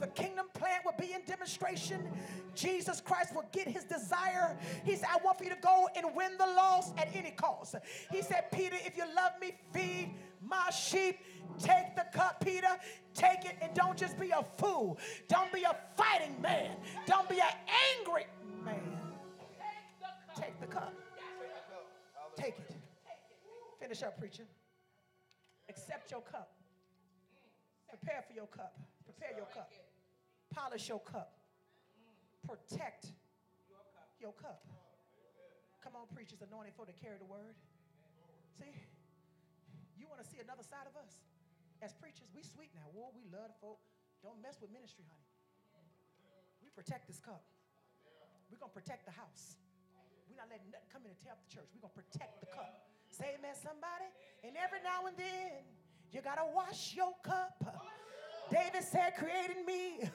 The 0.00 0.06
kingdom 0.08 0.46
plan 0.54 0.80
will 0.84 0.94
be 0.98 1.12
in 1.12 1.22
demonstration. 1.26 2.08
Jesus 2.54 3.00
Christ 3.00 3.34
will 3.34 3.44
get 3.52 3.68
his 3.68 3.84
desire. 3.84 4.56
He 4.84 4.96
said, 4.96 5.08
I 5.10 5.18
want 5.24 5.38
for 5.38 5.44
you 5.44 5.50
to 5.50 5.60
go 5.60 5.88
and 5.94 6.06
win 6.14 6.32
the 6.38 6.46
lost 6.46 6.94
at 6.98 7.14
any 7.14 7.32
cost. 7.32 7.74
He 8.10 8.22
said, 8.22 8.50
Peter, 8.52 8.76
if 8.84 8.96
you 8.96 9.04
love 9.14 9.32
me, 9.40 9.56
feed 9.72 10.14
my 10.42 10.70
sheep. 10.70 11.18
Take 11.58 11.96
the 11.96 12.06
cup, 12.14 12.42
Peter. 12.42 12.78
Take 13.14 13.44
it 13.44 13.56
and 13.60 13.74
don't 13.74 13.96
just 13.96 14.18
be 14.18 14.30
a 14.30 14.44
fool. 14.56 14.98
Don't 15.28 15.52
be 15.52 15.62
a 15.64 15.76
fighting 15.96 16.40
man. 16.40 16.76
Don't 17.06 17.28
be 17.28 17.40
an 17.40 17.54
angry 17.98 18.26
man. 18.64 18.99
Take 20.40 20.60
the 20.60 20.66
cup. 20.66 20.94
Take 22.36 22.58
it. 22.58 22.76
Finish 23.80 24.02
up, 24.02 24.18
preacher. 24.18 24.44
Accept 25.68 26.10
your 26.10 26.20
cup. 26.22 26.52
Prepare 27.88 28.24
for 28.26 28.32
your 28.32 28.46
cup. 28.46 28.74
Prepare 29.04 29.36
your 29.36 29.46
cup. 29.46 29.70
Polish 30.54 30.88
your 30.88 31.00
cup. 31.00 31.36
protect 32.46 33.06
your 34.20 34.32
cup. 34.32 34.64
Come 35.84 35.96
on, 35.96 36.08
preachers, 36.12 36.42
anointed 36.42 36.72
for 36.76 36.84
to 36.84 36.92
carry 36.92 37.16
the 37.16 37.28
word. 37.28 37.56
See, 38.58 38.72
you 39.96 40.08
want 40.08 40.20
to 40.20 40.28
see 40.28 40.40
another 40.40 40.64
side 40.64 40.88
of 40.88 40.96
us 40.96 41.24
as 41.80 41.92
preachers? 41.96 42.28
We 42.34 42.42
sweet 42.42 42.72
now. 42.74 42.88
Whoa, 42.92 43.12
we 43.16 43.24
love 43.32 43.48
the 43.52 43.58
folk. 43.60 43.80
Don't 44.20 44.40
mess 44.42 44.60
with 44.60 44.72
ministry, 44.72 45.04
honey. 45.08 45.28
We 46.60 46.68
protect 46.72 47.08
this 47.08 47.20
cup. 47.20 47.44
We're 48.52 48.60
gonna 48.60 48.76
protect 48.76 49.06
the 49.08 49.16
house. 49.16 49.56
We're 50.30 50.38
not 50.38 50.46
letting 50.46 50.70
nothing 50.70 50.86
come 50.94 51.02
in 51.02 51.10
and 51.10 51.18
tear 51.18 51.34
up 51.34 51.42
the 51.42 51.50
church. 51.50 51.66
We're 51.74 51.82
gonna 51.82 51.98
protect 51.98 52.38
the 52.38 52.46
cup. 52.54 52.86
Say 53.10 53.34
amen, 53.34 53.58
somebody. 53.58 54.06
And 54.46 54.54
every 54.54 54.78
now 54.78 55.10
and 55.10 55.18
then, 55.18 55.66
you 56.14 56.22
gotta 56.22 56.46
wash 56.54 56.94
your 56.94 57.18
cup. 57.26 57.58
David 58.50 58.82
said, 58.82 59.12
Create 59.16 59.56
in 59.56 59.64
me 59.64 60.08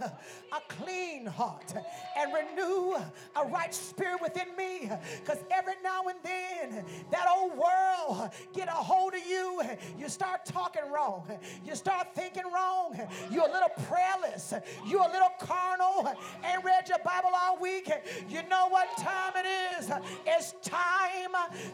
a 0.51 0.61
clean 0.67 1.25
heart 1.25 1.73
and 2.17 2.31
renew 2.33 2.95
a 3.35 3.45
right 3.47 3.73
spirit 3.73 4.21
within 4.21 4.55
me. 4.57 4.89
Because 5.21 5.39
every 5.51 5.75
now 5.83 6.03
and 6.07 6.19
then, 6.23 6.85
that 7.11 7.27
old 7.35 7.53
world 7.57 8.29
get 8.53 8.67
a 8.67 8.71
hold 8.71 9.13
of 9.13 9.25
you. 9.25 9.61
You 9.97 10.09
start 10.09 10.45
talking 10.45 10.83
wrong. 10.93 11.23
You 11.65 11.75
start 11.75 12.07
thinking 12.15 12.43
wrong. 12.53 12.99
You're 13.31 13.47
a 13.47 13.51
little 13.51 13.71
prayerless. 13.87 14.53
You're 14.85 15.03
a 15.03 15.11
little 15.11 15.31
carnal. 15.39 16.13
Ain't 16.43 16.63
read 16.63 16.89
your 16.89 16.99
Bible 16.99 17.31
all 17.33 17.57
week. 17.59 17.91
You 18.29 18.41
know 18.49 18.67
what 18.69 18.87
time 18.97 19.33
it 19.37 19.47
is? 19.79 19.91
It's 20.25 20.53
time 20.63 21.31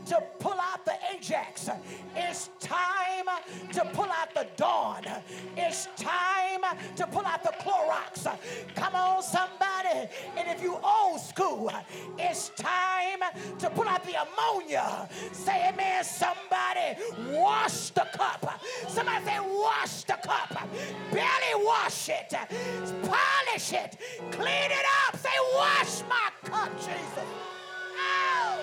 to 0.07 0.23
pull 0.39 0.59
out 0.59 0.85
the 0.85 0.93
Ajax. 1.15 1.69
It's 2.15 2.49
time 2.59 3.27
to 3.73 3.85
pull 3.93 4.09
out 4.11 4.33
the 4.33 4.47
Dawn. 4.57 5.03
It's 5.57 5.87
time 5.95 6.50
to 6.95 7.07
pull 7.07 7.25
out 7.25 7.43
the 7.43 7.53
Clorox. 7.59 8.27
Come 8.75 8.95
on, 8.95 9.23
somebody. 9.23 10.09
And 10.37 10.47
if 10.47 10.61
you 10.61 10.77
old 10.83 11.19
school, 11.19 11.71
it's 12.17 12.49
time 12.49 13.21
to 13.59 13.69
pull 13.69 13.87
out 13.87 14.03
the 14.03 14.15
ammonia. 14.21 15.09
Say 15.31 15.69
amen, 15.69 16.03
somebody. 16.03 16.97
Wash 17.31 17.89
the 17.91 18.07
cup. 18.13 18.61
Somebody 18.87 19.25
say, 19.25 19.39
wash 19.39 20.03
the 20.03 20.17
cup. 20.23 20.67
Barely 21.11 21.65
wash 21.65 22.09
it. 22.09 22.33
Polish 23.03 23.73
it. 23.73 23.97
Clean 24.31 24.71
it 24.71 24.85
up. 25.07 25.17
Say, 25.17 25.29
wash 25.55 26.01
my 26.09 26.29
cup, 26.43 26.75
Jesus. 26.77 27.27
Oh. 27.97 28.59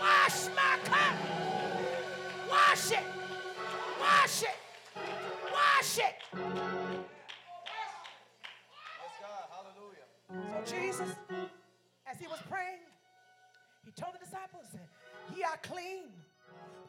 Wash 0.00 0.46
my 0.54 0.78
cup. 0.84 1.14
Wash 2.48 2.92
it. 2.92 3.04
Wash 4.00 4.42
it. 4.42 4.69
Wash 5.60 5.98
it. 5.98 6.14
Yes, 6.32 6.42
God. 9.20 9.44
Hallelujah. 9.50 10.06
So 10.48 10.76
Jesus, 10.76 11.10
as 12.06 12.18
he 12.18 12.26
was 12.26 12.40
praying, 12.48 12.80
he 13.84 13.90
told 13.92 14.14
the 14.14 14.24
disciples, 14.24 14.64
Ye 15.36 15.42
are 15.42 15.58
clean 15.62 16.04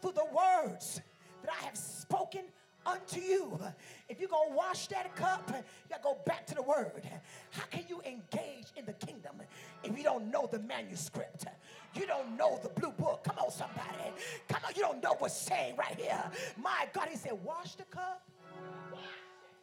through 0.02 0.14
the 0.14 0.26
words 0.34 1.02
that 1.44 1.52
I 1.60 1.66
have 1.66 1.78
spoken 1.78 2.44
unto 2.86 3.20
you. 3.20 3.60
If 4.08 4.20
you're 4.20 4.30
gonna 4.30 4.56
wash 4.56 4.88
that 4.88 5.16
cup, 5.16 5.50
you 5.50 5.64
gotta 5.90 6.04
go 6.04 6.18
back 6.26 6.46
to 6.48 6.56
the 6.56 6.64
word. 6.64 7.04
How 7.52 7.64
can 7.66 7.84
you 7.90 8.02
engage 8.06 8.68
in 8.76 8.86
the 8.86 8.94
kingdom 8.94 9.42
if 9.84 9.98
you 9.98 10.04
don't 10.04 10.32
know 10.32 10.48
the 10.52 10.60
manuscript? 10.60 11.46
You 11.94 12.06
don't 12.08 12.38
know 12.38 12.60
the 12.64 12.70
blue 12.70 12.92
book. 12.92 13.24
Come 13.24 13.38
on, 13.38 13.52
somebody. 13.52 14.14
Come 14.48 14.62
on, 14.66 14.74
you 14.76 14.82
don't 14.82 15.04
know 15.04 15.16
what's 15.20 15.36
saying 15.36 15.76
right 15.76 16.00
here. 16.00 16.24
My 16.58 16.88
God, 16.94 17.10
he 17.10 17.18
said, 17.18 17.34
wash 17.44 17.76
the 17.76 17.84
cup 17.84 18.31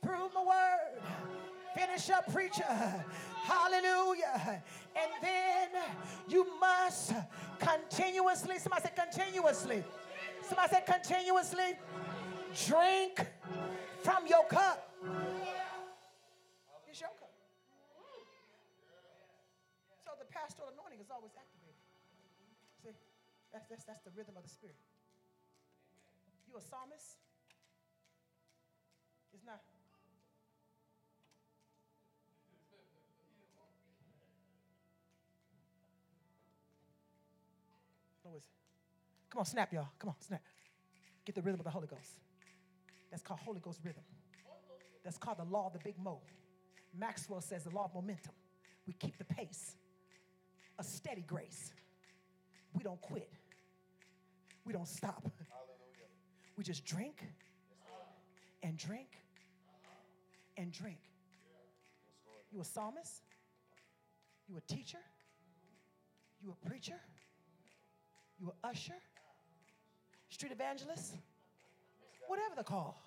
through 0.02 0.30
my 0.34 0.44
word. 0.44 1.02
Finish 1.74 2.10
up, 2.10 2.32
preacher. 2.32 2.64
Hallelujah. 3.44 4.62
And 4.96 5.10
then 5.22 5.68
you 6.28 6.46
must 6.58 7.12
continuously, 7.58 8.58
somebody 8.58 8.82
said 8.82 8.96
continuously. 8.96 9.84
Somebody 10.42 10.68
said 10.70 10.86
continuously 10.86 11.78
drink 12.66 13.26
from 14.02 14.26
your 14.26 14.44
cup. 14.48 14.90
It's 16.88 17.00
your 17.00 17.10
cup. 17.20 17.30
So 20.04 20.10
the 20.18 20.24
pastoral 20.32 20.72
anointing 20.72 21.00
is 21.00 21.10
always 21.12 21.32
activated. 21.36 21.78
See, 22.82 22.96
that's, 23.52 23.68
that's, 23.68 23.84
that's 23.84 24.02
the 24.02 24.10
rhythm 24.16 24.34
of 24.36 24.42
the 24.42 24.48
spirit. 24.48 24.76
You 26.48 26.56
a 26.56 26.60
psalmist? 26.60 27.27
Always. 38.24 38.44
Come 39.30 39.40
on, 39.40 39.46
snap, 39.46 39.72
y'all. 39.72 39.88
Come 39.98 40.10
on, 40.10 40.16
snap. 40.20 40.42
Get 41.24 41.34
the 41.34 41.42
rhythm 41.42 41.60
of 41.60 41.64
the 41.64 41.70
Holy 41.70 41.86
Ghost. 41.86 42.20
That's 43.10 43.22
called 43.22 43.40
Holy 43.40 43.60
Ghost 43.60 43.80
rhythm. 43.84 44.02
That's 45.02 45.16
called 45.16 45.38
the 45.38 45.44
law 45.44 45.68
of 45.68 45.72
the 45.72 45.78
big 45.78 45.98
mo. 45.98 46.20
Maxwell 46.96 47.40
says 47.40 47.64
the 47.64 47.70
law 47.70 47.84
of 47.84 47.94
momentum. 47.94 48.34
We 48.86 48.92
keep 48.94 49.16
the 49.18 49.24
pace, 49.24 49.76
a 50.78 50.84
steady 50.84 51.22
grace. 51.22 51.72
We 52.74 52.82
don't 52.82 53.00
quit. 53.00 53.30
We 54.64 54.72
don't 54.72 54.88
stop. 54.88 55.22
Hallelujah. 55.50 56.08
We 56.56 56.64
just 56.64 56.84
drink 56.84 57.24
and 58.62 58.76
drink 58.76 59.08
and 60.58 60.72
drink. 60.72 60.98
You 62.52 62.60
a 62.60 62.64
psalmist? 62.64 63.22
You 64.48 64.56
a 64.58 64.72
teacher? 64.72 64.98
You 66.42 66.52
a 66.52 66.68
preacher? 66.68 67.00
You 68.40 68.52
a 68.62 68.66
usher? 68.66 68.94
Street 70.28 70.52
evangelist? 70.52 71.14
Whatever 72.26 72.54
the 72.56 72.64
call. 72.64 73.00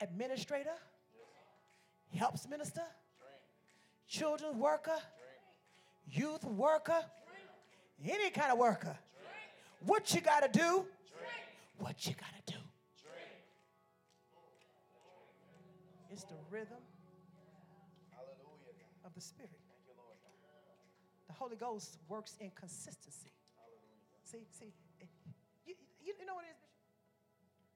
Administrator? 0.00 0.76
Helps 2.16 2.48
minister? 2.48 2.82
Children's 4.08 4.56
worker? 4.56 4.98
Youth 6.06 6.44
worker? 6.44 7.04
Any 8.04 8.30
kind 8.30 8.52
of 8.52 8.58
worker. 8.58 8.96
What 9.84 10.14
you 10.14 10.20
gotta 10.20 10.48
do? 10.48 10.84
What 11.78 12.06
you 12.06 12.14
gotta 12.14 12.42
do? 12.46 12.61
It's 16.12 16.24
the 16.28 16.36
rhythm 16.52 16.84
Hallelujah. 18.12 18.84
of 19.02 19.14
the 19.14 19.24
Spirit. 19.24 19.56
Thank 19.64 19.80
you, 19.88 19.96
Lord. 19.96 20.20
The 21.26 21.32
Holy 21.32 21.56
Ghost 21.56 21.96
works 22.06 22.36
in 22.38 22.52
consistency. 22.52 23.32
See, 24.22 24.44
see, 24.52 24.74
eh, 25.00 25.06
you, 25.64 25.74
you, 26.04 26.12
you 26.20 26.26
know 26.26 26.36
what 26.36 26.44
it 26.44 26.52
is, 26.52 26.60
Bishop? 26.60 26.84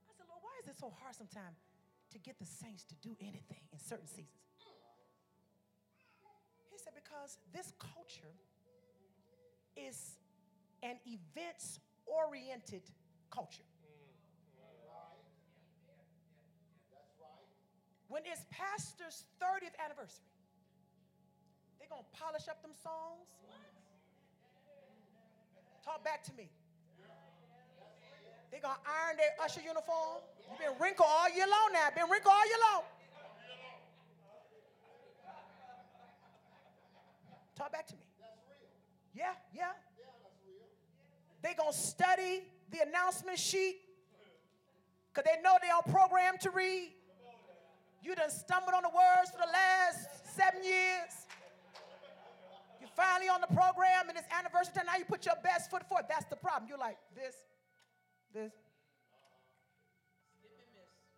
I 0.05 0.13
said, 0.13 0.27
Lord, 0.29 0.45
why 0.45 0.53
is 0.61 0.69
it 0.69 0.77
so 0.77 0.93
hard 1.01 1.17
sometimes 1.17 1.65
to 2.13 2.19
get 2.19 2.39
the 2.39 2.45
saints 2.45 2.85
to 2.93 2.95
do 3.01 3.17
anything 3.25 3.65
in 3.73 3.79
certain 3.81 4.07
seasons? 4.07 4.45
He 6.69 6.77
said, 6.77 6.93
because 6.93 7.41
this 7.57 7.73
culture 7.81 8.37
is 9.81 10.21
an 10.83 11.01
events 11.09 11.81
oriented 12.05 12.85
culture. 13.31 13.65
When 18.09 18.23
it's 18.24 18.43
pastor's 18.51 19.24
30th 19.43 19.74
anniversary, 19.83 20.31
they're 21.78 21.91
going 21.91 22.03
to 22.03 22.19
polish 22.19 22.49
up 22.49 22.62
them 22.62 22.73
songs. 22.83 23.27
Talk 25.85 26.05
back 26.05 26.23
to 26.24 26.33
me. 26.35 26.49
They're 28.51 28.61
going 28.61 28.74
to 28.74 28.91
iron 28.91 29.16
their 29.16 29.35
usher 29.43 29.61
uniform. 29.61 30.23
You've 30.51 30.59
been 30.59 30.78
wrinkled 30.81 31.09
all 31.11 31.28
year 31.35 31.47
long 31.47 31.70
now. 31.73 31.89
Been 31.95 32.11
wrinkled 32.11 32.33
all 32.35 32.47
year 32.47 32.62
long. 32.73 32.83
Talk 37.57 37.73
back 37.73 37.87
to 37.89 37.95
me. 37.95 38.01
Yeah, 39.15 39.33
yeah. 39.55 39.73
They're 41.43 41.55
going 41.55 41.73
to 41.73 41.78
study 41.78 42.43
the 42.70 42.81
announcement 42.87 43.39
sheet 43.39 43.77
because 45.09 45.31
they 45.31 45.41
know 45.43 45.57
they're 45.62 45.74
on 45.74 45.83
program 45.91 46.35
to 46.43 46.51
read. 46.51 46.95
You 48.02 48.14
done 48.14 48.31
stumbled 48.31 48.74
on 48.74 48.82
the 48.82 48.90
words 48.90 49.31
for 49.31 49.39
the 49.39 49.52
last 49.52 50.35
seven 50.36 50.62
years. 50.62 51.10
You're 52.81 52.90
finally 52.94 53.28
on 53.28 53.40
the 53.40 53.48
program 53.48 54.09
and 54.09 54.16
it's 54.16 54.28
anniversary 54.31 54.74
time. 54.74 54.86
Now 54.86 54.97
you 54.98 55.05
put 55.05 55.27
your 55.27 55.35
best 55.43 55.70
foot 55.70 55.89
forward. 55.89 56.06
That's 56.09 56.27
the 56.27 56.36
problem. 56.36 56.68
You're 56.68 56.78
like 56.78 56.98
this, 57.14 57.35
this, 58.32 58.52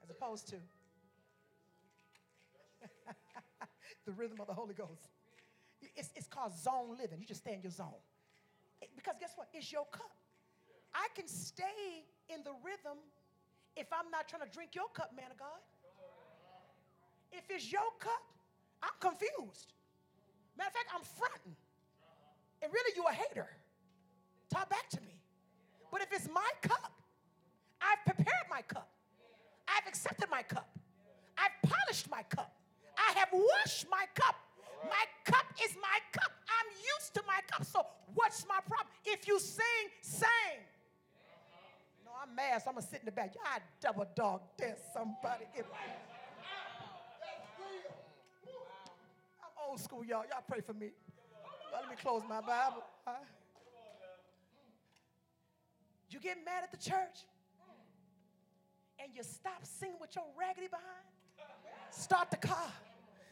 as 0.03 0.11
opposed 0.11 0.49
to 0.49 0.57
the 4.07 4.13
rhythm 4.13 4.41
of 4.41 4.47
the 4.47 4.55
Holy 4.55 4.75
Ghost. 4.75 5.11
It's, 5.97 6.11
it's 6.17 6.27
called 6.27 6.57
zone 6.57 6.97
living. 6.99 7.21
You 7.21 7.27
just 7.27 7.41
stay 7.41 7.55
in 7.55 7.63
your 7.63 7.73
zone. 7.73 8.01
It- 8.81 8.91
because 8.97 9.17
guess 9.21 9.33
what? 9.37 9.49
It's 9.53 9.71
your 9.73 9.85
cup. 9.93 10.11
I 10.95 11.09
can 11.15 11.29
stay 11.29 12.07
in 12.29 12.43
the 12.45 12.53
rhythm 12.65 12.99
if 13.77 13.87
I'm 13.93 14.11
not 14.11 14.27
trying 14.29 14.43
to 14.43 14.51
drink 14.51 14.75
your 14.75 14.89
cup, 14.95 15.13
man 15.15 15.31
of 15.31 15.39
God. 15.39 15.61
If 17.33 17.45
it's 17.51 17.71
your 17.71 17.91
cup, 17.99 18.23
I'm 18.83 18.97
confused. 19.01 19.73
Matter 20.57 20.69
of 20.69 20.75
fact, 20.75 20.89
I'm 20.95 21.03
fronting. 21.03 21.57
And 22.63 22.73
really, 22.73 22.93
you 22.97 23.05
a 23.09 23.13
hater. 23.13 23.49
Talk 24.51 24.69
back 24.71 24.89
to 24.91 25.01
me. 25.03 25.21
But 25.91 26.03
if 26.03 26.13
it's 26.13 26.29
my 26.33 26.51
cup, 26.63 26.93
I've 27.81 28.05
prepared 28.05 28.47
my 28.51 28.63
cup. 28.63 28.89
I've 29.69 29.87
accepted 29.87 30.29
my 30.31 30.43
cup. 30.43 30.69
I've 31.37 31.71
polished 31.71 32.11
my 32.11 32.23
cup. 32.25 32.53
I 32.97 33.19
have 33.19 33.29
washed 33.33 33.87
my 33.91 34.05
cup. 34.15 34.35
My 34.85 35.05
cup 35.25 35.47
is 35.63 35.77
my 35.81 35.99
cup. 36.13 36.33
I'm 36.49 36.67
used 36.97 37.15
to 37.15 37.23
my 37.27 37.41
cup. 37.51 37.65
So 37.67 37.87
what's 38.15 38.47
my 38.49 38.59
problem? 38.67 38.89
If 39.05 39.29
you 39.29 39.39
sing, 39.39 39.65
sing. 40.03 40.59
No, 42.05 42.11
I'm 42.21 42.35
mad, 42.35 42.63
so 42.63 42.71
I'm 42.71 42.75
gonna 42.77 42.87
sit 42.87 43.01
in 43.01 43.07
the 43.07 43.13
back. 43.13 43.35
I 43.45 43.59
double 43.81 44.07
dog 44.15 44.43
dare 44.57 44.77
somebody. 44.93 45.45
If- 45.55 45.67
old 49.69 49.81
school, 49.81 50.05
y'all. 50.05 50.25
Y'all 50.31 50.45
pray 50.49 50.61
for 50.61 50.73
me. 50.73 50.91
Let 51.73 51.89
me 51.91 51.97
close 52.01 52.23
my 52.29 52.41
Bible. 52.41 52.83
Huh? 53.07 53.13
You 56.11 56.21
get 56.21 56.39
mad 56.45 56.65
at 56.65 56.71
the 56.71 56.79
church 56.79 57.27
and 58.99 59.13
you 59.15 59.23
stop 59.23 59.65
singing 59.65 59.97
with 60.01 60.17
your 60.17 60.25
raggedy 60.39 60.69
behind. 60.69 61.07
Start 61.91 62.31
the 62.31 62.39
car. 62.39 62.73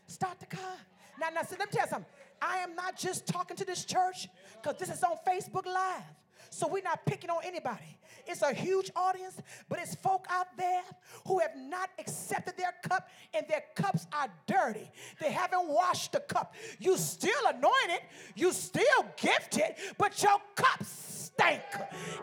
Start 0.07 0.39
the 0.39 0.47
car. 0.47 0.77
Now, 1.19 1.29
now, 1.35 1.43
see, 1.43 1.57
let 1.59 1.69
me 1.69 1.73
tell 1.73 1.87
you 1.87 1.91
something. 1.91 2.13
I 2.41 2.59
am 2.59 2.75
not 2.75 2.99
just 2.99 3.27
talking 3.27 3.57
to 3.57 3.65
this 3.65 3.85
church 3.87 4.29
because 4.63 4.79
this 4.79 4.91
is 4.91 5.03
on 5.03 5.17
Facebook 5.27 5.65
Live. 5.65 6.03
So 6.51 6.69
we're 6.69 6.83
not 6.83 7.05
picking 7.07 7.31
on 7.31 7.43
anybody. 7.45 7.99
It's 8.27 8.43
a 8.43 8.53
huge 8.53 8.91
audience, 8.97 9.41
but 9.69 9.79
it's 9.79 9.95
folk 9.95 10.27
out 10.29 10.49
there 10.57 10.83
who 11.27 11.39
have 11.39 11.57
not 11.57 11.91
accepted 11.99 12.57
their 12.57 12.75
cup 12.83 13.09
and 13.35 13.47
their 13.49 13.63
cups 13.75 14.07
are 14.13 14.29
dirty. 14.47 14.91
They 15.21 15.31
haven't 15.31 15.69
washed 15.69 16.13
the 16.13 16.21
cup. 16.21 16.55
You 16.81 16.97
still 16.97 17.47
anointed, 17.47 18.01
you 18.35 18.53
still 18.53 19.07
gifted, 19.17 19.77
but 19.97 20.23
your 20.23 20.39
cup 20.55 20.83
stink. 20.83 21.63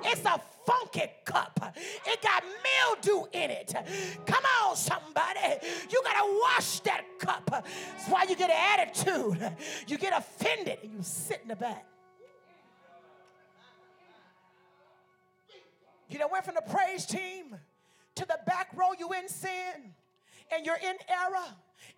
It's 0.04 0.26
a 0.26 0.42
funky 0.66 1.10
cup. 1.26 1.74
It 2.06 2.22
got 2.22 2.44
mildew 2.44 3.28
in 3.34 3.52
it. 3.52 3.74
Come 4.26 4.44
on, 4.62 4.76
somebody. 4.76 5.40
You 5.90 6.02
gotta 6.04 6.40
wash 6.42 6.80
that 6.82 7.04
cup. 7.20 7.50
That's 7.50 8.08
why 8.08 8.26
you 8.28 8.36
get 8.36 8.50
an 8.50 8.80
attitude. 8.80 9.52
You 9.88 9.98
get 9.98 10.18
offended 10.18 10.80
and 10.84 10.92
you 10.92 11.00
sit 11.02 11.40
in 11.44 11.50
the 11.50 11.56
back. 11.56 11.86
You 16.14 16.20
done 16.20 16.30
went 16.32 16.46
from 16.46 16.54
the 16.54 16.62
praise 16.62 17.08
team 17.08 17.58
to 18.14 18.26
the 18.26 18.38
back 18.46 18.70
row, 18.76 18.90
you 19.00 19.12
in 19.14 19.28
sin, 19.28 19.96
and 20.54 20.64
you're 20.64 20.78
in 20.78 20.96
error, 21.10 21.48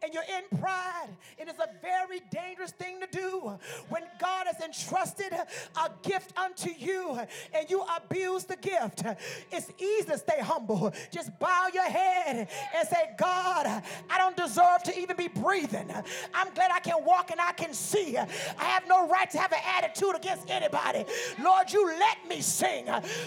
and 0.04 0.14
you're 0.14 0.24
in 0.24 0.60
pride. 0.60 1.10
It 1.38 1.48
is 1.48 1.56
a 1.60 1.70
very 1.82 2.22
dangerous 2.32 2.72
thing 2.72 3.00
to 3.02 3.08
do 3.08 3.58
when 3.90 4.04
God 4.20 4.48
has 4.48 4.64
entrusted 4.64 5.34
a 5.34 5.90
gift 6.04 6.38
unto 6.38 6.70
you 6.78 7.20
and 7.54 7.70
you 7.70 7.84
abuse 7.96 8.44
the 8.46 8.56
gift. 8.58 9.04
It's 9.52 9.72
easy 9.80 10.06
to 10.06 10.18
stay 10.18 10.40
humble. 10.40 10.94
Just 11.12 11.38
bow 11.40 11.68
your 11.74 11.90
head 11.90 12.48
and 12.76 12.88
say, 12.88 13.12
God, 13.18 13.66
I 14.10 14.18
don't 14.18 14.38
deserve 14.38 14.84
to 14.86 15.00
even 15.00 15.16
be 15.16 15.28
breathing. 15.28 15.92
I'm 16.34 16.54
glad 16.54 16.72
I 16.72 16.80
can 16.80 17.04
walk 17.04 17.32
and 17.32 17.42
I 17.42 17.52
can 17.54 17.74
see. 17.74 18.18
I 18.18 18.64
have 18.64 18.88
no 18.88 19.08
right 19.08 19.30
to 19.32 19.38
have 19.38 19.52
an 19.52 19.60
attitude 19.78 20.16
against 20.16 20.50
anybody. 20.50 21.06
Lord, 21.42 21.72
you 21.72 21.86
let 21.88 22.28
me 22.28 22.42
sing. 22.42 22.86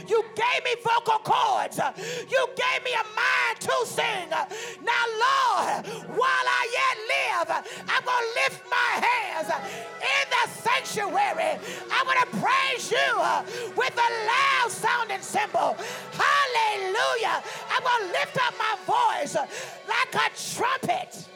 You 0.09 0.25
gave 0.35 0.65
me 0.65 0.75
vocal 0.85 1.19
cords. 1.25 1.81
You 2.31 2.47
gave 2.57 2.85
me 2.85 2.93
a 2.93 3.05
mind 3.05 3.61
to 3.61 3.87
sing. 3.87 4.29
Now, 4.31 5.05
Lord, 5.27 5.87
while 6.17 6.48
I 6.49 6.63
yet 6.79 6.97
live, 7.15 7.49
I'm 7.89 8.05
going 8.05 8.25
to 8.25 8.33
lift 8.43 8.63
my 8.71 8.93
hands 9.07 9.49
in 10.01 10.25
the 10.31 10.45
sanctuary. 10.63 11.59
I'm 11.93 12.07
going 12.07 12.21
to 12.21 12.31
praise 12.41 12.91
you 12.91 13.11
with 13.77 13.95
a 13.95 14.11
loud 14.27 14.71
sounding 14.71 15.21
cymbal. 15.21 15.77
Hallelujah. 16.13 17.43
I'm 17.71 17.83
going 17.83 18.07
to 18.07 18.13
lift 18.19 18.37
up 18.39 18.55
my 18.59 18.77
voice 18.87 19.35
like 19.35 20.15
a 20.15 20.31
trumpet. 20.55 21.29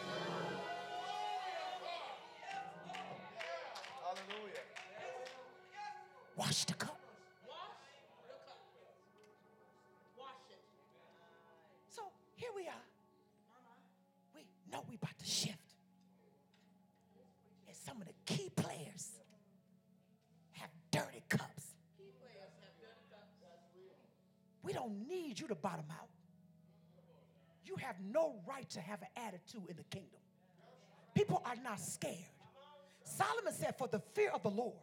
Wash 6.37 6.65
the 6.65 6.75
don't 24.83 25.09
need 25.09 25.39
you 25.39 25.47
to 25.49 25.55
bottom 25.55 25.85
out. 25.91 26.09
You 27.65 27.77
have 27.77 27.97
no 28.13 28.35
right 28.49 28.69
to 28.71 28.81
have 28.81 29.01
an 29.03 29.09
attitude 29.17 29.69
in 29.69 29.77
the 29.77 29.85
kingdom. 29.85 30.21
People 31.15 31.43
are 31.45 31.57
not 31.63 31.81
scared. 31.81 32.17
Solomon 33.05 33.53
said, 33.53 33.77
For 33.79 33.89
the 33.89 34.01
fear 34.15 34.31
of 34.31 34.43
the 34.43 34.51
Lord, 34.51 34.75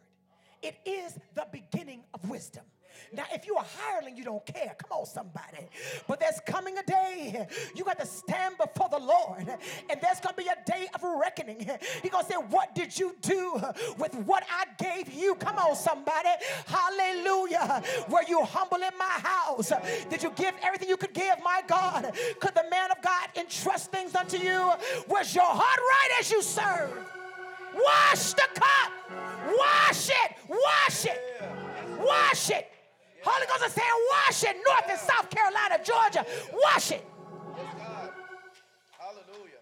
it 0.62 0.76
is 0.84 1.18
the 1.34 1.46
beginning 1.52 2.02
of 2.14 2.28
wisdom. 2.28 2.64
Now, 3.12 3.24
if 3.32 3.46
you're 3.46 3.56
a 3.56 3.66
hireling, 3.78 4.16
you 4.16 4.24
don't 4.24 4.44
care. 4.46 4.74
Come 4.78 4.98
on, 4.98 5.06
somebody. 5.06 5.68
But 6.06 6.20
there's 6.20 6.40
coming 6.46 6.78
a 6.78 6.82
day 6.82 7.46
you 7.74 7.84
got 7.84 7.98
to 7.98 8.06
stand 8.06 8.56
before 8.56 8.88
the 8.90 8.98
Lord, 8.98 9.48
and 9.48 10.00
there's 10.00 10.20
going 10.20 10.34
to 10.34 10.42
be 10.42 10.48
a 10.48 10.70
day 10.70 10.88
of 10.94 11.02
reckoning. 11.02 11.68
He's 12.02 12.10
going 12.10 12.24
to 12.24 12.30
say, 12.30 12.36
What 12.36 12.74
did 12.74 12.96
you 12.98 13.16
do 13.20 13.60
with 13.98 14.14
what 14.26 14.44
I 14.50 14.64
gave 14.82 15.12
you? 15.12 15.34
Come 15.36 15.56
on, 15.56 15.74
somebody. 15.76 16.28
Hallelujah. 16.66 17.82
Were 18.08 18.24
you 18.28 18.44
humble 18.44 18.78
in 18.78 18.96
my 18.98 19.04
house? 19.04 19.72
Did 20.08 20.22
you 20.22 20.30
give 20.36 20.54
everything 20.62 20.88
you 20.88 20.96
could 20.96 21.14
give, 21.14 21.36
my 21.42 21.62
God? 21.66 22.12
Could 22.38 22.54
the 22.54 22.64
man 22.70 22.90
of 22.90 23.02
God 23.02 23.28
entrust 23.36 23.90
things 23.90 24.14
unto 24.14 24.36
you? 24.36 24.72
Was 25.08 25.34
your 25.34 25.44
heart 25.44 25.78
right 25.78 26.20
as 26.20 26.30
you 26.30 26.42
served? 26.42 27.19
Wash 27.74 28.32
the 28.34 28.48
cup. 28.54 28.92
Wash 29.46 30.08
it. 30.08 30.36
Wash 30.48 31.04
it. 31.06 31.20
Wash 31.98 32.50
it. 32.50 32.66
Holy 33.22 33.46
Ghost 33.46 33.66
is 33.66 33.72
saying, 33.72 33.88
wash 34.10 34.44
it. 34.44 34.56
North 34.66 34.84
and 34.88 34.98
South 34.98 35.28
Carolina, 35.30 35.78
Georgia. 35.84 36.24
Wash 36.52 36.92
it. 36.92 37.04
Hallelujah. 38.98 39.60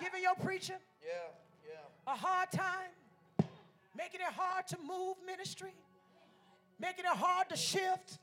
Giving 0.00 0.22
your 0.22 0.34
preacher 0.34 0.74
Yeah, 1.04 1.12
yeah. 1.68 2.12
a 2.12 2.16
hard 2.16 2.50
time, 2.50 2.90
making 3.96 4.20
it 4.20 4.32
hard 4.36 4.66
to 4.68 4.76
move 4.86 5.16
ministry, 5.24 5.72
making 6.80 7.04
it 7.04 7.16
hard 7.16 7.48
to 7.50 7.56
shift. 7.56 8.18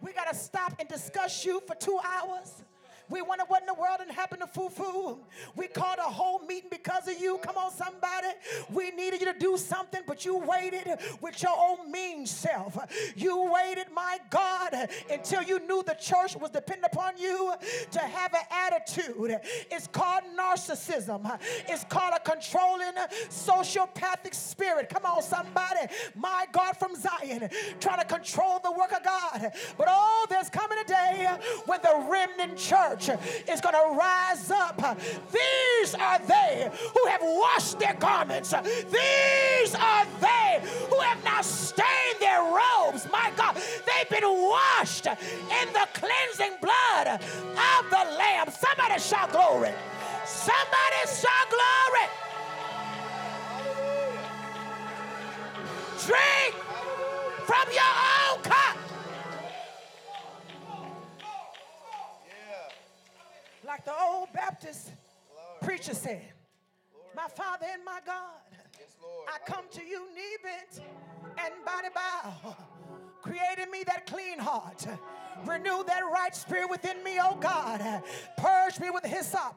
We 0.00 0.12
got 0.12 0.28
to 0.30 0.34
stop 0.36 0.74
and 0.78 0.88
discuss 0.88 1.44
you 1.44 1.60
for 1.66 1.74
two 1.74 1.98
hours. 2.04 2.62
We 3.08 3.22
wonder 3.22 3.44
what 3.48 3.62
in 3.62 3.66
the 3.66 3.74
world 3.74 3.98
didn't 3.98 4.14
happen 4.14 4.38
to 4.40 4.46
Fufu. 4.46 5.18
We 5.56 5.66
called 5.68 5.98
a 5.98 6.02
whole 6.02 6.40
meeting 6.40 6.70
because 6.70 7.08
of 7.08 7.20
you. 7.20 7.38
Come 7.38 7.56
on, 7.56 7.70
somebody. 7.70 8.28
We 8.72 8.90
needed 8.90 9.20
you 9.20 9.32
to 9.32 9.38
do 9.38 9.56
something, 9.56 10.00
but 10.06 10.24
you 10.24 10.38
waited 10.38 10.86
with 11.20 11.42
your 11.42 11.52
own 11.56 11.90
mean 11.90 12.26
self. 12.26 12.78
You 13.16 13.52
waited, 13.52 13.86
my 13.94 14.18
God, 14.30 14.88
until 15.10 15.42
you 15.42 15.58
knew 15.60 15.82
the 15.82 15.94
church 15.94 16.36
was 16.36 16.50
dependent 16.50 16.92
upon 16.92 17.18
you 17.18 17.52
to 17.90 17.98
have 17.98 18.32
an 18.34 18.44
attitude. 18.50 19.38
It's 19.70 19.86
called 19.86 20.22
narcissism. 20.38 21.38
It's 21.68 21.84
called 21.84 22.14
a 22.16 22.20
controlling 22.20 22.94
sociopathic 23.28 24.34
spirit. 24.34 24.88
Come 24.88 25.04
on, 25.04 25.22
somebody. 25.22 25.80
My 26.14 26.46
God 26.52 26.76
from 26.76 26.94
Zion, 26.94 27.48
trying 27.80 27.98
to 27.98 28.06
control 28.06 28.60
the 28.62 28.72
work 28.72 28.92
of 28.92 29.02
God. 29.02 29.52
But 29.76 29.88
oh, 29.90 30.26
there's 30.30 30.48
coming 30.48 30.78
a 30.78 30.84
day 30.84 31.28
when 31.66 31.80
the 31.82 32.06
remnant 32.08 32.58
church 32.58 33.01
is 33.08 33.60
going 33.60 33.74
to 33.74 33.96
rise 33.96 34.50
up. 34.50 34.98
These 35.32 35.94
are 35.94 36.18
they 36.26 36.70
who 36.94 37.08
have 37.08 37.20
washed 37.22 37.78
their 37.78 37.94
garments. 37.94 38.50
These 38.50 39.74
are 39.74 40.06
they 40.20 40.62
who 40.88 40.98
have 41.00 41.22
now 41.24 41.42
stained 41.42 42.18
their 42.20 42.42
robes. 42.42 43.06
My 43.10 43.32
God, 43.36 43.56
they've 43.56 44.08
been 44.20 44.28
washed 44.28 45.06
in 45.06 45.72
the 45.72 45.88
cleansing 45.94 46.56
blood 46.60 47.08
of 47.08 47.90
the 47.90 48.16
Lamb. 48.18 48.48
Somebody 48.50 49.00
shout 49.00 49.32
glory. 49.32 49.72
Somebody 50.24 51.02
shout 51.06 51.48
glory. 51.50 52.08
Drink 56.06 56.54
from 57.46 57.72
your 57.72 57.94
own 58.30 58.42
cup. 58.42 58.91
Like 63.72 63.86
the 63.86 63.94
old 63.98 64.30
Baptist 64.34 64.90
Glory. 65.32 65.58
preacher 65.62 65.94
said, 65.94 66.20
My 67.16 67.26
Father 67.26 67.64
and 67.72 67.82
my 67.82 68.00
God, 68.04 68.42
Yes, 68.78 68.94
Lord. 69.02 69.26
I 69.26 69.50
come 69.50 69.64
to 69.70 69.82
you 69.82 70.04
knee 70.14 70.36
bent 70.42 70.86
and 71.38 71.54
body 71.64 71.88
bow. 71.94 72.54
Created 73.22 73.70
me 73.70 73.82
that 73.86 74.04
clean 74.04 74.38
heart. 74.38 74.86
Renew 75.46 75.82
that 75.84 76.02
right 76.12 76.34
spirit 76.34 76.70
within 76.70 77.02
me, 77.02 77.18
oh 77.20 77.36
God. 77.40 78.02
Purge 78.36 78.80
me 78.80 78.90
with 78.90 79.04
hyssop 79.04 79.56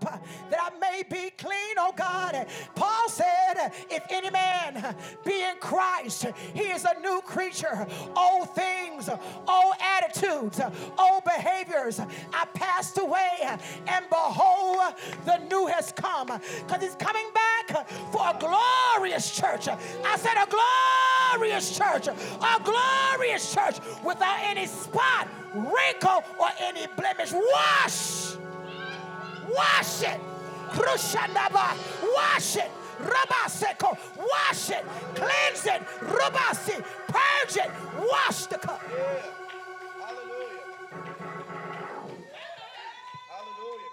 that 0.49 0.59
I 0.59 0.77
may 0.79 1.03
be 1.03 1.31
clean, 1.31 1.75
oh 1.77 1.93
God. 1.95 2.47
Paul 2.75 3.09
said, 3.09 3.71
If 3.89 4.03
any 4.09 4.29
man 4.29 4.95
be 5.25 5.43
in 5.43 5.55
Christ, 5.59 6.25
he 6.53 6.63
is 6.63 6.85
a 6.85 6.99
new 6.99 7.21
creature. 7.21 7.87
Old 8.15 8.53
things, 8.55 9.09
old 9.09 9.75
attitudes, 9.79 10.59
old 10.97 11.23
behaviors 11.23 11.99
are 11.99 12.47
passed 12.53 12.97
away, 12.97 13.57
and 13.87 14.05
behold, 14.09 14.77
the 15.25 15.37
new 15.49 15.67
has 15.67 15.91
come. 15.91 16.27
Because 16.27 16.81
he's 16.81 16.95
coming 16.95 17.27
back 17.33 17.87
for 18.11 18.21
a 18.21 18.37
glorious 18.39 19.35
church. 19.35 19.67
I 19.67 20.17
said, 20.17 20.35
A 20.37 20.47
glorious 21.35 21.77
church, 21.77 22.07
a 22.07 22.63
glorious 22.63 23.53
church 23.53 23.77
without 24.03 24.39
any 24.43 24.67
spot, 24.67 25.27
wrinkle, 25.55 26.23
or 26.37 26.49
any 26.59 26.87
blemish. 26.87 27.31
Wash! 27.31 28.35
Wash 29.49 30.01
it! 30.03 30.19
Krushanaba! 30.71 31.77
Wash 32.03 32.57
it! 32.57 32.71
Rabaseko! 32.99 33.97
Wash 34.17 34.69
it! 34.69 34.85
Cleanse 35.15 35.65
it! 35.65 35.81
Rubasi! 36.01 36.83
Purge 37.07 37.57
it! 37.57 37.71
Wash 37.97 38.45
the 38.47 38.57
cup! 38.57 38.81
Yeah. 38.89 38.97
Hallelujah. 40.03 40.65
Hallelujah, 43.31 43.91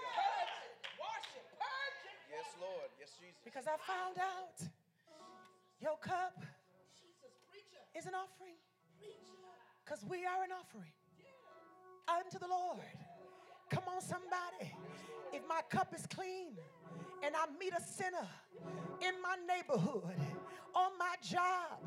Yes, 2.29 2.47
Lord. 2.59 2.89
Yes, 2.99 3.11
Jesus. 3.19 3.39
Because 3.43 3.67
I 3.67 3.77
found 3.87 4.17
out 4.17 4.67
your 5.81 5.97
cup 5.97 6.43
is 7.95 8.05
an 8.05 8.13
offering. 8.15 8.55
Because 9.85 10.03
we 10.09 10.25
are 10.25 10.43
an 10.43 10.51
offering 10.51 10.91
unto 12.07 12.39
the 12.39 12.47
Lord. 12.47 12.79
Come 13.69 13.83
on, 13.87 14.01
somebody. 14.01 14.75
If 15.31 15.41
my 15.47 15.61
cup 15.69 15.93
is 15.95 16.05
clean 16.07 16.57
and 17.23 17.35
I 17.35 17.45
meet 17.59 17.73
a 17.77 17.81
sinner 17.81 18.27
in 19.01 19.21
my 19.21 19.35
neighborhood, 19.47 20.19
on 20.75 20.91
my 20.97 21.15
job, 21.21 21.79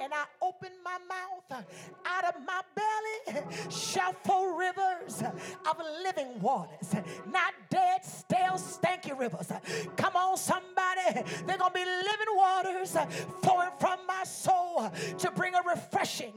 and 0.00 0.12
I 0.12 0.24
open 0.40 0.70
my 0.84 0.98
mouth, 1.08 1.64
out 2.04 2.24
of 2.34 2.42
my 2.46 2.60
belly 2.74 3.44
shall 3.70 4.12
flow 4.24 4.56
rivers 4.56 5.22
of 5.22 5.76
living 6.02 6.40
waters, 6.40 6.94
not 7.30 7.54
dead, 7.70 8.04
stale, 8.04 8.54
stanky 8.54 9.18
rivers. 9.18 9.52
Come 9.96 10.16
on, 10.16 10.36
somebody. 10.36 11.22
They're 11.46 11.58
going 11.58 11.72
to 11.72 11.78
be 11.78 11.84
living 11.84 12.34
waters 12.34 12.96
flowing 13.42 13.70
from 13.78 13.98
my 14.06 14.24
soul 14.24 14.90
to 15.18 15.30
bring 15.30 15.54
a 15.54 15.62
refreshing 15.68 16.32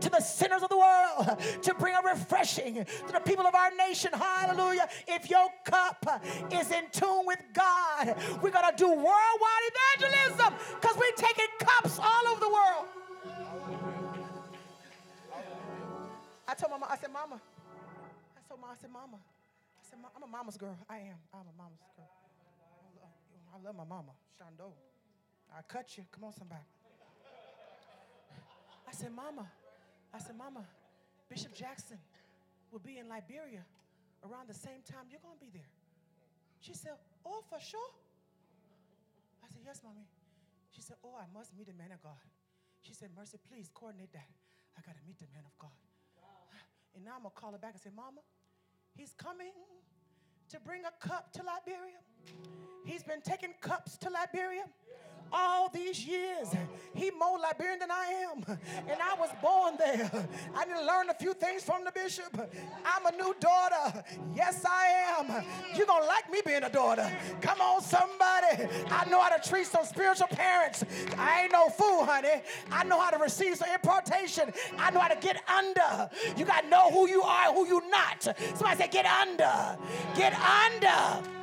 to 0.00 0.10
the 0.10 0.20
sinners 0.20 0.62
of 0.62 0.68
the 0.68 0.78
world, 0.78 1.38
to 1.62 1.74
bring 1.74 1.94
a 1.94 2.08
refreshing 2.08 2.84
to 2.84 3.12
the 3.12 3.20
people 3.20 3.46
of 3.46 3.54
our 3.54 3.70
nation. 3.76 4.10
Hallelujah. 4.12 4.88
If 5.06 5.28
your 5.30 5.48
cup 5.64 6.22
is 6.52 6.70
in 6.70 6.84
tune 6.92 7.24
with 7.26 7.42
God, 7.52 8.14
we're 8.42 8.50
going 8.50 8.70
to 8.70 8.76
do 8.76 8.88
worldwide 8.88 9.64
evangelism 9.98 10.54
because 10.80 10.96
we're 10.96 11.16
taking 11.16 11.46
cups 11.58 11.98
all 11.98 12.24
over 12.30 12.40
the 12.40 12.48
world. 12.48 12.86
I 16.46 16.54
told 16.54 16.72
mama, 16.72 16.86
I 16.90 16.96
said, 16.96 17.12
Mama, 17.12 17.40
I 18.36 18.40
told 18.48 18.60
mama, 18.60 18.72
I 18.72 18.80
said, 18.80 18.90
Mama, 18.90 19.18
I 19.20 19.82
said, 19.88 19.98
I'm 20.16 20.22
a 20.22 20.26
mama's 20.26 20.56
girl. 20.56 20.78
I 20.88 20.96
am. 20.96 21.20
I'm 21.34 21.44
a 21.44 21.56
mama's 21.56 21.84
girl. 21.96 22.08
I 22.80 22.88
love, 22.96 23.12
I 23.54 23.66
love 23.66 23.76
my 23.76 23.84
mama, 23.84 24.12
Shondo. 24.36 24.72
I 25.52 25.62
cut 25.62 25.96
you. 25.96 26.04
Come 26.12 26.24
on, 26.24 26.32
somebody. 26.32 26.62
I 28.88 28.92
said, 28.92 29.12
Mama, 29.14 29.46
I 30.12 30.18
said, 30.18 30.36
Mama, 30.36 30.64
Bishop 31.28 31.54
Jackson 31.54 31.98
will 32.72 32.80
be 32.80 32.98
in 32.98 33.08
Liberia 33.08 33.64
around 34.24 34.48
the 34.48 34.54
same 34.54 34.80
time 34.90 35.04
you're 35.10 35.20
going 35.20 35.36
to 35.36 35.44
be 35.44 35.50
there. 35.52 35.68
She 36.60 36.72
said, 36.72 36.92
Oh, 37.24 37.42
for 37.48 37.60
sure. 37.60 37.90
I 39.44 39.48
said, 39.48 39.60
Yes, 39.64 39.80
mommy. 39.84 40.06
She 40.70 40.82
said, 40.82 40.96
Oh, 41.04 41.14
I 41.16 41.26
must 41.32 41.56
meet 41.56 41.66
the 41.66 41.74
man 41.74 41.92
of 41.92 42.02
God. 42.02 42.24
She 42.82 42.94
said, 42.94 43.10
Mercy, 43.16 43.38
please 43.48 43.70
coordinate 43.72 44.12
that. 44.12 44.30
I 44.76 44.80
got 44.86 44.94
to 44.94 45.04
meet 45.06 45.18
the 45.18 45.26
man 45.34 45.44
of 45.44 45.56
God. 45.58 45.74
And 46.94 47.04
now 47.04 47.12
I'm 47.16 47.22
going 47.22 47.34
to 47.34 47.40
call 47.40 47.52
her 47.52 47.58
back 47.58 47.74
and 47.74 47.82
say, 47.82 47.90
Mama, 47.94 48.20
he's 48.94 49.12
coming 49.12 49.52
to 50.50 50.60
bring 50.60 50.82
a 50.84 50.94
cup 51.06 51.32
to 51.34 51.42
Liberia. 51.42 52.00
He's 52.84 53.02
been 53.02 53.20
taking 53.20 53.54
cups 53.60 53.98
to 53.98 54.10
Liberia 54.10 54.64
all 55.32 55.68
these 55.68 56.06
years. 56.06 56.48
He 56.94 57.10
more 57.10 57.38
Liberian 57.38 57.78
than 57.78 57.90
I 57.90 58.26
am. 58.30 58.44
And 58.88 58.98
I 59.00 59.14
was 59.18 59.30
born 59.42 59.74
there. 59.78 60.10
I 60.54 60.64
didn't 60.64 60.86
learn 60.86 61.10
a 61.10 61.14
few 61.14 61.34
things 61.34 61.62
from 61.62 61.84
the 61.84 61.92
bishop. 61.92 62.36
I'm 62.84 63.06
a 63.06 63.16
new 63.16 63.34
daughter. 63.38 64.02
Yes, 64.34 64.64
I 64.64 65.18
am. 65.18 65.44
You're 65.76 65.86
to 65.86 66.06
like 66.06 66.30
me 66.30 66.40
being 66.44 66.64
a 66.64 66.70
daughter. 66.70 67.10
Come 67.40 67.60
on, 67.60 67.82
somebody. 67.82 68.68
I 68.90 69.06
know 69.10 69.20
how 69.20 69.36
to 69.36 69.48
treat 69.48 69.66
some 69.66 69.84
spiritual 69.84 70.28
parents. 70.28 70.84
I 71.16 71.42
ain't 71.42 71.52
no 71.52 71.68
fool, 71.68 72.04
honey. 72.04 72.42
I 72.70 72.84
know 72.84 73.00
how 73.00 73.10
to 73.10 73.18
receive 73.18 73.56
some 73.56 73.68
impartation. 73.72 74.52
I 74.78 74.90
know 74.90 75.00
how 75.00 75.08
to 75.08 75.20
get 75.20 75.42
under. 75.48 76.10
You 76.36 76.44
got 76.44 76.62
to 76.62 76.68
know 76.68 76.90
who 76.90 77.08
you 77.08 77.22
are 77.22 77.52
who 77.52 77.66
you 77.66 77.82
not. 77.90 78.22
Somebody 78.54 78.76
say, 78.78 78.88
get 78.88 79.06
under. 79.06 79.78
Get 80.14 80.34
under. 80.34 81.37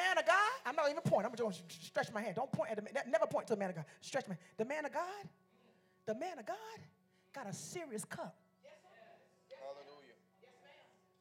Man 0.00 0.16
of 0.16 0.24
God, 0.26 0.52
I'm 0.64 0.76
not 0.76 0.88
even 0.88 1.02
pointing. 1.04 1.26
I'm 1.26 1.36
just 1.36 1.42
going 1.42 1.52
to 1.52 1.86
stretch 1.86 2.12
my 2.12 2.22
hand. 2.22 2.34
Don't 2.36 2.50
point 2.52 2.70
at 2.70 2.76
the 2.76 2.82
man. 2.82 2.92
Never 3.08 3.26
point 3.26 3.46
to 3.48 3.54
the 3.54 3.60
man 3.60 3.70
of 3.70 3.76
God. 3.76 3.84
Stretch 4.00 4.26
my 4.28 4.36
The 4.56 4.64
man 4.64 4.84
of 4.84 4.92
God, 4.92 5.24
the 6.06 6.14
man 6.14 6.38
of 6.38 6.46
God 6.46 6.78
got 7.34 7.46
a 7.46 7.52
serious 7.52 8.04
cup. 8.04 8.34
Hallelujah. 9.60 10.16
Yes, 10.42 10.52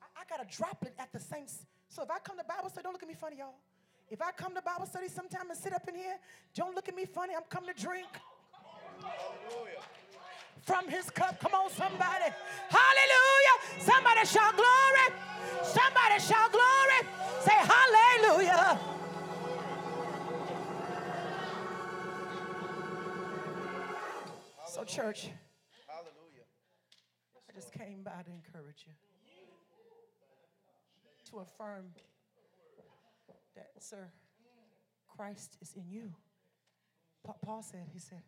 I, 0.02 0.22
I 0.22 0.24
got 0.30 0.40
a 0.40 0.48
droplet 0.50 0.94
at 0.98 1.12
the 1.12 1.20
same. 1.20 1.46
So 1.90 2.04
if 2.04 2.10
I 2.10 2.20
come 2.20 2.38
to 2.38 2.44
Bible 2.44 2.70
study, 2.70 2.84
don't 2.84 2.94
look 2.94 3.04
at 3.04 3.10
me 3.10 3.16
funny, 3.16 3.38
y'all. 3.38 3.60
If 4.10 4.22
I 4.22 4.32
come 4.32 4.56
to 4.56 4.62
Bible 4.62 4.88
study 4.88 5.08
sometime 5.08 5.50
and 5.50 5.60
sit 5.60 5.74
up 5.74 5.88
in 5.88 5.96
here, 5.96 6.18
don't 6.56 6.74
look 6.74 6.88
at 6.88 6.96
me 6.96 7.06
funny. 7.06 7.36
I'm 7.36 7.44
coming 7.50 7.74
to 7.74 7.80
drink 7.80 8.08
Hallelujah. 9.02 9.80
From 10.64 10.88
his 10.88 11.10
cup. 11.10 11.40
Come 11.40 11.54
on, 11.54 11.70
somebody. 11.72 12.34
Hallelujah. 12.70 13.56
Somebody 13.80 14.26
shout 14.26 14.56
glory. 14.56 15.08
Somebody 15.64 16.20
shout 16.20 16.52
glory. 16.52 17.00
Say 17.42 17.56
hallelujah. 17.56 18.80
So, 24.68 24.84
church, 24.84 25.30
Hallelujah. 25.88 26.46
I 27.50 27.54
just 27.56 27.74
came 27.74 28.04
by 28.04 28.22
to 28.24 28.32
encourage 28.32 28.86
you, 28.86 28.94
to 31.32 31.40
affirm 31.40 31.86
that, 33.56 33.72
sir, 33.80 34.12
Christ 35.08 35.58
is 35.62 35.74
in 35.76 35.90
you. 35.90 36.14
Paul 37.44 37.62
said, 37.62 37.88
he 37.92 38.00
said, 38.00 38.22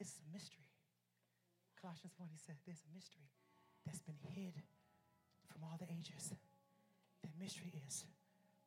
it's 0.00 0.18
a 0.18 0.32
mystery. 0.32 0.65
Colossians 1.80 2.14
1, 2.16 2.28
he 2.32 2.38
said, 2.38 2.56
there's 2.66 2.82
a 2.90 2.94
mystery 2.94 3.28
that's 3.84 4.00
been 4.00 4.18
hid 4.34 4.54
from 5.46 5.62
all 5.62 5.76
the 5.78 5.86
ages. 5.86 6.32
That 7.22 7.30
mystery 7.38 7.72
is 7.86 8.04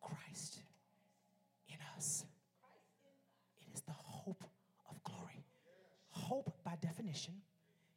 Christ 0.02 0.60
in 1.68 1.77
us. 1.98 2.26
It 3.61 3.68
is 3.73 3.81
the 3.81 3.94
hope 3.94 4.44
of 4.90 5.03
glory. 5.03 5.44
Hope, 6.10 6.52
by 6.64 6.76
definition, 6.81 7.34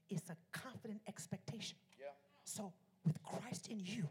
is 0.09 0.23
a 0.31 0.37
confident 0.57 1.01
expectation. 1.09 1.79
Yeah. 1.99 2.07
So, 2.45 2.73
with 3.05 3.23
Christ 3.23 3.69
in 3.69 3.81
you, 3.81 4.09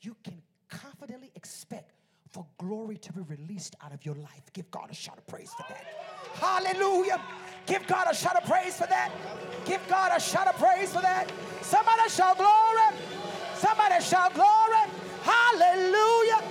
you 0.00 0.16
can 0.22 0.42
confidently 0.68 1.30
expect 1.34 1.92
for 2.34 2.44
glory 2.58 2.96
to 2.98 3.12
be 3.12 3.20
released 3.22 3.76
out 3.80 3.94
of 3.94 4.04
your 4.04 4.16
life. 4.16 4.52
Give 4.52 4.68
God 4.72 4.88
a 4.90 4.94
shout 4.94 5.18
of 5.18 5.26
praise 5.28 5.52
for 5.54 5.64
that. 5.68 5.84
Hallelujah. 6.34 7.20
Give 7.64 7.86
God 7.86 8.08
a 8.10 8.14
shout 8.14 8.34
of 8.34 8.42
praise 8.44 8.76
for 8.76 8.88
that. 8.88 9.12
Give 9.64 9.80
God 9.88 10.10
a 10.16 10.20
shout 10.20 10.48
of 10.48 10.56
praise 10.56 10.92
for 10.92 11.00
that. 11.00 11.30
Somebody 11.62 12.08
shout 12.10 12.36
glory. 12.36 12.98
Somebody 13.54 14.02
shout 14.02 14.34
glory. 14.34 14.90
Hallelujah. 15.22 16.42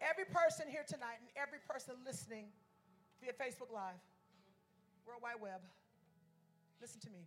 every 0.00 0.24
person 0.26 0.66
here 0.68 0.76
tonight, 0.88 1.18
and 1.20 1.28
every 1.36 1.58
person 1.68 1.94
listening 2.04 2.46
via 3.20 3.32
Facebook 3.32 3.72
Live, 3.72 4.00
World 5.06 5.20
Wide 5.22 5.40
Web, 5.40 5.60
listen 6.80 7.00
to 7.00 7.10
me. 7.10 7.26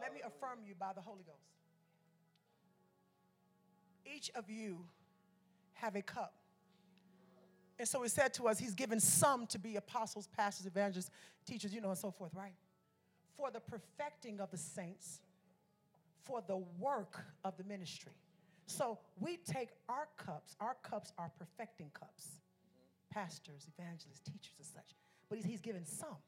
Let 0.00 0.14
me 0.14 0.20
affirm 0.24 0.60
you 0.66 0.74
by 0.78 0.92
the 0.94 1.00
Holy 1.00 1.24
Ghost. 1.26 1.50
Each 4.06 4.30
of 4.34 4.48
you 4.48 4.84
have 5.74 5.96
a 5.96 6.02
cup 6.02 6.34
And 7.78 7.86
so 7.86 8.02
he 8.02 8.08
said 8.08 8.34
to 8.34 8.48
us, 8.48 8.58
He's 8.58 8.74
given 8.74 9.00
some 9.00 9.46
to 9.48 9.58
be 9.58 9.76
apostles, 9.76 10.28
pastors, 10.36 10.66
evangelists, 10.66 11.10
teachers, 11.46 11.72
you 11.72 11.80
know, 11.80 11.90
and 11.90 11.98
so 11.98 12.10
forth, 12.10 12.34
right? 12.34 12.54
For 13.36 13.50
the 13.50 13.60
perfecting 13.60 14.40
of 14.40 14.50
the 14.50 14.56
saints, 14.56 15.20
for 16.24 16.42
the 16.46 16.56
work 16.78 17.24
of 17.44 17.56
the 17.56 17.64
ministry. 17.64 18.12
So 18.68 18.98
we 19.18 19.38
take 19.38 19.70
our 19.88 20.08
cups, 20.18 20.54
our 20.60 20.76
cups 20.82 21.12
are 21.16 21.32
perfecting 21.38 21.90
cups 21.94 22.38
pastors, 23.10 23.66
evangelists, 23.72 24.20
teachers, 24.20 24.52
and 24.58 24.66
such. 24.66 24.94
But 25.28 25.36
he's, 25.38 25.46
he's 25.46 25.60
given 25.62 25.86
some. 25.86 26.20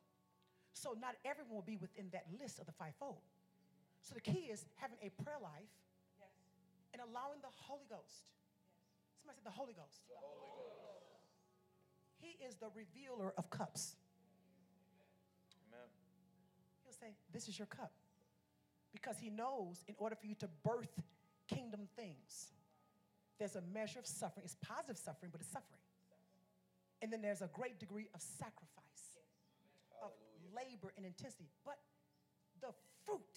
So 0.72 0.96
not 0.98 1.14
everyone 1.26 1.54
will 1.54 1.62
be 1.62 1.76
within 1.76 2.06
that 2.12 2.24
list 2.40 2.58
of 2.58 2.64
the 2.64 2.72
fivefold. 2.72 3.20
So 4.00 4.14
the 4.14 4.20
key 4.22 4.48
is 4.50 4.64
having 4.76 4.96
a 5.02 5.10
prayer 5.22 5.36
life 5.42 5.68
and 6.94 7.02
allowing 7.02 7.40
the 7.42 7.52
Holy 7.52 7.84
Ghost. 7.88 8.24
Somebody 9.20 9.36
said 9.36 9.44
the 9.44 9.54
Holy 9.54 9.74
Ghost. 9.74 10.00
The 10.08 10.16
Holy 10.16 10.72
Ghost. 10.80 11.20
He 12.16 12.42
is 12.42 12.56
the 12.56 12.72
revealer 12.74 13.34
of 13.36 13.50
cups. 13.50 13.96
Amen. 15.68 15.86
He'll 16.84 16.96
say, 16.96 17.14
This 17.30 17.46
is 17.46 17.58
your 17.58 17.66
cup. 17.66 17.92
Because 18.92 19.18
he 19.18 19.28
knows 19.28 19.84
in 19.86 19.94
order 19.98 20.16
for 20.16 20.26
you 20.26 20.34
to 20.36 20.48
birth 20.64 20.98
kingdom 21.50 21.88
things, 21.96 22.54
there's 23.38 23.56
a 23.56 23.64
measure 23.74 23.98
of 23.98 24.06
suffering. 24.06 24.44
It's 24.44 24.56
positive 24.62 24.98
suffering, 24.98 25.32
but 25.32 25.40
it's 25.40 25.50
suffering. 25.50 25.82
And 27.02 27.10
then 27.10 27.22
there's 27.22 27.42
a 27.42 27.50
great 27.52 27.80
degree 27.80 28.08
of 28.14 28.20
sacrifice, 28.20 29.16
of 30.04 30.12
labor 30.54 30.92
and 30.96 31.06
intensity. 31.06 31.48
But 31.64 31.80
the 32.60 32.70
fruit, 33.08 33.34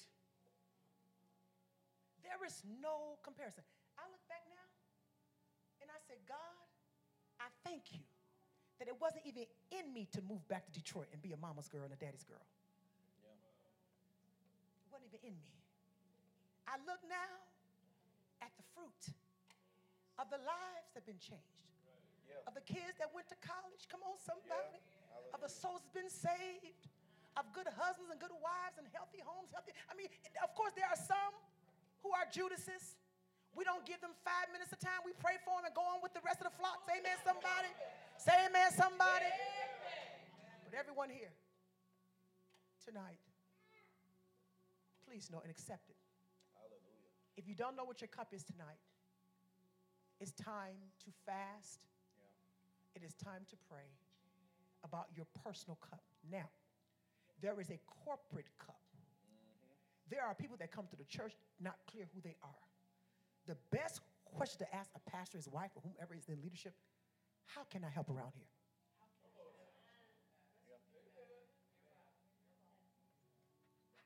there 2.21 2.43
is 2.45 2.61
no 2.83 3.15
comparison. 3.23 3.63
I 3.95 4.03
look 4.11 4.19
back 4.27 4.43
now 4.51 4.67
and 5.79 5.87
I 5.87 5.99
said, 6.03 6.19
God, 6.27 6.67
I 7.39 7.47
thank 7.63 7.95
you 7.95 8.03
that 8.79 8.91
it 8.91 8.99
wasn't 8.99 9.23
even 9.23 9.47
in 9.71 9.93
me 9.95 10.11
to 10.11 10.19
move 10.27 10.43
back 10.51 10.67
to 10.67 10.71
Detroit 10.75 11.07
and 11.15 11.23
be 11.23 11.31
a 11.31 11.39
mama's 11.39 11.71
girl 11.71 11.87
and 11.87 11.95
a 11.95 11.99
daddy's 11.99 12.27
girl. 12.27 12.43
Yeah. 13.23 13.31
It 13.31 14.91
wasn't 14.91 15.07
even 15.15 15.23
in 15.23 15.35
me. 15.39 15.55
I 16.67 16.75
look 16.83 16.99
now 17.07 17.52
fruit 18.73 19.13
of 20.19 20.29
the 20.29 20.41
lives 20.41 20.89
that 20.93 21.05
have 21.05 21.09
been 21.09 21.21
changed, 21.21 21.65
of 22.45 22.53
the 22.53 22.65
kids 22.65 22.97
that 22.99 23.09
went 23.13 23.29
to 23.29 23.37
college. 23.41 23.85
Come 23.89 24.01
on, 24.05 24.17
somebody. 24.21 24.81
Of 25.33 25.41
the 25.41 25.49
souls 25.49 25.81
that's 25.81 25.93
been 25.97 26.13
saved, 26.13 26.89
of 27.37 27.49
good 27.57 27.65
husbands 27.73 28.13
and 28.13 28.21
good 28.21 28.33
wives 28.37 28.77
and 28.77 28.85
healthy 28.93 29.21
homes. 29.25 29.49
Healthy. 29.49 29.73
I 29.89 29.97
mean, 29.97 30.09
of 30.45 30.53
course, 30.53 30.77
there 30.77 30.85
are 30.85 30.97
some 30.97 31.33
who 32.05 32.13
are 32.13 32.29
Judases. 32.29 32.97
We 33.57 33.65
don't 33.65 33.85
give 33.85 34.01
them 34.01 34.13
five 34.25 34.49
minutes 34.53 34.73
of 34.73 34.81
time. 34.81 35.01
We 35.05 35.13
pray 35.17 35.41
for 35.41 35.57
them 35.57 35.69
and 35.69 35.73
go 35.73 35.85
on 35.85 36.01
with 36.01 36.13
the 36.13 36.21
rest 36.25 36.41
of 36.41 36.49
the 36.49 36.55
flock. 36.57 36.85
Say 36.85 37.01
amen, 37.01 37.17
somebody. 37.25 37.71
Say 38.17 38.35
amen, 38.49 38.69
somebody. 38.73 39.29
But 40.65 40.73
everyone 40.77 41.09
here 41.09 41.33
tonight, 42.85 43.21
please 45.05 45.29
know 45.33 45.41
and 45.41 45.49
accept 45.49 45.89
it. 45.89 45.97
If 47.37 47.47
you 47.47 47.55
don't 47.55 47.75
know 47.75 47.83
what 47.83 48.01
your 48.01 48.09
cup 48.09 48.33
is 48.33 48.43
tonight, 48.43 48.79
it's 50.19 50.31
time 50.31 50.77
to 51.05 51.11
fast. 51.25 51.81
Yeah. 52.17 53.01
It 53.01 53.05
is 53.05 53.13
time 53.15 53.45
to 53.49 53.55
pray 53.69 53.89
about 54.83 55.07
your 55.15 55.25
personal 55.43 55.77
cup. 55.81 56.03
Now, 56.31 56.49
there 57.41 57.59
is 57.59 57.69
a 57.69 57.79
corporate 58.05 58.49
cup. 58.59 58.79
Mm-hmm. 58.79 60.15
There 60.15 60.23
are 60.23 60.35
people 60.35 60.57
that 60.59 60.71
come 60.71 60.85
to 60.91 60.95
the 60.95 61.05
church 61.05 61.33
not 61.59 61.75
clear 61.89 62.05
who 62.13 62.21
they 62.21 62.35
are. 62.43 62.63
The 63.47 63.57
best 63.71 64.01
question 64.25 64.59
to 64.59 64.75
ask 64.75 64.91
a 64.95 65.09
pastor, 65.09 65.37
his 65.37 65.49
wife, 65.49 65.71
or 65.75 65.81
whomever 65.81 66.15
is 66.15 66.29
in 66.29 66.41
leadership 66.41 66.73
how 67.55 67.63
can 67.69 67.83
I 67.83 67.89
help 67.89 68.09
around 68.09 68.31
here? 68.35 68.49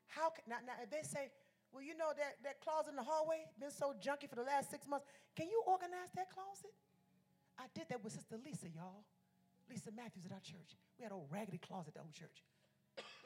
How 0.07 0.29
can, 0.29 0.43
now, 0.49 0.57
now, 0.65 0.73
if 0.81 0.89
they 0.89 1.03
say, 1.03 1.29
well, 1.71 1.83
you 1.83 1.95
know 1.97 2.11
that, 2.15 2.39
that 2.43 2.61
closet 2.61 2.91
in 2.91 2.95
the 2.95 3.03
hallway 3.03 3.45
been 3.59 3.71
so 3.71 3.93
junky 3.99 4.29
for 4.29 4.35
the 4.35 4.47
last 4.47 4.71
six 4.71 4.87
months, 4.87 5.05
can 5.35 5.49
you 5.49 5.61
organize 5.67 6.09
that 6.15 6.31
closet? 6.31 6.73
I 7.59 7.65
did 7.73 7.89
that 7.89 8.03
with 8.03 8.13
Sister 8.13 8.37
Lisa, 8.43 8.69
y'all. 8.69 9.03
Lisa 9.69 9.91
Matthews 9.91 10.25
at 10.25 10.31
our 10.31 10.43
church. 10.43 10.77
We 10.97 11.03
had 11.03 11.11
a 11.11 11.19
raggedy 11.29 11.59
closet 11.59 11.89
at 11.89 11.93
the 11.95 12.05
old 12.07 12.13
church. 12.13 12.43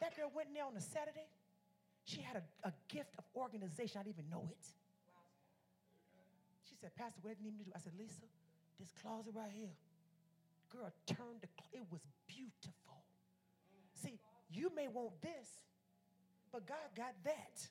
That 0.01 0.18
girl 0.18 0.31
went 0.34 0.49
in 0.49 0.55
there 0.55 0.65
on 0.65 0.76
a 0.76 0.81
Saturday. 0.81 1.30
She 2.05 2.22
had 2.22 2.41
a, 2.41 2.68
a 2.68 2.73
gift 2.89 3.13
of 3.18 3.23
organization. 3.35 4.01
I 4.01 4.03
didn't 4.03 4.18
even 4.18 4.30
know 4.30 4.49
it. 4.49 4.65
She 6.65 6.73
said, 6.81 6.95
Pastor, 6.95 7.22
what 7.22 7.38
do 7.38 7.43
you 7.43 7.51
need 7.51 7.59
me 7.59 7.63
to 7.65 7.69
do? 7.69 7.73
I 7.76 7.80
said, 7.80 7.93
Lisa, 7.93 8.26
this 8.80 8.89
closet 9.01 9.34
right 9.35 9.53
here. 9.53 9.76
Girl 10.73 10.89
turned 11.05 11.45
the, 11.45 11.51
cl- 11.53 11.84
it 11.84 11.85
was 11.91 12.01
beautiful. 12.26 13.05
See, 14.01 14.18
you 14.49 14.72
may 14.73 14.88
want 14.88 15.22
this, 15.22 15.61
but 16.51 16.65
God 16.65 16.89
got 16.95 17.13
that. 17.26 17.61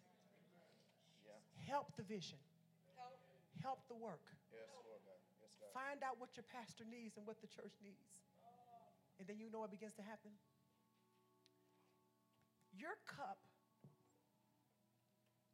Help 1.71 1.95
the 1.95 2.03
vision. 2.03 2.43
Help 3.63 3.87
the 3.87 3.95
work. 3.95 4.27
Yes, 4.51 4.67
Lord 4.75 4.99
God. 5.07 5.23
Yes, 5.39 5.55
God. 5.55 5.71
Find 5.71 6.03
out 6.03 6.19
what 6.19 6.35
your 6.35 6.43
pastor 6.51 6.83
needs 6.83 7.15
and 7.15 7.23
what 7.23 7.39
the 7.39 7.47
church 7.47 7.79
needs. 7.79 8.27
And 9.23 9.31
then 9.31 9.39
you 9.39 9.47
know 9.55 9.63
what 9.63 9.71
begins 9.71 9.95
to 9.95 10.03
happen. 10.03 10.35
Your 12.75 12.99
cup 13.07 13.39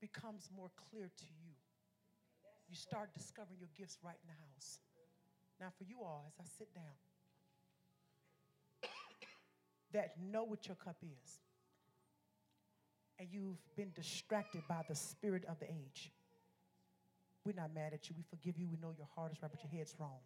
becomes 0.01 0.48
more 0.56 0.70
clear 0.88 1.12
to 1.12 1.28
you. 1.36 1.52
You 2.68 2.76
start 2.76 3.12
discovering 3.12 3.59
your 3.60 3.70
gifts 3.76 3.98
right 4.02 4.16
in 4.16 4.28
the 4.32 4.38
house. 4.40 4.80
Now, 5.60 5.68
for 5.76 5.84
you 5.84 6.01
all, 6.01 6.32
as 6.32 6.34
I 6.40 6.47
sit 6.59 6.72
down, 6.74 6.97
that 9.93 10.16
know 10.20 10.44
what 10.44 10.66
your 10.66 10.76
cup 10.76 10.97
is, 11.02 11.40
and 13.18 13.28
you've 13.30 13.59
been 13.76 13.93
distracted 13.94 14.62
by 14.68 14.82
the 14.88 14.94
spirit 14.94 15.44
of 15.48 15.59
the 15.59 15.66
age. 15.66 16.12
We're 17.44 17.55
not 17.55 17.72
mad 17.74 17.93
at 17.94 18.09
you. 18.09 18.14
We 18.16 18.24
forgive 18.28 18.59
you. 18.59 18.66
We 18.68 18.76
know 18.76 18.93
your 18.97 19.06
heart 19.14 19.32
is 19.32 19.38
right, 19.40 19.51
but 19.51 19.62
your 19.62 19.70
head's 19.70 19.94
wrong. 19.98 20.18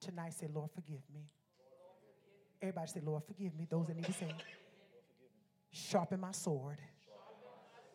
Tonight, 0.00 0.34
say, 0.34 0.48
Lord, 0.52 0.70
forgive 0.74 1.00
me. 1.12 1.24
Everybody 2.62 2.86
say, 2.88 3.00
Lord, 3.02 3.22
forgive 3.26 3.54
me. 3.56 3.66
Those 3.68 3.86
that 3.86 3.96
need 3.96 4.04
to 4.04 4.12
say, 4.12 4.30
sharpen 5.72 6.20
my 6.20 6.32
sword. 6.32 6.78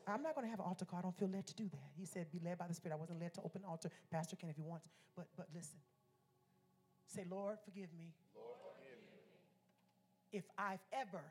I'm 0.08 0.22
not 0.22 0.36
going 0.36 0.46
to 0.46 0.52
have 0.52 0.60
an 0.60 0.66
altar 0.68 0.86
call. 0.86 1.00
I 1.00 1.02
don't 1.04 1.18
feel 1.18 1.28
led 1.28 1.48
to 1.48 1.56
do 1.56 1.70
that. 1.70 1.90
He 1.98 2.06
said, 2.06 2.28
be 2.32 2.40
led 2.44 2.58
by 2.58 2.68
the 2.68 2.74
Spirit. 2.74 2.96
I 2.96 3.00
wasn't 3.00 3.20
led 3.22 3.34
to 3.36 3.42
open 3.42 3.62
an 3.64 3.70
altar. 3.70 3.90
Pastor 4.12 4.36
can 4.36 4.50
if 4.50 4.56
he 4.56 4.62
wants. 4.62 4.86
But, 5.16 5.28
but 5.38 5.48
listen. 5.54 5.78
Say, 7.08 7.26
Lord, 7.30 7.58
forgive 7.64 7.90
me 7.98 8.14
Lord, 8.36 8.58
forgive 8.76 8.98
me. 9.06 9.20
if 10.32 10.44
I've 10.58 10.80
ever 10.94 11.22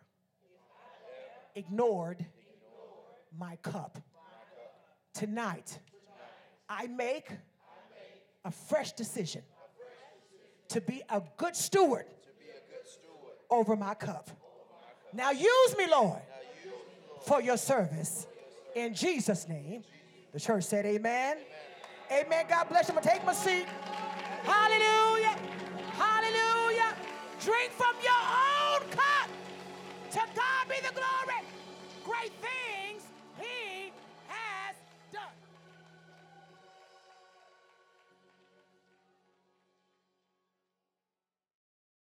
ignored 1.54 2.24
my 3.38 3.56
cup. 3.56 3.98
Tonight, 5.12 5.78
I 6.68 6.86
make 6.86 7.28
a 8.44 8.50
fresh 8.50 8.92
decision 8.92 9.42
to 10.68 10.80
be 10.80 11.02
a 11.08 11.22
good 11.36 11.54
steward 11.54 12.06
over 13.50 13.76
my 13.76 13.94
cup. 13.94 14.30
Now 15.12 15.30
use 15.30 15.76
me, 15.78 15.86
Lord, 15.90 16.20
for 17.22 17.40
your 17.40 17.56
service. 17.56 18.26
In 18.74 18.94
Jesus' 18.94 19.48
name. 19.48 19.84
The 20.32 20.40
church 20.40 20.64
said, 20.64 20.84
Amen. 20.84 21.36
Amen. 22.10 22.46
God 22.48 22.68
bless 22.68 22.88
you. 22.88 22.96
I'm 22.96 23.02
take 23.02 23.24
my 23.24 23.32
seat. 23.32 23.66
Hallelujah. 24.42 25.36
Hallelujah. 25.92 26.96
Drink 27.40 27.70
from 27.72 27.94
your 28.02 28.12
own 28.12 28.90
cup. 28.90 29.30
To 30.10 30.18
God 30.34 30.68
be 30.68 30.74
the 30.86 30.92
glory. 30.92 31.40
Great 32.04 32.32
things 32.40 32.63